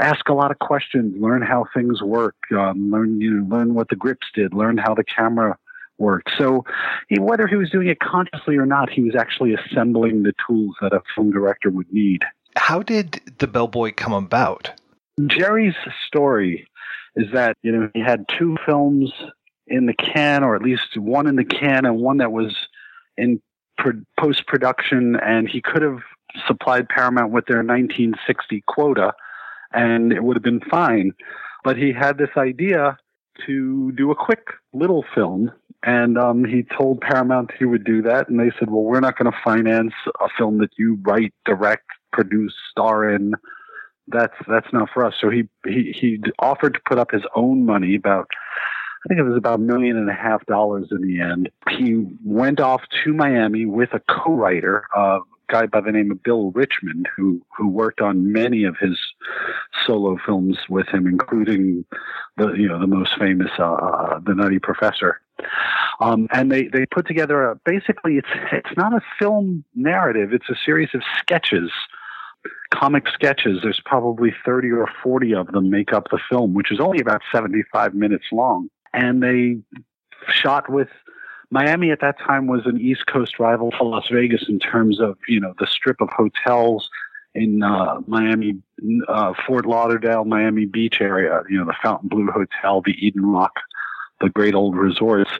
ask 0.00 0.28
a 0.28 0.34
lot 0.34 0.50
of 0.50 0.58
questions, 0.58 1.14
learn 1.20 1.42
how 1.42 1.66
things 1.74 2.02
work, 2.02 2.36
um, 2.56 2.90
learn 2.90 3.20
you 3.20 3.30
know, 3.30 3.56
learn 3.56 3.74
what 3.74 3.88
the 3.88 3.96
grips 3.96 4.26
did, 4.34 4.54
learn 4.54 4.78
how 4.78 4.94
the 4.94 5.04
camera 5.04 5.58
worked. 5.98 6.30
So, 6.38 6.64
he, 7.08 7.18
whether 7.18 7.46
he 7.46 7.56
was 7.56 7.70
doing 7.70 7.88
it 7.88 7.98
consciously 7.98 8.56
or 8.56 8.66
not, 8.66 8.90
he 8.90 9.02
was 9.02 9.16
actually 9.16 9.54
assembling 9.54 10.22
the 10.22 10.32
tools 10.46 10.76
that 10.80 10.92
a 10.92 11.02
film 11.14 11.32
director 11.32 11.70
would 11.70 11.92
need. 11.92 12.22
How 12.56 12.82
did 12.82 13.20
the 13.38 13.46
Bellboy 13.46 13.92
come 13.96 14.12
about? 14.12 14.70
Jerry's 15.26 15.74
story 16.06 16.68
is 17.16 17.26
that 17.32 17.56
you 17.62 17.72
know 17.72 17.90
he 17.94 18.00
had 18.00 18.26
two 18.38 18.56
films 18.64 19.12
in 19.66 19.86
the 19.86 19.94
can, 19.94 20.44
or 20.44 20.54
at 20.54 20.62
least 20.62 20.96
one 20.96 21.26
in 21.26 21.36
the 21.36 21.44
can, 21.44 21.84
and 21.84 21.98
one 21.98 22.18
that 22.18 22.32
was 22.32 22.54
in 23.16 23.40
post 24.18 24.46
production, 24.46 25.16
and 25.16 25.48
he 25.48 25.60
could 25.60 25.82
have 25.82 25.98
supplied 26.46 26.88
Paramount 26.88 27.32
with 27.32 27.46
their 27.46 27.58
1960 27.58 28.62
quota 28.66 29.12
and 29.72 30.12
it 30.12 30.22
would 30.22 30.36
have 30.36 30.42
been 30.42 30.60
fine. 30.60 31.12
But 31.64 31.76
he 31.76 31.92
had 31.92 32.18
this 32.18 32.30
idea 32.36 32.96
to 33.46 33.92
do 33.92 34.10
a 34.10 34.16
quick 34.16 34.48
little 34.72 35.04
film, 35.14 35.50
and 35.82 36.18
um, 36.18 36.44
he 36.44 36.64
told 36.76 37.00
Paramount 37.00 37.50
he 37.58 37.64
would 37.64 37.84
do 37.84 38.02
that, 38.02 38.28
and 38.28 38.38
they 38.38 38.50
said, 38.58 38.70
"Well, 38.70 38.82
we're 38.82 39.00
not 39.00 39.18
going 39.18 39.30
to 39.30 39.38
finance 39.44 39.94
a 40.20 40.28
film 40.36 40.58
that 40.58 40.70
you 40.76 40.98
write, 41.02 41.32
direct, 41.44 41.86
produce, 42.12 42.54
star 42.70 43.08
in. 43.08 43.34
That's 44.08 44.34
that's 44.48 44.72
not 44.72 44.88
for 44.92 45.04
us." 45.04 45.14
So 45.20 45.30
he 45.30 45.48
he 45.66 45.92
he 45.92 46.20
offered 46.38 46.74
to 46.74 46.80
put 46.88 46.98
up 46.98 47.10
his 47.12 47.22
own 47.34 47.64
money, 47.66 47.94
about 47.94 48.28
I 49.04 49.08
think 49.08 49.20
it 49.20 49.24
was 49.24 49.36
about 49.36 49.60
a 49.60 49.62
million 49.62 49.96
and 49.96 50.10
a 50.10 50.14
half 50.14 50.44
dollars 50.46 50.88
in 50.90 51.02
the 51.02 51.20
end. 51.20 51.50
He 51.70 52.04
went 52.24 52.60
off 52.60 52.82
to 53.04 53.14
Miami 53.14 53.64
with 53.64 53.90
a 53.92 54.00
co-writer, 54.00 54.84
uh, 54.96 55.20
guy 55.48 55.66
by 55.66 55.80
the 55.80 55.92
name 55.92 56.10
of 56.10 56.22
Bill 56.22 56.50
Richmond, 56.52 57.08
who 57.16 57.42
who 57.56 57.68
worked 57.68 58.00
on 58.00 58.32
many 58.32 58.64
of 58.64 58.76
his 58.78 58.98
solo 59.86 60.18
films 60.24 60.58
with 60.68 60.88
him, 60.88 61.06
including 61.06 61.84
the 62.36 62.52
you 62.52 62.68
know 62.68 62.78
the 62.80 62.86
most 62.86 63.10
famous 63.18 63.50
uh, 63.58 63.72
uh, 63.72 64.20
The 64.24 64.34
Nutty 64.34 64.58
Professor. 64.58 65.20
Um, 66.00 66.28
and 66.32 66.50
they, 66.50 66.68
they 66.68 66.86
put 66.86 67.06
together 67.06 67.44
a 67.44 67.56
basically 67.64 68.16
it's 68.16 68.28
it's 68.52 68.76
not 68.76 68.92
a 68.92 69.00
film 69.18 69.64
narrative; 69.74 70.32
it's 70.32 70.48
a 70.48 70.56
series 70.64 70.90
of 70.94 71.02
sketches, 71.18 71.70
comic 72.72 73.04
sketches. 73.12 73.58
There's 73.62 73.80
probably 73.84 74.34
thirty 74.44 74.70
or 74.70 74.88
forty 75.02 75.34
of 75.34 75.48
them 75.48 75.70
make 75.70 75.92
up 75.92 76.08
the 76.10 76.20
film, 76.30 76.54
which 76.54 76.70
is 76.70 76.80
only 76.80 77.00
about 77.00 77.22
seventy 77.32 77.62
five 77.72 77.94
minutes 77.94 78.26
long. 78.32 78.68
And 78.92 79.22
they 79.22 79.58
shot 80.32 80.70
with 80.70 80.88
Miami 81.50 81.90
at 81.90 82.00
that 82.00 82.18
time 82.18 82.46
was 82.46 82.66
an 82.66 82.80
East 82.80 83.06
Coast 83.06 83.38
rival 83.38 83.70
to 83.72 83.82
Las 83.82 84.08
Vegas 84.10 84.44
in 84.48 84.58
terms 84.58 85.00
of 85.00 85.16
you 85.28 85.40
know 85.40 85.54
the 85.58 85.66
strip 85.66 86.00
of 86.00 86.08
hotels 86.10 86.90
in 87.34 87.62
uh, 87.62 88.00
Miami, 88.06 88.58
uh, 89.06 89.32
Fort 89.46 89.64
Lauderdale, 89.64 90.24
Miami 90.24 90.66
Beach 90.66 91.00
area. 91.00 91.42
You 91.48 91.58
know 91.58 91.64
the 91.64 91.76
Fontainebleau 91.82 92.32
Hotel, 92.32 92.82
the 92.84 92.94
Eden 93.04 93.26
Roc, 93.26 93.52
the 94.20 94.28
great 94.28 94.54
old 94.54 94.76
resorts. 94.76 95.30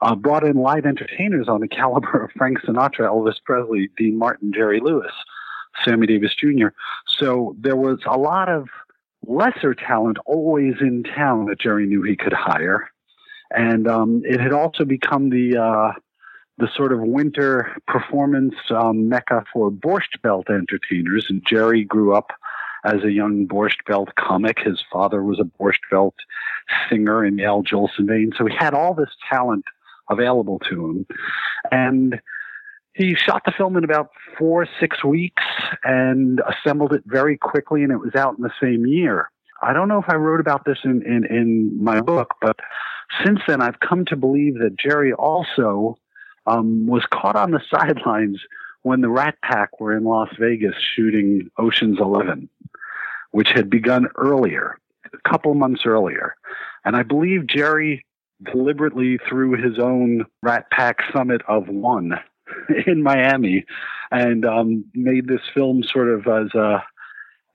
Uh, 0.00 0.14
brought 0.14 0.44
in 0.44 0.56
live 0.56 0.84
entertainers 0.84 1.48
on 1.48 1.60
the 1.60 1.68
caliber 1.80 2.24
of 2.24 2.30
Frank 2.32 2.58
Sinatra, 2.60 3.06
Elvis 3.08 3.42
Presley, 3.42 3.88
Dean 3.96 4.18
Martin, 4.18 4.52
Jerry 4.52 4.80
Lewis, 4.80 5.12
Sammy 5.82 6.06
Davis 6.06 6.34
Jr. 6.34 6.68
So 7.06 7.56
there 7.58 7.76
was 7.76 8.00
a 8.06 8.18
lot 8.18 8.50
of 8.50 8.68
lesser 9.26 9.74
talent 9.74 10.18
always 10.26 10.74
in 10.82 11.04
town 11.04 11.46
that 11.46 11.58
Jerry 11.58 11.86
knew 11.86 12.02
he 12.02 12.16
could 12.16 12.34
hire 12.34 12.90
and 13.54 13.86
um, 13.88 14.22
it 14.24 14.40
had 14.40 14.52
also 14.52 14.84
become 14.84 15.30
the 15.30 15.56
uh, 15.56 15.92
the 16.58 16.68
sort 16.76 16.92
of 16.92 17.00
winter 17.00 17.76
performance 17.86 18.54
um, 18.70 19.08
mecca 19.08 19.44
for 19.52 19.70
Borscht 19.70 20.20
Belt 20.22 20.48
entertainers. 20.48 21.26
And 21.28 21.42
Jerry 21.46 21.84
grew 21.84 22.14
up 22.14 22.30
as 22.84 23.02
a 23.02 23.10
young 23.10 23.46
Borscht 23.46 23.84
Belt 23.86 24.10
comic. 24.16 24.58
His 24.60 24.82
father 24.92 25.22
was 25.22 25.40
a 25.40 25.44
Borscht 25.44 25.90
Belt 25.90 26.14
singer 26.88 27.24
in 27.24 27.40
Al 27.40 27.62
Jolson 27.62 28.06
vein, 28.06 28.32
so 28.36 28.46
he 28.46 28.54
had 28.54 28.74
all 28.74 28.94
this 28.94 29.10
talent 29.30 29.64
available 30.10 30.58
to 30.70 30.90
him, 30.90 31.06
and. 31.70 32.20
He 32.96 33.16
shot 33.16 33.42
the 33.44 33.50
film 33.50 33.76
in 33.76 33.82
about 33.82 34.10
four, 34.38 34.68
six 34.78 35.02
weeks 35.02 35.42
and 35.82 36.40
assembled 36.46 36.92
it 36.92 37.02
very 37.06 37.36
quickly, 37.36 37.82
and 37.82 37.90
it 37.90 37.96
was 37.96 38.14
out 38.14 38.36
in 38.38 38.44
the 38.44 38.52
same 38.62 38.86
year. 38.86 39.32
I 39.60 39.72
don't 39.72 39.88
know 39.88 39.98
if 39.98 40.08
I 40.08 40.14
wrote 40.14 40.38
about 40.38 40.64
this 40.64 40.78
in, 40.84 41.02
in, 41.02 41.24
in 41.24 41.82
my 41.82 42.00
book, 42.00 42.34
but 42.40 42.60
since 43.24 43.40
then, 43.46 43.60
I've 43.60 43.80
come 43.80 44.04
to 44.06 44.16
believe 44.16 44.58
that 44.58 44.76
Jerry 44.78 45.12
also 45.12 45.96
um, 46.46 46.86
was 46.86 47.04
caught 47.12 47.36
on 47.36 47.50
the 47.50 47.62
sidelines 47.70 48.40
when 48.82 49.00
the 49.00 49.08
Rat 49.08 49.36
Pack 49.42 49.80
were 49.80 49.96
in 49.96 50.04
Las 50.04 50.28
Vegas 50.38 50.74
shooting 50.94 51.50
Ocean's 51.58 51.98
Eleven, 51.98 52.48
which 53.30 53.50
had 53.50 53.70
begun 53.70 54.08
earlier, 54.16 54.78
a 55.12 55.28
couple 55.28 55.54
months 55.54 55.82
earlier. 55.86 56.36
And 56.84 56.96
I 56.96 57.02
believe 57.02 57.46
Jerry 57.46 58.04
deliberately 58.42 59.18
threw 59.28 59.52
his 59.52 59.78
own 59.78 60.26
Rat 60.42 60.70
Pack 60.70 60.98
summit 61.12 61.40
of 61.48 61.68
one 61.68 62.12
in 62.86 63.02
Miami 63.02 63.64
and 64.10 64.44
um, 64.44 64.84
made 64.94 65.28
this 65.28 65.40
film 65.54 65.82
sort 65.82 66.08
of 66.08 66.26
as 66.26 66.54
a 66.54 66.82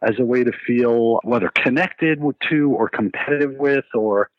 as 0.01 0.15
a 0.17 0.23
way 0.23 0.45
to 0.45 0.51
feel 0.65 1.19
whether 1.23 1.49
connected 1.49 2.21
to 2.49 2.71
or 2.71 2.88
competitive 2.88 3.55
with 3.55 3.84
or 3.93 4.30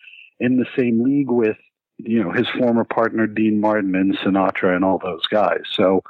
in 0.41 0.57
the 0.57 0.67
same 0.77 1.05
league 1.05 1.31
with 1.31 1.57
you 1.99 2.23
know 2.23 2.33
his 2.33 2.49
former 2.59 2.85
partner 2.85 3.27
Dean 3.27 3.61
Martin 3.61 3.95
and 3.95 4.17
Sinatra 4.19 4.75
and 4.75 4.85
all 4.85 4.99
those 4.99 5.27
guys. 5.27 5.63
So 5.75 6.03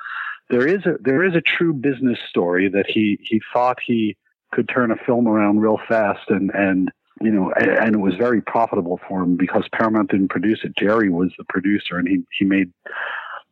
there 0.48 0.66
is 0.66 0.84
a 0.86 0.96
there 1.00 1.24
is 1.24 1.34
a 1.34 1.40
true 1.40 1.72
business 1.72 2.18
story 2.28 2.68
that 2.68 2.86
he 2.88 3.18
he 3.22 3.40
thought 3.52 3.78
he 3.84 4.16
could 4.52 4.68
turn 4.68 4.90
a 4.90 4.96
film 4.96 5.28
around 5.28 5.60
real 5.60 5.78
fast 5.88 6.28
and 6.28 6.50
and 6.54 6.90
you 7.20 7.30
know 7.30 7.52
and, 7.56 7.70
and 7.70 7.94
it 7.96 8.00
was 8.00 8.14
very 8.14 8.40
profitable 8.40 9.00
for 9.08 9.22
him 9.22 9.36
because 9.36 9.64
Paramount 9.72 10.10
didn't 10.10 10.28
produce 10.28 10.60
it. 10.64 10.76
Jerry 10.76 11.10
was 11.10 11.32
the 11.38 11.44
producer 11.44 11.98
and 11.98 12.08
he 12.08 12.22
he 12.38 12.44
made 12.44 12.72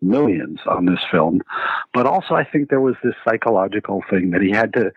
millions 0.00 0.60
on 0.66 0.86
this 0.86 1.00
film. 1.10 1.40
But 1.92 2.06
also 2.06 2.34
I 2.34 2.44
think 2.44 2.68
there 2.68 2.80
was 2.80 2.96
this 3.02 3.14
psychological 3.24 4.02
thing 4.10 4.30
that 4.30 4.42
he 4.42 4.50
had 4.50 4.72
to 4.74 4.92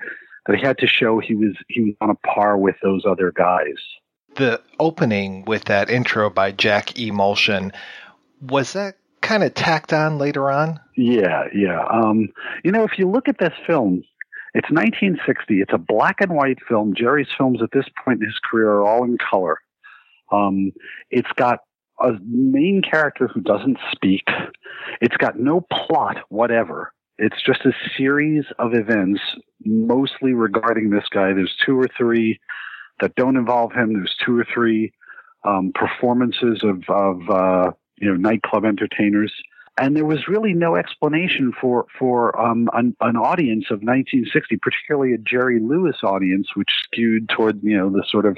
that 0.48 0.56
he 0.56 0.62
had 0.62 0.78
to 0.80 0.88
show 0.88 1.20
he 1.20 1.36
was 1.36 1.56
he 1.68 1.82
was 1.82 1.94
on 2.02 2.10
a 2.10 2.16
par 2.16 2.58
with 2.58 2.76
those 2.82 3.04
other 3.06 3.32
guys. 3.32 3.78
The 4.42 4.60
opening 4.80 5.46
with 5.46 5.66
that 5.66 5.92
intro 5.92 6.32
by 6.32 6.52
Jack 6.52 6.98
Emulsion 6.98 7.72
was 8.42 8.74
that 8.74 8.96
kind 9.22 9.44
of 9.44 9.54
tacked 9.54 9.94
on 9.94 10.18
later 10.18 10.50
on? 10.50 10.80
Yeah, 10.98 11.44
yeah. 11.54 11.86
Um, 11.86 12.30
you 12.64 12.72
know, 12.72 12.84
if 12.84 12.98
you 12.98 13.08
look 13.08 13.28
at 13.28 13.38
this 13.38 13.54
film, 13.68 14.04
it's 14.56 14.72
1960. 14.72 15.62
It's 15.62 15.72
a 15.72 15.78
black 15.78 16.22
and 16.22 16.32
white 16.32 16.58
film. 16.68 16.96
Jerry's 16.98 17.28
films 17.38 17.62
at 17.62 17.70
this 17.72 17.86
point 18.04 18.20
in 18.20 18.26
his 18.26 18.40
career 18.44 18.72
are 18.72 18.88
all 18.88 19.04
in 19.04 19.20
color. 19.20 19.60
Um, 20.32 20.72
it's 21.12 21.32
got 21.36 21.60
a 22.00 22.14
main 22.26 22.82
character 22.82 23.28
who 23.28 23.42
doesn't 23.42 23.78
speak. 23.92 24.24
It's 25.02 25.18
got 25.18 25.40
no 25.40 25.62
plot 25.72 26.18
whatever. 26.30 26.94
It's 27.20 27.44
just 27.46 27.64
a 27.64 27.74
series 27.96 28.46
of 28.58 28.74
events, 28.74 29.22
mostly 29.64 30.34
regarding 30.34 30.90
this 30.90 31.06
guy. 31.12 31.32
There's 31.32 31.56
two 31.64 31.80
or 31.80 31.88
three 31.96 32.40
that 33.02 33.16
don't 33.16 33.36
involve 33.36 33.74
him. 33.74 33.94
There's 33.94 34.16
two 34.26 34.38
or 34.38 34.46
three 34.54 34.94
um, 35.44 35.72
performances 35.74 36.64
of, 36.64 36.84
of 36.88 37.30
uh, 37.30 37.72
you 37.98 38.10
know 38.10 38.16
nightclub 38.16 38.64
entertainers, 38.64 39.34
and 39.78 39.96
there 39.96 40.06
was 40.06 40.28
really 40.28 40.54
no 40.54 40.76
explanation 40.76 41.52
for 41.60 41.86
for 41.98 42.40
um, 42.40 42.70
an, 42.74 42.96
an, 43.02 43.18
audience 43.18 43.66
of 43.66 43.80
1960, 43.80 44.58
particularly 44.58 45.14
a 45.14 45.18
Jerry 45.18 45.60
Lewis 45.60 45.98
audience, 46.04 46.48
which 46.56 46.70
skewed 46.84 47.30
toward 47.30 47.62
you 47.64 47.78
know 47.78 47.90
the 47.90 48.04
sort 48.10 48.26
of 48.26 48.38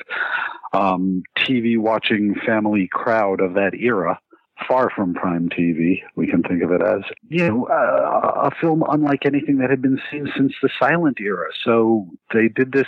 um, 0.73 1.23
TV 1.37 1.77
watching 1.77 2.35
family 2.45 2.87
crowd 2.91 3.41
of 3.41 3.53
that 3.55 3.73
era. 3.75 4.19
Far 4.67 4.89
from 4.91 5.15
prime 5.15 5.49
TV, 5.49 6.03
we 6.15 6.27
can 6.27 6.43
think 6.43 6.61
of 6.61 6.71
it 6.71 6.81
as 6.81 7.01
you 7.27 7.49
know 7.49 7.65
uh, 7.65 8.49
a 8.49 8.51
film 8.61 8.83
unlike 8.87 9.25
anything 9.25 9.57
that 9.57 9.69
had 9.69 9.81
been 9.81 9.99
seen 10.09 10.31
since 10.37 10.53
the 10.61 10.69
silent 10.79 11.17
era. 11.19 11.47
So 11.65 12.07
they 12.31 12.47
did 12.47 12.71
this 12.71 12.87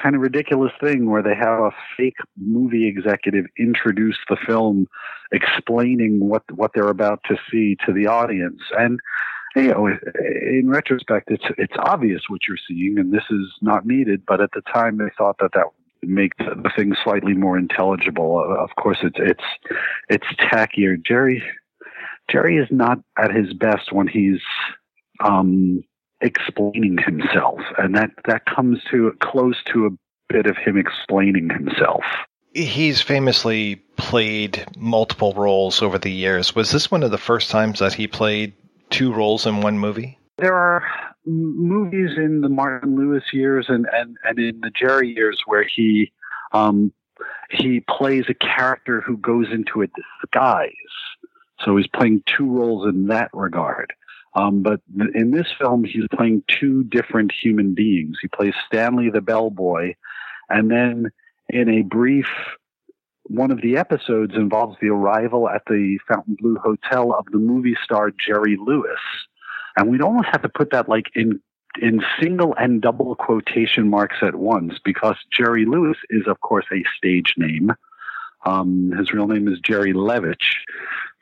kind 0.00 0.14
of 0.14 0.20
ridiculous 0.20 0.72
thing 0.80 1.10
where 1.10 1.22
they 1.22 1.34
have 1.34 1.60
a 1.60 1.70
fake 1.96 2.16
movie 2.36 2.86
executive 2.86 3.46
introduce 3.58 4.18
the 4.28 4.36
film 4.46 4.88
explaining 5.32 6.20
what 6.20 6.42
what 6.54 6.72
they're 6.74 6.88
about 6.88 7.20
to 7.28 7.36
see 7.50 7.76
to 7.86 7.92
the 7.92 8.06
audience. 8.06 8.60
And 8.78 9.00
you 9.54 9.68
know 9.68 9.86
in 9.86 10.64
retrospect 10.68 11.30
it's 11.30 11.44
it's 11.58 11.74
obvious 11.78 12.22
what 12.28 12.40
you're 12.48 12.56
seeing 12.66 12.98
and 12.98 13.12
this 13.12 13.24
is 13.30 13.46
not 13.60 13.84
needed 13.84 14.22
but 14.26 14.40
at 14.40 14.50
the 14.52 14.62
time 14.62 14.96
they 14.96 15.10
thought 15.18 15.36
that 15.40 15.50
that 15.52 15.66
would 15.66 16.10
make 16.10 16.34
the, 16.38 16.54
the 16.62 16.70
thing 16.74 16.94
slightly 17.04 17.34
more 17.34 17.58
intelligible. 17.58 18.42
Of 18.58 18.70
course 18.76 18.98
it's 19.02 19.18
it's 19.18 19.44
it's 20.08 20.26
tackier. 20.40 20.96
Jerry 21.04 21.42
jerry 22.30 22.56
is 22.56 22.68
not 22.70 22.98
at 23.18 23.34
his 23.34 23.52
best 23.52 23.92
when 23.92 24.08
he's 24.08 24.40
um 25.20 25.84
explaining 26.22 26.98
himself, 26.98 27.60
and 27.78 27.94
that 27.96 28.10
that 28.26 28.46
comes 28.46 28.78
to 28.90 29.12
close 29.20 29.56
to 29.72 29.86
a 29.86 29.90
bit 30.32 30.46
of 30.46 30.56
him 30.56 30.76
explaining 30.78 31.50
himself. 31.50 32.04
He's 32.54 33.00
famously 33.00 33.76
played 33.96 34.66
multiple 34.76 35.32
roles 35.34 35.82
over 35.82 35.98
the 35.98 36.10
years. 36.10 36.54
Was 36.54 36.70
this 36.70 36.90
one 36.90 37.02
of 37.02 37.10
the 37.10 37.18
first 37.18 37.50
times 37.50 37.78
that 37.78 37.94
he 37.94 38.06
played 38.06 38.52
two 38.90 39.12
roles 39.12 39.46
in 39.46 39.62
one 39.62 39.78
movie? 39.78 40.18
There 40.38 40.54
are 40.54 40.84
movies 41.24 42.10
in 42.16 42.40
the 42.40 42.48
Martin 42.48 42.96
Lewis 42.96 43.24
years 43.32 43.66
and, 43.68 43.86
and, 43.92 44.16
and 44.24 44.38
in 44.38 44.60
the 44.60 44.70
Jerry 44.70 45.14
years 45.14 45.40
where 45.46 45.64
he 45.64 46.12
um, 46.52 46.92
he 47.50 47.80
plays 47.88 48.24
a 48.28 48.34
character 48.34 49.00
who 49.00 49.16
goes 49.16 49.46
into 49.50 49.82
a 49.82 49.86
disguise. 49.86 50.72
So 51.64 51.76
he's 51.76 51.86
playing 51.86 52.22
two 52.26 52.50
roles 52.50 52.88
in 52.88 53.06
that 53.06 53.30
regard. 53.32 53.92
Um, 54.34 54.62
but 54.62 54.80
in 55.14 55.30
this 55.30 55.48
film, 55.60 55.84
he's 55.84 56.06
playing 56.14 56.42
two 56.48 56.84
different 56.84 57.32
human 57.32 57.74
beings. 57.74 58.16
He 58.22 58.28
plays 58.28 58.54
Stanley 58.66 59.10
the 59.10 59.20
bellboy, 59.20 59.94
and 60.48 60.70
then 60.70 61.10
in 61.48 61.68
a 61.68 61.82
brief 61.82 62.26
one 63.24 63.50
of 63.50 63.62
the 63.62 63.76
episodes 63.76 64.34
involves 64.34 64.76
the 64.80 64.88
arrival 64.88 65.48
at 65.48 65.62
the 65.66 65.98
Fontainebleau 66.08 66.60
Hotel 66.60 67.12
of 67.12 67.26
the 67.30 67.38
movie 67.38 67.76
star 67.82 68.10
Jerry 68.10 68.58
Lewis. 68.62 68.98
And 69.76 69.90
we'd 69.90 70.02
almost 70.02 70.28
have 70.32 70.42
to 70.42 70.48
put 70.48 70.70
that 70.70 70.88
like 70.88 71.06
in 71.14 71.40
in 71.80 72.02
single 72.20 72.54
and 72.58 72.82
double 72.82 73.14
quotation 73.14 73.88
marks 73.88 74.16
at 74.20 74.34
once 74.34 74.74
because 74.84 75.16
Jerry 75.32 75.64
Lewis 75.64 75.96
is 76.10 76.26
of 76.26 76.40
course 76.40 76.66
a 76.72 76.82
stage 76.96 77.34
name. 77.38 77.72
Um, 78.44 78.92
his 78.98 79.12
real 79.12 79.26
name 79.26 79.48
is 79.48 79.58
Jerry 79.60 79.94
Levitch. 79.94 80.56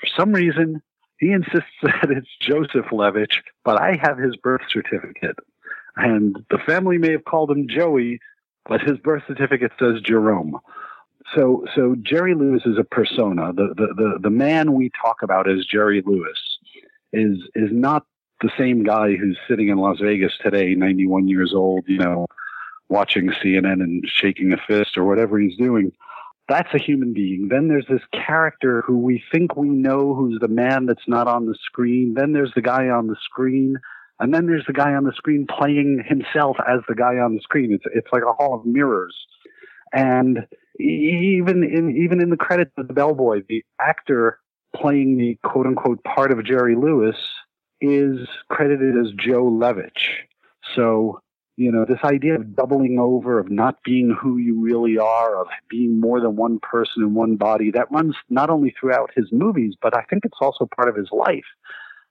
For 0.00 0.08
some 0.16 0.32
reason, 0.32 0.82
he 1.20 1.32
insists 1.32 1.70
that 1.82 2.10
it's 2.10 2.28
Joseph 2.40 2.90
Levitch, 2.90 3.42
but 3.64 3.80
I 3.80 3.98
have 4.02 4.18
his 4.18 4.34
birth 4.36 4.62
certificate. 4.72 5.36
And 5.96 6.36
the 6.50 6.58
family 6.66 6.98
may 6.98 7.12
have 7.12 7.24
called 7.24 7.50
him 7.50 7.68
Joey, 7.68 8.20
but 8.66 8.80
his 8.80 8.98
birth 8.98 9.22
certificate 9.28 9.72
says 9.78 10.00
Jerome. 10.02 10.58
So, 11.36 11.64
so 11.76 11.94
Jerry 12.02 12.34
Lewis 12.34 12.62
is 12.64 12.78
a 12.78 12.84
persona. 12.84 13.52
The, 13.52 13.74
the, 13.76 13.86
the, 13.94 14.18
the 14.22 14.30
man 14.30 14.72
we 14.72 14.90
talk 15.00 15.18
about 15.22 15.48
as 15.48 15.66
Jerry 15.66 16.02
Lewis 16.04 16.38
is, 17.12 17.38
is 17.54 17.68
not 17.70 18.06
the 18.40 18.50
same 18.58 18.82
guy 18.82 19.16
who's 19.16 19.38
sitting 19.46 19.68
in 19.68 19.78
Las 19.78 19.98
Vegas 20.00 20.32
today, 20.42 20.74
91 20.74 21.28
years 21.28 21.52
old, 21.54 21.84
you 21.86 21.98
know, 21.98 22.26
watching 22.88 23.28
CNN 23.28 23.82
and 23.82 24.04
shaking 24.08 24.52
a 24.52 24.56
fist 24.66 24.96
or 24.96 25.04
whatever 25.04 25.38
he's 25.38 25.56
doing 25.56 25.92
that's 26.50 26.74
a 26.74 26.78
human 26.78 27.14
being. 27.14 27.46
Then 27.48 27.68
there's 27.68 27.86
this 27.88 28.02
character 28.12 28.82
who 28.84 28.98
we 28.98 29.22
think 29.32 29.56
we 29.56 29.68
know 29.68 30.14
who's 30.14 30.40
the 30.40 30.48
man 30.48 30.86
that's 30.86 31.06
not 31.06 31.28
on 31.28 31.46
the 31.46 31.54
screen. 31.64 32.14
Then 32.14 32.32
there's 32.32 32.52
the 32.54 32.60
guy 32.60 32.88
on 32.88 33.06
the 33.06 33.16
screen. 33.22 33.76
And 34.18 34.34
then 34.34 34.46
there's 34.46 34.66
the 34.66 34.72
guy 34.72 34.92
on 34.94 35.04
the 35.04 35.12
screen 35.14 35.46
playing 35.46 36.02
himself 36.06 36.56
as 36.68 36.80
the 36.88 36.96
guy 36.96 37.14
on 37.18 37.36
the 37.36 37.40
screen. 37.40 37.72
It's 37.72 37.84
it's 37.94 38.08
like 38.12 38.24
a 38.28 38.32
hall 38.32 38.54
of 38.54 38.66
mirrors. 38.66 39.14
And 39.92 40.40
even 40.78 41.62
in 41.62 41.96
even 41.96 42.20
in 42.20 42.30
the 42.30 42.36
credits 42.36 42.72
of 42.76 42.88
the 42.88 42.94
bellboy, 42.94 43.42
the 43.48 43.64
actor 43.80 44.40
playing 44.74 45.16
the 45.16 45.38
quote 45.48 45.66
unquote 45.66 46.02
part 46.02 46.32
of 46.32 46.44
Jerry 46.44 46.74
Lewis 46.74 47.16
is 47.80 48.28
credited 48.48 48.96
as 48.96 49.12
Joe 49.16 49.44
Levitch. 49.44 50.26
So 50.74 51.22
you 51.60 51.70
know, 51.70 51.84
this 51.84 51.98
idea 52.04 52.36
of 52.36 52.56
doubling 52.56 52.98
over, 52.98 53.38
of 53.38 53.50
not 53.50 53.82
being 53.84 54.16
who 54.18 54.38
you 54.38 54.58
really 54.58 54.96
are, 54.96 55.38
of 55.38 55.46
being 55.68 56.00
more 56.00 56.18
than 56.18 56.34
one 56.34 56.58
person 56.58 57.02
in 57.02 57.12
one 57.12 57.36
body, 57.36 57.70
that 57.70 57.92
runs 57.92 58.16
not 58.30 58.48
only 58.48 58.74
throughout 58.80 59.10
his 59.14 59.26
movies, 59.30 59.74
but 59.82 59.94
I 59.94 60.02
think 60.08 60.24
it's 60.24 60.38
also 60.40 60.66
part 60.74 60.88
of 60.88 60.96
his 60.96 61.10
life. 61.12 61.44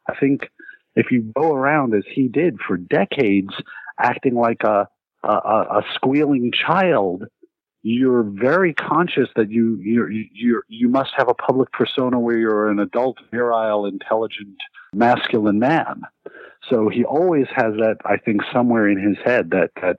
I 0.08 0.14
think 0.20 0.52
if 0.96 1.10
you 1.10 1.34
go 1.36 1.52
around 1.52 1.96
as 1.96 2.04
he 2.08 2.28
did 2.28 2.60
for 2.60 2.78
decades, 2.78 3.50
acting 4.00 4.36
like 4.36 4.62
a, 4.64 4.88
a, 5.24 5.28
a 5.28 5.82
squealing 5.96 6.52
child, 6.52 7.24
you're 7.82 8.22
very 8.22 8.76
conscious 8.76 9.30
that 9.36 9.50
you 9.50 9.80
you 9.82 10.26
you 10.32 10.62
you 10.68 10.90
must 10.90 11.12
have 11.16 11.28
a 11.28 11.34
public 11.34 11.72
persona 11.72 12.20
where 12.20 12.38
you're 12.38 12.70
an 12.70 12.78
adult, 12.78 13.18
virile, 13.32 13.88
intelligent, 13.88 14.58
masculine 14.94 15.58
man. 15.58 16.02
So 16.68 16.90
he 16.90 17.04
always 17.04 17.48
has 17.56 17.74
that, 17.76 17.98
I 18.06 18.18
think, 18.18 18.42
somewhere 18.54 18.90
in 18.90 19.00
his 19.00 19.18
head 19.24 19.52
that 19.52 19.72
that 19.82 19.98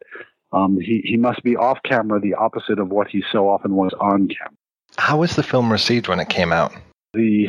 um, 0.52 0.78
he 0.80 1.00
he 1.04 1.16
must 1.16 1.42
be 1.42 1.56
off 1.56 1.78
camera 1.84 2.20
the 2.20 2.34
opposite 2.34 2.78
of 2.78 2.88
what 2.88 3.08
he 3.08 3.22
so 3.32 3.48
often 3.48 3.74
was 3.74 3.92
on 4.00 4.28
camera. 4.28 4.56
How 4.98 5.18
was 5.18 5.36
the 5.36 5.42
film 5.42 5.70
received 5.70 6.08
when 6.08 6.20
it 6.20 6.28
came 6.28 6.52
out? 6.52 6.72
The 7.14 7.48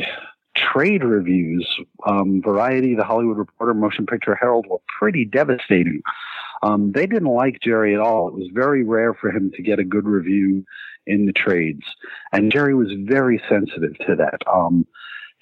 trade 0.56 1.02
reviews, 1.02 1.68
um, 2.06 2.40
Variety, 2.42 2.94
The 2.94 3.04
Hollywood 3.04 3.38
Reporter, 3.38 3.74
Motion 3.74 4.06
Picture 4.06 4.34
Herald 4.34 4.66
were 4.68 4.80
pretty 4.86 5.24
devastating. 5.24 6.02
Um, 6.62 6.92
they 6.92 7.06
didn't 7.06 7.28
like 7.28 7.60
Jerry 7.60 7.94
at 7.94 8.00
all. 8.00 8.28
It 8.28 8.34
was 8.34 8.48
very 8.52 8.84
rare 8.84 9.14
for 9.14 9.30
him 9.30 9.50
to 9.56 9.62
get 9.62 9.80
a 9.80 9.84
good 9.84 10.04
review 10.04 10.64
in 11.06 11.26
the 11.26 11.32
trades, 11.32 11.82
and 12.32 12.52
Jerry 12.52 12.74
was 12.74 12.92
very 12.96 13.42
sensitive 13.48 13.98
to 14.06 14.14
that. 14.16 14.38
Um, 14.52 14.86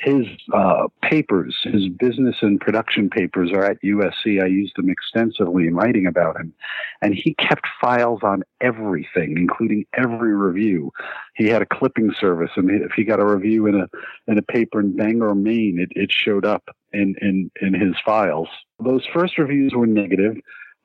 his 0.01 0.27
uh, 0.55 0.89
papers, 1.02 1.55
his 1.62 1.89
business 1.89 2.36
and 2.40 2.59
production 2.59 3.10
papers 3.10 3.51
are 3.52 3.64
at 3.64 3.82
USC. 3.82 4.43
I 4.43 4.47
used 4.47 4.72
them 4.77 4.89
extensively 4.89 5.66
in 5.66 5.74
writing 5.74 6.06
about 6.06 6.40
him. 6.40 6.55
And 7.02 7.14
he 7.14 7.35
kept 7.35 7.66
files 7.81 8.20
on 8.22 8.43
everything, 8.62 9.36
including 9.36 9.85
every 9.94 10.35
review. 10.35 10.90
He 11.36 11.48
had 11.48 11.60
a 11.60 11.66
clipping 11.66 12.12
service, 12.18 12.51
and 12.56 12.70
if 12.70 12.93
he 12.93 13.05
got 13.05 13.20
a 13.20 13.27
review 13.27 13.66
in 13.66 13.74
a 13.74 13.89
in 14.27 14.39
a 14.39 14.43
paper 14.43 14.81
in 14.81 14.97
Bangor, 14.97 15.35
Maine, 15.35 15.78
it, 15.78 15.90
it 16.01 16.10
showed 16.10 16.47
up 16.47 16.64
in, 16.93 17.14
in, 17.20 17.51
in 17.60 17.74
his 17.74 17.94
files. 18.05 18.48
Those 18.82 19.06
first 19.12 19.39
reviews 19.39 19.72
were 19.74 19.86
negative. 19.86 20.36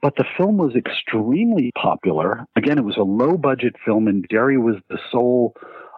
But 0.01 0.17
the 0.17 0.25
film 0.37 0.57
was 0.57 0.75
extremely 0.75 1.71
popular. 1.75 2.45
Again, 2.55 2.77
it 2.77 2.83
was 2.83 2.97
a 2.97 3.01
low 3.01 3.37
budget 3.37 3.75
film, 3.83 4.07
and 4.07 4.25
Jerry 4.29 4.57
was 4.57 4.75
the 4.87 4.99
sole 5.11 5.55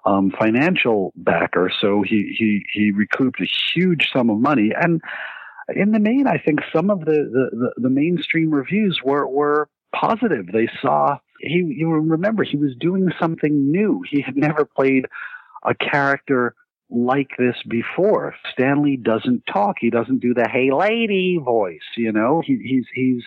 um, 0.08 0.32
financial 0.40 1.12
backer, 1.18 1.70
so 1.82 2.02
he, 2.02 2.34
he 2.38 2.66
he 2.74 2.92
recouped 2.92 3.42
a 3.42 3.48
huge 3.76 4.10
sum 4.14 4.30
of 4.30 4.40
money. 4.40 4.72
And 4.80 5.02
in 5.76 5.92
the 5.92 6.00
main, 6.00 6.28
I 6.28 6.38
think 6.38 6.60
some 6.74 6.90
of 6.90 7.02
the 7.02 7.06
the, 7.06 7.50
the, 7.52 7.82
the 7.84 7.90
mainstream 7.90 8.52
reviews 8.52 9.02
were 9.04 9.28
were 9.28 9.70
positive. 9.94 10.48
They 10.52 10.70
saw 10.82 11.18
he 11.42 11.76
you 11.78 11.90
remember 11.90 12.44
he 12.44 12.58
was 12.58 12.72
doing 12.80 13.10
something 13.20 13.70
new. 13.70 14.02
He 14.10 14.22
had 14.22 14.38
never 14.38 14.64
played 14.64 15.06
a 15.64 15.76
character 15.76 16.56
like 16.90 17.32
this 17.38 17.56
before. 17.68 18.34
Stanley 18.54 18.96
doesn't 18.96 19.44
talk. 19.52 19.76
He 19.80 19.90
doesn't 19.90 20.22
do 20.22 20.34
the 20.34 20.48
"Hey 20.50 20.72
lady" 20.72 21.38
voice. 21.44 21.88
You 21.98 22.14
know, 22.14 22.42
he, 22.46 22.58
he's 22.64 22.86
he's 22.94 23.24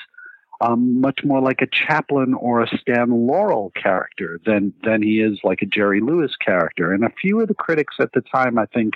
um, 0.60 1.00
much 1.00 1.20
more 1.24 1.40
like 1.40 1.62
a 1.62 1.66
Chaplin 1.66 2.34
or 2.34 2.60
a 2.60 2.78
Stan 2.78 3.10
Laurel 3.10 3.72
character 3.80 4.40
than 4.44 4.72
than 4.84 5.02
he 5.02 5.20
is 5.20 5.38
like 5.42 5.62
a 5.62 5.66
Jerry 5.66 6.00
Lewis 6.00 6.36
character. 6.36 6.92
And 6.92 7.04
a 7.04 7.12
few 7.20 7.40
of 7.40 7.48
the 7.48 7.54
critics 7.54 7.96
at 7.98 8.12
the 8.12 8.20
time, 8.20 8.58
I 8.58 8.66
think, 8.66 8.94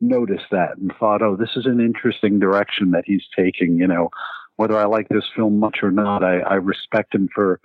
noticed 0.00 0.46
that 0.50 0.76
and 0.76 0.92
thought, 0.98 1.22
"Oh, 1.22 1.36
this 1.36 1.56
is 1.56 1.66
an 1.66 1.80
interesting 1.80 2.38
direction 2.38 2.90
that 2.92 3.04
he's 3.06 3.24
taking." 3.36 3.76
You 3.76 3.86
know, 3.86 4.10
whether 4.56 4.76
I 4.76 4.84
like 4.84 5.08
this 5.08 5.28
film 5.34 5.58
much 5.58 5.78
or 5.82 5.90
not, 5.90 6.24
I, 6.24 6.40
I 6.40 6.54
respect 6.54 7.14
him 7.14 7.28
for 7.34 7.60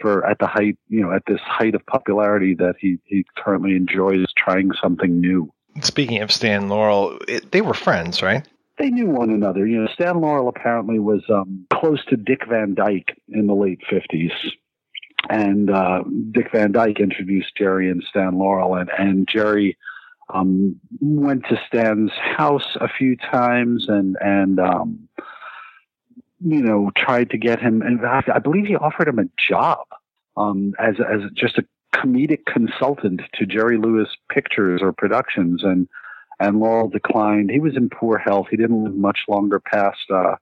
for 0.00 0.26
at 0.26 0.38
the 0.38 0.46
height, 0.46 0.76
you 0.88 1.00
know, 1.00 1.12
at 1.12 1.22
this 1.26 1.40
height 1.40 1.74
of 1.74 1.84
popularity 1.86 2.54
that 2.54 2.74
he 2.80 2.98
he 3.04 3.24
currently 3.36 3.76
enjoys 3.76 4.24
trying 4.36 4.70
something 4.82 5.20
new. 5.20 5.52
Speaking 5.82 6.22
of 6.22 6.32
Stan 6.32 6.68
Laurel, 6.70 7.18
it, 7.28 7.52
they 7.52 7.60
were 7.60 7.74
friends, 7.74 8.22
right? 8.22 8.46
They 8.78 8.90
knew 8.90 9.06
one 9.06 9.30
another. 9.30 9.66
You 9.66 9.82
know, 9.82 9.88
Stan 9.92 10.20
Laurel 10.20 10.48
apparently 10.48 10.98
was 10.98 11.22
um, 11.30 11.66
close 11.72 12.04
to 12.06 12.16
Dick 12.16 12.42
Van 12.48 12.74
Dyke 12.74 13.16
in 13.28 13.46
the 13.46 13.54
late 13.54 13.80
fifties, 13.88 14.32
and 15.28 15.70
uh, 15.70 16.02
Dick 16.32 16.50
Van 16.52 16.72
Dyke 16.72 17.00
introduced 17.00 17.56
Jerry 17.56 17.90
and 17.90 18.02
Stan 18.08 18.38
Laurel, 18.38 18.74
and 18.74 18.90
and 18.98 19.28
Jerry 19.28 19.76
um, 20.32 20.78
went 21.00 21.44
to 21.48 21.60
Stan's 21.66 22.12
house 22.12 22.76
a 22.80 22.88
few 22.88 23.16
times, 23.16 23.86
and 23.88 24.16
and 24.20 24.60
um, 24.60 25.08
you 26.40 26.62
know 26.62 26.90
tried 26.96 27.30
to 27.30 27.38
get 27.38 27.60
him. 27.60 27.82
And 27.82 28.00
I 28.04 28.38
believe 28.38 28.66
he 28.66 28.76
offered 28.76 29.08
him 29.08 29.18
a 29.18 29.28
job 29.38 29.86
um, 30.36 30.74
as 30.78 30.96
as 31.00 31.30
just 31.34 31.58
a 31.58 31.64
comedic 31.94 32.44
consultant 32.44 33.22
to 33.34 33.46
Jerry 33.46 33.78
Lewis 33.78 34.08
Pictures 34.30 34.80
or 34.82 34.92
Productions, 34.92 35.62
and 35.64 35.88
and 36.38 36.60
Laurel 36.60 36.88
declined. 36.88 37.50
He 37.50 37.60
was 37.60 37.76
in 37.76 37.88
poor 37.88 38.18
health. 38.18 38.48
He 38.50 38.56
didn't 38.56 38.84
live 38.84 38.94
much 38.94 39.20
longer 39.28 39.60
past 39.60 40.10
uh, 40.12 40.36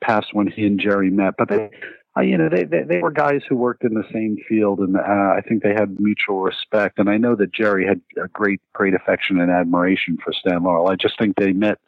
past 0.00 0.28
when 0.32 0.46
he 0.46 0.66
and 0.66 0.80
Jerry 0.80 1.10
met. 1.10 1.34
But 1.38 1.48
they, 1.48 1.70
uh, 2.16 2.22
you 2.22 2.36
know, 2.36 2.48
they, 2.48 2.64
they 2.64 2.82
they 2.82 2.98
were 2.98 3.10
guys 3.10 3.42
who 3.48 3.56
worked 3.56 3.84
in 3.84 3.94
the 3.94 4.04
same 4.12 4.36
field, 4.48 4.80
and 4.80 4.96
uh, 4.96 5.00
I 5.00 5.40
think 5.46 5.62
they 5.62 5.74
had 5.74 6.00
mutual 6.00 6.40
respect. 6.40 6.98
And 6.98 7.08
I 7.08 7.16
know 7.16 7.36
that 7.36 7.52
Jerry 7.52 7.86
had 7.86 8.00
a 8.22 8.28
great 8.28 8.60
great 8.72 8.94
affection 8.94 9.40
and 9.40 9.50
admiration 9.50 10.18
for 10.22 10.32
Stan 10.32 10.62
Laurel. 10.64 10.88
I 10.88 10.96
just 10.96 11.18
think 11.18 11.36
they 11.36 11.52
met 11.52 11.78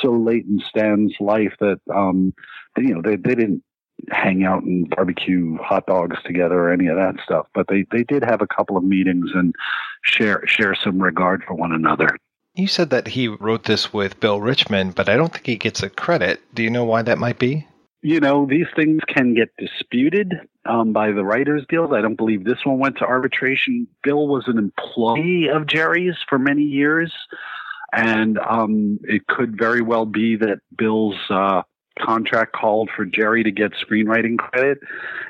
so 0.00 0.12
late 0.12 0.46
in 0.46 0.60
Stan's 0.68 1.14
life 1.20 1.54
that 1.60 1.80
um, 1.94 2.34
you 2.76 2.94
know 2.94 3.02
they 3.02 3.16
they 3.16 3.34
didn't 3.34 3.62
hang 4.10 4.44
out 4.44 4.62
and 4.62 4.88
barbecue 4.90 5.56
hot 5.58 5.86
dogs 5.86 6.16
together 6.24 6.58
or 6.58 6.72
any 6.72 6.86
of 6.86 6.96
that 6.96 7.16
stuff. 7.22 7.46
But 7.54 7.66
they, 7.68 7.84
they 7.92 8.02
did 8.04 8.24
have 8.24 8.40
a 8.40 8.46
couple 8.46 8.76
of 8.76 8.84
meetings 8.84 9.30
and 9.34 9.54
share 10.02 10.42
share 10.46 10.74
some 10.74 11.00
regard 11.00 11.44
for 11.46 11.54
one 11.54 11.72
another. 11.72 12.16
You 12.54 12.66
said 12.66 12.90
that 12.90 13.08
he 13.08 13.28
wrote 13.28 13.64
this 13.64 13.92
with 13.92 14.20
Bill 14.20 14.40
Richmond, 14.40 14.94
but 14.94 15.08
I 15.08 15.16
don't 15.16 15.32
think 15.32 15.46
he 15.46 15.56
gets 15.56 15.82
a 15.82 15.90
credit. 15.90 16.40
Do 16.54 16.62
you 16.62 16.70
know 16.70 16.84
why 16.84 17.02
that 17.02 17.18
might 17.18 17.38
be? 17.38 17.66
You 18.02 18.18
know, 18.18 18.46
these 18.46 18.66
things 18.74 19.00
can 19.06 19.34
get 19.34 19.54
disputed 19.58 20.34
um, 20.64 20.92
by 20.92 21.12
the 21.12 21.22
Writers 21.22 21.64
Guild. 21.68 21.94
I 21.94 22.00
don't 22.00 22.16
believe 22.16 22.44
this 22.44 22.64
one 22.64 22.78
went 22.78 22.96
to 22.98 23.04
arbitration. 23.04 23.86
Bill 24.02 24.26
was 24.26 24.44
an 24.46 24.58
employee 24.58 25.48
of 25.52 25.66
Jerry's 25.66 26.16
for 26.28 26.38
many 26.38 26.62
years, 26.62 27.12
and 27.92 28.38
um, 28.38 28.98
it 29.04 29.26
could 29.26 29.56
very 29.58 29.82
well 29.82 30.06
be 30.06 30.36
that 30.36 30.60
Bill's 30.76 31.18
uh, 31.28 31.62
contract 31.98 32.54
called 32.54 32.88
for 32.96 33.04
Jerry 33.04 33.44
to 33.44 33.50
get 33.50 33.72
screenwriting 33.72 34.38
credit. 34.38 34.78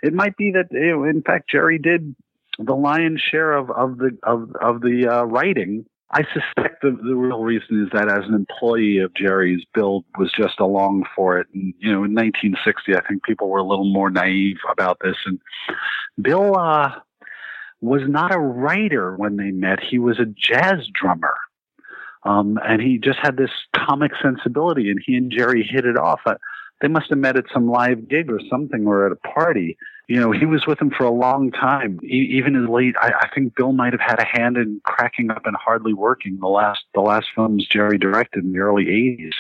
It 0.02 0.14
might 0.14 0.36
be 0.36 0.52
that, 0.52 0.68
you 0.70 0.96
know, 0.96 1.04
in 1.04 1.22
fact, 1.22 1.50
Jerry 1.50 1.78
did 1.78 2.14
the 2.58 2.76
lion's 2.76 3.20
share 3.20 3.52
of, 3.52 3.70
of 3.70 3.98
the 3.98 4.16
of 4.22 4.54
of 4.60 4.80
the 4.80 5.08
uh, 5.08 5.24
writing 5.24 5.86
I 6.12 6.24
suspect 6.34 6.82
the, 6.82 6.90
the 6.90 7.14
real 7.14 7.42
reason 7.42 7.84
is 7.84 7.90
that 7.92 8.08
as 8.08 8.26
an 8.26 8.34
employee 8.34 8.98
of 8.98 9.14
Jerry's, 9.14 9.64
Bill 9.74 10.04
was 10.18 10.32
just 10.36 10.58
along 10.58 11.04
for 11.14 11.38
it. 11.38 11.46
And, 11.54 11.72
you 11.78 11.90
know, 11.92 12.04
in 12.04 12.14
1960, 12.14 12.96
I 12.96 13.06
think 13.06 13.22
people 13.22 13.48
were 13.48 13.58
a 13.58 13.66
little 13.66 13.92
more 13.92 14.10
naive 14.10 14.56
about 14.72 14.98
this. 15.02 15.16
And 15.24 15.38
Bill 16.20 16.58
uh, 16.58 16.90
was 17.80 18.02
not 18.06 18.34
a 18.34 18.38
writer 18.38 19.14
when 19.16 19.36
they 19.36 19.52
met, 19.52 19.78
he 19.88 19.98
was 19.98 20.18
a 20.18 20.26
jazz 20.26 20.86
drummer. 20.92 21.34
Um, 22.24 22.58
and 22.62 22.82
he 22.82 22.98
just 22.98 23.18
had 23.22 23.36
this 23.36 23.50
comic 23.74 24.10
sensibility, 24.20 24.90
and 24.90 25.00
he 25.04 25.14
and 25.14 25.32
Jerry 25.34 25.62
hit 25.62 25.86
it 25.86 25.96
off. 25.96 26.20
Uh, 26.26 26.34
they 26.82 26.88
must 26.88 27.08
have 27.10 27.18
met 27.18 27.36
at 27.36 27.44
some 27.52 27.70
live 27.70 28.08
gig 28.08 28.30
or 28.30 28.40
something 28.50 28.86
or 28.86 29.06
at 29.06 29.12
a 29.12 29.16
party 29.16 29.78
you 30.10 30.18
know, 30.18 30.32
he 30.32 30.44
was 30.44 30.66
with 30.66 30.80
him 30.80 30.90
for 30.90 31.04
a 31.04 31.10
long 31.12 31.52
time, 31.52 32.00
e- 32.02 32.30
even 32.32 32.56
in 32.56 32.66
late. 32.66 32.96
I, 33.00 33.12
I 33.12 33.28
think 33.32 33.54
Bill 33.54 33.70
might 33.70 33.92
have 33.92 34.00
had 34.00 34.18
a 34.18 34.24
hand 34.24 34.56
in 34.56 34.80
cracking 34.82 35.30
up 35.30 35.46
and 35.46 35.54
hardly 35.54 35.94
working 35.94 36.36
the 36.40 36.48
last 36.48 36.80
the 36.94 37.00
last 37.00 37.28
films 37.32 37.64
Jerry 37.70 37.96
directed 37.96 38.42
in 38.42 38.52
the 38.52 38.58
early 38.58 38.86
'80s. 38.86 39.36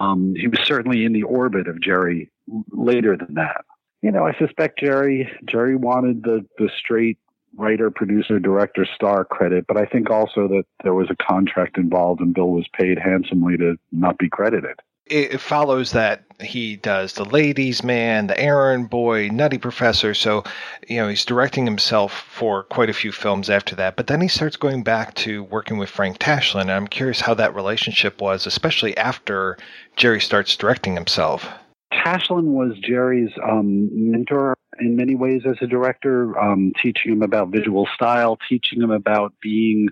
Um, 0.00 0.34
he 0.34 0.48
was 0.48 0.58
certainly 0.64 1.04
in 1.04 1.12
the 1.12 1.22
orbit 1.22 1.68
of 1.68 1.80
Jerry 1.80 2.28
later 2.72 3.16
than 3.16 3.34
that. 3.34 3.64
You 4.02 4.10
know, 4.10 4.26
I 4.26 4.36
suspect 4.36 4.80
Jerry 4.80 5.30
Jerry 5.44 5.76
wanted 5.76 6.24
the 6.24 6.44
the 6.58 6.70
straight 6.76 7.18
writer, 7.56 7.88
producer, 7.88 8.40
director, 8.40 8.84
star 8.96 9.24
credit, 9.24 9.64
but 9.68 9.76
I 9.76 9.84
think 9.84 10.10
also 10.10 10.48
that 10.48 10.64
there 10.82 10.94
was 10.94 11.08
a 11.08 11.24
contract 11.24 11.78
involved 11.78 12.20
and 12.20 12.34
Bill 12.34 12.50
was 12.50 12.66
paid 12.76 12.98
handsomely 12.98 13.56
to 13.58 13.76
not 13.92 14.18
be 14.18 14.28
credited 14.28 14.80
it 15.06 15.40
follows 15.40 15.92
that 15.92 16.24
he 16.40 16.76
does 16.76 17.12
the 17.12 17.24
ladies 17.24 17.84
man 17.84 18.26
the 18.26 18.40
errand 18.40 18.88
boy 18.90 19.28
nutty 19.28 19.58
professor. 19.58 20.14
So 20.14 20.44
you 20.88 20.96
know 20.96 21.08
he's 21.08 21.24
directing 21.24 21.66
himself 21.66 22.12
for 22.12 22.64
quite 22.64 22.90
a 22.90 22.94
few 22.94 23.12
films 23.12 23.50
after 23.50 23.76
that. 23.76 23.96
But 23.96 24.06
then 24.06 24.20
he 24.20 24.28
starts 24.28 24.56
going 24.56 24.82
back 24.82 25.14
to 25.16 25.44
working 25.44 25.78
with 25.78 25.90
frank 25.90 26.18
tashlin. 26.18 26.62
And 26.62 26.72
i'm 26.72 26.86
curious 26.86 27.20
how 27.20 27.34
that 27.34 27.54
relationship 27.54 28.20
was 28.20 28.46
especially 28.46 28.96
after 28.96 29.58
jerry 29.96 30.20
starts 30.20 30.56
directing 30.56 30.94
himself. 30.94 31.48
Tashlin 31.92 32.44
was 32.44 32.78
jerry's 32.78 33.30
um, 33.42 33.88
mentor 33.92 34.56
in 34.80 34.96
many 34.96 35.14
ways 35.14 35.42
as 35.46 35.56
a 35.60 35.66
director 35.66 36.36
um, 36.38 36.72
teaching 36.82 37.12
him 37.12 37.22
about 37.22 37.50
visual 37.50 37.86
style 37.94 38.38
teaching 38.48 38.80
him 38.80 38.90
about 38.90 39.34
being 39.42 39.88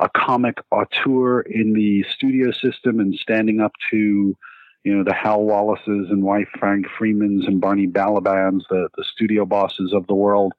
a 0.00 0.08
comic 0.08 0.58
auteur 0.70 1.40
in 1.40 1.72
the 1.72 2.04
studio 2.14 2.50
system 2.50 3.00
and 3.00 3.14
standing 3.14 3.60
up 3.60 3.72
to 3.90 4.36
you 4.86 4.96
know 4.96 5.02
the 5.02 5.12
Hal 5.12 5.40
Wallises 5.40 6.12
and 6.12 6.22
Y. 6.22 6.44
Frank 6.60 6.86
Freemans 6.96 7.44
and 7.44 7.60
Barney 7.60 7.88
Balabans, 7.88 8.62
the 8.70 8.88
the 8.96 9.04
studio 9.12 9.44
bosses 9.44 9.92
of 9.92 10.06
the 10.06 10.14
world. 10.14 10.52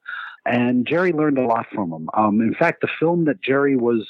And 0.46 0.86
Jerry 0.86 1.14
learned 1.14 1.38
a 1.38 1.48
lot 1.48 1.68
from 1.74 1.92
them. 1.92 2.10
Um, 2.14 2.42
in 2.42 2.54
fact, 2.54 2.82
the 2.82 2.90
film 3.00 3.24
that 3.26 3.42
Jerry 3.42 3.78
was 3.78 4.06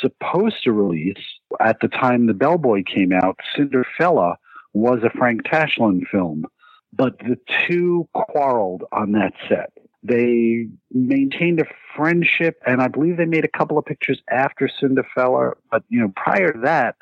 supposed 0.00 0.64
to 0.64 0.72
release 0.72 1.22
at 1.60 1.80
the 1.80 1.88
time 1.88 2.26
the 2.26 2.32
Bellboy 2.32 2.84
came 2.84 3.12
out, 3.12 3.38
Cinderfella, 3.54 4.36
was 4.72 5.00
a 5.04 5.10
Frank 5.18 5.42
Tashlin 5.42 6.06
film. 6.10 6.46
But 6.94 7.18
the 7.18 7.38
two 7.68 8.08
quarreled 8.14 8.84
on 8.92 9.12
that 9.12 9.34
set. 9.46 9.72
They 10.02 10.68
maintained 10.90 11.60
a 11.60 11.66
friendship, 11.94 12.62
and 12.66 12.80
I 12.80 12.88
believe 12.88 13.18
they 13.18 13.26
made 13.26 13.44
a 13.44 13.58
couple 13.58 13.76
of 13.76 13.84
pictures 13.84 14.22
after 14.30 14.70
Cinderfella. 14.82 15.52
But 15.70 15.82
you 15.90 16.00
know, 16.00 16.12
prior 16.16 16.52
to 16.52 16.60
that, 16.60 16.96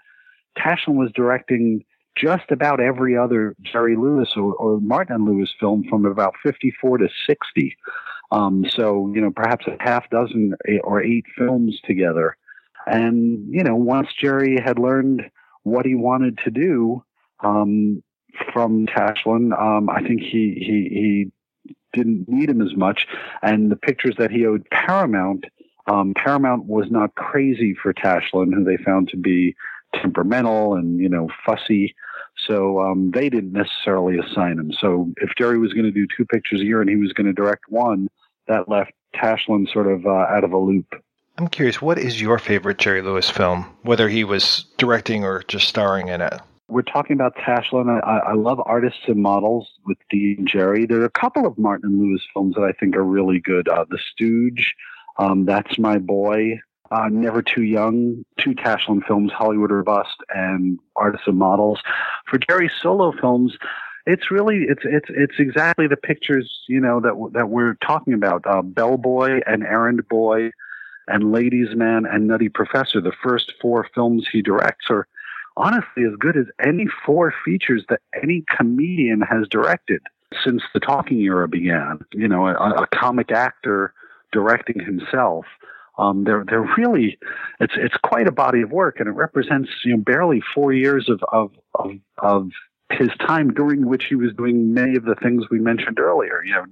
Tashlin 0.59 0.97
was 0.97 1.13
directing 1.15 1.85
just 2.21 2.51
about 2.51 2.81
every 2.81 3.17
other 3.17 3.55
Jerry 3.63 3.97
Lewis 3.97 4.31
or, 4.37 4.55
or 4.55 4.81
Martin 4.81 5.25
Lewis 5.25 5.51
film 5.59 5.85
from 5.89 6.05
about 6.05 6.35
54 6.43 6.99
to 6.99 7.09
60. 7.27 7.77
Um, 8.31 8.65
so, 8.69 9.11
you 9.15 9.21
know, 9.21 9.31
perhaps 9.31 9.67
a 9.67 9.77
half 9.81 10.09
dozen 10.11 10.55
or 10.85 11.03
eight 11.03 11.25
films 11.37 11.81
together. 11.85 12.37
And, 12.87 13.47
you 13.51 13.63
know, 13.63 13.77
once 13.77 14.09
Jerry 14.19 14.61
had 14.61 14.79
learned 14.79 15.31
what 15.63 15.87
he 15.87 15.95
wanted 15.95 16.39
to 16.45 16.51
do 16.51 17.05
um, 17.41 18.03
from 18.53 18.87
Tashlin, 18.87 19.59
um, 19.59 19.89
I 19.89 20.03
think 20.03 20.21
he, 20.21 20.55
he, 20.59 20.89
he 20.91 21.33
didn't 21.93 22.29
need 22.29 22.51
him 22.51 22.63
as 22.63 22.75
much. 22.77 23.07
And 23.43 23.71
the 23.71 23.77
pictures 23.77 24.15
that 24.19 24.31
he 24.31 24.47
owed 24.47 24.69
Paramount, 24.71 25.45
um, 25.87 26.15
Paramount 26.15 26.67
was 26.67 26.87
not 26.91 27.15
crazy 27.15 27.75
for 27.75 27.95
Tashlin, 27.95 28.53
who 28.53 28.65
they 28.65 28.77
found 28.77 29.09
to 29.09 29.17
be 29.17 29.55
temperamental 29.95 30.75
and 30.75 30.99
you 30.99 31.09
know 31.09 31.29
fussy. 31.45 31.95
So 32.47 32.81
um, 32.81 33.11
they 33.11 33.29
didn't 33.29 33.53
necessarily 33.53 34.19
assign 34.19 34.59
him. 34.59 34.73
So 34.73 35.13
if 35.17 35.31
Jerry 35.37 35.59
was 35.59 35.73
going 35.73 35.85
to 35.85 35.91
do 35.91 36.07
two 36.17 36.25
pictures 36.25 36.61
a 36.61 36.65
year 36.65 36.81
and 36.81 36.89
he 36.89 36.97
was 36.97 37.13
going 37.13 37.27
to 37.27 37.33
direct 37.33 37.65
one, 37.69 38.09
that 38.47 38.69
left 38.69 38.93
Tashlin 39.15 39.71
sort 39.73 39.87
of 39.87 40.07
uh, 40.07 40.11
out 40.11 40.45
of 40.45 40.53
a 40.53 40.59
loop. 40.59 40.87
I'm 41.37 41.49
curious, 41.49 41.81
what 41.81 41.99
is 41.99 42.21
your 42.21 42.39
favorite 42.39 42.79
Jerry 42.79 43.03
Lewis 43.03 43.31
film, 43.31 43.67
whether 43.83 44.09
he 44.09 44.25
was 44.25 44.65
directing 44.77 45.25
or 45.25 45.45
just 45.47 45.69
starring 45.69 46.09
in 46.09 46.21
it? 46.21 46.35
We're 46.69 46.83
talking 46.83 47.15
about 47.15 47.37
Tashlin. 47.37 47.89
I, 48.03 48.19
I 48.31 48.35
love 48.35 48.61
Artists 48.67 49.01
and 49.07 49.23
Models 49.23 49.69
with 49.87 49.99
Dee 50.11 50.35
and 50.37 50.47
Jerry. 50.47 50.85
There 50.85 51.01
are 51.01 51.07
a 51.07 51.11
couple 51.11 51.47
of 51.47 51.57
Martin 51.57 51.91
and 51.91 52.01
Lewis 52.01 52.23
films 52.35 52.57
that 52.57 52.63
I 52.63 52.73
think 52.73 52.97
are 52.97 53.05
really 53.05 53.41
good. 53.41 53.69
Uh, 53.69 53.85
the 53.89 53.99
Stooge, 54.13 54.75
um, 55.19 55.47
That's 55.47 55.79
My 55.79 55.99
Boy, 55.99 56.61
uh, 56.91 57.09
Never 57.11 57.43
Too 57.43 57.63
Young, 57.63 58.25
two 58.39 58.55
Tashlin 58.55 59.07
films, 59.07 59.33
Hollywood 59.33 59.73
or 59.73 59.83
Bust, 59.83 60.17
and 60.35 60.79
Artists 60.97 61.27
and 61.27 61.37
Models. 61.37 61.81
For 62.27 62.39
Jerry's 62.39 62.73
solo 62.81 63.13
films, 63.13 63.57
it's 64.07 64.31
really 64.31 64.65
it's 64.69 64.83
it's 64.85 65.09
it's 65.11 65.39
exactly 65.39 65.87
the 65.87 65.97
pictures 65.97 66.61
you 66.69 66.81
know 66.81 67.01
that 67.01 67.31
that 67.35 67.51
we're 67.51 67.75
talking 67.87 68.15
about. 68.15 68.47
Uh, 68.47 68.63
Bellboy 68.63 69.41
and 69.47 69.63
Errand 69.63 70.09
Boy, 70.09 70.51
and 71.07 71.33
Ladies 71.33 71.75
Man 71.75 72.07
and 72.07 72.27
Nutty 72.27 72.49
Professor. 72.49 73.01
The 73.01 73.13
first 73.23 73.53
four 73.61 73.87
films 73.95 74.27
he 74.31 74.41
directs 74.41 74.87
are 74.89 75.07
honestly 75.57 76.05
as 76.05 76.15
good 76.19 76.37
as 76.37 76.47
any 76.65 76.87
four 77.05 77.35
features 77.45 77.85
that 77.89 78.01
any 78.23 78.45
comedian 78.57 79.21
has 79.21 79.47
directed. 79.49 80.01
since 80.45 80.63
the 80.75 80.81
talking 80.81 81.19
era 81.21 81.49
began. 81.49 82.01
You 82.13 82.29
know, 82.29 82.47
a, 82.47 82.53
a 82.53 82.87
comic 82.95 83.31
actor 83.33 83.93
directing 84.33 84.81
himself. 84.81 85.47
Um, 85.99 86.25
they're 86.25 86.45
they're 86.47 86.69
really 86.77 87.19
it's 87.61 87.75
it's 87.77 87.97
quite 88.05 88.29
a 88.29 88.33
body 88.33 88.63
of 88.63 88.71
work, 88.71 89.01
and 89.01 89.09
it 89.09 89.13
represents 89.13 89.69
you 89.85 89.97
know 89.97 90.03
barely 90.03 90.41
four 90.55 90.73
years 90.73 91.09
of 91.09 91.21
of 91.33 91.51
of, 91.75 91.91
of 92.19 92.51
his 92.91 93.09
time 93.27 93.53
during 93.53 93.87
which 93.87 94.05
he 94.09 94.15
was 94.15 94.33
doing 94.37 94.73
many 94.73 94.97
of 94.97 95.05
the 95.05 95.17
things 95.17 95.45
we 95.51 95.59
mentioned 95.59 95.99
earlier. 95.99 96.43
You 96.45 96.55
know, 96.55 96.65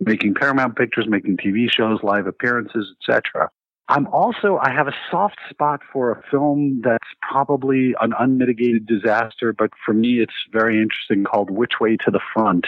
making 0.00 0.34
Paramount 0.34 0.76
pictures, 0.76 1.06
making 1.08 1.36
TV 1.36 1.70
shows, 1.70 2.00
live 2.02 2.26
appearances, 2.26 2.94
etc. 3.00 3.50
I'm 3.88 4.06
also 4.08 4.58
I 4.60 4.70
have 4.70 4.88
a 4.88 4.94
soft 5.10 5.38
spot 5.50 5.80
for 5.92 6.10
a 6.10 6.22
film 6.30 6.80
that's 6.82 7.08
probably 7.20 7.94
an 8.00 8.14
unmitigated 8.18 8.86
disaster, 8.86 9.52
but 9.52 9.70
for 9.84 9.92
me 9.92 10.20
it's 10.20 10.34
very 10.50 10.80
interesting 10.80 11.24
called 11.24 11.50
Which 11.50 11.80
Way 11.80 11.96
to 11.98 12.10
the 12.10 12.20
Front, 12.32 12.66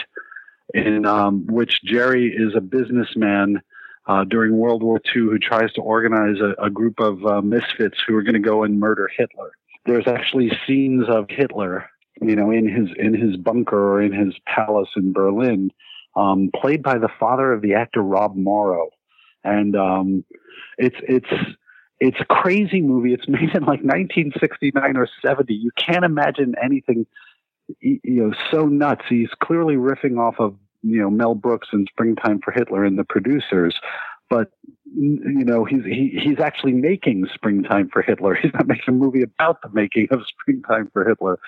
in 0.72 1.06
um, 1.06 1.46
which 1.46 1.82
Jerry 1.84 2.28
is 2.28 2.54
a 2.54 2.60
businessman 2.60 3.62
uh, 4.06 4.24
during 4.24 4.56
World 4.56 4.82
War 4.82 5.00
II 5.14 5.22
who 5.22 5.38
tries 5.38 5.72
to 5.72 5.80
organize 5.80 6.36
a, 6.40 6.64
a 6.64 6.70
group 6.70 7.00
of 7.00 7.24
uh, 7.24 7.40
misfits 7.40 7.98
who 8.06 8.16
are 8.16 8.22
going 8.22 8.34
to 8.34 8.40
go 8.40 8.62
and 8.62 8.78
murder 8.78 9.10
Hitler. 9.16 9.52
There's 9.86 10.06
actually 10.06 10.50
scenes 10.66 11.04
of 11.08 11.26
Hitler, 11.28 11.90
you 12.20 12.36
know, 12.36 12.50
in 12.50 12.68
his 12.68 12.88
in 12.98 13.14
his 13.14 13.36
bunker 13.36 13.92
or 13.94 14.02
in 14.02 14.12
his 14.12 14.34
palace 14.46 14.88
in 14.96 15.12
Berlin, 15.12 15.70
um, 16.16 16.50
played 16.54 16.82
by 16.82 16.98
the 16.98 17.10
father 17.20 17.52
of 17.52 17.60
the 17.60 17.74
actor 17.74 18.02
Rob 18.02 18.34
Morrow, 18.36 18.90
and 19.42 19.76
um, 19.76 20.24
it's 20.78 20.96
it's 21.06 21.56
it's 22.00 22.16
a 22.20 22.24
crazy 22.24 22.80
movie. 22.80 23.12
It's 23.12 23.28
made 23.28 23.54
in 23.54 23.62
like 23.62 23.82
1969 23.82 24.96
or 24.96 25.08
70. 25.24 25.54
You 25.54 25.70
can't 25.76 26.04
imagine 26.04 26.54
anything, 26.62 27.06
you 27.80 28.00
know, 28.04 28.32
so 28.50 28.66
nuts. 28.66 29.04
He's 29.08 29.30
clearly 29.42 29.76
riffing 29.76 30.18
off 30.18 30.36
of 30.38 30.56
you 30.84 31.00
know 31.00 31.10
Mel 31.10 31.34
Brooks 31.34 31.68
and 31.72 31.88
Springtime 31.90 32.40
for 32.40 32.52
Hitler 32.52 32.84
and 32.84 32.98
the 32.98 33.04
producers, 33.04 33.74
but 34.28 34.50
you 34.94 35.44
know 35.44 35.64
he's 35.64 35.84
he, 35.84 36.18
he's 36.22 36.38
actually 36.38 36.72
making 36.72 37.26
Springtime 37.34 37.88
for 37.88 38.02
Hitler. 38.02 38.34
He's 38.42 38.52
not 38.52 38.66
making 38.66 38.84
a 38.88 38.92
movie 38.92 39.22
about 39.22 39.62
the 39.62 39.70
making 39.72 40.08
of 40.10 40.20
Springtime 40.26 40.90
for 40.92 41.06
Hitler. 41.06 41.38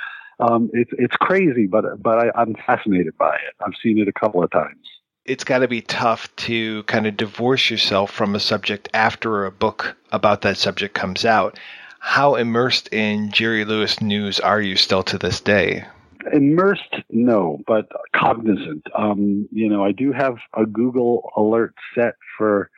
Um, 0.40 0.70
it's 0.72 0.90
it's 0.98 1.16
crazy, 1.16 1.66
but 1.66 2.02
but 2.02 2.18
I, 2.18 2.40
I'm 2.40 2.54
fascinated 2.66 3.16
by 3.18 3.34
it. 3.34 3.54
I've 3.64 3.74
seen 3.82 3.98
it 3.98 4.08
a 4.08 4.12
couple 4.12 4.42
of 4.42 4.50
times. 4.50 4.86
It's 5.24 5.44
got 5.44 5.58
to 5.58 5.68
be 5.68 5.82
tough 5.82 6.34
to 6.36 6.84
kind 6.84 7.06
of 7.06 7.16
divorce 7.16 7.68
yourself 7.68 8.12
from 8.12 8.34
a 8.34 8.40
subject 8.40 8.88
after 8.94 9.44
a 9.44 9.50
book 9.50 9.96
about 10.12 10.42
that 10.42 10.56
subject 10.56 10.94
comes 10.94 11.24
out. 11.24 11.58
How 11.98 12.36
immersed 12.36 12.88
in 12.92 13.32
Jerry 13.32 13.64
Lewis 13.64 14.00
news 14.00 14.38
are 14.38 14.60
you 14.60 14.76
still 14.76 15.02
to 15.04 15.18
this 15.18 15.40
day? 15.40 15.84
Immersed, 16.32 16.96
no, 17.10 17.58
but 17.66 17.86
cognizant. 18.14 18.86
Um, 18.96 19.48
you 19.52 19.68
know, 19.68 19.84
I 19.84 19.92
do 19.92 20.12
have 20.12 20.36
a 20.56 20.66
Google 20.66 21.30
alert 21.36 21.74
set 21.94 22.14
for 22.36 22.70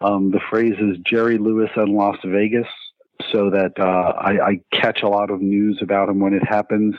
um, 0.00 0.30
the 0.30 0.40
phrases 0.50 0.98
Jerry 1.04 1.38
Lewis 1.38 1.70
and 1.76 1.94
Las 1.94 2.16
Vegas 2.24 2.68
so 3.32 3.50
that 3.50 3.72
uh, 3.78 4.12
I, 4.18 4.38
I 4.40 4.60
catch 4.72 5.02
a 5.02 5.08
lot 5.08 5.30
of 5.30 5.40
news 5.40 5.78
about 5.82 6.08
him 6.08 6.20
when 6.20 6.34
it 6.34 6.46
happens. 6.46 6.94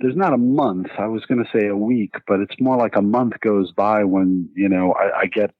There's 0.00 0.16
not 0.16 0.32
a 0.32 0.38
month, 0.38 0.88
I 0.98 1.06
was 1.06 1.24
going 1.26 1.44
to 1.44 1.58
say 1.58 1.66
a 1.66 1.76
week, 1.76 2.14
but 2.26 2.40
it's 2.40 2.54
more 2.60 2.76
like 2.76 2.96
a 2.96 3.02
month 3.02 3.40
goes 3.40 3.72
by 3.72 4.04
when, 4.04 4.48
you 4.54 4.68
know, 4.68 4.92
I, 4.92 5.20
I 5.20 5.26
get 5.26 5.52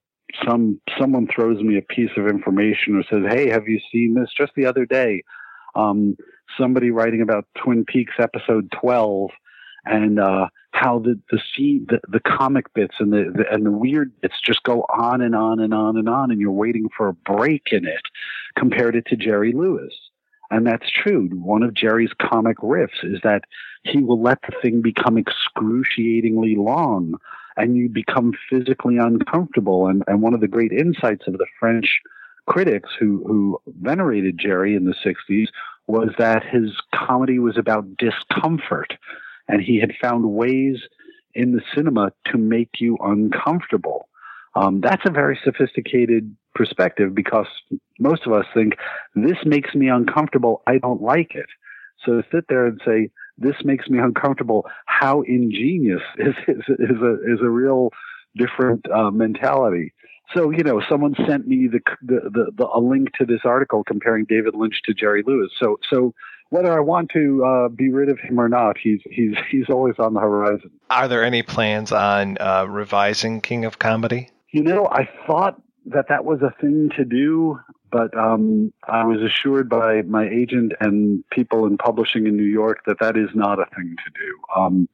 some 0.47 0.81
someone 0.99 1.27
throws 1.27 1.63
me 1.63 1.79
a 1.79 1.83
piece 1.83 2.11
of 2.17 2.27
information 2.27 2.97
or 2.97 3.03
says, 3.11 3.25
"Hey, 3.33 3.49
have 3.49 3.67
you 3.67 3.81
seen 3.91 4.15
this?" 4.15 4.31
Just 4.37 4.53
the 4.55 4.67
other 4.67 4.85
day, 4.85 5.23
um, 5.75 6.17
somebody 6.59 6.91
writing 6.91 7.23
about 7.23 7.47
Twin 7.57 7.85
Peaks 7.85 8.13
episode 8.19 8.71
twelve 8.79 9.31
and 9.89 10.21
uh, 10.21 10.49
how 10.73 10.99
the 10.99 11.19
the 11.31 11.41
the, 11.57 12.01
the 12.09 12.21
comic 12.21 12.73
bits 12.75 12.97
and 12.99 13.13
the, 13.13 13.33
the, 13.35 13.53
and 13.53 13.65
the 13.65 13.71
weird 13.71 14.13
bits 14.21 14.35
just 14.45 14.63
go 14.63 14.83
on 14.89 15.21
and 15.21 15.35
on 15.35 15.61
and 15.61 15.75
on 15.75 15.97
and 15.97 16.09
on, 16.09 16.31
and 16.31 16.41
you're 16.41 16.51
waiting 16.51 16.89
for 16.97 17.09
a 17.09 17.15
break 17.15 17.69
in 17.73 17.87
it. 17.87 18.03
Compared 18.57 18.97
it 18.97 19.07
to 19.07 19.17
Jerry 19.17 19.53
Lewis, 19.53 19.95
and 20.51 20.67
that's 20.67 20.91
true. 20.91 21.29
One 21.29 21.63
of 21.63 21.75
Jerry's 21.75 22.13
comic 22.21 22.59
riffs 22.59 23.03
is 23.03 23.21
that 23.23 23.45
he 23.85 24.03
will 24.03 24.21
let 24.21 24.41
the 24.43 24.55
thing 24.61 24.83
become 24.83 25.17
excruciatingly 25.17 26.57
long, 26.57 27.15
and 27.57 27.77
you 27.77 27.89
become 27.89 28.33
physically 28.51 28.99
uncomfortable. 28.99 29.87
And 29.87 30.03
and 30.07 30.23
one 30.23 30.35
of 30.35 30.41
the 30.41 30.49
great 30.49 30.73
insights 30.73 31.27
of 31.27 31.35
the 31.35 31.47
French 31.59 32.01
critics 32.47 32.91
who 32.99 33.23
who 33.27 33.61
venerated 33.81 34.39
Jerry 34.39 34.75
in 34.75 34.85
the 34.85 34.95
'60s 35.05 35.49
was 35.87 36.11
that 36.19 36.45
his 36.45 36.71
comedy 36.95 37.39
was 37.39 37.57
about 37.57 37.97
discomfort 37.97 38.93
and 39.49 39.61
he 39.63 39.81
had 39.81 39.93
found 40.01 40.25
ways 40.25 40.77
in 41.35 41.53
the 41.53 41.63
cinema 41.75 42.13
to 42.27 42.39
make 42.39 42.71
you 42.79 42.97
uncomfortable. 43.01 44.09
Um, 44.55 44.81
that's 44.81 45.03
a 45.07 45.13
very 45.13 45.39
sophisticated 45.45 46.35
perspective 46.55 47.15
because 47.15 47.47
most 48.01 48.27
of 48.27 48.33
us 48.33 48.45
think 48.55 48.75
this 49.15 49.37
makes 49.45 49.75
me 49.75 49.89
uncomfortable. 49.89 50.63
I 50.67 50.79
don't 50.79 51.01
like 51.01 51.35
it. 51.35 51.47
So 52.05 52.21
to 52.21 52.23
sit 52.33 52.45
there 52.49 52.67
and 52.67 52.81
say 52.85 53.11
this 53.37 53.57
makes 53.65 53.89
me 53.89 53.99
uncomfortable, 53.99 54.67
how 54.87 55.23
ingenious 55.23 56.03
is 56.19 56.35
is, 56.49 56.65
is 56.69 56.97
a 57.03 57.15
is 57.33 57.41
a 57.41 57.49
real 57.49 57.91
different 58.37 58.85
uh, 58.91 59.11
mentality. 59.11 59.93
So 60.35 60.51
you 60.51 60.63
know, 60.63 60.83
someone 60.89 61.15
sent 61.27 61.47
me 61.47 61.69
the, 61.69 61.81
the, 62.03 62.21
the 62.31 62.53
the 62.57 62.67
a 62.67 62.81
link 62.81 63.13
to 63.19 63.25
this 63.25 63.41
article 63.45 63.83
comparing 63.85 64.25
David 64.27 64.55
Lynch 64.55 64.81
to 64.85 64.95
Jerry 64.95 65.23
Lewis. 65.27 65.51
So 65.59 65.79
so 65.91 66.15
whether 66.51 66.73
I 66.73 66.81
want 66.81 67.11
to 67.11 67.45
uh, 67.45 67.69
be 67.69 67.91
rid 67.91 68.09
of 68.09 68.19
him 68.19 68.41
or 68.41 68.49
not, 68.49 68.77
he's 68.79 69.01
he's 69.11 69.35
he's 69.51 69.69
always 69.69 69.95
on 69.99 70.15
the 70.15 70.21
horizon. 70.21 70.71
Are 70.91 71.09
there 71.09 71.25
any 71.25 71.43
plans 71.43 71.93
on 71.93 72.39
uh, 72.41 72.67
revising 72.69 73.41
King 73.41 73.65
of 73.65 73.79
Comedy? 73.79 74.31
You 74.51 74.63
know, 74.63 74.87
I 74.87 75.09
thought 75.27 75.61
that 75.87 76.07
that 76.09 76.25
was 76.25 76.41
a 76.43 76.53
thing 76.61 76.91
to 76.97 77.05
do, 77.05 77.59
but 77.91 78.17
um, 78.17 78.73
I 78.87 79.05
was 79.05 79.21
assured 79.21 79.69
by 79.69 80.03
my 80.03 80.29
agent 80.29 80.73
and 80.81 81.25
people 81.31 81.67
in 81.67 81.77
publishing 81.77 82.27
in 82.27 82.37
New 82.37 82.43
York 82.43 82.81
that 82.87 82.99
that 83.01 83.17
is 83.17 83.29
not 83.35 83.59
a 83.59 83.67
thing 83.77 83.97
to 84.05 84.11
do. 84.15 84.61
Um, 84.61 84.89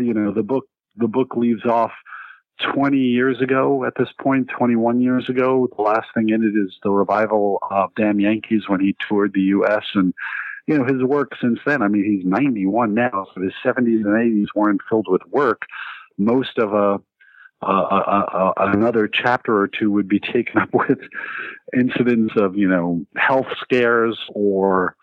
you 0.00 0.14
know, 0.14 0.32
the 0.32 0.42
book 0.42 0.66
the 0.96 1.08
book 1.08 1.36
leaves 1.36 1.64
off 1.64 1.92
20 2.72 2.96
years 2.96 3.40
ago 3.40 3.84
at 3.84 3.94
this 3.98 4.08
point, 4.20 4.48
21 4.48 5.00
years 5.00 5.28
ago. 5.28 5.68
The 5.76 5.82
last 5.82 6.08
thing 6.14 6.28
in 6.30 6.42
it 6.42 6.56
is 6.58 6.76
the 6.82 6.90
revival 6.90 7.58
of 7.70 7.90
Damn 7.96 8.20
Yankees 8.20 8.62
when 8.68 8.80
he 8.80 8.96
toured 9.08 9.32
the 9.34 9.40
U.S. 9.40 9.84
and 9.94 10.14
you 10.66 10.78
know, 10.78 10.84
his 10.84 11.02
work 11.02 11.32
since 11.40 11.58
then. 11.66 11.82
I 11.82 11.88
mean, 11.88 12.04
he's 12.04 12.24
91 12.24 12.94
now, 12.94 13.26
so 13.34 13.40
his 13.40 13.52
70s 13.64 14.04
and 14.04 14.06
80s 14.06 14.46
weren't 14.54 14.80
filled 14.88 15.06
with 15.08 15.22
work. 15.30 15.62
Most 16.16 16.58
of 16.58 16.72
a, 16.72 17.00
another 18.56 19.08
chapter 19.08 19.58
or 19.58 19.68
two 19.68 19.90
would 19.92 20.08
be 20.08 20.20
taken 20.20 20.60
up 20.60 20.70
with 20.72 20.98
incidents 21.76 22.34
of, 22.36 22.56
you 22.56 22.68
know, 22.68 23.04
health 23.16 23.46
scares 23.62 24.18
or 24.34 24.96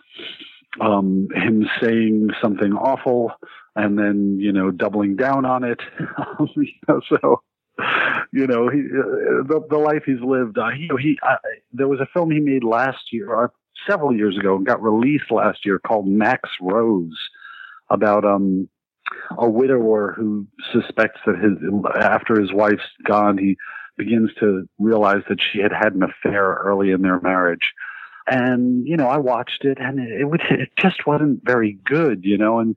um, 0.80 1.28
him 1.36 1.68
saying 1.82 2.30
something 2.42 2.74
awful 2.74 3.32
and 3.76 3.98
then, 3.98 4.38
you 4.40 4.52
know, 4.52 4.72
doubling 4.72 5.16
down 5.16 5.46
on 5.46 5.64
it. 5.64 5.80
you 6.56 6.74
know, 6.88 7.02
so 7.08 7.42
you 8.32 8.48
know 8.48 8.70
he 8.70 8.80
uh, 8.80 9.44
the, 9.48 9.66
the 9.70 9.78
life 9.78 10.04
he's 10.06 10.22
lived 10.22 10.58
uh, 10.58 10.70
he, 10.70 10.90
he 11.00 11.18
uh, 11.28 11.36
there 11.74 11.88
was 11.88 12.00
a 12.00 12.08
film 12.14 12.32
he 12.32 12.40
made 12.40 12.64
last 12.64 13.12
year 13.12 13.30
or 13.30 13.54
several 13.90 14.16
years 14.16 14.38
ago 14.38 14.56
and 14.56 14.66
got 14.66 14.82
released 14.82 15.32
last 15.32 15.66
year 15.66 15.80
called 15.80 16.08
Max 16.08 16.50
Rose 16.62 17.18
about 17.90 18.26
um 18.26 18.70
a 19.38 19.50
widower 19.50 20.14
who 20.16 20.48
suspects 20.72 21.20
that 21.26 21.36
his 21.38 21.54
after 22.00 22.40
his 22.40 22.54
wife's 22.54 22.82
gone 23.06 23.38
he 23.38 23.58
begins 23.98 24.32
to 24.40 24.68
realize 24.80 25.22
that 25.30 25.40
she 25.42 25.60
had 25.60 25.72
had 25.72 25.94
an 25.94 26.04
affair 26.04 26.60
early 26.64 26.92
in 26.92 27.02
their 27.02 27.20
marriage. 27.20 27.74
And 28.28 28.88
you 28.88 28.98
know 28.98 29.08
I 29.08 29.18
watched 29.18 29.66
it 29.66 29.78
and 29.80 30.00
it, 30.00 30.22
it, 30.22 30.60
it 30.60 30.70
just 30.78 31.06
wasn't 31.06 31.42
very 31.44 31.78
good 31.86 32.24
you 32.24 32.38
know 32.38 32.60
and 32.60 32.76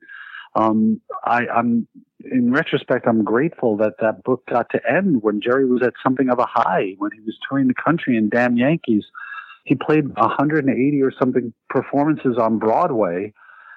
um 0.55 1.01
I 1.24 1.47
I'm 1.47 1.86
in 2.30 2.52
retrospect, 2.52 3.06
I'm 3.06 3.24
grateful 3.24 3.76
that 3.78 3.94
that 4.01 4.24
book 4.24 4.44
got 4.46 4.70
to 4.70 4.80
end 4.88 5.22
when 5.22 5.40
Jerry 5.40 5.66
was 5.66 5.82
at 5.82 5.94
something 6.02 6.30
of 6.30 6.38
a 6.38 6.46
high, 6.46 6.94
when 6.98 7.12
he 7.12 7.20
was 7.20 7.36
touring 7.48 7.68
the 7.68 7.74
country 7.74 8.16
in 8.16 8.28
Damn 8.28 8.56
Yankees 8.56 9.05
he 9.64 9.74
played 9.74 10.14
180 10.16 11.02
or 11.02 11.12
something 11.18 11.52
performances 11.68 12.36
on 12.38 12.59
Broadway. 12.59 13.32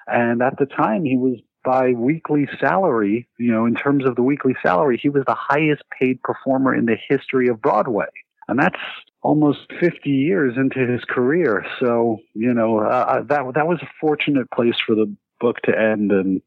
And 0.06 0.42
at 0.42 0.58
the 0.58 0.66
time, 0.66 1.04
he 1.04 1.16
was 1.16 1.38
by 1.64 1.92
weekly 1.92 2.48
salary, 2.60 3.28
you 3.38 3.52
know, 3.52 3.66
in 3.66 3.74
terms 3.74 4.06
of 4.06 4.14
the 4.14 4.22
weekly 4.22 4.54
salary, 4.62 4.98
he 5.02 5.08
was 5.08 5.24
the 5.26 5.36
highest 5.36 5.82
paid 5.98 6.22
performer 6.22 6.74
in 6.74 6.86
the 6.86 6.96
history 7.08 7.48
of 7.48 7.60
Broadway. 7.60 8.06
And 8.46 8.58
that's 8.58 8.78
almost 9.22 9.60
50 9.80 10.08
years 10.08 10.54
into 10.56 10.86
his 10.86 11.02
career. 11.04 11.66
So, 11.80 12.18
you 12.34 12.54
know, 12.54 12.78
uh, 12.78 13.22
that, 13.22 13.42
that 13.54 13.66
was 13.66 13.78
a 13.82 13.88
fortunate 14.00 14.50
place 14.50 14.76
for 14.86 14.94
the 14.94 15.14
book 15.40 15.56
to 15.64 15.78
end. 15.78 16.12
And 16.12 16.40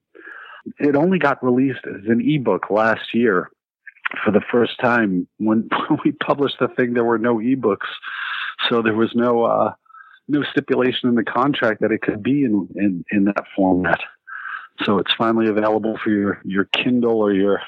it 0.79 0.95
only 0.95 1.19
got 1.19 1.43
released 1.43 1.85
as 1.85 2.07
an 2.07 2.21
ebook 2.21 2.69
last 2.69 3.13
year 3.13 3.49
for 4.23 4.31
the 4.31 4.41
first 4.51 4.79
time. 4.79 5.27
When, 5.37 5.69
we 6.05 6.11
published 6.11 6.57
the 6.59 6.67
thing, 6.67 6.93
there 6.93 7.03
were 7.03 7.17
no 7.17 7.37
ebooks 7.37 7.87
so 8.69 8.81
there 8.81 8.93
was 8.93 9.11
no 9.15 9.43
uh, 9.43 9.73
no 10.27 10.43
stipulation 10.51 11.09
in 11.09 11.15
the 11.15 11.23
contract 11.23 11.81
that 11.81 11.91
it 11.91 12.01
could 12.01 12.23
be 12.23 12.43
in, 12.43 12.67
in, 12.75 13.05
in 13.11 13.25
that 13.25 13.45
format. 13.55 13.99
So 14.85 14.97
it's 14.99 15.13
finally 15.17 15.47
available 15.47 15.97
for 16.03 16.09
your, 16.09 16.41
your 16.43 16.65
Kindle 16.65 17.19
or 17.19 17.33
your 17.33 17.61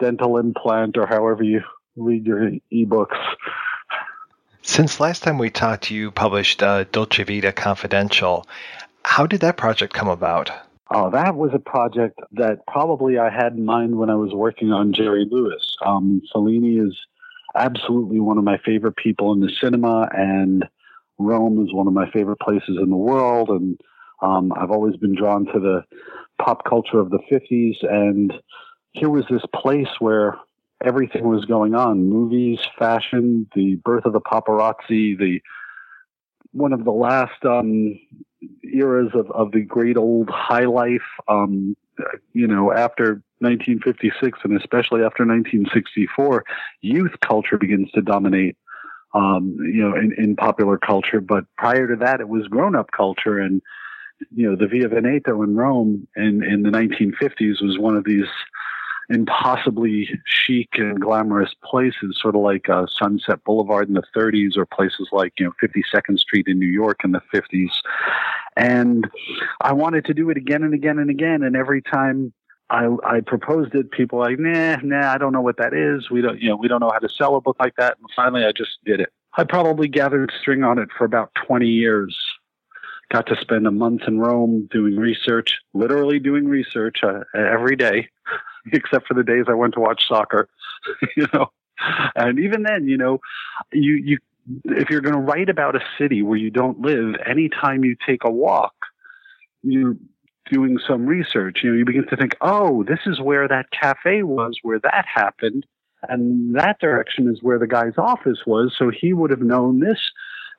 dental 0.00 0.38
implant 0.38 0.96
or 0.96 1.06
however 1.06 1.42
you 1.42 1.62
read 1.96 2.26
your 2.26 2.52
ebooks. 2.72 3.18
Since 4.62 5.00
last 5.00 5.22
time 5.22 5.38
we 5.38 5.50
talked, 5.50 5.90
you 5.90 6.10
published 6.10 6.62
uh, 6.62 6.84
Dolce 6.84 7.24
Vita 7.24 7.52
Confidential. 7.52 8.46
How 9.04 9.26
did 9.26 9.40
that 9.40 9.56
project 9.56 9.92
come 9.92 10.08
about? 10.08 10.50
Oh, 10.92 11.10
that 11.10 11.36
was 11.36 11.52
a 11.54 11.60
project 11.60 12.18
that 12.32 12.66
probably 12.66 13.16
I 13.16 13.30
had 13.30 13.52
in 13.52 13.64
mind 13.64 13.96
when 13.96 14.10
I 14.10 14.16
was 14.16 14.32
working 14.32 14.72
on 14.72 14.92
Jerry 14.92 15.24
Lewis. 15.30 15.76
Um, 15.86 16.20
Fellini 16.34 16.84
is 16.84 16.96
absolutely 17.54 18.18
one 18.18 18.38
of 18.38 18.44
my 18.44 18.58
favorite 18.58 18.96
people 18.96 19.32
in 19.32 19.40
the 19.40 19.52
cinema, 19.60 20.08
and 20.12 20.68
Rome 21.18 21.64
is 21.64 21.72
one 21.72 21.86
of 21.86 21.92
my 21.92 22.10
favorite 22.10 22.40
places 22.40 22.76
in 22.82 22.90
the 22.90 22.96
world. 22.96 23.50
And 23.50 23.80
um, 24.20 24.52
I've 24.56 24.72
always 24.72 24.96
been 24.96 25.14
drawn 25.14 25.46
to 25.46 25.60
the 25.60 25.84
pop 26.42 26.64
culture 26.64 26.98
of 26.98 27.10
the 27.10 27.20
50s. 27.30 27.76
And 27.88 28.32
here 28.90 29.10
was 29.10 29.24
this 29.30 29.44
place 29.54 29.88
where 30.00 30.38
everything 30.84 31.28
was 31.28 31.44
going 31.44 31.76
on 31.76 32.08
movies, 32.08 32.58
fashion, 32.78 33.48
the 33.54 33.76
birth 33.76 34.06
of 34.06 34.12
the 34.12 34.20
paparazzi, 34.20 35.16
the 35.16 35.40
one 36.52 36.72
of 36.72 36.84
the 36.84 36.90
last 36.90 37.44
um, 37.44 37.96
eras 38.62 39.10
of, 39.14 39.30
of 39.30 39.52
the 39.52 39.62
great 39.62 39.96
old 39.96 40.28
high 40.30 40.64
life. 40.64 41.06
Um, 41.28 41.76
you 42.32 42.46
know, 42.46 42.72
after 42.72 43.22
1956 43.40 44.38
and 44.44 44.58
especially 44.58 45.02
after 45.02 45.24
1964, 45.26 46.44
youth 46.80 47.12
culture 47.20 47.58
begins 47.58 47.90
to 47.92 48.02
dominate. 48.02 48.56
Um, 49.12 49.56
you 49.60 49.82
know, 49.82 49.96
in, 49.96 50.14
in 50.16 50.36
popular 50.36 50.78
culture, 50.78 51.20
but 51.20 51.42
prior 51.58 51.88
to 51.88 51.96
that, 51.96 52.20
it 52.20 52.28
was 52.28 52.46
grown-up 52.46 52.92
culture, 52.96 53.40
and 53.40 53.60
you 54.32 54.48
know, 54.48 54.54
the 54.54 54.68
Via 54.68 54.86
Veneto 54.86 55.42
in 55.42 55.56
Rome 55.56 56.06
in 56.14 56.44
in 56.44 56.62
the 56.62 56.70
1950s 56.70 57.60
was 57.60 57.76
one 57.76 57.96
of 57.96 58.04
these 58.04 58.28
impossibly 59.10 60.08
chic 60.24 60.68
and 60.74 61.00
glamorous 61.00 61.54
places, 61.64 62.18
sort 62.20 62.36
of 62.36 62.42
like 62.42 62.68
uh, 62.68 62.86
Sunset 62.86 63.42
Boulevard 63.44 63.88
in 63.88 63.94
the 63.94 64.04
30s, 64.16 64.56
or 64.56 64.64
places 64.64 65.08
like 65.12 65.34
you 65.38 65.46
know 65.46 65.52
52nd 65.62 66.18
Street 66.18 66.46
in 66.48 66.58
New 66.58 66.68
York 66.68 67.00
in 67.04 67.12
the 67.12 67.22
50s. 67.34 67.70
And 68.56 69.08
I 69.60 69.72
wanted 69.72 70.04
to 70.06 70.14
do 70.14 70.30
it 70.30 70.36
again 70.36 70.62
and 70.62 70.74
again 70.74 70.98
and 70.98 71.10
again. 71.10 71.42
And 71.42 71.56
every 71.56 71.82
time 71.82 72.32
I, 72.68 72.88
I 73.04 73.20
proposed 73.20 73.74
it, 73.74 73.90
people 73.90 74.20
like, 74.20 74.38
nah, 74.38 74.76
nah, 74.82 75.12
I 75.12 75.18
don't 75.18 75.32
know 75.32 75.40
what 75.40 75.56
that 75.58 75.74
is. 75.74 76.10
We 76.10 76.20
don't, 76.20 76.40
you 76.40 76.48
know, 76.48 76.56
we 76.56 76.68
don't 76.68 76.80
know 76.80 76.90
how 76.92 76.98
to 76.98 77.08
sell 77.08 77.36
a 77.36 77.40
book 77.40 77.56
like 77.58 77.74
that. 77.76 77.98
And 77.98 78.06
finally, 78.14 78.44
I 78.44 78.52
just 78.52 78.78
did 78.84 79.00
it. 79.00 79.12
I 79.36 79.44
probably 79.44 79.88
gathered 79.88 80.32
string 80.40 80.64
on 80.64 80.78
it 80.78 80.88
for 80.96 81.04
about 81.04 81.32
20 81.46 81.66
years. 81.66 82.16
Got 83.10 83.26
to 83.26 83.36
spend 83.40 83.66
a 83.66 83.72
month 83.72 84.02
in 84.06 84.20
Rome 84.20 84.68
doing 84.70 84.96
research, 84.96 85.58
literally 85.74 86.20
doing 86.20 86.46
research 86.46 87.02
uh, 87.02 87.20
every 87.34 87.74
day. 87.74 88.08
except 88.72 89.06
for 89.06 89.14
the 89.14 89.24
days 89.24 89.46
I 89.48 89.54
went 89.54 89.74
to 89.74 89.80
watch 89.80 90.06
soccer, 90.08 90.48
you 91.16 91.26
know. 91.32 91.50
And 92.14 92.38
even 92.38 92.62
then, 92.62 92.88
you 92.88 92.98
know, 92.98 93.20
you 93.72 93.94
you 93.94 94.18
if 94.64 94.90
you're 94.90 95.00
going 95.00 95.14
to 95.14 95.20
write 95.20 95.48
about 95.48 95.76
a 95.76 95.80
city 95.98 96.22
where 96.22 96.38
you 96.38 96.50
don't 96.50 96.80
live, 96.80 97.14
anytime 97.26 97.84
you 97.84 97.96
take 98.06 98.24
a 98.24 98.30
walk, 98.30 98.74
you're 99.62 99.96
doing 100.50 100.78
some 100.86 101.06
research. 101.06 101.60
You 101.62 101.70
know, 101.70 101.78
you 101.78 101.84
begin 101.84 102.06
to 102.08 102.16
think, 102.16 102.36
oh, 102.40 102.82
this 102.84 103.00
is 103.06 103.20
where 103.20 103.46
that 103.48 103.70
cafe 103.70 104.22
was, 104.22 104.58
where 104.62 104.80
that 104.80 105.04
happened, 105.12 105.64
and 106.08 106.54
that 106.56 106.80
direction 106.80 107.28
is 107.28 107.42
where 107.42 107.58
the 107.58 107.66
guy's 107.66 107.98
office 107.98 108.40
was, 108.46 108.74
so 108.76 108.90
he 108.90 109.12
would 109.12 109.30
have 109.30 109.42
known 109.42 109.80
this. 109.80 109.98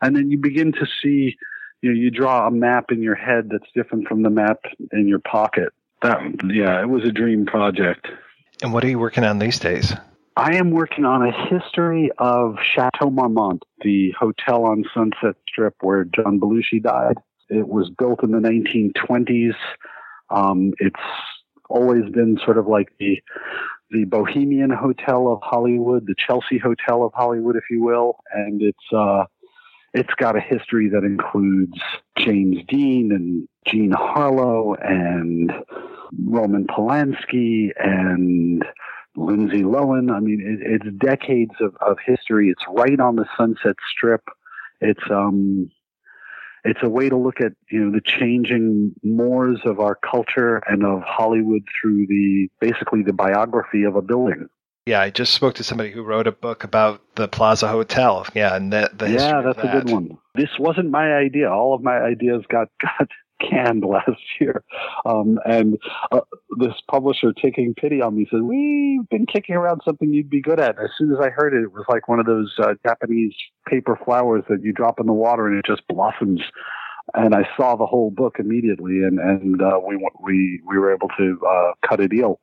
And 0.02 0.16
then 0.16 0.32
you 0.32 0.38
begin 0.38 0.72
to 0.74 0.88
see, 1.02 1.36
you 1.82 1.90
know, 1.90 1.96
you 1.96 2.10
draw 2.10 2.48
a 2.48 2.52
map 2.52 2.86
in 2.92 3.02
your 3.02 3.16
head 3.16 3.50
that's 3.52 3.72
different 3.76 4.08
from 4.08 4.24
the 4.24 4.30
map 4.30 4.60
in 4.92 5.08
your 5.08 5.20
pocket 5.20 5.74
that 6.02 6.22
yeah, 6.50 6.82
it 6.82 6.90
was 6.90 7.04
a 7.04 7.12
dream 7.12 7.46
project. 7.46 8.08
And 8.62 8.74
what 8.74 8.84
are 8.84 8.90
you 8.90 9.00
working 9.00 9.24
on 9.24 9.40
these 9.40 9.60
days? 9.60 9.94
I 10.38 10.56
am 10.56 10.72
working 10.72 11.04
on 11.04 11.28
a 11.28 11.48
history 11.50 12.10
of 12.18 12.56
Chateau 12.64 13.10
Marmont, 13.10 13.64
the 13.82 14.14
hotel 14.18 14.66
on 14.66 14.86
Sunset 14.94 15.36
Strip 15.48 15.76
where 15.82 16.06
John 16.06 16.40
Belushi 16.40 16.82
died. 16.82 17.18
It 17.50 17.68
was 17.68 17.90
built 17.90 18.24
in 18.24 18.32
the 18.32 18.40
1920s. 18.40 19.56
Um, 20.30 20.74
it's 20.80 20.96
always 21.70 22.10
been 22.12 22.40
sort 22.44 22.58
of 22.58 22.68
like 22.68 22.94
the 23.00 23.22
the 23.92 24.06
Bohemian 24.06 24.70
Hotel 24.70 25.28
of 25.28 25.40
Hollywood, 25.44 26.08
the 26.08 26.16
Chelsea 26.18 26.58
Hotel 26.58 27.04
of 27.04 27.12
Hollywood, 27.14 27.58
if 27.58 27.66
you 27.70 27.84
will, 27.84 28.16
and 28.34 28.62
it's 28.62 28.94
uh, 28.96 29.26
it's 29.94 30.14
got 30.16 30.36
a 30.36 30.42
history 30.42 30.90
that 30.90 31.04
includes 31.04 31.78
James 32.18 32.58
Dean 32.68 33.12
and 33.12 33.48
Jean 33.68 33.92
Harlow 33.92 34.76
and 34.76 35.52
Roman 36.26 36.66
Polanski 36.66 37.72
and 37.78 38.64
Lindsay 39.16 39.64
Lohan. 39.64 40.12
I 40.12 40.20
mean, 40.20 40.42
it, 40.42 40.82
it's 40.84 40.98
decades 40.98 41.54
of, 41.60 41.76
of 41.82 41.98
history. 42.06 42.50
It's 42.50 42.64
right 42.70 43.00
on 43.00 43.18
the 43.18 43.26
Sunset 43.38 43.76
Strip. 43.92 44.24
It's 44.80 45.04
um, 45.10 45.70
it's 46.64 46.80
a 46.84 46.90
way 46.90 47.10
to 47.10 47.18
look 47.18 47.42
at 47.42 47.54
you 47.70 47.84
know 47.84 47.92
the 47.92 48.02
changing 48.02 48.94
mores 49.04 49.60
of 49.66 49.80
our 49.80 49.96
culture 49.96 50.62
and 50.68 50.86
of 50.86 51.02
Hollywood 51.02 51.64
through 51.82 52.08
the 52.08 52.50
basically 52.60 53.04
the 53.04 53.14
biography 53.14 53.84
of 53.84 53.96
a 53.96 54.02
building. 54.02 54.48
Yeah, 54.86 55.02
I 55.02 55.12
just 55.12 55.34
spoke 55.34 55.54
to 55.56 55.64
somebody 55.64 55.92
who 55.92 56.02
wrote 56.02 56.26
a 56.26 56.32
book 56.32 56.64
about 56.64 57.02
the 57.16 57.28
Plaza 57.28 57.68
Hotel. 57.68 58.26
Yeah, 58.34 58.56
and 58.56 58.74
that 58.74 58.98
the 58.98 59.12
yeah, 59.12 59.42
that's 59.42 59.58
that. 59.58 59.76
a 59.76 59.82
good 59.82 59.92
one. 59.92 60.18
This 60.34 60.50
wasn't 60.58 60.90
my 60.90 61.14
idea. 61.14 61.52
All 61.52 61.76
of 61.76 61.84
my 61.84 62.00
ideas 62.00 62.44
got 62.50 62.70
got 62.82 63.08
canned 63.48 63.84
last 63.84 64.20
year, 64.40 64.64
um, 65.06 65.40
and 65.46 65.78
uh, 66.12 66.22
this 66.58 66.74
publisher 66.90 67.32
taking 67.32 67.76
pity 67.76 68.02
on 68.02 68.16
me 68.16 68.26
said, 68.32 68.42
"We've 68.42 69.08
been 69.10 69.28
kicking 69.28 69.54
around 69.54 69.82
something 69.86 70.12
you'd 70.12 70.32
be 70.32 70.42
good 70.42 70.60
at." 70.60 70.80
As 70.80 70.90
soon 70.98 71.12
as 71.12 71.20
I 71.22 71.30
heard 71.30 71.54
it, 71.54 71.62
it 71.62 71.72
was 71.72 71.86
like 71.88 72.08
one 72.08 72.20
of 72.20 72.26
those 72.26 72.52
uh, 72.58 72.74
Japanese 72.84 73.36
paper 73.68 74.00
flowers 74.04 74.44
that 74.50 74.64
you 74.64 74.74
drop 74.74 75.00
in 75.00 75.06
the 75.06 75.14
water 75.14 75.48
and 75.48 75.58
it 75.58 75.66
just 75.66 75.88
blossoms 75.88 76.42
and 77.14 77.36
I 77.36 77.48
saw 77.58 77.76
the 77.76 77.86
whole 77.86 78.10
book 78.10 78.38
immediately, 78.40 79.04
and 79.04 79.20
and 79.20 79.62
uh, 79.62 79.80
we 79.86 79.98
we 80.24 80.62
we 80.68 80.80
were 80.80 80.92
able 80.92 81.10
to 81.20 81.40
uh, 81.48 81.72
cut 81.88 82.00
a 82.00 82.08
deal 82.08 82.40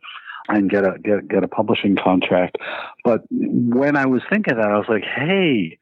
and 0.49 0.71
get 0.71 0.85
a 0.85 0.99
get 0.99 1.29
get 1.29 1.45
a 1.45 1.49
publishing 1.49 1.97
contract. 1.97 2.57
But 3.05 3.23
when 3.31 3.97
I 3.97 4.07
was 4.07 4.23
thinking 4.31 4.57
that, 4.57 4.71
I 4.71 4.77
was 4.79 4.87
like, 4.89 5.05
hey, 5.05 5.79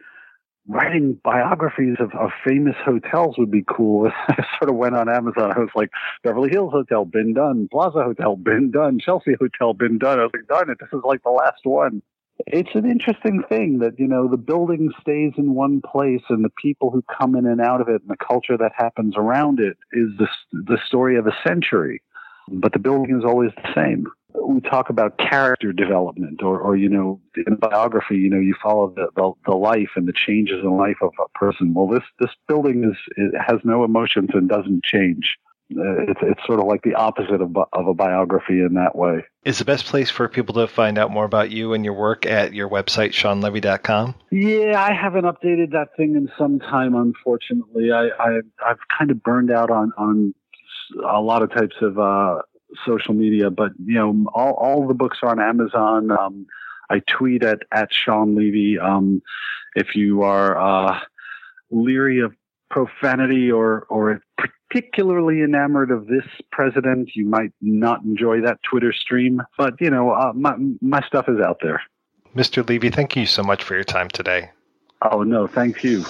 writing 0.68 1.18
biographies 1.22 1.96
of, 2.00 2.12
of 2.14 2.30
famous 2.44 2.74
hotels 2.84 3.36
would 3.38 3.50
be 3.50 3.64
cool. 3.68 4.10
I 4.28 4.44
sort 4.58 4.70
of 4.70 4.76
went 4.76 4.96
on 4.96 5.08
Amazon. 5.08 5.52
I 5.54 5.60
was 5.60 5.70
like, 5.74 5.90
Beverly 6.22 6.50
Hills 6.50 6.72
Hotel, 6.72 7.04
been 7.04 7.34
done. 7.34 7.68
Plaza 7.70 8.02
Hotel, 8.02 8.36
been 8.36 8.70
done. 8.70 8.98
Chelsea 8.98 9.34
Hotel, 9.38 9.74
been 9.74 9.98
done. 9.98 10.18
I 10.18 10.24
was 10.24 10.32
like, 10.34 10.48
darn 10.48 10.70
it, 10.70 10.78
this 10.80 10.88
is 10.92 11.04
like 11.04 11.22
the 11.22 11.30
last 11.30 11.60
one. 11.64 12.02
It's 12.46 12.74
an 12.74 12.90
interesting 12.90 13.42
thing 13.48 13.78
that, 13.78 13.98
you 13.98 14.06
know, 14.06 14.28
the 14.28 14.36
building 14.36 14.92
stays 15.00 15.32
in 15.38 15.54
one 15.54 15.80
place 15.80 16.22
and 16.28 16.44
the 16.44 16.50
people 16.60 16.90
who 16.90 17.02
come 17.18 17.34
in 17.34 17.46
and 17.46 17.62
out 17.62 17.80
of 17.80 17.88
it 17.88 18.02
and 18.02 18.10
the 18.10 18.16
culture 18.16 18.58
that 18.58 18.72
happens 18.76 19.14
around 19.16 19.58
it 19.58 19.78
is 19.92 20.10
the, 20.18 20.28
the 20.52 20.78
story 20.86 21.16
of 21.16 21.26
a 21.26 21.36
century. 21.46 22.02
But 22.48 22.72
the 22.74 22.78
building 22.78 23.16
is 23.16 23.24
always 23.24 23.52
the 23.56 23.72
same 23.74 24.06
we 24.44 24.60
talk 24.60 24.90
about 24.90 25.18
character 25.18 25.72
development 25.72 26.42
or, 26.42 26.58
or 26.60 26.76
you 26.76 26.88
know 26.88 27.20
in 27.46 27.56
biography 27.56 28.16
you 28.16 28.30
know 28.30 28.38
you 28.38 28.54
follow 28.62 28.92
the, 28.94 29.08
the, 29.16 29.32
the 29.46 29.56
life 29.56 29.90
and 29.96 30.06
the 30.06 30.12
changes 30.12 30.56
in 30.62 30.76
life 30.76 30.96
of 31.02 31.12
a 31.24 31.38
person. 31.38 31.74
Well 31.74 31.88
this 31.88 32.04
this 32.20 32.30
building 32.48 32.84
is 32.84 32.96
it 33.16 33.34
has 33.38 33.60
no 33.64 33.84
emotions 33.84 34.30
and 34.34 34.48
doesn't 34.48 34.84
change. 34.84 35.36
Uh, 35.72 36.06
it's 36.06 36.20
it's 36.22 36.46
sort 36.46 36.60
of 36.60 36.66
like 36.66 36.82
the 36.82 36.94
opposite 36.94 37.40
of 37.40 37.56
of 37.72 37.86
a 37.88 37.94
biography 37.94 38.60
in 38.60 38.74
that 38.74 38.94
way. 38.94 39.24
Is 39.44 39.58
the 39.58 39.64
best 39.64 39.86
place 39.86 40.10
for 40.10 40.28
people 40.28 40.54
to 40.54 40.68
find 40.68 40.96
out 40.96 41.10
more 41.10 41.24
about 41.24 41.50
you 41.50 41.72
and 41.72 41.84
your 41.84 41.94
work 41.94 42.24
at 42.24 42.54
your 42.54 42.68
website 42.68 43.10
shawnlevy.com 43.10 44.14
yeah 44.30 44.80
i 44.80 44.92
haven't 44.92 45.24
updated 45.24 45.70
that 45.72 45.88
thing 45.96 46.14
in 46.14 46.28
some 46.38 46.58
time 46.60 46.94
unfortunately. 46.94 47.90
I, 47.90 48.08
I 48.18 48.40
i've 48.64 48.78
kind 48.96 49.10
of 49.10 49.22
burned 49.22 49.50
out 49.50 49.70
on 49.70 49.92
on 49.98 50.34
a 51.08 51.20
lot 51.20 51.42
of 51.42 51.50
types 51.50 51.76
of 51.82 51.98
uh, 51.98 52.42
social 52.86 53.14
media, 53.14 53.50
but 53.50 53.72
you 53.84 53.94
know, 53.94 54.30
all, 54.34 54.54
all 54.54 54.86
the 54.86 54.94
books 54.94 55.18
are 55.22 55.30
on 55.30 55.40
Amazon. 55.40 56.10
Um, 56.10 56.46
I 56.90 57.00
tweet 57.08 57.42
at, 57.42 57.60
at 57.72 57.92
Shawn 57.92 58.36
Levy. 58.36 58.78
Um, 58.78 59.22
if 59.74 59.94
you 59.94 60.22
are, 60.22 60.56
uh, 60.56 61.00
leery 61.70 62.20
of 62.20 62.34
profanity 62.70 63.50
or, 63.50 63.86
or 63.88 64.20
particularly 64.70 65.42
enamored 65.42 65.90
of 65.90 66.06
this 66.06 66.24
president, 66.50 67.10
you 67.14 67.26
might 67.26 67.52
not 67.60 68.02
enjoy 68.02 68.40
that 68.40 68.58
Twitter 68.62 68.92
stream, 68.92 69.42
but 69.56 69.74
you 69.80 69.90
know, 69.90 70.10
uh, 70.10 70.32
my, 70.34 70.54
my 70.80 71.00
stuff 71.06 71.28
is 71.28 71.40
out 71.40 71.58
there. 71.62 71.82
Mr. 72.34 72.68
Levy, 72.68 72.90
thank 72.90 73.16
you 73.16 73.26
so 73.26 73.42
much 73.42 73.62
for 73.62 73.74
your 73.74 73.84
time 73.84 74.08
today. 74.08 74.50
Oh, 75.10 75.22
no, 75.22 75.46
thank 75.46 75.82
you. 75.82 76.04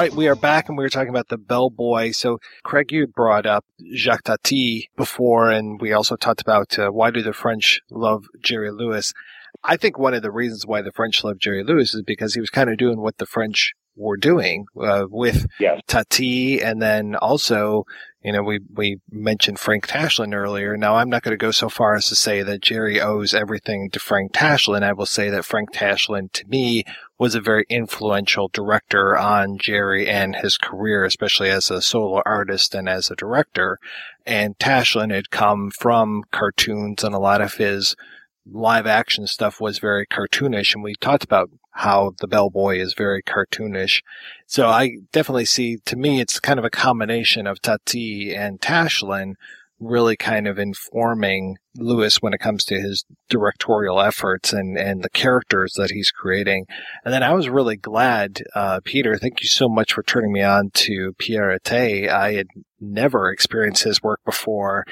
All 0.00 0.06
right, 0.06 0.14
we 0.14 0.28
are 0.28 0.34
back 0.34 0.70
and 0.70 0.78
we 0.78 0.84
were 0.84 0.88
talking 0.88 1.10
about 1.10 1.28
the 1.28 1.36
bellboy. 1.36 2.12
So, 2.12 2.38
Craig, 2.62 2.90
you 2.90 3.06
brought 3.06 3.44
up 3.44 3.66
Jacques 3.94 4.22
Tati 4.22 4.88
before, 4.96 5.50
and 5.50 5.78
we 5.78 5.92
also 5.92 6.16
talked 6.16 6.40
about 6.40 6.78
uh, 6.78 6.88
why 6.88 7.10
do 7.10 7.20
the 7.20 7.34
French 7.34 7.82
love 7.90 8.24
Jerry 8.42 8.70
Lewis. 8.70 9.12
I 9.62 9.76
think 9.76 9.98
one 9.98 10.14
of 10.14 10.22
the 10.22 10.30
reasons 10.30 10.64
why 10.64 10.80
the 10.80 10.90
French 10.90 11.22
love 11.22 11.38
Jerry 11.38 11.62
Lewis 11.62 11.92
is 11.92 12.00
because 12.00 12.32
he 12.32 12.40
was 12.40 12.48
kind 12.48 12.70
of 12.70 12.78
doing 12.78 13.02
what 13.02 13.18
the 13.18 13.26
French 13.26 13.74
were 13.94 14.16
doing 14.16 14.64
uh, 14.82 15.04
with 15.10 15.46
yes. 15.60 15.82
Tati, 15.86 16.62
and 16.62 16.80
then 16.80 17.14
also, 17.16 17.84
you 18.22 18.32
know, 18.32 18.42
we 18.42 18.60
we 18.72 19.00
mentioned 19.10 19.58
Frank 19.58 19.86
Tashlin 19.86 20.34
earlier. 20.34 20.78
Now, 20.78 20.96
I'm 20.96 21.10
not 21.10 21.22
going 21.22 21.36
to 21.38 21.44
go 21.44 21.50
so 21.50 21.68
far 21.68 21.94
as 21.94 22.06
to 22.06 22.14
say 22.14 22.42
that 22.42 22.62
Jerry 22.62 23.02
owes 23.02 23.34
everything 23.34 23.90
to 23.90 24.00
Frank 24.00 24.32
Tashlin. 24.32 24.82
I 24.82 24.94
will 24.94 25.04
say 25.04 25.28
that 25.28 25.44
Frank 25.44 25.74
Tashlin, 25.74 26.32
to 26.32 26.46
me, 26.48 26.84
was 27.20 27.34
a 27.34 27.40
very 27.40 27.66
influential 27.68 28.48
director 28.48 29.16
on 29.16 29.58
Jerry 29.58 30.08
and 30.08 30.36
his 30.36 30.56
career, 30.56 31.04
especially 31.04 31.50
as 31.50 31.70
a 31.70 31.82
solo 31.82 32.22
artist 32.24 32.74
and 32.74 32.88
as 32.88 33.10
a 33.10 33.14
director. 33.14 33.78
And 34.24 34.58
Tashlin 34.58 35.12
had 35.12 35.28
come 35.28 35.70
from 35.70 36.24
cartoons, 36.32 37.04
and 37.04 37.14
a 37.14 37.18
lot 37.18 37.42
of 37.42 37.54
his 37.54 37.94
live 38.50 38.86
action 38.86 39.26
stuff 39.26 39.60
was 39.60 39.78
very 39.78 40.06
cartoonish. 40.06 40.72
And 40.72 40.82
we 40.82 40.94
talked 40.94 41.22
about 41.22 41.50
how 41.72 42.14
the 42.20 42.26
bellboy 42.26 42.78
is 42.78 42.94
very 42.94 43.22
cartoonish. 43.22 44.02
So 44.46 44.68
I 44.68 44.96
definitely 45.12 45.44
see, 45.44 45.76
to 45.84 45.96
me, 45.96 46.22
it's 46.22 46.40
kind 46.40 46.58
of 46.58 46.64
a 46.64 46.70
combination 46.70 47.46
of 47.46 47.60
Tati 47.60 48.34
and 48.34 48.62
Tashlin 48.62 49.34
really 49.80 50.16
kind 50.16 50.46
of 50.46 50.58
informing 50.58 51.56
Lewis 51.76 52.20
when 52.20 52.34
it 52.34 52.40
comes 52.40 52.64
to 52.66 52.78
his 52.78 53.04
directorial 53.28 54.00
efforts 54.00 54.52
and, 54.52 54.76
and 54.76 55.02
the 55.02 55.10
characters 55.10 55.72
that 55.74 55.90
he's 55.90 56.10
creating. 56.10 56.66
And 57.04 57.14
then 57.14 57.22
I 57.22 57.32
was 57.32 57.48
really 57.48 57.76
glad, 57.76 58.42
uh, 58.54 58.80
Peter, 58.84 59.16
thank 59.16 59.40
you 59.40 59.48
so 59.48 59.68
much 59.68 59.94
for 59.94 60.02
turning 60.02 60.32
me 60.32 60.42
on 60.42 60.70
to 60.74 61.14
Pierre 61.18 61.54
Ete. 61.54 62.10
I 62.10 62.34
had 62.34 62.48
never 62.78 63.30
experienced 63.30 63.84
his 63.84 64.02
work 64.02 64.20
before. 64.24 64.84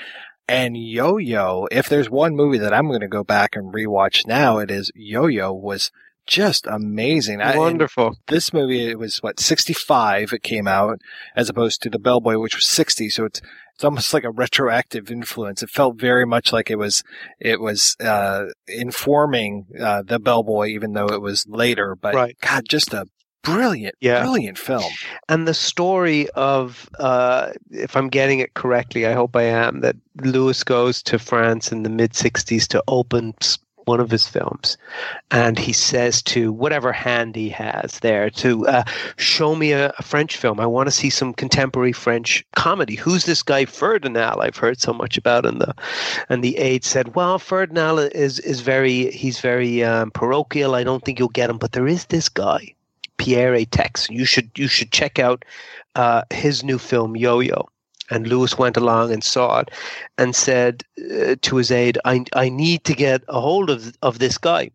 And 0.48 0.76
Yo-Yo, 0.76 1.68
if 1.70 1.88
there's 1.90 2.08
one 2.08 2.34
movie 2.34 2.58
that 2.58 2.72
I'm 2.72 2.88
going 2.88 3.00
to 3.00 3.08
go 3.08 3.22
back 3.22 3.54
and 3.54 3.72
rewatch 3.72 4.26
now, 4.26 4.58
it 4.58 4.70
is 4.70 4.90
Yo-Yo 4.94 5.52
was 5.52 5.90
just 6.26 6.66
amazing. 6.66 7.40
Wonderful. 7.40 8.06
I, 8.06 8.32
this 8.32 8.52
movie, 8.52 8.88
it 8.88 8.98
was 8.98 9.18
what, 9.18 9.40
65 9.40 10.32
it 10.32 10.42
came 10.42 10.66
out, 10.66 11.00
as 11.36 11.50
opposed 11.50 11.82
to 11.82 11.90
The 11.90 11.98
Bellboy, 11.98 12.38
which 12.38 12.56
was 12.56 12.66
60. 12.66 13.10
So 13.10 13.26
it's, 13.26 13.42
it's 13.78 13.84
almost 13.84 14.12
like 14.12 14.24
a 14.24 14.30
retroactive 14.32 15.08
influence. 15.08 15.62
It 15.62 15.70
felt 15.70 16.00
very 16.00 16.26
much 16.26 16.52
like 16.52 16.68
it 16.68 16.74
was, 16.74 17.04
it 17.38 17.60
was, 17.60 17.94
uh, 18.00 18.46
informing, 18.66 19.66
uh, 19.80 20.02
The 20.02 20.18
Bellboy, 20.18 20.70
even 20.70 20.94
though 20.94 21.06
it 21.06 21.22
was 21.22 21.46
later. 21.46 21.94
But 21.94 22.16
right. 22.16 22.36
God, 22.40 22.68
just 22.68 22.92
a 22.92 23.06
brilliant, 23.44 23.94
yeah. 24.00 24.22
brilliant 24.22 24.58
film. 24.58 24.92
And 25.28 25.46
the 25.46 25.54
story 25.54 26.28
of, 26.30 26.90
uh, 26.98 27.52
if 27.70 27.96
I'm 27.96 28.08
getting 28.08 28.40
it 28.40 28.54
correctly, 28.54 29.06
I 29.06 29.12
hope 29.12 29.36
I 29.36 29.44
am, 29.44 29.80
that 29.82 29.94
Lewis 30.24 30.64
goes 30.64 31.00
to 31.04 31.16
France 31.16 31.70
in 31.70 31.84
the 31.84 31.88
mid 31.88 32.14
60s 32.14 32.66
to 32.70 32.82
open 32.88 33.32
one 33.88 34.00
of 34.00 34.10
his 34.10 34.28
films, 34.28 34.76
and 35.30 35.58
he 35.58 35.72
says 35.72 36.22
to 36.22 36.52
whatever 36.52 36.92
hand 36.92 37.34
he 37.34 37.48
has 37.48 37.98
there 38.00 38.30
to 38.30 38.66
uh, 38.68 38.84
show 39.16 39.54
me 39.54 39.72
a, 39.72 39.92
a, 39.98 40.02
French 40.02 40.36
film. 40.36 40.60
I 40.60 40.66
want 40.66 40.86
to 40.86 40.92
see 40.92 41.10
some 41.10 41.32
contemporary 41.32 41.92
French 41.92 42.44
comedy. 42.54 42.94
Who's 42.94 43.24
this 43.24 43.42
guy 43.42 43.64
Fernandel? 43.64 44.42
I've 44.42 44.58
heard 44.58 44.80
so 44.80 44.92
much 44.92 45.16
about, 45.16 45.46
and 45.46 45.60
the 45.60 45.74
and 46.28 46.44
the 46.44 46.58
aide 46.58 46.84
said, 46.84 47.14
"Well, 47.16 47.38
Fernandel 47.38 47.98
is 47.98 48.38
is 48.40 48.60
very 48.60 49.10
he's 49.10 49.40
very 49.40 49.82
um, 49.82 50.10
parochial. 50.10 50.74
I 50.74 50.84
don't 50.84 51.02
think 51.02 51.18
you'll 51.18 51.28
get 51.40 51.50
him, 51.50 51.58
but 51.58 51.72
there 51.72 51.88
is 51.88 52.04
this 52.06 52.28
guy." 52.28 52.74
Pierre 53.16 53.54
Étaix. 53.54 54.08
You 54.10 54.24
should 54.24 54.50
you 54.56 54.68
should 54.68 54.92
check 54.92 55.18
out 55.18 55.44
uh, 55.96 56.22
his 56.30 56.62
new 56.62 56.78
film 56.78 57.16
Yo 57.16 57.40
Yo. 57.40 57.68
And 58.10 58.26
Lewis 58.26 58.58
went 58.58 58.76
along 58.76 59.12
and 59.12 59.22
saw 59.22 59.60
it 59.60 59.70
and 60.16 60.34
said 60.34 60.82
uh, 60.98 61.36
to 61.40 61.56
his 61.56 61.70
aide, 61.70 61.98
I, 62.04 62.24
I 62.34 62.48
need 62.48 62.84
to 62.84 62.94
get 62.94 63.22
a 63.28 63.40
hold 63.40 63.70
of, 63.70 63.92
of 64.02 64.18
this 64.18 64.38
guy. 64.38 64.70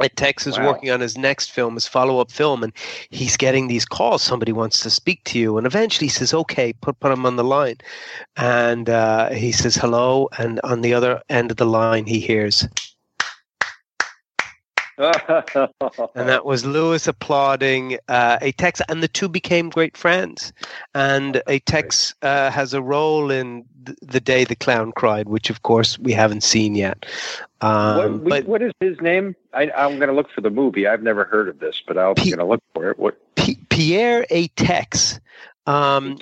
Étaix 0.00 0.46
is 0.46 0.58
wow. 0.58 0.66
working 0.66 0.90
on 0.90 1.00
his 1.00 1.18
next 1.18 1.50
film, 1.50 1.74
his 1.74 1.88
follow 1.88 2.20
up 2.20 2.30
film, 2.30 2.62
and 2.62 2.72
he's 3.10 3.36
getting 3.36 3.66
these 3.66 3.84
calls. 3.84 4.22
Somebody 4.22 4.52
wants 4.52 4.80
to 4.82 4.90
speak 4.90 5.24
to 5.24 5.38
you. 5.38 5.58
And 5.58 5.66
eventually 5.66 6.06
he 6.06 6.12
says, 6.12 6.32
Okay, 6.32 6.72
put, 6.72 6.98
put 7.00 7.12
him 7.12 7.26
on 7.26 7.36
the 7.36 7.44
line. 7.44 7.76
And 8.36 8.88
uh, 8.88 9.30
he 9.30 9.50
says, 9.50 9.74
Hello. 9.74 10.28
And 10.38 10.60
on 10.62 10.82
the 10.82 10.94
other 10.94 11.20
end 11.28 11.50
of 11.50 11.56
the 11.56 11.66
line, 11.66 12.06
he 12.06 12.20
hears, 12.20 12.68
and 14.98 16.28
that 16.28 16.44
was 16.44 16.66
Lewis 16.66 17.06
applauding 17.06 17.98
uh, 18.08 18.38
Étaix, 18.38 18.80
and 18.88 19.00
the 19.00 19.06
two 19.06 19.28
became 19.28 19.70
great 19.70 19.96
friends. 19.96 20.52
And 20.92 21.40
Étaix 21.46 22.14
uh, 22.22 22.50
has 22.50 22.74
a 22.74 22.82
role 22.82 23.30
in 23.30 23.64
the 24.02 24.20
Day 24.20 24.44
the 24.44 24.56
Clown 24.56 24.90
Cried, 24.90 25.28
which 25.28 25.50
of 25.50 25.62
course 25.62 25.98
we 26.00 26.12
haven't 26.12 26.42
seen 26.42 26.74
yet. 26.74 27.06
Um, 27.60 28.24
what, 28.24 28.28
but, 28.28 28.46
what 28.46 28.62
is 28.62 28.72
his 28.80 29.00
name? 29.00 29.36
I, 29.52 29.70
am 29.74 29.96
going 29.98 30.08
to 30.08 30.14
look 30.14 30.30
for 30.30 30.40
the 30.40 30.50
movie. 30.50 30.88
I've 30.88 31.02
never 31.02 31.24
heard 31.24 31.48
of 31.48 31.60
this, 31.60 31.80
but 31.86 31.96
I'm 31.96 32.14
going 32.14 32.38
to 32.38 32.44
look 32.44 32.62
for 32.74 32.90
it. 32.90 32.98
What? 32.98 33.16
P- 33.36 33.58
Pierre 33.68 34.26
Étaix. 34.30 35.20
Um, 35.66 36.18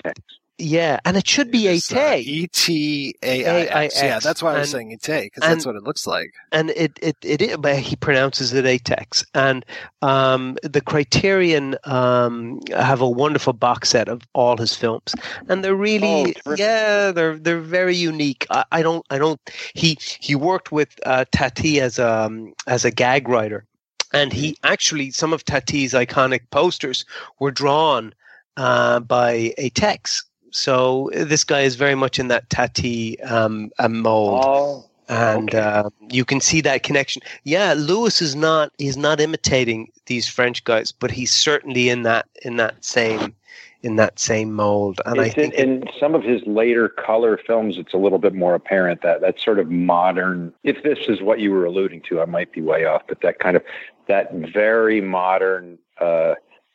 yeah, 0.59 1.01
and 1.05 1.19
it 1.19 1.28
should 1.28 1.51
be 1.51 1.69
Ete. 1.69 1.93
Uh, 1.93 2.16
E 2.19 2.47
T 2.47 3.15
A 3.23 3.47
I 3.47 3.85
X. 3.85 4.03
Yeah, 4.03 4.19
that's 4.20 4.43
why 4.43 4.55
I 4.55 4.61
was 4.61 4.70
saying 4.70 4.91
Ete 4.91 5.24
because 5.24 5.43
that's 5.43 5.66
what 5.66 5.77
it 5.77 5.83
looks 5.83 6.07
like. 6.07 6.33
And 6.51 6.70
it 6.70 6.99
it 7.03 7.16
it, 7.23 7.43
it 7.43 7.61
but 7.61 7.78
he 7.78 7.95
pronounces 7.95 8.55
it 8.55 8.65
Atex. 8.65 9.24
And 9.35 9.66
um, 10.01 10.57
the 10.62 10.81
Criterion 10.81 11.77
um, 11.85 12.61
have 12.70 13.03
a 13.03 13.09
wonderful 13.09 13.53
box 13.53 13.91
set 13.91 14.09
of 14.09 14.23
all 14.33 14.57
his 14.57 14.74
films, 14.74 15.15
and 15.49 15.62
they're 15.62 15.74
really 15.74 16.35
oh, 16.47 16.55
yeah, 16.57 17.11
they're 17.12 17.39
they're 17.39 17.61
very 17.61 17.97
unique. 17.97 18.47
I, 18.49 18.65
I, 18.73 18.83
don't 18.83 19.05
I 19.11 19.19
don't 19.19 19.41
he 19.74 19.99
he 20.01 20.35
worked 20.35 20.73
with 20.73 20.99
uh, 21.05 21.27
Tati 21.33 21.83
as 21.83 21.99
a 21.99 22.11
um, 22.11 22.55
as 22.66 22.87
a 22.87 22.91
gag 22.91 23.28
writer, 23.28 23.66
and 24.15 24.33
he 24.33 24.53
mm-hmm. 24.53 24.66
actually 24.73 25.11
some 25.11 25.35
of 25.35 25.45
Tati's 25.45 25.93
iconic 25.93 26.49
posters 26.51 27.05
were 27.41 27.51
drawn 27.51 28.15
uh, 28.57 29.01
by 29.01 29.53
Étaix 29.59 30.23
so 30.51 31.10
this 31.12 31.44
guy 31.44 31.60
is 31.60 31.77
very 31.77 31.94
much 31.94 32.18
in 32.18 32.28
that 32.28 32.48
Tati 32.51 33.20
um, 33.23 33.70
mold. 33.89 34.44
Oh, 34.47 34.85
and 35.09 35.55
okay. 35.55 35.59
uh, 35.59 35.90
you 36.10 36.24
can 36.24 36.40
see 36.40 36.60
that 36.62 36.82
connection. 36.82 37.23
Yeah, 37.44 37.74
Lewis 37.77 38.20
is 38.20 38.35
not 38.35 38.73
he's 38.78 38.97
not 38.97 39.20
imitating 39.20 39.93
these 40.06 40.27
French 40.28 40.64
guys, 40.64 40.90
but 40.93 41.10
he's 41.10 41.32
certainly 41.32 41.89
in 41.89 42.02
that 42.02 42.27
in 42.43 42.56
that 42.56 42.85
same 42.85 43.35
in 43.82 43.97
that 43.97 44.18
same 44.18 44.52
mold. 44.52 45.01
And 45.06 45.18
it's 45.18 45.31
I 45.31 45.32
think 45.32 45.55
in, 45.55 45.82
in, 45.82 45.89
some 45.98 46.14
of 46.14 46.24
his 46.24 46.43
later 46.44 46.89
color 46.89 47.39
films, 47.47 47.78
it's 47.78 47.94
a 47.94 47.98
little 47.98 48.18
bit 48.18 48.35
more 48.35 48.55
apparent 48.55 49.02
that 49.02 49.20
that 49.20 49.39
sort 49.39 49.59
of 49.59 49.70
modern. 49.70 50.52
If 50.64 50.82
this 50.82 50.98
is 51.09 51.23
what 51.23 51.39
you 51.39 51.52
were 51.52 51.64
alluding 51.64 52.02
to, 52.09 52.20
I 52.20 52.24
might 52.24 52.52
be 52.52 52.60
way 52.60 52.85
off, 52.85 53.02
but 53.06 53.20
that 53.20 53.39
kind 53.39 53.56
of 53.56 53.62
that 54.09 54.32
very 54.35 55.01
modern, 55.01 55.78
uh, 56.01 56.35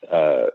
uh, 0.10 0.48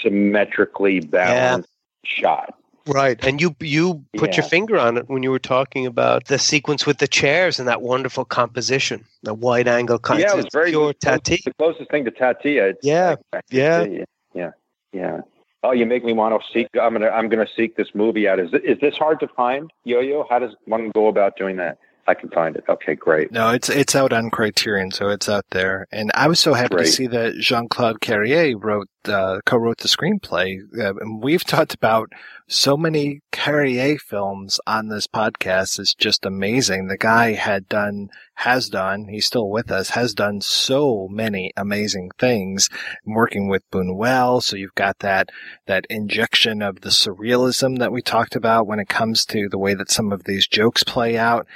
symmetrically 0.00 1.00
balanced. 1.00 1.68
Shot 2.06 2.54
Right, 2.86 3.22
and 3.26 3.40
you 3.40 3.54
you 3.58 4.04
put 4.16 4.30
yeah. 4.30 4.36
your 4.36 4.44
finger 4.44 4.78
on 4.78 4.96
it 4.96 5.08
when 5.08 5.24
you 5.24 5.32
were 5.32 5.40
talking 5.40 5.86
about 5.86 6.26
the 6.26 6.38
sequence 6.38 6.86
with 6.86 6.98
the 6.98 7.08
chairs 7.08 7.58
and 7.58 7.66
that 7.66 7.82
wonderful 7.82 8.24
composition, 8.24 9.04
the 9.24 9.34
wide 9.34 9.66
angle 9.66 9.98
kind. 9.98 10.20
Yeah, 10.20 10.34
it 10.34 10.36
was 10.36 10.46
very 10.52 10.70
pure 10.70 10.92
Tati. 10.92 11.40
The 11.44 11.52
closest 11.54 11.90
thing 11.90 12.04
to 12.04 12.12
Tati. 12.12 12.58
It's, 12.58 12.78
yeah, 12.84 13.16
yeah, 13.50 14.04
yeah, 14.34 14.50
yeah. 14.92 15.20
Oh, 15.64 15.72
you 15.72 15.84
make 15.84 16.04
me 16.04 16.12
want 16.12 16.40
to 16.40 16.52
seek. 16.52 16.68
I'm 16.80 16.92
gonna 16.92 17.08
I'm 17.08 17.28
gonna 17.28 17.48
seek 17.56 17.76
this 17.76 17.88
movie 17.92 18.28
out. 18.28 18.38
Is 18.38 18.52
is 18.62 18.78
this 18.80 18.96
hard 18.96 19.18
to 19.18 19.26
find, 19.26 19.72
Yo 19.82 19.98
Yo? 19.98 20.24
How 20.30 20.38
does 20.38 20.54
one 20.66 20.90
go 20.90 21.08
about 21.08 21.36
doing 21.36 21.56
that? 21.56 21.78
I 22.08 22.14
can 22.14 22.28
find 22.30 22.56
it. 22.56 22.64
Okay, 22.68 22.94
great. 22.94 23.32
No, 23.32 23.50
it's 23.50 23.68
it's 23.68 23.96
out 23.96 24.12
on 24.12 24.30
Criterion, 24.30 24.92
so 24.92 25.08
it's 25.08 25.28
out 25.28 25.44
there. 25.50 25.86
And 25.90 26.12
I 26.14 26.28
was 26.28 26.38
so 26.38 26.54
happy 26.54 26.76
great. 26.76 26.86
to 26.86 26.92
see 26.92 27.06
that 27.08 27.34
Jean 27.38 27.68
Claude 27.68 28.00
Carrière 28.00 28.54
wrote 28.62 28.88
uh, 29.08 29.40
co-wrote 29.44 29.78
the 29.78 29.88
screenplay. 29.88 30.58
Uh, 30.78 30.94
and 30.96 31.22
we've 31.22 31.44
talked 31.44 31.74
about 31.74 32.12
so 32.48 32.76
many 32.76 33.20
Carrière 33.32 34.00
films 34.00 34.60
on 34.66 34.88
this 34.88 35.06
podcast. 35.06 35.78
It's 35.78 35.94
just 35.94 36.24
amazing. 36.24 36.86
The 36.86 36.96
guy 36.96 37.32
had 37.32 37.68
done, 37.68 38.08
has 38.34 38.68
done, 38.68 39.08
he's 39.08 39.26
still 39.26 39.48
with 39.48 39.70
us, 39.70 39.90
has 39.90 40.14
done 40.14 40.40
so 40.40 41.08
many 41.10 41.52
amazing 41.56 42.10
things 42.18 42.68
working 43.04 43.48
with 43.48 43.68
Buñuel. 43.72 44.42
So 44.42 44.56
you've 44.56 44.74
got 44.74 45.00
that, 45.00 45.30
that 45.66 45.86
injection 45.90 46.62
of 46.62 46.82
the 46.82 46.90
surrealism 46.90 47.78
that 47.78 47.92
we 47.92 48.00
talked 48.00 48.36
about 48.36 48.66
when 48.66 48.78
it 48.78 48.88
comes 48.88 49.24
to 49.26 49.48
the 49.48 49.58
way 49.58 49.74
that 49.74 49.90
some 49.90 50.12
of 50.12 50.24
these 50.24 50.46
jokes 50.46 50.84
play 50.84 51.18
out. 51.18 51.46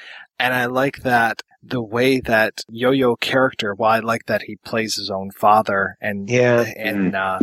And 0.41 0.55
I 0.55 0.65
like 0.65 1.03
that 1.03 1.43
the 1.63 1.83
way 1.83 2.21
that 2.21 2.63
Yo-Yo 2.71 3.17
character, 3.17 3.75
well, 3.75 3.91
I 3.91 4.01
like 4.01 4.27
that 4.27 4.43
he 4.43 4.57
plays 4.57 4.95
his 4.97 5.11
own 5.11 5.31
father 5.31 5.97
and, 6.01 6.29
yeah. 6.29 6.63
and, 6.77 7.15
uh, 7.15 7.41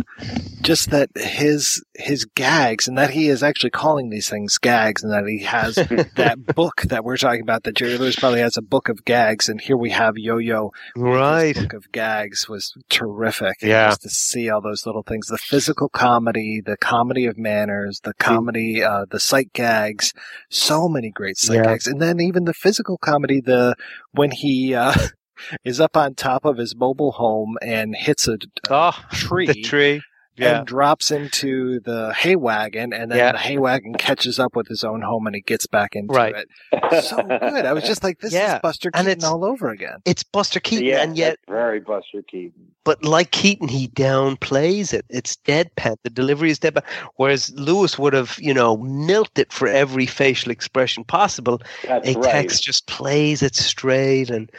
just 0.60 0.90
that 0.90 1.08
his, 1.14 1.84
his 1.94 2.24
gags 2.24 2.88
and 2.88 2.98
that 2.98 3.10
he 3.10 3.28
is 3.28 3.42
actually 3.44 3.70
calling 3.70 4.10
these 4.10 4.28
things 4.28 4.58
gags 4.58 5.04
and 5.04 5.12
that 5.12 5.24
he 5.26 5.44
has 5.44 5.74
that 6.16 6.36
book 6.54 6.82
that 6.82 7.04
we're 7.04 7.16
talking 7.16 7.42
about 7.42 7.62
that 7.62 7.76
Jerry 7.76 7.96
Lewis 7.96 8.16
probably 8.16 8.40
has 8.40 8.56
a 8.56 8.62
book 8.62 8.88
of 8.88 9.04
gags 9.04 9.48
and 9.48 9.60
here 9.60 9.76
we 9.76 9.90
have 9.90 10.14
Yo-Yo. 10.18 10.72
Right. 10.96 11.54
book 11.54 11.74
of 11.74 11.92
gags 11.92 12.48
was 12.48 12.74
terrific. 12.88 13.56
Yeah. 13.62 13.88
Just 13.90 14.02
to 14.02 14.10
see 14.10 14.50
all 14.50 14.60
those 14.60 14.84
little 14.84 15.04
things, 15.04 15.28
the 15.28 15.38
physical 15.38 15.88
comedy, 15.88 16.60
the 16.60 16.76
comedy 16.76 17.26
of 17.26 17.38
manners, 17.38 18.00
the 18.02 18.14
comedy, 18.14 18.82
uh, 18.82 19.04
the 19.08 19.20
sight 19.20 19.52
gags, 19.52 20.12
so 20.50 20.88
many 20.88 21.10
great 21.10 21.36
sight 21.36 21.56
Yeah. 21.58 21.62
gags. 21.64 21.86
And 21.86 22.00
then 22.02 22.20
even 22.20 22.44
the 22.44 22.54
physical 22.54 22.98
comedy, 22.98 23.40
the, 23.40 23.76
when 24.12 24.30
he, 24.30 24.74
uh, 24.74 24.94
is 25.64 25.80
up 25.80 25.96
on 25.96 26.14
top 26.14 26.44
of 26.44 26.56
his 26.56 26.74
mobile 26.76 27.12
home 27.12 27.56
and 27.62 27.94
hits 27.96 28.26
a, 28.28 28.38
a 28.70 28.94
tree. 29.12 29.46
Oh, 29.48 29.52
The 29.54 29.62
tree. 29.62 30.02
Yeah. 30.38 30.58
And 30.58 30.66
drops 30.66 31.10
into 31.10 31.80
the 31.80 32.12
hay 32.14 32.36
wagon, 32.36 32.92
and 32.92 33.10
then 33.10 33.18
Yeah. 33.18 33.32
the 33.32 33.38
hay 33.38 33.58
wagon 33.58 33.94
catches 33.94 34.38
up 34.38 34.54
with 34.56 34.68
his 34.68 34.84
own 34.84 35.02
home, 35.02 35.26
and 35.26 35.34
he 35.34 35.42
gets 35.42 35.66
back 35.66 35.94
into 35.94 36.12
Right. 36.14 36.34
it. 36.34 37.04
So 37.04 37.16
good. 37.22 37.66
I 37.66 37.72
was 37.72 37.84
just 37.84 38.02
like, 38.04 38.20
this 38.20 38.32
Yeah. 38.32 38.56
is 38.56 38.60
Buster 38.62 38.90
And 38.94 39.06
Keaton 39.06 39.18
it's- 39.18 39.30
all 39.30 39.44
over 39.44 39.70
again. 39.70 39.98
It's 40.04 40.22
Buster 40.22 40.60
Keaton, 40.60 40.86
yeah, 40.86 41.02
and 41.02 41.16
yet 41.16 41.38
very 41.48 41.80
Buster 41.80 42.22
Keaton. 42.30 42.52
but 42.84 43.04
like 43.04 43.30
Keaton, 43.32 43.68
he 43.68 43.88
downplays 43.88 44.92
it. 44.94 45.04
It's 45.10 45.36
deadpan. 45.46 45.96
The 46.04 46.10
delivery 46.10 46.50
is 46.50 46.58
deadpan. 46.58 46.84
Whereas 47.16 47.50
Lewis 47.54 47.98
would 47.98 48.12
have, 48.14 48.36
you 48.38 48.54
know, 48.54 48.76
milked 48.78 49.38
it 49.38 49.52
for 49.52 49.68
every 49.68 50.06
facial 50.06 50.50
expression 50.52 51.04
possible. 51.04 51.60
That's 51.86 52.08
a 52.08 52.18
right. 52.18 52.46
Étaix 52.46 52.60
just 52.62 52.86
plays 52.86 53.42
it 53.42 53.54
straight, 53.56 54.30
and 54.30 54.50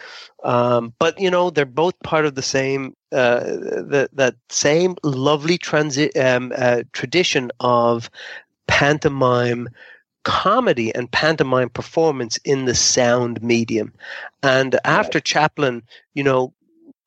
um, 0.44 0.94
but 1.00 1.20
you 1.20 1.30
know 1.30 1.50
they're 1.50 1.66
both 1.66 2.00
part 2.04 2.26
of 2.26 2.36
the 2.36 2.42
same 2.42 2.96
uh, 3.12 3.42
that 3.42 4.10
that 4.14 4.36
same 4.50 4.96
lovely 5.04 5.58
transi- 5.58 6.16
um, 6.24 6.54
uh, 6.56 6.84
tradition 6.94 7.52
of 7.60 8.10
pantomime 8.68 9.68
comedy 10.24 10.94
and 10.94 11.12
pantomime 11.12 11.70
performance 11.70 12.38
in 12.46 12.66
the 12.66 12.76
sound 12.76 13.42
medium. 13.42 13.94
And 14.44 14.80
after 14.86 15.20
Chaplin, 15.20 15.82
you 16.14 16.24
know, 16.24 16.54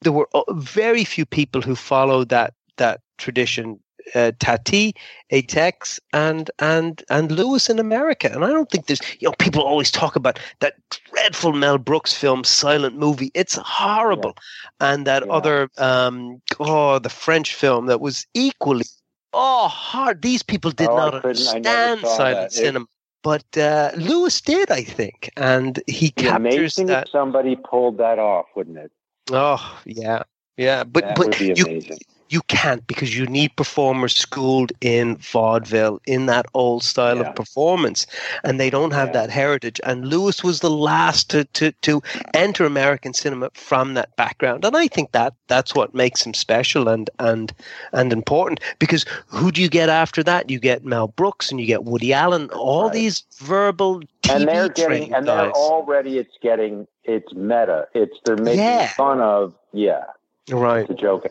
there 0.03 0.13
were 0.13 0.29
uh, 0.35 0.43
very 0.55 1.05
few 1.05 1.25
people 1.25 1.63
who 1.63 1.77
followed 1.77 2.29
that 2.31 2.55
that 2.77 3.01
tradition. 3.19 3.79
Uh, 4.15 4.33
Tati, 4.39 4.95
Étaix, 5.31 5.99
and 6.13 6.51
and 6.59 7.03
and 7.11 7.31
Lewis 7.33 7.71
in 7.71 7.79
America, 7.79 8.31
and 8.33 8.45
I 8.45 8.49
don't 8.49 8.71
think 8.71 8.87
there's 8.87 9.01
you 9.21 9.29
know 9.29 9.35
people 9.39 9.63
always 9.63 9.91
talk 9.91 10.17
about 10.17 10.39
that 10.61 10.75
dreadful 10.91 11.53
Mel 11.53 11.79
Brooks 11.79 12.13
film, 12.13 12.45
Silent 12.45 12.97
Movie. 12.97 13.31
It's 13.35 13.57
horrible, 13.57 14.37
and 14.81 15.07
that 15.07 15.23
other 15.31 15.71
um 15.79 16.43
oh 16.61 16.99
the 16.99 17.09
French 17.09 17.55
film 17.55 17.87
that 17.87 18.01
was 18.01 18.27
equally 18.35 18.85
oh 19.33 19.69
hard. 19.69 20.23
These 20.23 20.43
people 20.43 20.71
did 20.71 20.89
Oh, 20.91 20.97
not 20.97 21.23
couldn't- 21.23 21.49
I 21.49 21.59
never 21.59 21.85
understand 21.85 22.07
silent 22.07 22.37
that. 22.53 22.59
It- 22.59 22.65
cinema, 22.65 22.87
but 23.23 23.57
uh, 23.57 23.93
Lewis 23.97 24.41
did, 24.41 24.71
I 24.71 24.83
think, 24.83 25.31
and 25.37 25.81
he 25.87 26.11
captures 26.11 26.77
amazing 26.77 26.87
that. 26.89 27.07
if 27.07 27.11
somebody 27.13 27.57
pulled 27.57 27.99
that 27.99 28.19
off, 28.19 28.47
wouldn't 28.57 28.79
it? 28.79 28.91
Oh 29.31 29.81
yeah, 29.85 30.25
yeah, 30.57 30.85
but 30.85 31.05
That 31.05 31.17
but 31.17 31.29
would 31.29 31.39
be 31.39 31.47
you 31.55 31.65
amazing. 31.65 31.99
You 32.33 32.41
can't 32.49 32.87
because 32.87 33.17
you 33.17 33.27
need 33.27 33.55
performers 33.57 34.17
schooled 34.17 34.73
in 34.81 35.17
vaudeville 35.17 36.01
in 36.07 36.27
that 36.27 36.47
old 36.55 36.83
style 36.83 37.19
Yeah. 37.19 37.29
of 37.29 37.35
performance, 37.37 38.07
and 38.43 38.59
they 38.59 38.71
don't 38.71 38.93
have 38.93 39.13
that 39.13 39.31
heritage. 39.31 39.81
And 39.85 40.09
Lewis 40.09 40.43
was 40.43 40.61
the 40.61 40.71
last 40.71 41.29
to 41.31 41.45
to 41.59 41.73
to 41.83 42.03
enter 42.35 42.65
American 42.65 43.13
cinema 43.13 43.51
from 43.55 43.95
that 43.95 44.15
background, 44.17 44.65
and 44.65 44.77
I 44.77 44.89
think 44.89 45.13
that 45.13 45.35
that's 45.49 45.75
what 45.75 45.95
makes 45.95 46.25
him 46.25 46.35
special 46.35 46.89
and 46.89 47.11
and 47.19 47.53
and 47.93 48.13
important. 48.13 48.61
Because 48.79 49.05
who 49.27 49.53
do 49.53 49.61
you 49.61 49.69
get 49.69 49.89
after 49.91 50.23
that? 50.23 50.49
You 50.51 50.59
get 50.59 50.85
Mel 50.85 51.09
Brooks 51.09 51.51
and 51.51 51.61
you 51.61 51.67
get 51.67 51.85
Woody 51.85 52.13
Allen, 52.13 52.49
all 52.51 52.89
these 52.89 53.25
verbal 53.39 54.01
TV 54.23 54.35
and 54.37 54.49
they're 54.49 54.69
getting, 54.69 55.13
and 55.15 55.27
they're 55.29 55.53
already. 55.53 56.19
It's 56.19 56.39
getting. 56.41 56.87
It's 57.05 57.33
meta. 57.35 57.89
It's 57.95 58.17
they're 58.25 58.37
making 58.37 58.61
Yeah. 58.65 58.89
fun 58.89 59.21
of. 59.21 59.53
Yeah, 59.73 60.05
right. 60.51 60.83
It's 60.89 60.91
a 60.91 60.95
joke. 60.95 61.27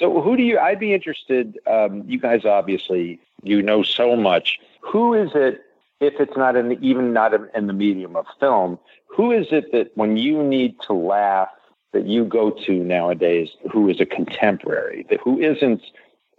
So 0.00 0.22
who 0.22 0.36
do 0.36 0.42
you? 0.42 0.58
I'd 0.58 0.80
be 0.80 0.94
interested. 0.94 1.58
Um, 1.66 2.02
you 2.06 2.18
guys 2.18 2.46
obviously 2.46 3.20
you 3.42 3.62
know 3.62 3.82
so 3.82 4.16
much. 4.16 4.58
Who 4.80 5.12
is 5.14 5.30
it? 5.34 5.62
If 6.00 6.14
it's 6.18 6.36
not 6.36 6.56
in 6.56 6.70
the, 6.70 6.78
even 6.80 7.12
not 7.12 7.34
in, 7.54 7.66
the 7.66 7.74
medium 7.74 8.16
of 8.16 8.24
film, 8.40 8.78
who 9.06 9.30
is 9.30 9.48
it 9.50 9.70
that 9.72 9.94
when 9.96 10.16
you 10.16 10.42
need 10.42 10.74
to 10.86 10.94
laugh 10.94 11.50
that 11.92 12.06
you 12.06 12.24
go 12.24 12.50
to 12.50 12.72
nowadays? 12.82 13.50
Who 13.70 13.90
is 13.90 14.00
a 14.00 14.06
contemporary? 14.06 15.06
That 15.10 15.20
who 15.20 15.38
isn't? 15.38 15.82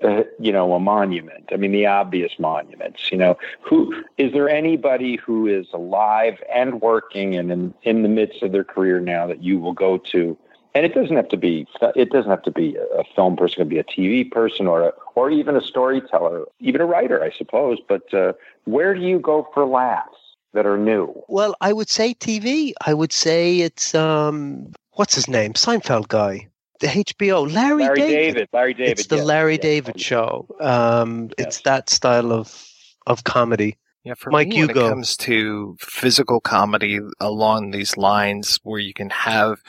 Uh, 0.03 0.23
you 0.39 0.51
know, 0.51 0.73
a 0.73 0.79
monument. 0.79 1.47
I 1.53 1.57
mean, 1.57 1.71
the 1.71 1.85
obvious 1.85 2.31
monuments. 2.39 3.11
You 3.11 3.19
know, 3.19 3.37
who 3.61 3.93
is 4.17 4.33
there 4.33 4.49
anybody 4.49 5.17
who 5.17 5.45
is 5.45 5.67
alive 5.75 6.41
and 6.51 6.81
working 6.81 7.35
and 7.35 7.51
in, 7.51 7.73
in 7.83 8.01
the 8.01 8.09
midst 8.09 8.41
of 8.41 8.51
their 8.51 8.63
career 8.63 8.99
now 8.99 9.27
that 9.27 9.43
you 9.43 9.59
will 9.59 9.73
go 9.73 9.99
to? 9.99 10.35
And 10.73 10.85
it 10.85 10.93
doesn't 10.93 11.15
have 11.15 11.27
to 11.29 11.37
be. 11.37 11.67
It 11.95 12.11
doesn't 12.11 12.29
have 12.29 12.43
to 12.43 12.51
be 12.51 12.77
a 12.97 13.03
film 13.15 13.35
person. 13.35 13.55
It 13.55 13.63
could 13.63 13.69
be 13.69 13.79
a 13.79 13.83
TV 13.83 14.29
person 14.29 14.67
or 14.67 14.83
a, 14.87 14.93
or 15.15 15.29
even 15.29 15.55
a 15.55 15.61
storyteller, 15.61 16.45
even 16.59 16.79
a 16.79 16.85
writer, 16.85 17.21
I 17.21 17.31
suppose. 17.31 17.79
But 17.87 18.13
uh, 18.13 18.33
where 18.65 18.93
do 18.93 19.01
you 19.01 19.19
go 19.19 19.49
for 19.53 19.65
laughs 19.65 20.17
that 20.53 20.65
are 20.65 20.77
new? 20.77 21.13
Well, 21.27 21.55
I 21.59 21.73
would 21.73 21.89
say 21.89 22.13
TV. 22.13 22.73
I 22.85 22.93
would 22.93 23.11
say 23.11 23.59
it's 23.59 23.93
um, 23.93 24.71
what's 24.93 25.15
his 25.15 25.27
name, 25.27 25.53
Seinfeld 25.53 26.07
guy, 26.07 26.47
the 26.79 26.87
HBO, 26.87 27.51
Larry, 27.51 27.83
Larry 27.83 27.95
David. 27.95 28.33
David. 28.33 28.49
Larry 28.53 28.73
David. 28.73 28.91
It's 28.99 29.07
the 29.07 29.17
yes, 29.17 29.25
Larry 29.25 29.53
yes. 29.53 29.61
David 29.61 29.99
show. 30.01 30.47
Um, 30.61 31.31
It's 31.37 31.61
that 31.61 31.89
style 31.89 32.31
of 32.31 32.65
of 33.07 33.23
comedy. 33.23 33.77
Yeah, 34.03 34.15
for 34.15 34.31
Mike, 34.31 34.47
me, 34.47 34.57
you 34.57 34.65
when 34.67 34.75
go. 34.75 34.85
it 34.85 34.89
comes 34.89 35.15
to 35.17 35.77
physical 35.79 36.39
comedy 36.39 36.99
along 37.19 37.71
these 37.71 37.97
lines, 37.97 38.59
where 38.63 38.79
you 38.79 38.93
can 38.93 39.11
have 39.11 39.61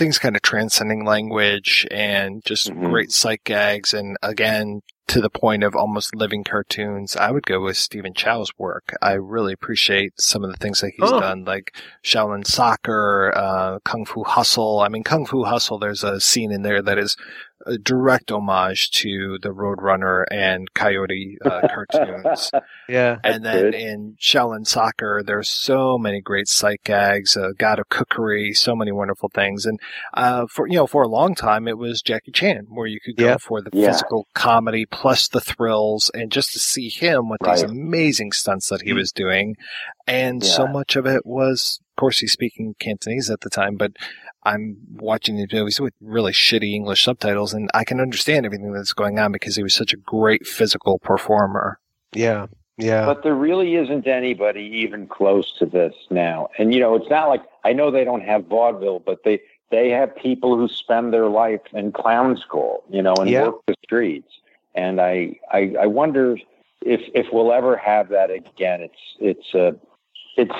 things 0.00 0.18
kind 0.18 0.34
of 0.34 0.42
transcending 0.42 1.04
language 1.04 1.86
and 1.90 2.42
just 2.44 2.68
Mm-hmm. 2.70 2.86
great 2.90 3.12
sight 3.12 3.42
gags, 3.44 3.94
and 3.94 4.16
again 4.22 4.80
to 5.08 5.20
the 5.20 5.30
point 5.30 5.64
of 5.64 5.74
almost 5.74 6.14
living 6.14 6.44
cartoons, 6.44 7.16
I 7.16 7.32
would 7.32 7.44
go 7.44 7.60
with 7.60 7.76
Stephen 7.76 8.14
Chow's 8.14 8.52
work. 8.58 8.94
I 9.02 9.14
really 9.14 9.52
appreciate 9.52 10.12
some 10.20 10.44
of 10.44 10.50
the 10.52 10.56
things 10.56 10.80
that 10.82 10.92
he's 10.96 11.10
Oh. 11.10 11.18
done, 11.20 11.44
like 11.44 11.74
Shaolin 12.04 12.46
Soccer, 12.46 13.32
uh, 13.34 13.80
Kung 13.84 14.04
Fu 14.04 14.22
Hustle. 14.22 14.78
I 14.78 14.88
mean, 14.88 15.02
Kung 15.02 15.26
Fu 15.26 15.42
Hustle. 15.42 15.80
There's 15.80 16.04
a 16.04 16.20
scene 16.20 16.52
in 16.52 16.62
there 16.62 16.80
that 16.82 16.96
is 16.96 17.16
a 17.66 17.76
direct 17.78 18.30
homage 18.30 18.90
to 18.90 19.38
the 19.42 19.50
Roadrunner 19.50 20.24
and 20.30 20.72
Coyote 20.74 21.36
uh, 21.44 21.68
cartoons. 21.68 22.50
Yeah. 22.88 23.18
And 23.22 23.44
then 23.44 23.74
in 23.74 24.16
Shaolin 24.20 24.66
Soccer, 24.66 25.22
there's 25.24 25.48
so 25.48 25.98
many 25.98 26.20
great 26.20 26.48
sight 26.48 26.80
gags, 26.84 27.36
uh, 27.36 27.50
God 27.58 27.78
of 27.78 27.88
Cookery, 27.88 28.52
so 28.54 28.74
many 28.74 28.92
wonderful 28.92 29.28
things. 29.34 29.66
And, 29.66 29.78
uh, 30.14 30.46
for, 30.46 30.66
you 30.66 30.76
know, 30.76 30.86
for 30.86 31.02
a 31.02 31.08
long 31.08 31.34
time, 31.34 31.68
it 31.68 31.76
was 31.78 32.00
Jackie 32.02 32.32
Chan, 32.32 32.66
where 32.70 32.86
you 32.86 32.98
could 33.00 33.16
go 33.16 33.26
Yeah. 33.26 33.36
for 33.36 33.60
the 33.60 33.70
Yeah. 33.72 33.92
physical 33.92 34.26
comedy 34.34 34.86
plus 34.86 35.28
the 35.28 35.40
thrills 35.40 36.10
and 36.14 36.32
just 36.32 36.52
to 36.54 36.58
see 36.58 36.88
him 36.88 37.28
with 37.28 37.40
these 37.44 37.62
amazing 37.62 38.32
stunts 38.32 38.68
that 38.70 38.82
he 38.82 38.92
was 38.92 39.12
doing. 39.12 39.56
And 40.06 40.42
so 40.44 40.66
much 40.66 40.96
of 40.96 41.06
it 41.06 41.24
was, 41.26 41.78
of 41.92 41.96
course, 41.96 42.18
he's 42.20 42.32
speaking 42.32 42.74
Cantonese 42.80 43.30
at 43.30 43.42
the 43.42 43.50
time, 43.50 43.76
but 43.76 43.92
I'm 44.44 44.76
watching 44.94 45.36
these 45.36 45.52
movies 45.52 45.80
with 45.80 45.92
really 46.00 46.32
shitty 46.32 46.72
English 46.72 47.04
subtitles 47.04 47.52
and 47.52 47.70
I 47.74 47.84
can 47.84 48.00
understand 48.00 48.46
everything 48.46 48.72
that's 48.72 48.92
going 48.92 49.18
on 49.18 49.32
because 49.32 49.56
he 49.56 49.62
was 49.62 49.74
such 49.74 49.92
a 49.92 49.96
great 49.96 50.46
physical 50.46 50.98
performer. 50.98 51.78
Yeah. 52.14 52.46
Yeah. 52.78 53.04
But 53.04 53.22
there 53.22 53.34
really 53.34 53.74
isn't 53.76 54.06
anybody 54.06 54.62
even 54.62 55.06
close 55.06 55.52
to 55.58 55.66
this 55.66 55.94
now. 56.10 56.48
And 56.58 56.72
you 56.72 56.80
know, 56.80 56.94
it's 56.94 57.10
not 57.10 57.28
like 57.28 57.42
I 57.64 57.72
know 57.74 57.90
they 57.90 58.04
don't 58.04 58.22
have 58.22 58.46
vaudeville, 58.46 59.00
but 59.00 59.22
they 59.24 59.40
they 59.70 59.90
have 59.90 60.16
people 60.16 60.56
who 60.56 60.66
spend 60.68 61.12
their 61.12 61.28
life 61.28 61.60
in 61.72 61.92
clown 61.92 62.36
school, 62.38 62.82
you 62.88 63.02
know, 63.02 63.14
and 63.14 63.28
Yeah. 63.30 63.48
work 63.48 63.56
the 63.66 63.74
streets. 63.84 64.32
And 64.74 65.00
I, 65.00 65.38
I 65.52 65.74
I 65.80 65.86
wonder 65.86 66.36
if 66.80 67.00
if 67.14 67.26
we'll 67.32 67.52
ever 67.52 67.76
have 67.76 68.08
that 68.08 68.30
again. 68.30 68.80
It's 68.80 69.02
it's 69.18 69.54
uh, 69.54 69.72
it's 70.36 70.54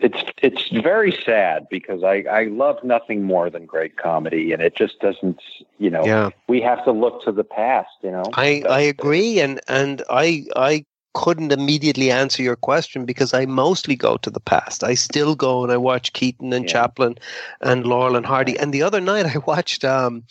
it's 0.00 0.22
it's 0.42 0.68
very 0.82 1.12
sad 1.24 1.68
because 1.70 2.02
I 2.02 2.24
I 2.30 2.44
love 2.44 2.82
nothing 2.84 3.22
more 3.22 3.50
than 3.50 3.66
great 3.66 3.96
comedy, 3.96 4.52
and 4.52 4.62
it 4.62 4.76
just 4.76 5.00
doesn't. 5.00 5.40
You 5.78 5.90
know, 5.90 6.04
Yeah. 6.04 6.30
we 6.48 6.60
have 6.60 6.84
to 6.84 6.92
look 6.92 7.24
to 7.24 7.32
the 7.32 7.44
past. 7.44 7.90
You 8.02 8.10
know, 8.10 8.24
I, 8.34 8.62
I 8.68 8.80
agree, 8.80 9.40
and 9.40 9.60
and 9.68 10.02
I 10.10 10.46
I 10.56 10.84
couldn't 11.14 11.52
immediately 11.52 12.10
answer 12.10 12.42
your 12.42 12.56
question 12.56 13.04
because 13.04 13.32
I 13.32 13.46
mostly 13.46 13.94
go 13.94 14.16
to 14.16 14.30
the 14.30 14.40
past. 14.40 14.82
I 14.82 14.94
still 14.94 15.36
go 15.36 15.62
and 15.62 15.72
I 15.72 15.76
watch 15.76 16.12
Keaton 16.12 16.52
and 16.52 16.68
Chaplin 16.68 17.16
and 17.60 17.86
Laurel 17.86 18.16
and 18.16 18.26
Hardy. 18.26 18.58
And 18.58 18.74
the 18.74 18.82
other 18.82 19.00
night 19.00 19.24
I 19.26 19.38
watched 19.38 19.84
um, 19.84 20.24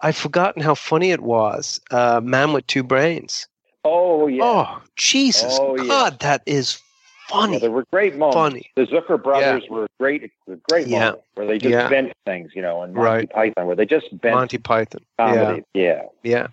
I'd 0.00 0.16
forgotten 0.16 0.62
how 0.62 0.74
funny 0.74 1.10
it 1.10 1.20
was. 1.20 1.78
Uh, 1.90 2.22
Man 2.24 2.54
with 2.54 2.66
Two 2.66 2.82
Brains. 2.82 3.46
Oh 3.84 4.26
yeah. 4.28 4.44
Oh 4.44 4.82
Jesus 4.96 5.58
Oh, 5.60 5.76
yeah. 5.76 5.86
God, 5.86 6.20
that 6.20 6.42
is 6.46 6.80
funny. 7.30 7.54
Yeah, 7.54 7.58
there 7.60 7.70
were 7.70 7.86
great 7.90 8.16
moments. 8.16 8.36
Funny. 8.36 8.70
The 8.76 8.86
Zucker 8.86 9.22
brothers 9.22 9.64
were 9.70 9.88
great, 9.98 10.30
great 10.68 10.86
Yeah. 10.86 10.98
moments 11.00 11.22
where 11.34 11.46
they 11.46 11.58
just 11.58 11.72
Yeah. 11.72 11.88
bent 11.88 12.12
things, 12.26 12.50
you 12.54 12.62
know, 12.62 12.82
and 12.82 12.94
Monty 12.94 13.06
Right. 13.08 13.30
Python, 13.30 13.66
where 13.66 13.76
they 13.76 13.86
just 13.86 14.06
bent 14.20 14.34
Monty 14.34 14.58
Python. 14.58 15.00
comedy. 15.18 15.62
Yeah. 15.74 16.02
Yeah. 16.22 16.48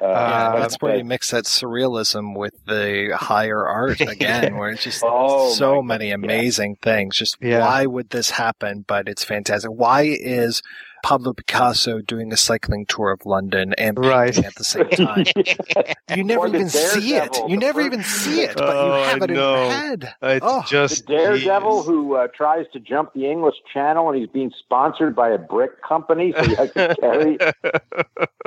Uh, 0.00 0.06
yeah, 0.06 0.56
that's 0.58 0.76
where 0.80 0.92
but- 0.92 0.98
you 0.98 1.04
mix 1.04 1.30
that 1.30 1.44
surrealism 1.44 2.36
with 2.36 2.54
the 2.66 3.16
higher 3.18 3.66
art 3.66 4.00
again, 4.00 4.56
where 4.56 4.70
it's 4.70 4.84
just 4.84 5.02
Oh, 5.06 5.50
so 5.50 5.82
many 5.82 6.10
amazing 6.10 6.76
things. 6.82 7.16
Just 7.16 7.36
Yeah. 7.40 7.60
why 7.60 7.86
would 7.86 8.10
this 8.10 8.30
happen? 8.30 8.84
But 8.86 9.08
it's 9.08 9.24
fantastic. 9.24 9.70
Why 9.70 10.02
is 10.02 10.62
Pablo 11.04 11.32
Picasso 11.32 12.00
doing 12.00 12.32
a 12.32 12.36
cycling 12.36 12.86
tour 12.86 13.10
of 13.10 13.26
London 13.26 13.74
and 13.76 13.96
painting 14.00 14.44
at 14.44 14.54
the 14.54 14.62
same 14.62 14.88
time? 14.90 15.24
you 16.16 16.22
never 16.22 16.46
even 16.46 16.68
see 16.68 17.14
it. 17.16 17.36
You 17.48 17.56
never 17.56 17.80
first- 17.82 17.86
even 17.92 18.02
see 18.04 18.42
it, 18.42 18.56
but 18.56 18.76
Oh, 18.76 18.86
you 18.86 18.92
I 18.92 19.06
have 19.06 19.22
it 19.22 19.30
in 19.30 19.36
your 19.36 19.70
head. 19.70 20.14
It's 20.22 20.46
Oh. 20.48 20.62
just 20.68 21.06
The 21.06 21.14
Daredevil 21.16 21.82
who 21.84 22.14
uh, 22.16 22.28
tries 22.28 22.66
to 22.74 22.78
jump 22.80 23.14
the 23.14 23.28
English 23.28 23.41
Channel 23.72 24.10
and 24.10 24.18
he's 24.18 24.28
being 24.28 24.52
sponsored 24.58 25.16
by 25.16 25.30
a 25.30 25.38
brick 25.38 25.82
company, 25.82 26.32
so 26.36 26.44
he 26.44 26.54
has 26.54 26.72
to 26.72 26.96
carry. 27.00 27.36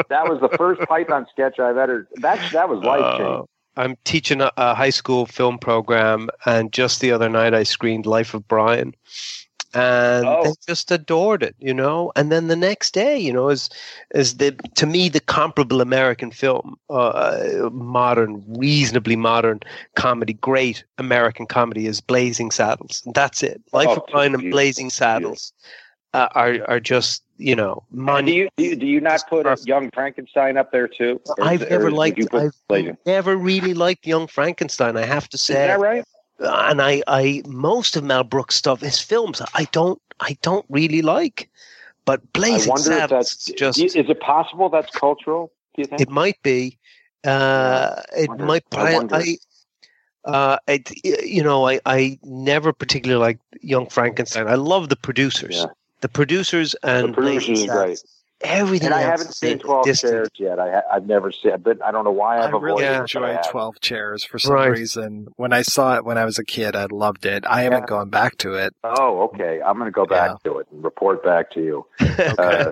that 0.10 0.30
was 0.30 0.40
the 0.42 0.56
first 0.58 0.82
Python 0.82 1.26
sketch 1.32 1.60
I've 1.60 1.78
ever. 1.78 2.08
That 2.16 2.40
that 2.54 2.70
was 2.70 2.84
life 2.84 3.18
changing. 3.18 3.26
Uh, 3.26 3.44
I'm 3.78 3.98
teaching 4.06 4.42
a, 4.42 4.52
a 4.58 4.74
high 4.74 4.90
school 4.90 5.26
film 5.26 5.58
program, 5.58 6.30
and 6.46 6.72
just 6.72 7.02
the 7.02 7.12
other 7.12 7.30
night 7.30 7.54
I 7.54 7.64
screened 7.64 8.06
Life 8.06 8.34
of 8.34 8.48
Brian, 8.48 8.96
and 9.76 10.26
Oh. 10.26 10.44
they 10.44 10.52
just 10.68 10.92
adored 10.92 11.44
it, 11.44 11.56
you 11.60 11.74
know. 11.74 12.12
And 12.16 12.32
then 12.32 12.48
the 12.48 12.56
next 12.56 12.94
day, 12.94 13.18
you 13.18 13.34
know, 13.34 13.50
is 13.50 13.70
is 14.14 14.38
the 14.38 14.52
to 14.76 14.86
me 14.86 15.10
the 15.10 15.20
comparable 15.20 15.82
American 15.82 16.32
film, 16.32 16.78
uh, 16.90 17.70
modern, 17.72 18.44
reasonably 18.48 19.16
modern 19.16 19.60
comedy, 19.96 20.34
great 20.34 20.84
American 20.98 21.46
comedy 21.46 21.88
is 21.88 22.02
Blazing 22.02 22.52
Saddles. 22.52 23.02
And 23.06 23.14
that's 23.14 23.44
it. 23.44 23.62
Life 23.74 23.88
Oh, 23.90 23.96
of 23.98 24.04
Brian 24.12 24.34
and 24.34 24.52
Blazing 24.52 24.90
Saddles 24.90 25.54
uh, 26.14 26.30
are 26.34 26.58
are 26.68 26.80
just 26.80 27.22
you 27.38 27.56
know. 27.56 27.84
And 27.92 28.26
do 28.28 28.34
you 28.34 28.50
do 28.56 28.64
you, 28.64 28.76
do 28.78 28.86
you 28.86 29.02
not 29.02 29.24
put 29.30 29.46
Young 29.68 29.92
Frankenstein 29.92 30.56
up 30.56 30.72
there 30.72 30.88
too? 30.88 31.20
Or- 31.38 31.44
I've 31.44 31.70
never 31.70 31.92
liked. 31.92 32.20
I've 32.34 32.52
Blazing? 32.70 32.98
never 33.06 33.36
really 33.36 33.74
liked 33.74 34.08
Young 34.08 34.28
Frankenstein. 34.28 34.96
I 34.96 35.06
have 35.06 35.28
to 35.30 35.38
say. 35.38 35.54
Is 35.54 35.68
that 35.68 35.80
right? 35.80 36.06
And 36.40 36.82
I, 36.82 37.02
I, 37.08 37.42
most 37.48 37.96
of 37.96 38.04
Mel 38.04 38.24
Brooks 38.24 38.56
stuff, 38.56 38.82
his 38.82 39.00
films, 39.00 39.42
I 39.54 39.66
don't, 39.72 40.02
I 40.20 40.38
don't 40.42 40.66
really 40.70 41.02
like. 41.02 41.50
But 42.06 42.22
I 42.22 42.28
Blazing 42.34 42.70
wonder 42.70 42.92
if 42.94 43.10
that's 43.10 43.46
just 43.58 43.80
Is 43.80 43.96
it 43.96 44.20
possible 44.20 44.70
that's 44.70 44.92
cultural? 44.96 45.52
Do 45.76 45.82
you 45.82 45.86
think? 45.88 46.02
it 46.02 46.10
might 46.10 46.42
be. 46.44 46.78
Uh, 47.24 48.02
it 48.16 48.30
wonder- 48.30 48.46
might. 48.46 48.64
I 48.74 48.98
I. 48.98 49.08
I, 49.12 49.38
uh, 50.26 50.58
it, 50.68 50.92
you 51.24 51.44
know, 51.44 51.68
I, 51.68 51.80
I 51.86 52.20
never 52.24 52.74
particularly 52.74 53.22
liked 53.22 53.42
Young 53.62 53.88
Frankenstein. 53.88 54.48
I 54.48 54.56
love 54.56 54.90
the 54.90 54.96
producers. 54.96 55.58
Yeah. 55.58 55.66
The 56.02 56.10
producers 56.10 56.76
and 56.84 57.10
the 57.10 57.14
producers 57.14 57.48
Blazing 57.48 57.66
is 57.66 57.72
great. 57.72 57.98
Saddles. 57.98 58.25
Everything 58.42 58.88
And 58.88 58.94
I 58.96 59.02
haven't 59.02 59.30
is 59.30 59.38
seen 59.38 59.60
Twelve 59.60 59.86
distant. 59.86 60.12
Chairs 60.14 60.30
yet. 60.38 60.60
I, 60.60 60.82
I've 60.92 61.06
never 61.08 61.32
seen. 61.32 61.58
But 61.60 61.84
I 61.84 61.92
don't 61.92 62.04
know 62.04 62.12
why 62.12 62.38
I 62.38 62.46
I've 62.48 62.52
really 62.62 62.84
avoided 62.86 63.16
it, 63.16 63.18
I 63.18 63.32
enjoyed. 63.32 63.40
Twelve 63.50 63.80
Chairs 63.80 64.24
for 64.26 64.38
some 64.40 64.54
Right. 64.54 64.68
reason. 64.72 65.28
When 65.38 65.54
I 65.54 65.62
saw 65.62 65.96
it 65.96 66.04
when 66.06 66.18
I 66.18 66.26
was 66.26 66.38
a 66.38 66.44
kid, 66.44 66.76
I 66.76 66.86
loved 66.92 67.26
it. 67.26 67.46
I 67.48 67.62
haven't 67.64 67.84
Yeah. 67.84 67.88
gone 67.88 68.10
back 68.10 68.38
to 68.40 68.54
it. 68.56 68.74
Oh, 68.84 69.30
okay. 69.34 69.62
I'm 69.66 69.78
going 69.78 69.88
to 69.88 69.92
go 69.92 70.06
back 70.06 70.44
to 70.44 70.60
it 70.60 70.68
and 70.72 70.84
report 70.84 71.24
back 71.24 71.52
to 71.52 71.62
you. 71.64 71.86
Uh, 72.38 72.72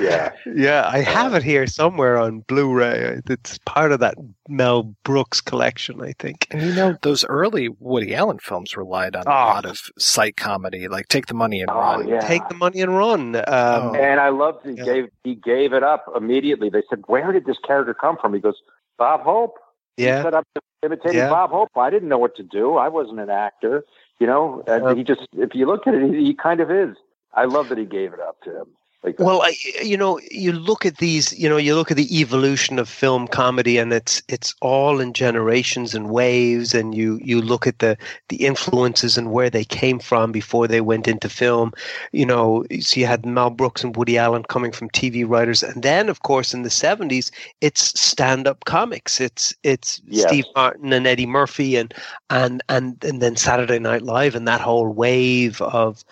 yeah. 0.00 0.32
Yeah, 0.54 0.88
I 0.92 0.98
have 1.00 1.34
it 1.34 1.42
here 1.42 1.66
somewhere 1.66 2.18
on 2.18 2.40
Blu-ray. 2.40 3.20
It's 3.28 3.58
part 3.66 3.92
of 3.92 4.00
that 4.00 4.14
Mel 4.48 4.94
Brooks 5.04 5.40
collection, 5.40 6.02
I 6.02 6.12
think. 6.18 6.46
And 6.50 6.62
you 6.62 6.74
know, 6.74 6.96
those 7.02 7.24
early 7.26 7.68
Woody 7.80 8.14
Allen 8.14 8.38
films 8.38 8.76
relied 8.76 9.16
on 9.16 9.26
a 9.26 9.30
Ah. 9.30 9.46
lot 9.54 9.64
of 9.64 9.78
sight 9.98 10.36
comedy, 10.36 10.88
like 10.88 11.08
Take 11.08 11.26
the 11.26 11.34
Money 11.34 11.60
and 11.60 11.70
Oh, 11.70 11.74
Run. 11.78 12.08
yeah. 12.08 12.20
Take 12.20 12.48
the 12.48 12.54
money 12.54 12.80
and 12.80 12.96
run. 12.96 13.36
Um, 13.36 13.94
And 13.94 14.20
I 14.20 14.28
loved 14.30 14.66
he 14.66 14.74
gave 14.74 15.08
he 15.24 15.34
gave 15.34 15.72
it 15.72 15.82
up 15.82 16.04
immediately. 16.16 16.68
They 16.68 16.82
said, 16.90 17.02
"Where 17.06 17.32
did 17.32 17.46
this 17.46 17.58
character 17.58 17.94
come 17.94 18.16
from?" 18.20 18.34
He 18.34 18.40
goes, 18.40 18.60
"Bob 18.98 19.22
Hope." 19.22 19.56
Yeah. 19.96 20.18
He 20.18 20.22
said, 20.24 20.34
"I'm 20.34 20.42
imitating 20.82 21.18
Yeah. 21.18 21.30
Bob 21.30 21.50
Hope. 21.50 21.70
I 21.76 21.90
didn't 21.90 22.08
know 22.08 22.18
what 22.18 22.34
to 22.36 22.42
do. 22.42 22.76
I 22.76 22.88
wasn't 22.88 23.20
an 23.20 23.30
actor, 23.30 23.84
you 24.18 24.26
know." 24.26 24.62
And 24.66 24.96
he 24.98 25.04
just, 25.04 25.26
if 25.32 25.54
you 25.54 25.66
look 25.66 25.86
at 25.86 25.94
it, 25.94 26.12
he, 26.12 26.24
he 26.26 26.34
kind 26.34 26.60
of 26.60 26.70
is. 26.70 26.96
I 27.34 27.44
love 27.44 27.68
that 27.70 27.78
he 27.78 27.84
gave 27.84 28.12
it 28.12 28.20
up 28.20 28.40
to 28.42 28.50
him. 28.60 28.66
Like. 29.06 29.20
Well, 29.20 29.42
I, 29.42 29.54
you 29.82 29.96
know, 29.96 30.18
you 30.32 30.50
look 30.52 30.84
at 30.84 30.96
these, 30.96 31.32
you 31.38 31.48
know, 31.48 31.56
you 31.56 31.76
look 31.76 31.92
at 31.92 31.96
the 31.96 32.20
evolution 32.20 32.78
of 32.80 32.88
film 32.88 33.28
comedy, 33.28 33.78
and 33.78 33.92
it's 33.92 34.20
it's 34.28 34.52
all 34.60 34.98
in 34.98 35.12
generations 35.12 35.94
and 35.94 36.10
waves, 36.10 36.74
and 36.74 36.92
you 36.92 37.20
you 37.22 37.40
look 37.40 37.68
at 37.68 37.78
the 37.78 37.96
the 38.28 38.44
influences 38.44 39.16
and 39.16 39.30
where 39.30 39.48
they 39.48 39.64
came 39.64 40.00
from 40.00 40.32
before 40.32 40.66
they 40.66 40.80
went 40.80 41.06
into 41.06 41.28
film. 41.28 41.72
You 42.10 42.26
know, 42.26 42.64
so 42.80 42.98
you 42.98 43.06
had 43.06 43.24
Mel 43.24 43.50
Brooks 43.50 43.84
and 43.84 43.94
Woody 43.96 44.18
Allen 44.18 44.42
coming 44.42 44.72
from 44.72 44.90
TV 44.90 45.24
writers, 45.28 45.62
and 45.62 45.84
then 45.84 46.08
of 46.08 46.22
course 46.22 46.52
in 46.52 46.62
the 46.62 46.70
seventies, 46.70 47.30
it's 47.60 47.98
stand 47.98 48.48
up 48.48 48.64
comics. 48.64 49.20
It's 49.20 49.54
it's 49.62 50.02
Yes. 50.08 50.28
Steve 50.28 50.44
Martin 50.54 50.92
and 50.92 51.06
Eddie 51.06 51.26
Murphy, 51.26 51.76
and 51.76 51.94
and 52.30 52.62
and 52.68 53.02
and 53.04 53.22
then 53.22 53.36
Saturday 53.36 53.78
Night 53.78 54.02
Live, 54.02 54.34
and 54.34 54.48
that 54.48 54.60
whole 54.60 54.88
wave 54.88 55.60
of 55.62 56.04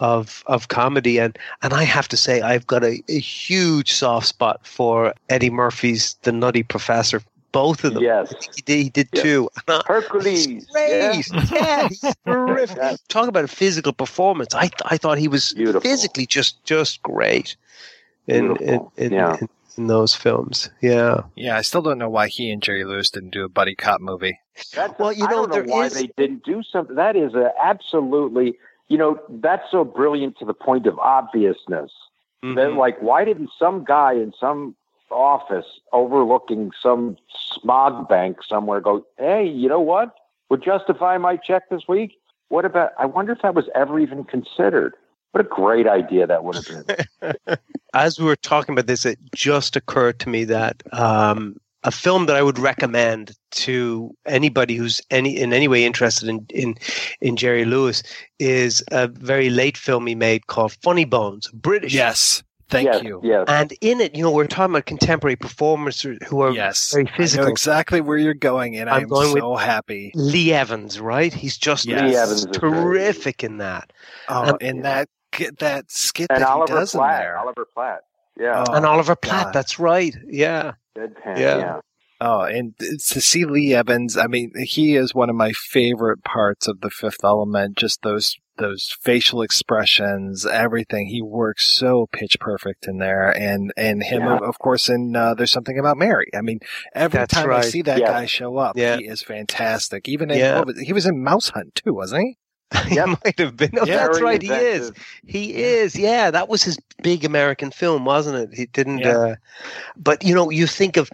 of 0.00 0.42
of 0.46 0.68
comedy 0.68 1.18
and 1.18 1.38
and 1.62 1.72
I 1.72 1.84
have 1.84 2.08
to 2.08 2.16
say 2.16 2.40
I've 2.40 2.66
got 2.66 2.82
a, 2.82 3.02
a 3.08 3.18
huge 3.20 3.92
soft 3.92 4.26
spot 4.26 4.66
for 4.66 5.14
Eddie 5.28 5.50
Murphy's 5.50 6.16
The 6.22 6.32
Nutty 6.32 6.62
Professor. 6.64 7.22
Both 7.52 7.82
of 7.82 7.94
them. 7.94 8.02
Yes. 8.04 8.32
He 8.54 8.62
did, 8.62 8.76
he 8.82 8.88
did 8.90 9.08
Yes. 9.12 9.22
too. 9.24 9.50
Hercules. 9.86 10.46
He's 10.46 10.66
great. 10.66 10.88
Yeah, 10.90 11.12
he's 11.88 12.14
terrific. 12.26 12.78
Talk 13.08 13.26
about 13.28 13.42
a 13.44 13.48
physical 13.48 13.92
performance. 13.92 14.54
I 14.54 14.68
th- 14.68 14.82
I 14.84 14.96
thought 14.96 15.18
he 15.18 15.26
was 15.28 15.52
Beautiful. 15.54 15.80
physically 15.80 16.26
just 16.26 16.62
just 16.64 17.02
great 17.02 17.56
in 18.28 18.56
in, 18.58 18.86
in, 18.96 19.12
Yeah. 19.12 19.36
in 19.40 19.48
in 19.76 19.86
those 19.88 20.14
films. 20.14 20.70
Yeah. 20.80 21.22
Yeah, 21.36 21.56
I 21.56 21.62
still 21.62 21.82
don't 21.82 21.98
know 21.98 22.08
why 22.08 22.28
he 22.28 22.50
and 22.52 22.62
Jerry 22.62 22.84
Lewis 22.84 23.10
didn't 23.10 23.30
do 23.30 23.44
a 23.44 23.48
buddy 23.48 23.74
cop 23.74 24.00
movie. 24.00 24.38
That's, 24.74 24.96
Well, 24.98 25.12
you 25.12 25.24
I 25.26 25.30
know, 25.30 25.36
don't 25.46 25.48
know 25.50 25.54
there 25.56 25.64
why 25.64 25.86
is- 25.86 25.94
they 25.94 26.08
didn't 26.16 26.44
do 26.44 26.62
something. 26.62 26.96
That 26.96 27.16
is 27.16 27.34
a 27.34 27.52
absolutely, 27.62 28.58
you 28.90 28.98
know, 28.98 29.18
that's 29.28 29.70
so 29.70 29.84
brilliant 29.84 30.36
to 30.38 30.44
the 30.44 30.52
point 30.52 30.86
of 30.86 30.98
obviousness. 30.98 31.92
Mm-hmm. 32.44 32.54
That 32.56 32.72
like, 32.74 33.00
why 33.00 33.24
didn't 33.24 33.50
some 33.58 33.84
guy 33.84 34.12
in 34.12 34.32
some 34.38 34.74
office 35.10 35.66
overlooking 35.92 36.72
some 36.82 37.16
smog 37.28 38.08
bank 38.08 38.38
somewhere 38.46 38.80
go, 38.80 39.06
hey, 39.18 39.46
you 39.46 39.68
know 39.68 39.80
what 39.80 40.14
would 40.50 40.62
justify 40.62 41.16
my 41.16 41.36
check 41.36 41.68
this 41.70 41.82
week? 41.88 42.18
What 42.48 42.64
about? 42.64 42.90
I 42.98 43.06
wonder 43.06 43.32
if 43.32 43.42
that 43.42 43.54
was 43.54 43.68
ever 43.74 43.98
even 44.00 44.24
considered. 44.24 44.94
What 45.30 45.44
a 45.44 45.48
great 45.48 45.86
idea 45.86 46.26
that 46.26 46.42
would 46.42 46.56
have 46.56 46.86
been. 46.86 47.56
as 47.94 48.18
we 48.18 48.24
were 48.24 48.34
talking 48.34 48.72
about 48.72 48.88
this, 48.88 49.06
it 49.06 49.18
just 49.32 49.76
occurred 49.76 50.18
to 50.20 50.28
me 50.28 50.42
that 50.44 50.82
um, 50.92 51.60
a 51.84 51.90
film 51.90 52.26
that 52.26 52.36
I 52.36 52.42
would 52.42 52.58
recommend 52.58 53.32
to 53.52 54.14
anybody 54.26 54.76
who's 54.76 55.00
any 55.10 55.36
in 55.36 55.52
any 55.52 55.66
way 55.68 55.84
interested 55.84 56.28
in 56.28 56.46
in, 56.50 56.74
in 57.20 57.36
Jerry 57.36 57.64
Lewis 57.64 58.02
is 58.38 58.84
a 58.90 59.08
very 59.08 59.50
late 59.50 59.76
film 59.76 60.06
he 60.06 60.14
made 60.14 60.46
called 60.46 60.72
Funny 60.82 61.04
Bones, 61.04 61.48
British. 61.52 61.94
Yes. 61.94 62.42
Thank 62.68 62.84
yes, 62.86 63.02
you. 63.02 63.20
Yes. 63.24 63.46
And 63.48 63.72
in 63.80 64.00
it, 64.00 64.14
you 64.14 64.22
know, 64.22 64.30
we're 64.30 64.46
talking 64.46 64.72
about 64.76 64.86
contemporary 64.86 65.34
performers 65.34 66.00
who 66.28 66.40
are 66.40 66.52
Yes. 66.52 66.92
very 66.92 67.08
I 67.08 67.16
physical. 67.16 67.46
know 67.46 67.50
exactly 67.50 68.00
where 68.00 68.16
you're 68.16 68.32
going, 68.32 68.76
and 68.76 68.88
I'm 68.88 69.02
I'm, 69.02 69.08
going 69.08 69.32
with- 69.34 69.42
so 69.42 69.56
happy. 69.56 70.12
Lee 70.14 70.52
Evans, 70.52 71.00
right? 71.00 71.34
He's 71.34 71.56
just 71.58 71.84
Yes. 71.86 72.02
Lee 72.02 72.14
Evans 72.14 72.46
terrific 72.56 73.42
in 73.42 73.58
that. 73.58 73.92
Oh, 74.28 74.50
Um, 74.50 74.58
and 74.60 74.84
that 74.84 75.08
that 75.58 75.90
skit 75.90 76.28
and 76.30 76.42
that 76.42 76.46
he 76.46 76.52
Oliver 76.52 76.74
does 76.74 76.94
in 76.94 77.00
there. 77.00 77.38
Oliver 77.38 77.66
Platt. 77.74 78.02
Yeah. 78.38 78.64
Oh, 78.68 78.74
and 78.74 78.86
Oliver 78.86 79.16
Platt, 79.16 79.46
God. 79.46 79.52
that's 79.54 79.78
right. 79.78 80.14
Yeah. 80.28 80.72
Deadpan. 80.96 81.38
yeah. 81.38 81.58
yeah. 81.58 81.80
Oh, 82.22 82.40
and 82.42 82.74
to 82.78 83.20
see 83.20 83.46
Lee 83.46 83.72
Evans, 83.74 84.18
I 84.18 84.26
mean, 84.26 84.52
he 84.62 84.94
is 84.94 85.14
one 85.14 85.30
of 85.30 85.36
my 85.36 85.52
favorite 85.52 86.22
parts 86.22 86.68
of 86.68 86.82
the 86.82 86.90
Fifth 86.90 87.24
Element. 87.24 87.76
Just 87.78 88.02
those 88.02 88.36
those 88.58 88.94
facial 89.00 89.40
expressions, 89.40 90.44
everything. 90.44 91.06
He 91.06 91.22
works 91.22 91.64
so 91.66 92.08
pitch 92.12 92.38
perfect 92.38 92.86
in 92.86 92.98
there, 92.98 93.30
and 93.30 93.72
and 93.74 94.02
him, 94.02 94.20
Yeah. 94.24 94.36
of, 94.36 94.42
of 94.42 94.58
course, 94.58 94.90
in 94.90 95.16
uh, 95.16 95.32
there's 95.32 95.50
something 95.50 95.78
about 95.78 95.96
Mary. 95.96 96.26
I 96.36 96.42
mean, 96.42 96.60
every 96.94 97.16
That's 97.20 97.32
time 97.32 97.50
I 97.50 97.62
see 97.62 97.80
that 97.82 97.98
Yeah. 98.00 98.08
guy 98.08 98.26
show 98.26 98.58
up, 98.58 98.76
Yeah. 98.76 98.98
he 98.98 99.06
is 99.06 99.22
fantastic. 99.22 100.06
Even 100.06 100.30
in, 100.30 100.38
Yeah. 100.40 100.58
what 100.60 100.76
he 100.76 100.92
was 100.92 101.06
in 101.06 101.22
Mouse 101.24 101.48
Hunt 101.50 101.74
too, 101.74 101.94
wasn't 101.94 102.22
he? 102.24 102.38
he 102.86 102.96
might 103.00 103.38
have 103.38 103.56
been. 103.56 103.70
Oh, 103.78 103.84
Yeah. 103.84 103.96
that's 103.96 104.18
Very 104.18 104.24
right. 104.24 104.42
He 104.42 104.48
is. 104.52 104.88
inventive. 104.88 105.06
He 105.26 105.54
is. 105.54 105.96
Yeah, 105.96 106.30
that 106.30 106.48
was 106.48 106.62
his 106.62 106.78
big 107.02 107.24
American 107.24 107.70
film, 107.70 108.04
wasn't 108.04 108.36
it? 108.36 108.56
He 108.56 108.66
didn't. 108.66 108.98
Yeah. 108.98 109.16
Uh, 109.18 109.34
but 109.96 110.22
you 110.22 110.34
know, 110.34 110.50
you 110.50 110.66
think 110.66 110.96
of 110.96 111.10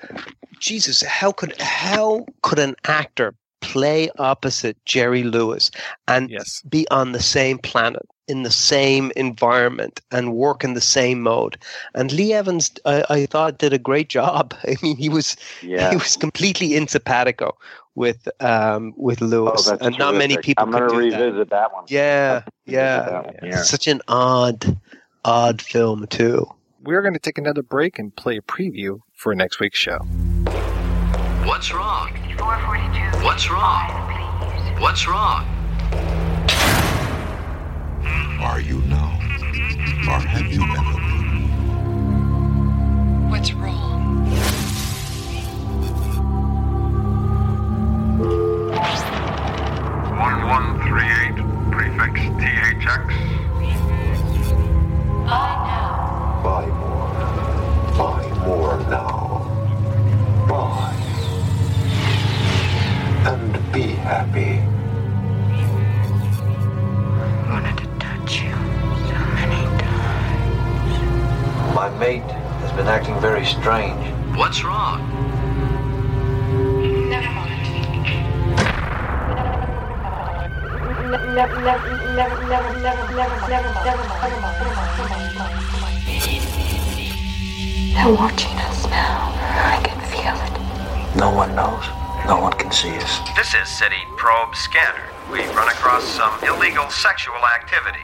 Jesus. 0.60 1.02
How 1.02 1.32
could 1.32 1.54
how 1.60 2.26
could 2.42 2.58
an 2.58 2.76
actor 2.84 3.34
play 3.66 4.08
opposite 4.18 4.76
Jerry 4.84 5.24
Lewis 5.24 5.70
and 6.06 6.30
yes. 6.30 6.62
be 6.68 6.86
on 6.90 7.12
the 7.12 7.20
same 7.20 7.58
planet 7.58 8.06
in 8.28 8.42
the 8.42 8.50
same 8.50 9.12
environment 9.16 10.00
and 10.10 10.34
work 10.34 10.64
in 10.64 10.74
the 10.74 10.80
same 10.80 11.20
mode. 11.22 11.56
And 11.94 12.12
Lee 12.12 12.32
Evans, 12.32 12.70
I, 12.84 13.04
I 13.10 13.26
thought, 13.26 13.58
did 13.58 13.72
a 13.72 13.78
great 13.78 14.08
job. 14.08 14.54
I 14.64 14.76
mean, 14.82 14.96
he 14.96 15.08
was 15.08 15.36
Yeah. 15.62 15.90
he 15.90 15.96
was 15.96 16.16
completely 16.16 16.74
in 16.76 16.86
simpatico 16.88 17.56
with 17.94 18.28
um, 18.40 18.92
with 18.96 19.20
Lewis, 19.20 19.66
Oh, 19.66 19.70
that's 19.70 19.86
and 19.86 19.98
not 19.98 20.14
many 20.14 20.36
people 20.38 20.64
I'm 20.64 20.70
going 20.70 20.88
could 20.88 20.96
to 20.96 21.02
do 21.04 21.10
that. 21.10 21.20
revisit 21.24 21.50
that 21.50 21.72
one. 21.72 21.84
Yeah, 21.88 22.42
yeah. 22.66 23.20
one, 23.22 23.34
yeah. 23.42 23.62
Such 23.62 23.86
an 23.86 24.00
odd, 24.08 24.76
odd 25.24 25.62
film 25.62 26.06
too. 26.08 26.46
We're 26.82 27.02
going 27.02 27.14
to 27.14 27.20
take 27.28 27.38
another 27.38 27.62
break 27.62 27.98
and 27.98 28.14
play 28.14 28.36
a 28.36 28.42
preview 28.42 29.00
for 29.14 29.34
next 29.34 29.58
week's 29.60 29.78
show. 29.78 29.98
What's 31.46 31.72
wrong? 31.72 32.10
What's 32.38 33.50
wrong? 33.50 33.88
What's 34.78 35.06
wrong? 35.08 35.44
Are 38.40 38.60
you 38.60 38.80
now? 38.82 39.18
Or 40.08 40.20
have 40.20 40.46
you 40.46 40.62
ever 40.62 40.98
been? 41.00 41.48
What's 43.30 43.52
wrong? 43.54 44.26
One 50.18 50.46
one 50.46 50.80
three 50.86 51.04
eight, 51.04 51.36
prefix 51.72 52.20
THX. 52.40 53.36
Buy 55.26 55.32
uh, 55.32 55.65
And 64.06 64.32
be 64.32 64.40
happy. 64.40 64.62
Wanted 67.50 67.76
to 67.78 67.86
touch 67.98 68.40
you 68.40 68.54
so 69.10 69.18
many 69.34 69.62
times. 69.82 71.74
My 71.74 71.88
mate 71.98 72.22
has 72.22 72.70
been 72.72 72.86
acting 72.86 73.18
very 73.20 73.44
strange. 73.44 73.98
What's 74.36 74.62
wrong? 74.62 75.00
Never 77.10 77.30
mind. 77.32 77.66
Never, 81.34 81.60
never, 81.60 81.60
never, 81.60 81.90
never, 82.14 82.46
never, 82.46 82.78
never, 82.78 83.10
never, 83.10 83.36
never, 83.42 83.72
never, 83.84 84.06
never, 84.06 84.06
They're 87.92 88.14
watching 88.14 88.56
us 88.58 88.86
now. 88.86 89.32
I 89.34 89.80
can 89.82 89.98
feel 90.12 90.36
it. 90.46 91.16
No 91.16 91.30
one 91.34 91.56
knows. 91.56 92.05
No 92.26 92.40
one 92.40 92.54
can 92.54 92.72
see 92.72 92.90
us. 92.96 93.20
This 93.36 93.54
is 93.54 93.68
City 93.68 94.02
Probe 94.16 94.56
Scanner. 94.56 95.10
We've 95.30 95.48
run 95.54 95.68
across 95.68 96.02
some 96.02 96.32
illegal 96.42 96.90
sexual 96.90 97.36
activity. 97.54 98.02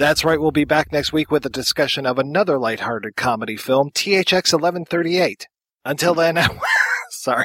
That's 0.00 0.24
right. 0.24 0.40
We'll 0.40 0.50
be 0.50 0.64
back 0.64 0.92
next 0.92 1.12
week 1.12 1.30
with 1.30 1.44
a 1.44 1.50
discussion 1.50 2.06
of 2.06 2.18
another 2.18 2.58
lighthearted 2.58 3.16
comedy 3.16 3.58
film, 3.58 3.90
THX 3.90 4.54
1138. 4.54 5.46
Until 5.84 6.14
then, 6.14 6.38
sorry, 7.10 7.44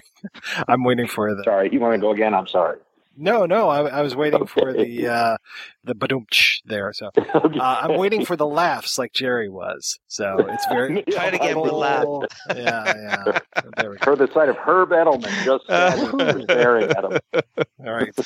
I'm 0.66 0.86
waiting 0.86 1.06
for 1.06 1.36
the. 1.36 1.44
Sorry, 1.44 1.70
you 1.70 1.82
want 1.82 1.96
to 1.96 2.00
go 2.00 2.12
again? 2.12 2.34
I'm 2.34 2.48
sorry. 2.48 2.78
No, 3.18 3.46
no, 3.46 3.68
I, 3.68 4.00
I 4.00 4.02
was 4.02 4.16
waiting 4.16 4.46
for 4.46 4.72
the 4.72 5.06
uh, 5.06 5.38
the 5.84 5.96
badoomch 5.96 6.62
there. 6.64 6.94
So 6.94 7.10
uh, 7.18 7.50
I'm 7.60 7.98
waiting 7.98 8.24
for 8.24 8.38
the 8.38 8.48
laughs 8.48 8.98
like 8.98 9.12
Jerry 9.12 9.50
was. 9.50 10.00
So 10.08 10.38
it's 10.48 10.66
very 10.68 11.04
Try 11.12 11.32
to 11.32 11.38
get 11.38 11.60
with 11.60 11.74
laugh. 11.74 12.06
Yeah, 12.56 12.94
yeah. 12.96 13.40
There 13.76 13.90
we 13.90 13.98
go. 13.98 14.12
Heard 14.12 14.20
the 14.20 14.34
sight 14.34 14.48
of 14.48 14.56
Herb 14.56 14.92
Edelman 14.92 15.44
just 15.44 15.66
staring 16.46 16.90
at 16.90 17.04
him. 17.04 17.20
All 17.86 17.94
right. 17.94 18.18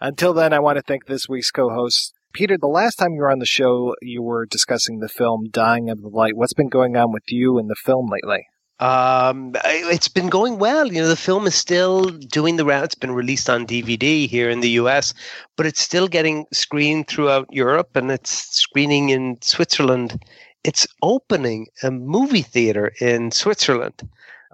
Until 0.00 0.34
then, 0.34 0.52
I 0.52 0.60
want 0.60 0.76
to 0.76 0.82
thank 0.82 1.06
this 1.06 1.28
week's 1.28 1.50
co-hosts. 1.50 2.12
Peter, 2.36 2.58
the 2.58 2.66
last 2.66 2.96
time 2.96 3.14
you 3.14 3.20
were 3.20 3.30
on 3.30 3.38
the 3.38 3.46
show, 3.46 3.94
you 4.02 4.20
were 4.20 4.44
discussing 4.44 5.00
the 5.00 5.08
film 5.08 5.48
Dying 5.50 5.88
of 5.88 6.02
the 6.02 6.08
Light. 6.08 6.36
What's 6.36 6.52
been 6.52 6.68
going 6.68 6.94
on 6.94 7.10
with 7.10 7.22
you 7.28 7.56
and 7.58 7.70
the 7.70 7.74
film 7.74 8.10
lately? 8.10 8.46
Um, 8.78 9.56
it's 9.64 10.08
been 10.08 10.28
going 10.28 10.58
well. 10.58 10.92
You 10.92 11.00
know, 11.00 11.08
the 11.08 11.16
film 11.16 11.46
is 11.46 11.54
still 11.54 12.04
doing 12.04 12.56
the 12.56 12.66
round. 12.66 12.84
It's 12.84 12.94
been 12.94 13.12
released 13.12 13.48
on 13.48 13.66
DVD 13.66 14.28
here 14.28 14.50
in 14.50 14.60
the 14.60 14.68
US, 14.82 15.14
but 15.56 15.64
it's 15.64 15.80
still 15.80 16.08
getting 16.08 16.44
screened 16.52 17.08
throughout 17.08 17.46
Europe 17.50 17.96
and 17.96 18.10
it's 18.10 18.32
screening 18.54 19.08
in 19.08 19.38
Switzerland. 19.40 20.22
It's 20.62 20.86
opening 21.00 21.68
a 21.82 21.90
movie 21.90 22.42
theater 22.42 22.92
in 23.00 23.30
Switzerland. 23.30 24.06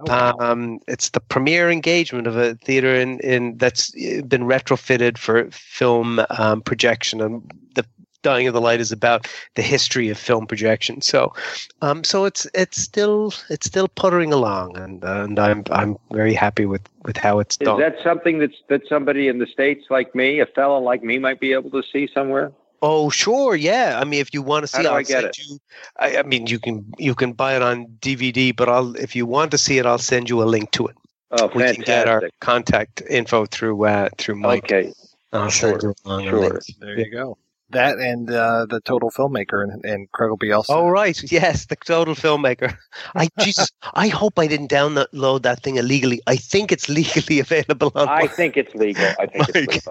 Um, 0.08 0.80
it's 0.88 1.10
the 1.10 1.20
premiere 1.20 1.70
engagement 1.70 2.26
of 2.26 2.36
a 2.36 2.54
theater 2.56 2.94
in, 2.94 3.20
in 3.20 3.56
that's 3.58 3.94
uh, 3.94 4.22
been 4.22 4.42
retrofitted 4.42 5.18
for 5.18 5.50
film 5.50 6.20
um, 6.30 6.62
projection, 6.62 7.20
and 7.20 7.52
the 7.74 7.84
Dying 8.22 8.46
of 8.46 8.54
the 8.54 8.60
Light 8.60 8.80
is 8.80 8.92
about 8.92 9.26
the 9.56 9.62
history 9.62 10.08
of 10.08 10.16
film 10.16 10.46
projection. 10.46 11.00
So, 11.00 11.34
um, 11.82 12.04
so 12.04 12.24
it's 12.24 12.46
it's 12.54 12.80
still 12.80 13.34
it's 13.50 13.66
still 13.66 13.88
puttering 13.88 14.32
along, 14.32 14.76
and 14.76 15.02
and 15.04 15.38
I'm 15.38 15.64
I'm 15.70 15.98
very 16.12 16.34
happy 16.34 16.64
with 16.64 16.82
with 17.04 17.16
how 17.16 17.40
it's 17.40 17.56
done. 17.56 17.82
Is 17.82 17.92
that 17.92 18.02
something 18.02 18.38
that's 18.38 18.56
that 18.68 18.82
somebody 18.88 19.28
in 19.28 19.38
the 19.38 19.46
states 19.46 19.86
like 19.90 20.14
me, 20.14 20.40
a 20.40 20.46
fellow 20.46 20.78
like 20.78 21.02
me, 21.02 21.18
might 21.18 21.40
be 21.40 21.52
able 21.52 21.70
to 21.70 21.82
see 21.92 22.08
somewhere? 22.12 22.52
Oh, 22.82 23.10
sure, 23.10 23.54
yeah. 23.54 23.98
I 24.00 24.04
mean, 24.04 24.20
if 24.20 24.34
you 24.34 24.42
want 24.42 24.66
to 24.66 24.76
How 24.76 24.82
see, 24.82 24.86
do 24.88 24.90
I'll 24.90 24.96
I 24.96 25.02
get 25.02 25.22
send 25.22 25.26
it? 25.26 25.38
you. 25.38 25.58
I, 26.00 26.16
I 26.18 26.22
mean, 26.24 26.48
you 26.48 26.58
can 26.58 26.92
you 26.98 27.14
can 27.14 27.32
buy 27.32 27.54
it 27.54 27.62
on 27.62 27.86
DVD, 28.00 28.54
but 28.54 28.68
I'll 28.68 28.96
if 28.96 29.14
you 29.14 29.24
want 29.24 29.52
to 29.52 29.58
see 29.58 29.78
it, 29.78 29.86
I'll 29.86 29.98
send 29.98 30.28
you 30.28 30.42
a 30.42 30.44
link 30.44 30.72
to 30.72 30.88
it. 30.88 30.96
Oh, 31.30 31.46
we 31.54 31.62
can 31.62 31.80
get 31.82 32.08
our 32.08 32.28
contact 32.40 33.02
info 33.08 33.46
through 33.46 33.86
uh, 33.86 34.08
through 34.18 34.34
Mike. 34.34 34.64
Okay, 34.64 34.92
I'll 35.32 35.48
sure, 35.48 35.78
send 35.80 35.82
you 35.82 35.94
along 36.04 36.26
a 36.26 36.30
sure. 36.30 36.40
link. 36.40 36.64
There 36.80 36.98
you 36.98 37.10
go. 37.10 37.38
That 37.72 37.98
and 37.98 38.30
uh, 38.30 38.66
the 38.66 38.80
total 38.80 39.10
filmmaker 39.10 39.62
and, 39.62 39.84
and 39.84 40.10
Craig 40.12 40.30
will 40.30 40.36
be 40.36 40.52
also. 40.52 40.74
Oh 40.74 40.88
right, 40.88 41.20
yes, 41.30 41.66
the 41.66 41.76
total 41.76 42.14
filmmaker. 42.14 42.76
I 43.14 43.28
just 43.40 43.74
I 43.94 44.08
hope 44.08 44.38
I 44.38 44.46
didn't 44.46 44.70
download 44.70 45.42
that 45.42 45.62
thing 45.62 45.76
illegally. 45.76 46.20
I 46.26 46.36
think 46.36 46.72
it's 46.72 46.88
legally 46.88 47.40
available 47.46 47.92
on. 47.94 48.08
I 48.08 48.26
think 48.26 48.56
it's 48.56 48.74
legal. 48.74 49.04
I 49.18 49.26
think 49.26 49.48
it's 49.54 49.86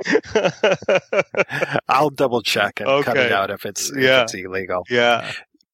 legal. 1.13 1.81
I'll 1.89 2.09
double 2.09 2.41
check 2.41 2.79
and 2.79 3.03
cut 3.03 3.17
it 3.17 3.31
out 3.31 3.51
if 3.51 3.65
it's 3.65 3.89
if 3.91 3.97
it's 3.97 4.33
illegal. 4.33 4.85
Yeah. 4.89 5.31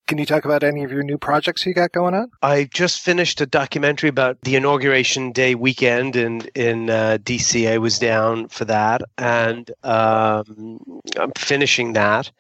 Can 0.08 0.18
you 0.18 0.26
talk 0.26 0.46
about 0.46 0.64
any 0.64 0.86
of 0.86 0.92
your 0.92 1.04
new 1.04 1.18
projects 1.18 1.66
you 1.66 1.74
got 1.74 1.92
going 1.92 2.14
on? 2.14 2.32
I 2.42 2.70
just 2.74 3.02
finished 3.02 3.42
a 3.42 3.46
documentary 3.46 4.08
about 4.08 4.40
the 4.42 4.56
inauguration 4.56 5.34
day 5.34 5.54
weekend 5.54 6.16
in 6.16 6.42
in 6.56 6.90
uh, 6.90 7.18
DC. 7.22 7.70
I 7.70 7.78
was 7.78 8.00
down 8.00 8.48
for 8.48 8.64
that, 8.66 9.02
and 9.18 9.70
um, 9.84 10.80
I'm 11.18 11.34
finishing 11.38 11.94
that. 11.94 12.32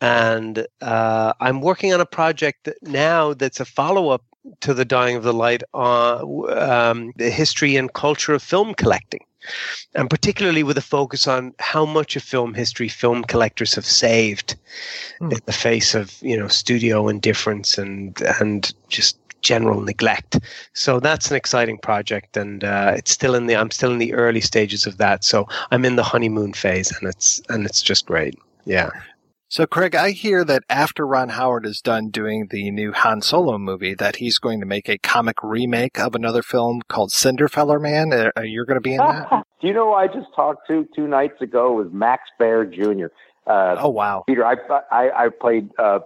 And 0.00 0.66
uh, 0.80 1.34
I'm 1.40 1.60
working 1.60 1.92
on 1.92 2.00
a 2.00 2.06
project 2.06 2.64
that 2.64 2.82
now 2.82 3.34
that's 3.34 3.60
a 3.60 3.66
follow 3.66 4.08
up 4.08 4.24
to 4.60 4.74
the 4.74 4.84
Dying 4.84 5.16
of 5.16 5.22
the 5.22 5.32
Light 5.32 5.62
on 5.74 6.50
um, 6.58 7.12
the 7.16 7.30
history 7.30 7.76
and 7.76 7.92
culture 7.92 8.32
of 8.32 8.42
film 8.42 8.74
collecting, 8.74 9.24
and 9.94 10.08
particularly 10.08 10.62
with 10.62 10.78
a 10.78 10.82
focus 10.82 11.26
on 11.26 11.54
how 11.58 11.84
much 11.84 12.16
of 12.16 12.22
film 12.22 12.54
history 12.54 12.88
film 12.88 13.22
collectors 13.24 13.74
have 13.74 13.86
saved 13.86 14.56
in 15.20 15.40
the 15.46 15.52
face 15.52 15.94
of 15.94 16.16
you 16.22 16.36
know 16.36 16.48
studio 16.48 17.08
indifference 17.08 17.78
and 17.78 18.20
and 18.40 18.72
just 18.88 19.18
general 19.42 19.80
neglect. 19.80 20.38
So 20.74 21.00
that's 21.00 21.30
an 21.30 21.36
exciting 21.36 21.78
project, 21.78 22.36
and 22.36 22.64
uh, 22.64 22.94
it's 22.96 23.10
still 23.10 23.34
in 23.34 23.46
the 23.46 23.56
I'm 23.56 23.70
still 23.70 23.92
in 23.92 23.98
the 23.98 24.14
early 24.14 24.40
stages 24.40 24.86
of 24.86 24.98
that. 24.98 25.24
So 25.24 25.46
I'm 25.70 25.84
in 25.84 25.96
the 25.96 26.02
honeymoon 26.02 26.52
phase, 26.52 26.92
and 26.92 27.08
it's 27.08 27.40
and 27.48 27.66
it's 27.66 27.82
just 27.82 28.06
great. 28.06 28.38
Yeah. 28.64 28.90
So, 29.52 29.66
Craig, 29.66 29.96
I 29.96 30.12
hear 30.12 30.44
that 30.44 30.62
after 30.70 31.04
Ron 31.04 31.30
Howard 31.30 31.66
is 31.66 31.80
done 31.80 32.10
doing 32.10 32.46
the 32.52 32.70
new 32.70 32.92
Han 32.92 33.20
Solo 33.20 33.58
movie, 33.58 33.94
that 33.94 34.14
he's 34.16 34.38
going 34.38 34.60
to 34.60 34.66
make 34.66 34.88
a 34.88 34.96
comic 34.96 35.42
remake 35.42 35.98
of 35.98 36.14
another 36.14 36.40
film 36.40 36.82
called 36.86 37.10
Cinderfella 37.10 37.80
Man. 37.80 38.12
Uh, 38.12 38.30
Are 38.36 38.44
you 38.44 38.64
going 38.64 38.76
to 38.76 38.80
be 38.80 38.92
in 38.92 38.98
that? 38.98 39.28
Do 39.60 39.66
you 39.66 39.74
know 39.74 39.86
who 39.86 39.94
I 39.94 40.06
just 40.06 40.28
talked 40.36 40.68
to 40.68 40.86
two 40.94 41.08
nights 41.08 41.42
ago? 41.42 41.72
Was 41.72 41.88
Max 41.90 42.30
Baer 42.38 42.64
Jr. 42.64 43.06
Uh, 43.44 43.74
oh 43.80 43.88
wow, 43.88 44.22
Peter! 44.28 44.46
I 44.46 44.54
I, 44.92 45.24
I 45.24 45.28
played 45.30 45.68
uh, 45.80 45.98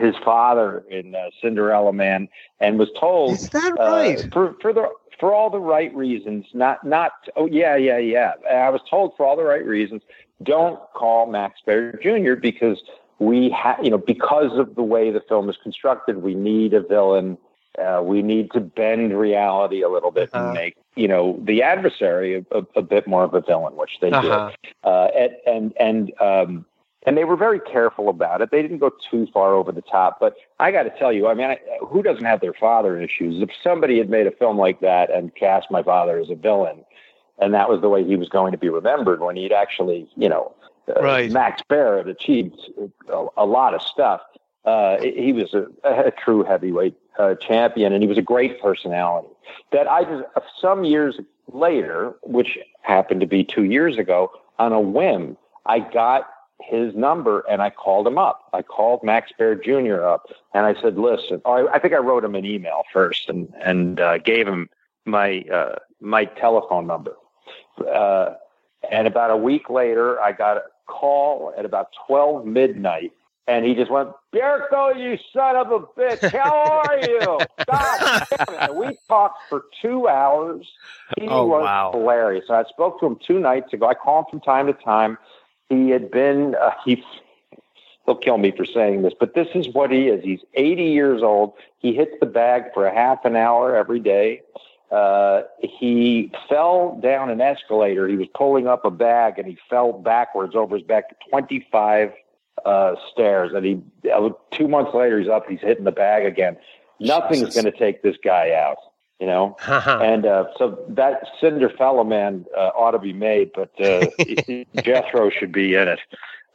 his 0.00 0.14
father 0.24 0.82
in 0.90 1.14
uh, 1.14 1.28
Cinderella 1.42 1.92
Man, 1.92 2.26
and 2.58 2.78
was 2.78 2.88
told 2.98 3.32
Is 3.32 3.50
that 3.50 3.72
uh, 3.78 3.90
right? 3.90 4.32
for 4.32 4.54
for 4.62 4.72
the 4.72 4.88
for 5.20 5.34
all 5.34 5.50
the 5.50 5.60
right 5.60 5.94
reasons. 5.94 6.46
Not 6.54 6.84
not 6.84 7.12
oh 7.36 7.46
yeah 7.46 7.76
yeah 7.76 7.98
yeah. 7.98 8.32
I 8.50 8.70
was 8.70 8.80
told 8.88 9.12
for 9.18 9.26
all 9.26 9.36
the 9.36 9.44
right 9.44 9.64
reasons. 9.64 10.00
Don't 10.42 10.78
call 10.94 11.26
Max 11.26 11.60
Baer 11.66 11.98
Jr. 12.02 12.34
because 12.34 12.82
we 13.18 13.50
have 13.50 13.78
you 13.82 13.90
know 13.90 13.98
because 13.98 14.56
of 14.58 14.74
the 14.76 14.82
way 14.82 15.10
the 15.10 15.20
film 15.20 15.48
is 15.50 15.56
constructed, 15.62 16.22
we 16.22 16.34
need 16.34 16.74
a 16.74 16.80
villain. 16.80 17.38
Uh, 17.78 18.00
we 18.02 18.22
need 18.22 18.50
to 18.50 18.58
bend 18.60 19.16
reality 19.16 19.82
a 19.82 19.88
little 19.88 20.10
bit 20.10 20.30
Uh-huh. 20.32 20.46
and 20.46 20.54
make 20.54 20.74
you 20.96 21.06
know 21.08 21.38
the 21.44 21.62
adversary 21.62 22.34
a, 22.34 22.58
a, 22.58 22.64
a 22.76 22.82
bit 22.82 23.06
more 23.06 23.24
of 23.24 23.34
a 23.34 23.40
villain, 23.40 23.76
which 23.76 23.98
they 24.00 24.10
Uh-huh. 24.10 24.50
did. 24.50 24.72
Uh, 24.84 25.08
and 25.16 25.32
and 25.46 25.72
and 25.78 26.12
um, 26.20 26.64
and 27.06 27.16
they 27.16 27.24
were 27.24 27.36
very 27.36 27.60
careful 27.60 28.08
about 28.08 28.42
it. 28.42 28.50
They 28.50 28.60
didn't 28.62 28.78
go 28.78 28.90
too 29.10 29.28
far 29.32 29.54
over 29.54 29.70
the 29.72 29.82
top. 29.82 30.18
But 30.20 30.34
I 30.58 30.72
got 30.72 30.82
to 30.82 30.90
tell 30.98 31.12
you, 31.12 31.28
I 31.28 31.34
mean, 31.34 31.46
I, 31.46 31.58
who 31.86 32.02
doesn't 32.02 32.24
have 32.24 32.40
their 32.40 32.52
father 32.52 33.00
issues? 33.00 33.40
If 33.40 33.50
somebody 33.62 33.98
had 33.98 34.10
made 34.10 34.26
a 34.26 34.32
film 34.32 34.58
like 34.58 34.80
that 34.80 35.10
and 35.10 35.34
cast 35.34 35.70
my 35.70 35.82
father 35.82 36.18
as 36.18 36.28
a 36.30 36.34
villain, 36.34 36.84
and 37.38 37.54
that 37.54 37.68
was 37.68 37.80
the 37.80 37.88
way 37.88 38.04
he 38.04 38.16
was 38.16 38.28
going 38.28 38.52
to 38.52 38.58
be 38.58 38.68
remembered, 38.68 39.20
when 39.20 39.36
he'd 39.36 39.52
actually, 39.52 40.08
you 40.16 40.28
know, 40.28 40.54
uh, 40.88 41.00
Right. 41.02 41.30
Max 41.30 41.62
Baer 41.68 41.98
had 41.98 42.08
achieved 42.08 42.58
a, 43.12 43.26
a 43.36 43.46
lot 43.46 43.74
of 43.74 43.82
stuff. 43.82 44.22
Uh, 44.64 44.98
he 45.00 45.32
was 45.32 45.54
a, 45.54 45.66
a 45.84 46.10
true 46.10 46.42
heavyweight 46.42 46.94
uh, 47.18 47.34
champion, 47.36 47.92
and 47.92 48.02
he 48.02 48.08
was 48.08 48.18
a 48.18 48.22
great 48.22 48.60
personality. 48.60 49.28
That 49.72 49.88
I 49.88 50.04
just 50.04 50.24
some 50.60 50.84
years 50.84 51.18
later, 51.52 52.14
which 52.22 52.58
happened 52.82 53.20
to 53.20 53.26
be 53.26 53.44
two 53.44 53.64
years 53.64 53.98
ago, 53.98 54.30
on 54.58 54.72
a 54.72 54.80
whim, 54.80 55.36
I 55.66 55.80
got 55.80 56.28
his 56.60 56.94
number 56.94 57.44
and 57.48 57.62
I 57.62 57.70
called 57.70 58.06
him 58.06 58.18
up. 58.18 58.48
I 58.52 58.62
called 58.62 59.02
Max 59.02 59.30
Baer 59.38 59.54
Jr. 59.54 60.02
up 60.04 60.26
and 60.54 60.66
I 60.66 60.80
said, 60.80 60.98
"Listen," 60.98 61.40
I, 61.44 61.66
I 61.72 61.78
think 61.78 61.94
I 61.94 61.98
wrote 61.98 62.24
him 62.24 62.34
an 62.34 62.44
email 62.44 62.82
first 62.92 63.28
and 63.28 63.52
and 63.60 64.00
uh, 64.00 64.18
gave 64.18 64.46
him 64.46 64.68
my 65.04 65.42
uh, 65.52 65.76
my 66.00 66.24
telephone 66.24 66.86
number. 66.86 67.16
Uh, 67.86 68.34
and 68.90 69.06
about 69.06 69.30
a 69.30 69.36
week 69.36 69.70
later, 69.70 70.20
I 70.20 70.32
got 70.32 70.56
a 70.58 70.62
call 70.86 71.52
at 71.56 71.64
about 71.64 71.88
twelve 72.06 72.46
midnight, 72.46 73.12
and 73.46 73.64
he 73.64 73.74
just 73.74 73.90
went, 73.90 74.10
"Bierko, 74.34 74.98
you 74.98 75.18
son 75.32 75.56
of 75.56 75.70
a 75.72 75.80
bitch, 75.80 76.20
how 76.32 76.54
are 76.56 76.98
you?" 76.98 77.46
God 77.68 78.00
damn 78.30 78.54
it. 78.56 78.62
And 78.68 78.76
we 78.76 78.98
talked 79.08 79.48
for 79.48 79.64
two 79.82 80.08
hours. 80.08 80.66
He 81.18 81.28
Oh, 81.28 81.46
was 81.46 81.64
wow. 81.64 81.90
hilarious. 81.92 82.44
And 82.48 82.56
I 82.58 82.64
spoke 82.68 83.00
to 83.00 83.06
him 83.06 83.18
two 83.26 83.40
nights 83.40 83.72
ago. 83.72 83.86
I 83.88 83.94
call 83.94 84.20
him 84.20 84.26
from 84.30 84.40
time 84.40 84.66
to 84.68 84.72
time. 84.72 85.18
He 85.68 85.90
had 85.90 86.10
been 86.10 86.54
uh, 86.54 86.72
he. 86.84 87.02
He'll 88.06 88.16
kill 88.16 88.38
me 88.38 88.52
for 88.56 88.64
saying 88.64 89.02
this, 89.02 89.12
but 89.20 89.34
this 89.34 89.48
is 89.54 89.68
what 89.74 89.90
he 89.90 90.08
is. 90.08 90.24
He's 90.24 90.40
80 90.54 90.84
years 90.84 91.22
old. 91.22 91.52
He 91.78 91.92
hits 91.94 92.12
the 92.20 92.26
bag 92.26 92.72
for 92.72 92.86
a 92.86 92.94
half 92.94 93.26
an 93.26 93.36
hour 93.36 93.76
every 93.76 94.00
day. 94.00 94.40
Uh, 94.90 95.42
he 95.60 96.32
fell 96.48 96.98
down 97.02 97.30
an 97.30 97.40
escalator. 97.40 98.08
He 98.08 98.16
was 98.16 98.28
pulling 98.34 98.66
up 98.66 98.84
a 98.84 98.90
bag 98.90 99.38
and 99.38 99.46
he 99.46 99.58
fell 99.68 99.92
backwards 99.92 100.54
over 100.54 100.76
his 100.76 100.84
back 100.84 101.16
25 101.30 102.12
uh, 102.64 102.94
stairs. 103.12 103.52
And 103.54 103.64
he, 103.64 104.10
uh, 104.10 104.30
two 104.50 104.68
months 104.68 104.92
later, 104.94 105.18
he's 105.18 105.28
up. 105.28 105.48
He's 105.48 105.60
hitting 105.60 105.84
the 105.84 105.92
bag 105.92 106.24
again. 106.24 106.56
Nothing's 107.00 107.54
going 107.54 107.64
to 107.64 107.78
take 107.78 108.02
this 108.02 108.16
guy 108.24 108.52
out, 108.52 108.78
you 109.20 109.26
know? 109.26 109.56
and 109.68 110.26
uh, 110.26 110.46
so 110.56 110.78
that 110.88 111.22
Cinder 111.40 111.68
Cinderfella 111.68 112.08
man 112.08 112.46
uh, 112.56 112.70
ought 112.76 112.92
to 112.92 112.98
be 112.98 113.12
made, 113.12 113.50
but 113.54 113.70
uh, 113.80 114.06
Jethro 114.82 115.30
should 115.30 115.52
be 115.52 115.74
in 115.74 115.88
it. 115.88 116.00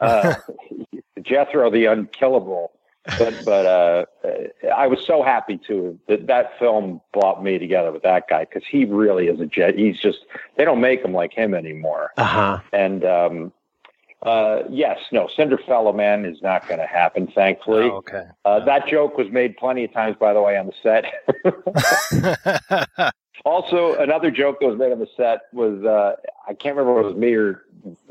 Uh, 0.01 0.35
Jethro, 1.21 1.69
the 1.71 1.85
unkillable. 1.85 2.71
But 3.17 3.33
but 3.43 3.65
uh, 3.65 4.05
I 4.73 4.87
was 4.87 5.05
so 5.05 5.23
happy 5.23 5.59
to 5.67 5.99
that 6.07 6.27
that 6.27 6.57
film 6.57 7.01
brought 7.11 7.43
me 7.43 7.59
together 7.59 7.91
with 7.91 8.03
that 8.03 8.29
guy 8.29 8.45
because 8.45 8.63
he 8.65 8.85
really 8.85 9.27
is 9.27 9.39
a 9.41 9.45
jet. 9.45 9.77
He's 9.77 9.99
just 9.99 10.19
they 10.57 10.63
don't 10.63 10.79
make 10.79 11.03
him 11.03 11.13
like 11.13 11.33
him 11.33 11.53
anymore. 11.53 12.11
Uh 12.17 12.23
huh. 12.23 12.59
And 12.71 13.03
um, 13.03 13.51
uh, 14.21 14.63
yes, 14.69 14.99
no, 15.11 15.27
Cinderfella 15.37 15.93
Man 15.93 16.23
is 16.23 16.41
not 16.41 16.65
going 16.65 16.79
to 16.79 16.85
happen. 16.87 17.27
Thankfully, 17.27 17.89
Oh, 17.89 17.97
okay. 17.97 18.23
uh, 18.45 18.63
that 18.63 18.87
joke 18.87 19.17
was 19.17 19.29
made 19.29 19.57
plenty 19.57 19.83
of 19.83 19.91
times, 19.91 20.15
by 20.17 20.31
the 20.31 20.41
way, 20.41 20.57
on 20.57 20.67
the 20.67 20.73
set. 20.81 21.03
also, 23.45 23.95
another 23.95 24.31
joke 24.31 24.59
that 24.61 24.67
was 24.67 24.77
made 24.77 24.93
on 24.93 24.99
the 24.99 25.09
set 25.17 25.41
was 25.51 25.83
uh, 25.83 26.15
I 26.47 26.53
can't 26.53 26.77
remember 26.77 27.01
if 27.01 27.05
it 27.05 27.07
was 27.09 27.17
me 27.17 27.33
or 27.33 27.63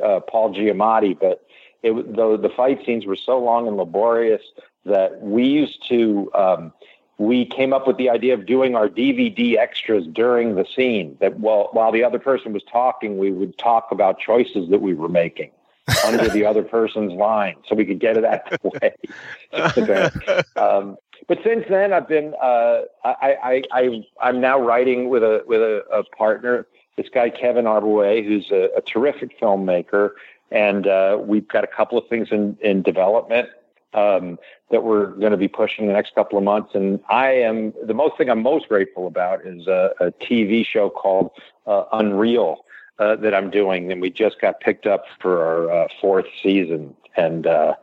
uh, 0.04 0.20
Paul 0.20 0.54
Giamatti, 0.54 1.18
but 1.18 1.46
it 1.82 1.92
the 2.14 2.36
the 2.36 2.50
fight 2.54 2.84
scenes 2.84 3.06
were 3.06 3.16
so 3.16 3.38
long 3.38 3.66
and 3.66 3.76
laborious 3.76 4.42
that 4.84 5.20
we 5.20 5.44
used 5.44 5.86
to. 5.88 6.30
Um, 6.34 6.72
we 7.18 7.44
came 7.44 7.72
up 7.72 7.86
with 7.86 7.98
the 7.98 8.10
idea 8.10 8.34
of 8.34 8.46
doing 8.46 8.74
our 8.74 8.88
DVD 8.88 9.56
extras 9.56 10.06
during 10.06 10.56
the 10.56 10.66
scene. 10.74 11.16
That 11.20 11.38
while 11.38 11.68
while 11.72 11.92
the 11.92 12.02
other 12.02 12.18
person 12.18 12.52
was 12.52 12.62
talking, 12.64 13.18
we 13.18 13.30
would 13.30 13.56
talk 13.58 13.88
about 13.90 14.18
choices 14.18 14.70
that 14.70 14.80
we 14.80 14.94
were 14.94 15.08
making 15.08 15.50
under 16.06 16.28
the 16.28 16.44
other 16.44 16.62
person's 16.62 17.12
line, 17.12 17.56
so 17.68 17.74
we 17.74 17.84
could 17.84 18.00
get 18.00 18.16
it 18.16 18.24
out 18.24 18.52
of 18.52 18.60
the 18.62 18.70
way. 18.80 20.52
um, 20.56 20.96
but 21.28 21.38
since 21.44 21.64
then, 21.68 21.92
I've 21.92 22.08
been 22.08 22.34
uh, 22.42 22.82
I, 23.04 23.36
I, 23.42 23.62
I 23.72 24.04
I'm 24.20 24.40
now 24.40 24.58
writing 24.58 25.08
with 25.08 25.22
a 25.22 25.42
with 25.46 25.60
a, 25.60 25.84
a 25.92 26.04
partner. 26.16 26.66
This 26.96 27.06
guy 27.08 27.30
Kevin 27.30 27.64
Arbouet, 27.64 28.26
who's 28.26 28.50
a, 28.50 28.68
a 28.76 28.82
terrific 28.82 29.38
filmmaker, 29.40 30.10
and 30.50 30.86
uh, 30.86 31.18
we've 31.20 31.48
got 31.48 31.64
a 31.64 31.68
couple 31.68 31.98
of 31.98 32.08
things 32.08 32.28
in 32.30 32.58
in 32.60 32.82
development 32.82 33.48
um, 33.94 34.38
that 34.70 34.82
we're 34.82 35.06
going 35.06 35.32
to 35.32 35.38
be 35.38 35.48
pushing 35.48 35.86
the 35.86 35.92
next 35.92 36.14
couple 36.14 36.38
of 36.38 36.44
months. 36.44 36.74
And 36.74 37.00
I 37.08 37.30
am 37.30 37.72
the 37.84 37.94
most 37.94 38.16
thing 38.16 38.30
I'm 38.30 38.42
most 38.42 38.68
grateful 38.68 39.06
about 39.06 39.46
is 39.46 39.66
a, 39.66 39.90
a 40.00 40.10
TV 40.12 40.64
show 40.64 40.90
called 40.90 41.30
uh, 41.66 41.84
Unreal 41.92 42.64
uh, 42.98 43.16
that 43.16 43.34
I'm 43.34 43.50
doing, 43.50 43.90
and 43.92 44.00
we 44.00 44.10
just 44.10 44.40
got 44.40 44.60
picked 44.60 44.86
up 44.86 45.04
for 45.20 45.44
our 45.44 45.70
uh, 45.70 45.88
fourth 46.00 46.26
season. 46.42 46.94
And 47.16 47.46
uh, 47.46 47.74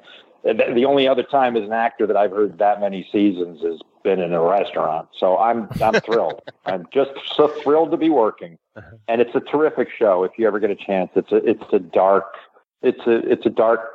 the, 0.44 0.72
the 0.74 0.86
only 0.86 1.08
other 1.08 1.24
time 1.24 1.56
as 1.56 1.64
an 1.64 1.74
actor 1.74 2.08
that 2.08 2.18
I've 2.18 2.32
heard 2.32 2.58
that 2.58 2.80
many 2.80 3.08
seasons 3.12 3.62
has 3.62 3.80
been 4.04 4.20
in 4.20 4.34
a 4.34 4.42
restaurant. 4.42 5.10
So 5.18 5.38
I'm 5.38 5.68
I'm 5.82 5.94
thrilled. 6.06 6.42
I'm 6.66 6.88
just 6.92 7.12
so 7.36 7.48
thrilled 7.48 7.92
to 7.92 7.98
be 7.98 8.10
working, 8.10 8.58
and 9.08 9.22
it's 9.22 9.36
a 9.36 9.42
terrific 9.42 9.90
show. 9.92 10.24
If 10.24 10.32
you 10.38 10.48
ever 10.48 10.60
get 10.60 10.72
a 10.72 10.76
chance, 10.76 11.12
it's 11.16 11.32
a 11.32 11.38
it's 11.38 11.74
a 11.74 11.80
dark 11.80 12.34
it's 12.82 13.06
a 13.08 13.18
it's 13.32 13.46
a 13.46 13.50
dark 13.50 13.92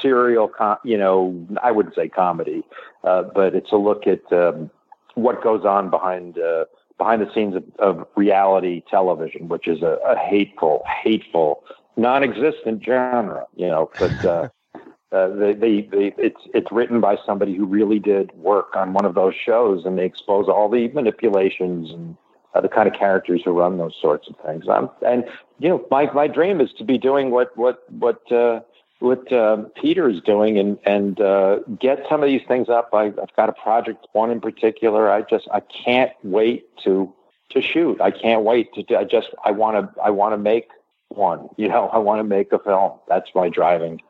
serial 0.00 0.48
com- 0.48 0.78
you 0.84 0.96
know 0.96 1.46
I 1.62 1.70
wouldn't 1.70 1.94
say 1.94 2.08
comedy, 2.08 2.62
uh, 3.04 3.22
but 3.34 3.54
it's 3.54 3.72
a 3.72 3.76
look 3.76 4.06
at 4.06 4.32
um, 4.32 4.70
what 5.14 5.42
goes 5.42 5.64
on 5.64 5.90
behind 5.90 6.38
uh, 6.38 6.64
behind 6.98 7.22
the 7.22 7.32
scenes 7.32 7.54
of, 7.54 7.64
of 7.78 8.06
reality 8.16 8.82
television, 8.90 9.48
which 9.48 9.68
is 9.68 9.82
a, 9.82 9.98
a 10.06 10.16
hateful, 10.16 10.82
hateful, 11.02 11.64
non-existent 11.96 12.84
genre. 12.84 13.46
You 13.56 13.68
know, 13.68 13.90
but 13.98 14.24
uh, 14.24 14.48
uh, 15.12 15.28
they, 15.28 15.54
they, 15.54 15.80
they, 15.82 16.14
it's 16.18 16.40
it's 16.54 16.70
written 16.72 17.00
by 17.00 17.16
somebody 17.24 17.54
who 17.54 17.64
really 17.64 17.98
did 17.98 18.32
work 18.36 18.76
on 18.76 18.92
one 18.92 19.04
of 19.04 19.14
those 19.14 19.34
shows, 19.34 19.84
and 19.84 19.98
they 19.98 20.04
expose 20.04 20.48
all 20.48 20.68
the 20.68 20.88
manipulations 20.88 21.90
and 21.90 22.16
uh, 22.54 22.60
the 22.60 22.68
kind 22.68 22.88
of 22.88 22.94
characters 22.94 23.42
who 23.44 23.52
run 23.52 23.78
those 23.78 23.94
sorts 24.00 24.28
of 24.28 24.34
things. 24.44 24.68
Um, 24.68 24.90
and 25.06 25.24
you 25.58 25.68
know, 25.68 25.86
my 25.90 26.10
my 26.12 26.26
dream 26.26 26.60
is 26.60 26.72
to 26.78 26.84
be 26.84 26.98
doing 26.98 27.30
what 27.30 27.56
what 27.56 27.90
what 27.92 28.30
uh, 28.30 28.60
what 29.00 29.32
uh, 29.32 29.58
Peter 29.80 30.08
is 30.08 30.20
doing, 30.22 30.58
and 30.58 30.78
and 30.84 31.20
uh, 31.20 31.60
get 31.78 32.04
some 32.08 32.22
of 32.22 32.28
these 32.28 32.42
things 32.48 32.68
up. 32.68 32.90
I, 32.92 33.06
I've 33.06 33.34
got 33.36 33.48
a 33.48 33.52
project, 33.52 34.06
one 34.12 34.30
in 34.30 34.40
particular. 34.40 35.10
I 35.10 35.22
just 35.22 35.48
I 35.52 35.60
can't 35.60 36.12
wait 36.22 36.66
to 36.84 37.12
to 37.50 37.62
shoot. 37.62 38.00
I 38.00 38.10
can't 38.10 38.42
wait 38.42 38.72
to. 38.74 38.82
do- 38.82 38.96
I 38.96 39.04
just 39.04 39.28
I 39.44 39.50
want 39.52 39.76
to 39.94 40.00
I 40.00 40.10
want 40.10 40.32
to 40.34 40.38
make 40.38 40.68
one. 41.08 41.48
You 41.56 41.68
know, 41.68 41.88
I 41.88 41.98
want 41.98 42.18
to 42.20 42.24
make 42.24 42.52
a 42.52 42.58
film. 42.58 42.92
That's 43.08 43.30
my 43.34 43.48
driving 43.48 44.00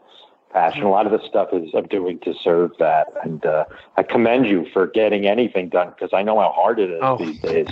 passion. 0.53 0.83
A 0.85 0.91
lot 0.91 1.05
of 1.07 1.13
the 1.13 1.27
stuff 1.29 1.49
is 1.53 1.69
I'm 1.75 1.87
doing 1.89 2.19
to 2.21 2.33
serve 2.43 2.73
that, 2.79 3.09
and 3.23 3.45
uh, 3.45 3.65
I 3.97 4.03
commend 4.03 4.47
you 4.47 4.67
for 4.73 4.87
getting 4.87 5.27
anything 5.27 5.69
done 5.69 5.91
because 5.91 6.11
I 6.15 6.23
know 6.23 6.41
how 6.41 6.51
hard 6.51 6.79
it 6.81 6.91
is 6.91 7.01
Oh. 7.03 7.19
these 7.19 7.39
days. 7.41 7.69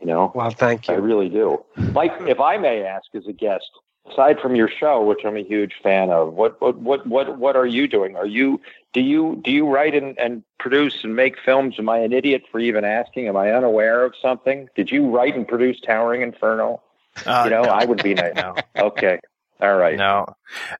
You 0.00 0.06
know, 0.06 0.32
well, 0.34 0.50
thank 0.50 0.88
you. 0.88 0.94
I 0.94 0.98
really 0.98 1.28
do. 1.28 1.64
Mike, 1.92 2.12
if 2.20 2.38
I 2.40 2.56
may 2.58 2.82
ask, 2.84 3.06
as 3.14 3.26
a 3.26 3.32
guest, 3.32 3.64
aside 4.10 4.38
from 4.40 4.54
your 4.54 4.68
show, 4.68 5.04
which 5.04 5.20
I'm 5.24 5.36
a 5.36 5.42
huge 5.42 5.74
fan 5.82 6.10
of, 6.10 6.34
what 6.34 6.60
what 6.60 6.76
what 6.78 7.06
what 7.06 7.38
what 7.38 7.56
are 7.56 7.66
you 7.66 7.88
doing? 7.88 8.16
Are 8.16 8.26
you 8.26 8.60
do 8.92 9.00
you 9.00 9.40
do 9.44 9.50
you 9.50 9.68
write 9.68 9.94
and, 9.94 10.18
and 10.18 10.42
produce 10.58 11.04
and 11.04 11.14
make 11.14 11.36
films? 11.44 11.76
Am 11.78 11.88
I 11.88 11.98
an 11.98 12.12
idiot 12.12 12.44
for 12.50 12.58
even 12.60 12.84
asking? 12.84 13.28
Am 13.28 13.36
I 13.36 13.52
unaware 13.52 14.04
of 14.04 14.14
something? 14.20 14.68
Did 14.74 14.90
you 14.90 15.08
write 15.10 15.36
and 15.36 15.46
produce 15.46 15.80
Towering 15.80 16.22
Inferno? 16.22 16.82
Uh, 17.24 17.42
you 17.44 17.50
know, 17.50 17.62
no. 17.62 17.70
I 17.70 17.84
would 17.84 18.02
be 18.02 18.14
nice. 18.14 18.34
Okay. 18.76 19.20
All 19.58 19.74
right. 19.74 19.96
No, 19.96 20.26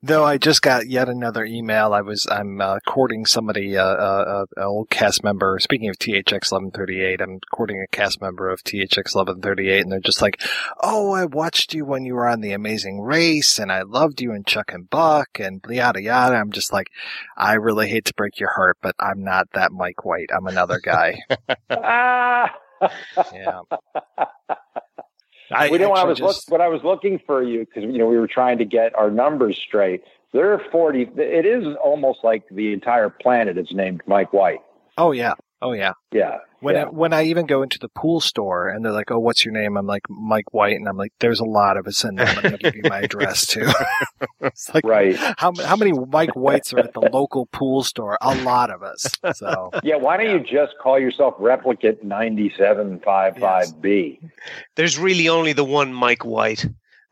though 0.02 0.22
I 0.22 0.36
just 0.36 0.60
got 0.60 0.86
yet 0.86 1.08
another 1.08 1.46
email. 1.46 1.94
I 1.94 2.02
was 2.02 2.26
I'm 2.30 2.60
uh, 2.60 2.78
courting 2.86 3.24
somebody, 3.24 3.78
uh, 3.78 3.82
uh, 3.82 4.44
uh, 4.44 4.46
an 4.56 4.62
old 4.64 4.90
cast 4.90 5.24
member. 5.24 5.58
Speaking 5.58 5.88
of 5.88 5.98
THX 5.98 6.52
1138, 6.52 7.22
I'm 7.22 7.40
courting 7.50 7.80
a 7.80 7.86
cast 7.86 8.20
member 8.20 8.50
of 8.50 8.62
THX 8.62 9.14
1138, 9.14 9.80
and 9.80 9.90
they're 9.90 10.00
just 10.00 10.20
like, 10.20 10.42
"Oh, 10.82 11.12
I 11.12 11.24
watched 11.24 11.72
you 11.72 11.86
when 11.86 12.04
you 12.04 12.14
were 12.14 12.28
on 12.28 12.42
The 12.42 12.52
Amazing 12.52 13.00
Race, 13.00 13.58
and 13.58 13.72
I 13.72 13.80
loved 13.80 14.20
you 14.20 14.32
in 14.32 14.44
Chuck 14.44 14.74
and 14.74 14.90
Buck, 14.90 15.40
and 15.40 15.64
yada 15.68 16.02
yada." 16.02 16.36
I'm 16.36 16.52
just 16.52 16.70
like, 16.70 16.88
I 17.34 17.54
really 17.54 17.88
hate 17.88 18.04
to 18.06 18.14
break 18.14 18.38
your 18.38 18.52
heart, 18.52 18.76
but 18.82 18.94
I'm 19.00 19.24
not 19.24 19.48
that 19.54 19.72
Mike 19.72 20.04
White. 20.04 20.28
I'm 20.36 20.46
another 20.46 20.80
guy. 20.80 21.20
ah. 21.70 22.54
yeah. 23.32 23.60
I, 25.50 25.68
know, 25.68 25.90
when 25.90 25.98
I 25.98 26.04
was 26.04 26.18
just... 26.18 26.50
look, 26.50 26.58
when 26.58 26.60
I 26.60 26.68
was 26.68 26.82
looking 26.82 27.20
for 27.26 27.42
you 27.42 27.60
because 27.60 27.84
you 27.84 27.98
know 27.98 28.06
we 28.06 28.18
were 28.18 28.26
trying 28.26 28.58
to 28.58 28.64
get 28.64 28.94
our 28.94 29.10
numbers 29.10 29.56
straight. 29.58 30.02
There 30.32 30.52
are 30.52 30.62
forty. 30.70 31.02
It 31.16 31.46
is 31.46 31.76
almost 31.82 32.20
like 32.24 32.44
the 32.50 32.72
entire 32.72 33.08
planet 33.08 33.56
is 33.56 33.68
named 33.72 34.02
Mike 34.06 34.32
White. 34.32 34.60
Oh 34.98 35.12
yeah. 35.12 35.34
Oh 35.66 35.72
yeah. 35.72 35.94
Yeah. 36.12 36.38
When 36.60 36.76
yeah. 36.76 36.84
I, 36.84 36.88
when 36.88 37.12
I 37.12 37.24
even 37.24 37.46
go 37.46 37.62
into 37.62 37.80
the 37.80 37.88
pool 37.88 38.20
store 38.20 38.68
and 38.68 38.84
they're 38.84 38.92
like, 38.92 39.10
"Oh, 39.10 39.18
what's 39.18 39.44
your 39.44 39.52
name?" 39.52 39.76
I'm 39.76 39.86
like 39.86 40.08
Mike 40.08 40.54
White, 40.54 40.76
and 40.76 40.88
I'm 40.88 40.96
like, 40.96 41.12
"There's 41.18 41.40
a 41.40 41.44
lot 41.44 41.76
of 41.76 41.88
us 41.88 42.04
in 42.04 42.14
there. 42.14 42.26
I'm 42.26 42.40
going 42.40 42.56
to 42.56 42.58
give 42.58 42.76
you 42.76 42.82
my 42.84 43.00
address 43.00 43.46
too." 43.46 43.68
it's 44.40 44.72
like, 44.72 44.84
right? 44.84 45.16
How 45.16 45.52
how 45.64 45.74
many 45.74 45.92
Mike 45.92 46.36
Whites 46.36 46.72
are 46.72 46.78
at 46.78 46.94
the 46.94 47.00
local 47.12 47.46
pool 47.46 47.82
store? 47.82 48.16
A 48.20 48.36
lot 48.36 48.70
of 48.70 48.84
us. 48.84 49.06
So 49.34 49.70
yeah, 49.82 49.96
why 49.96 50.16
don't 50.16 50.26
yeah. 50.26 50.34
you 50.34 50.40
just 50.40 50.78
call 50.80 51.00
yourself 51.00 51.34
Replicate 51.38 52.04
ninety 52.04 52.52
seven 52.56 53.00
five 53.00 53.36
five 53.38 53.82
B? 53.82 54.20
There's 54.76 54.98
really 54.98 55.28
only 55.28 55.52
the 55.52 55.64
one 55.64 55.92
Mike 55.92 56.24
White 56.24 56.64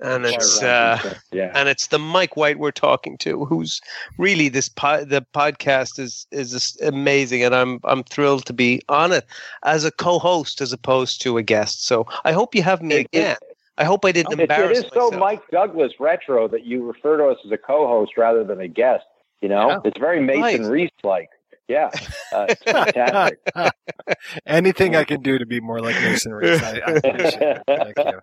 and 0.04 0.26
it's 0.26 0.62
uh, 0.62 1.14
yeah. 1.32 1.50
and 1.54 1.68
it's 1.68 1.88
the 1.88 1.98
Mike 1.98 2.36
White 2.36 2.58
we're 2.58 2.70
talking 2.70 3.16
to, 3.18 3.44
who's 3.46 3.80
really 4.18 4.48
this 4.48 4.68
po- 4.68 5.04
the 5.04 5.24
podcast 5.34 5.98
is 5.98 6.26
is 6.30 6.76
amazing, 6.82 7.42
and 7.42 7.54
I'm 7.54 7.80
I'm 7.84 8.04
thrilled 8.04 8.44
to 8.46 8.52
be 8.52 8.82
on 8.88 9.12
it 9.12 9.24
as 9.64 9.84
a 9.84 9.90
co-host 9.90 10.60
as 10.60 10.72
opposed 10.72 11.22
to 11.22 11.38
a 11.38 11.42
guest. 11.42 11.86
So 11.86 12.06
I 12.24 12.32
hope 12.32 12.54
you 12.54 12.62
have 12.62 12.82
me 12.82 12.96
it, 12.96 13.06
again. 13.06 13.36
It, 13.40 13.56
I 13.78 13.84
hope 13.84 14.04
I 14.04 14.12
didn't 14.12 14.34
it, 14.34 14.40
embarrass. 14.40 14.78
It 14.78 14.86
is 14.86 14.90
so. 14.92 15.10
Mike 15.10 15.42
Douglas 15.50 15.92
retro 15.98 16.46
that 16.48 16.64
you 16.64 16.86
refer 16.86 17.16
to 17.16 17.26
us 17.26 17.38
as 17.44 17.50
a 17.50 17.58
co-host 17.58 18.12
rather 18.16 18.44
than 18.44 18.60
a 18.60 18.68
guest. 18.68 19.04
You 19.40 19.48
know, 19.48 19.68
yeah. 19.68 19.80
it's 19.84 19.98
very 19.98 20.20
Mason 20.20 20.42
Right. 20.42 20.60
Reese 20.60 20.90
like. 21.02 21.30
Yeah, 21.66 21.88
uh, 22.30 22.46
it's 22.50 22.62
fantastic. 22.62 23.38
Anything 24.46 24.96
I 24.96 25.04
can 25.04 25.22
do 25.22 25.38
to 25.38 25.46
be 25.46 25.60
more 25.60 25.80
like 25.80 25.94
Mason 26.02 26.34
Reese, 26.34 26.62
I, 26.62 26.72
I 26.72 26.90
appreciate 26.90 27.40
it. 27.40 27.62
Thank 27.66 27.96
you. 27.96 28.20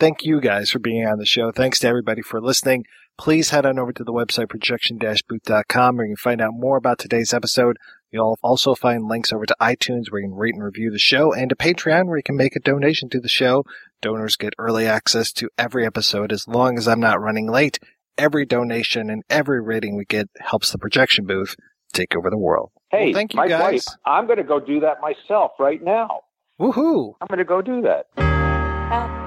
Thank 0.00 0.24
you 0.24 0.40
guys 0.40 0.70
for 0.70 0.78
being 0.78 1.06
on 1.06 1.18
the 1.18 1.26
show. 1.26 1.50
Thanks 1.50 1.80
to 1.80 1.88
everybody 1.88 2.22
for 2.22 2.40
listening. 2.40 2.84
Please 3.18 3.50
head 3.50 3.66
on 3.66 3.80
over 3.80 3.92
to 3.92 4.04
the 4.04 4.12
website 4.12 4.48
projection-booth.com 4.48 5.96
where 5.96 6.06
you 6.06 6.10
can 6.10 6.16
find 6.16 6.40
out 6.40 6.52
more 6.54 6.76
about 6.76 7.00
today's 7.00 7.34
episode. 7.34 7.78
You'll 8.12 8.38
also 8.40 8.76
find 8.76 9.08
links 9.08 9.32
over 9.32 9.44
to 9.44 9.56
iTunes 9.60 10.04
where 10.08 10.20
you 10.20 10.28
can 10.28 10.36
rate 10.36 10.54
and 10.54 10.62
review 10.62 10.92
the 10.92 11.00
show 11.00 11.32
and 11.32 11.48
to 11.48 11.56
Patreon 11.56 12.06
where 12.06 12.16
you 12.16 12.22
can 12.22 12.36
make 12.36 12.54
a 12.54 12.60
donation 12.60 13.08
to 13.10 13.20
the 13.20 13.28
show. 13.28 13.64
Donors 14.00 14.36
get 14.36 14.54
early 14.56 14.86
access 14.86 15.32
to 15.32 15.50
every 15.58 15.84
episode 15.84 16.30
as 16.30 16.46
long 16.46 16.78
as 16.78 16.86
I'm 16.86 17.00
not 17.00 17.20
running 17.20 17.50
late. 17.50 17.80
Every 18.16 18.46
donation 18.46 19.10
and 19.10 19.24
every 19.28 19.60
rating 19.60 19.96
we 19.96 20.04
get 20.04 20.28
helps 20.38 20.70
the 20.70 20.78
projection 20.78 21.26
booth 21.26 21.56
take 21.92 22.14
over 22.14 22.30
the 22.30 22.38
world. 22.38 22.70
Hey, 22.90 23.06
well, 23.06 23.14
thank 23.14 23.34
you 23.34 23.38
Mike 23.38 23.50
guys. 23.50 23.60
White, 23.60 23.84
I'm 24.06 24.26
going 24.26 24.38
to 24.38 24.44
go 24.44 24.60
do 24.60 24.78
that 24.80 25.00
myself 25.00 25.52
right 25.58 25.82
now. 25.82 26.20
Woohoo! 26.60 27.14
I'm 27.20 27.26
going 27.26 27.38
to 27.38 27.44
go 27.44 27.60
do 27.60 27.82
that. 27.82 29.26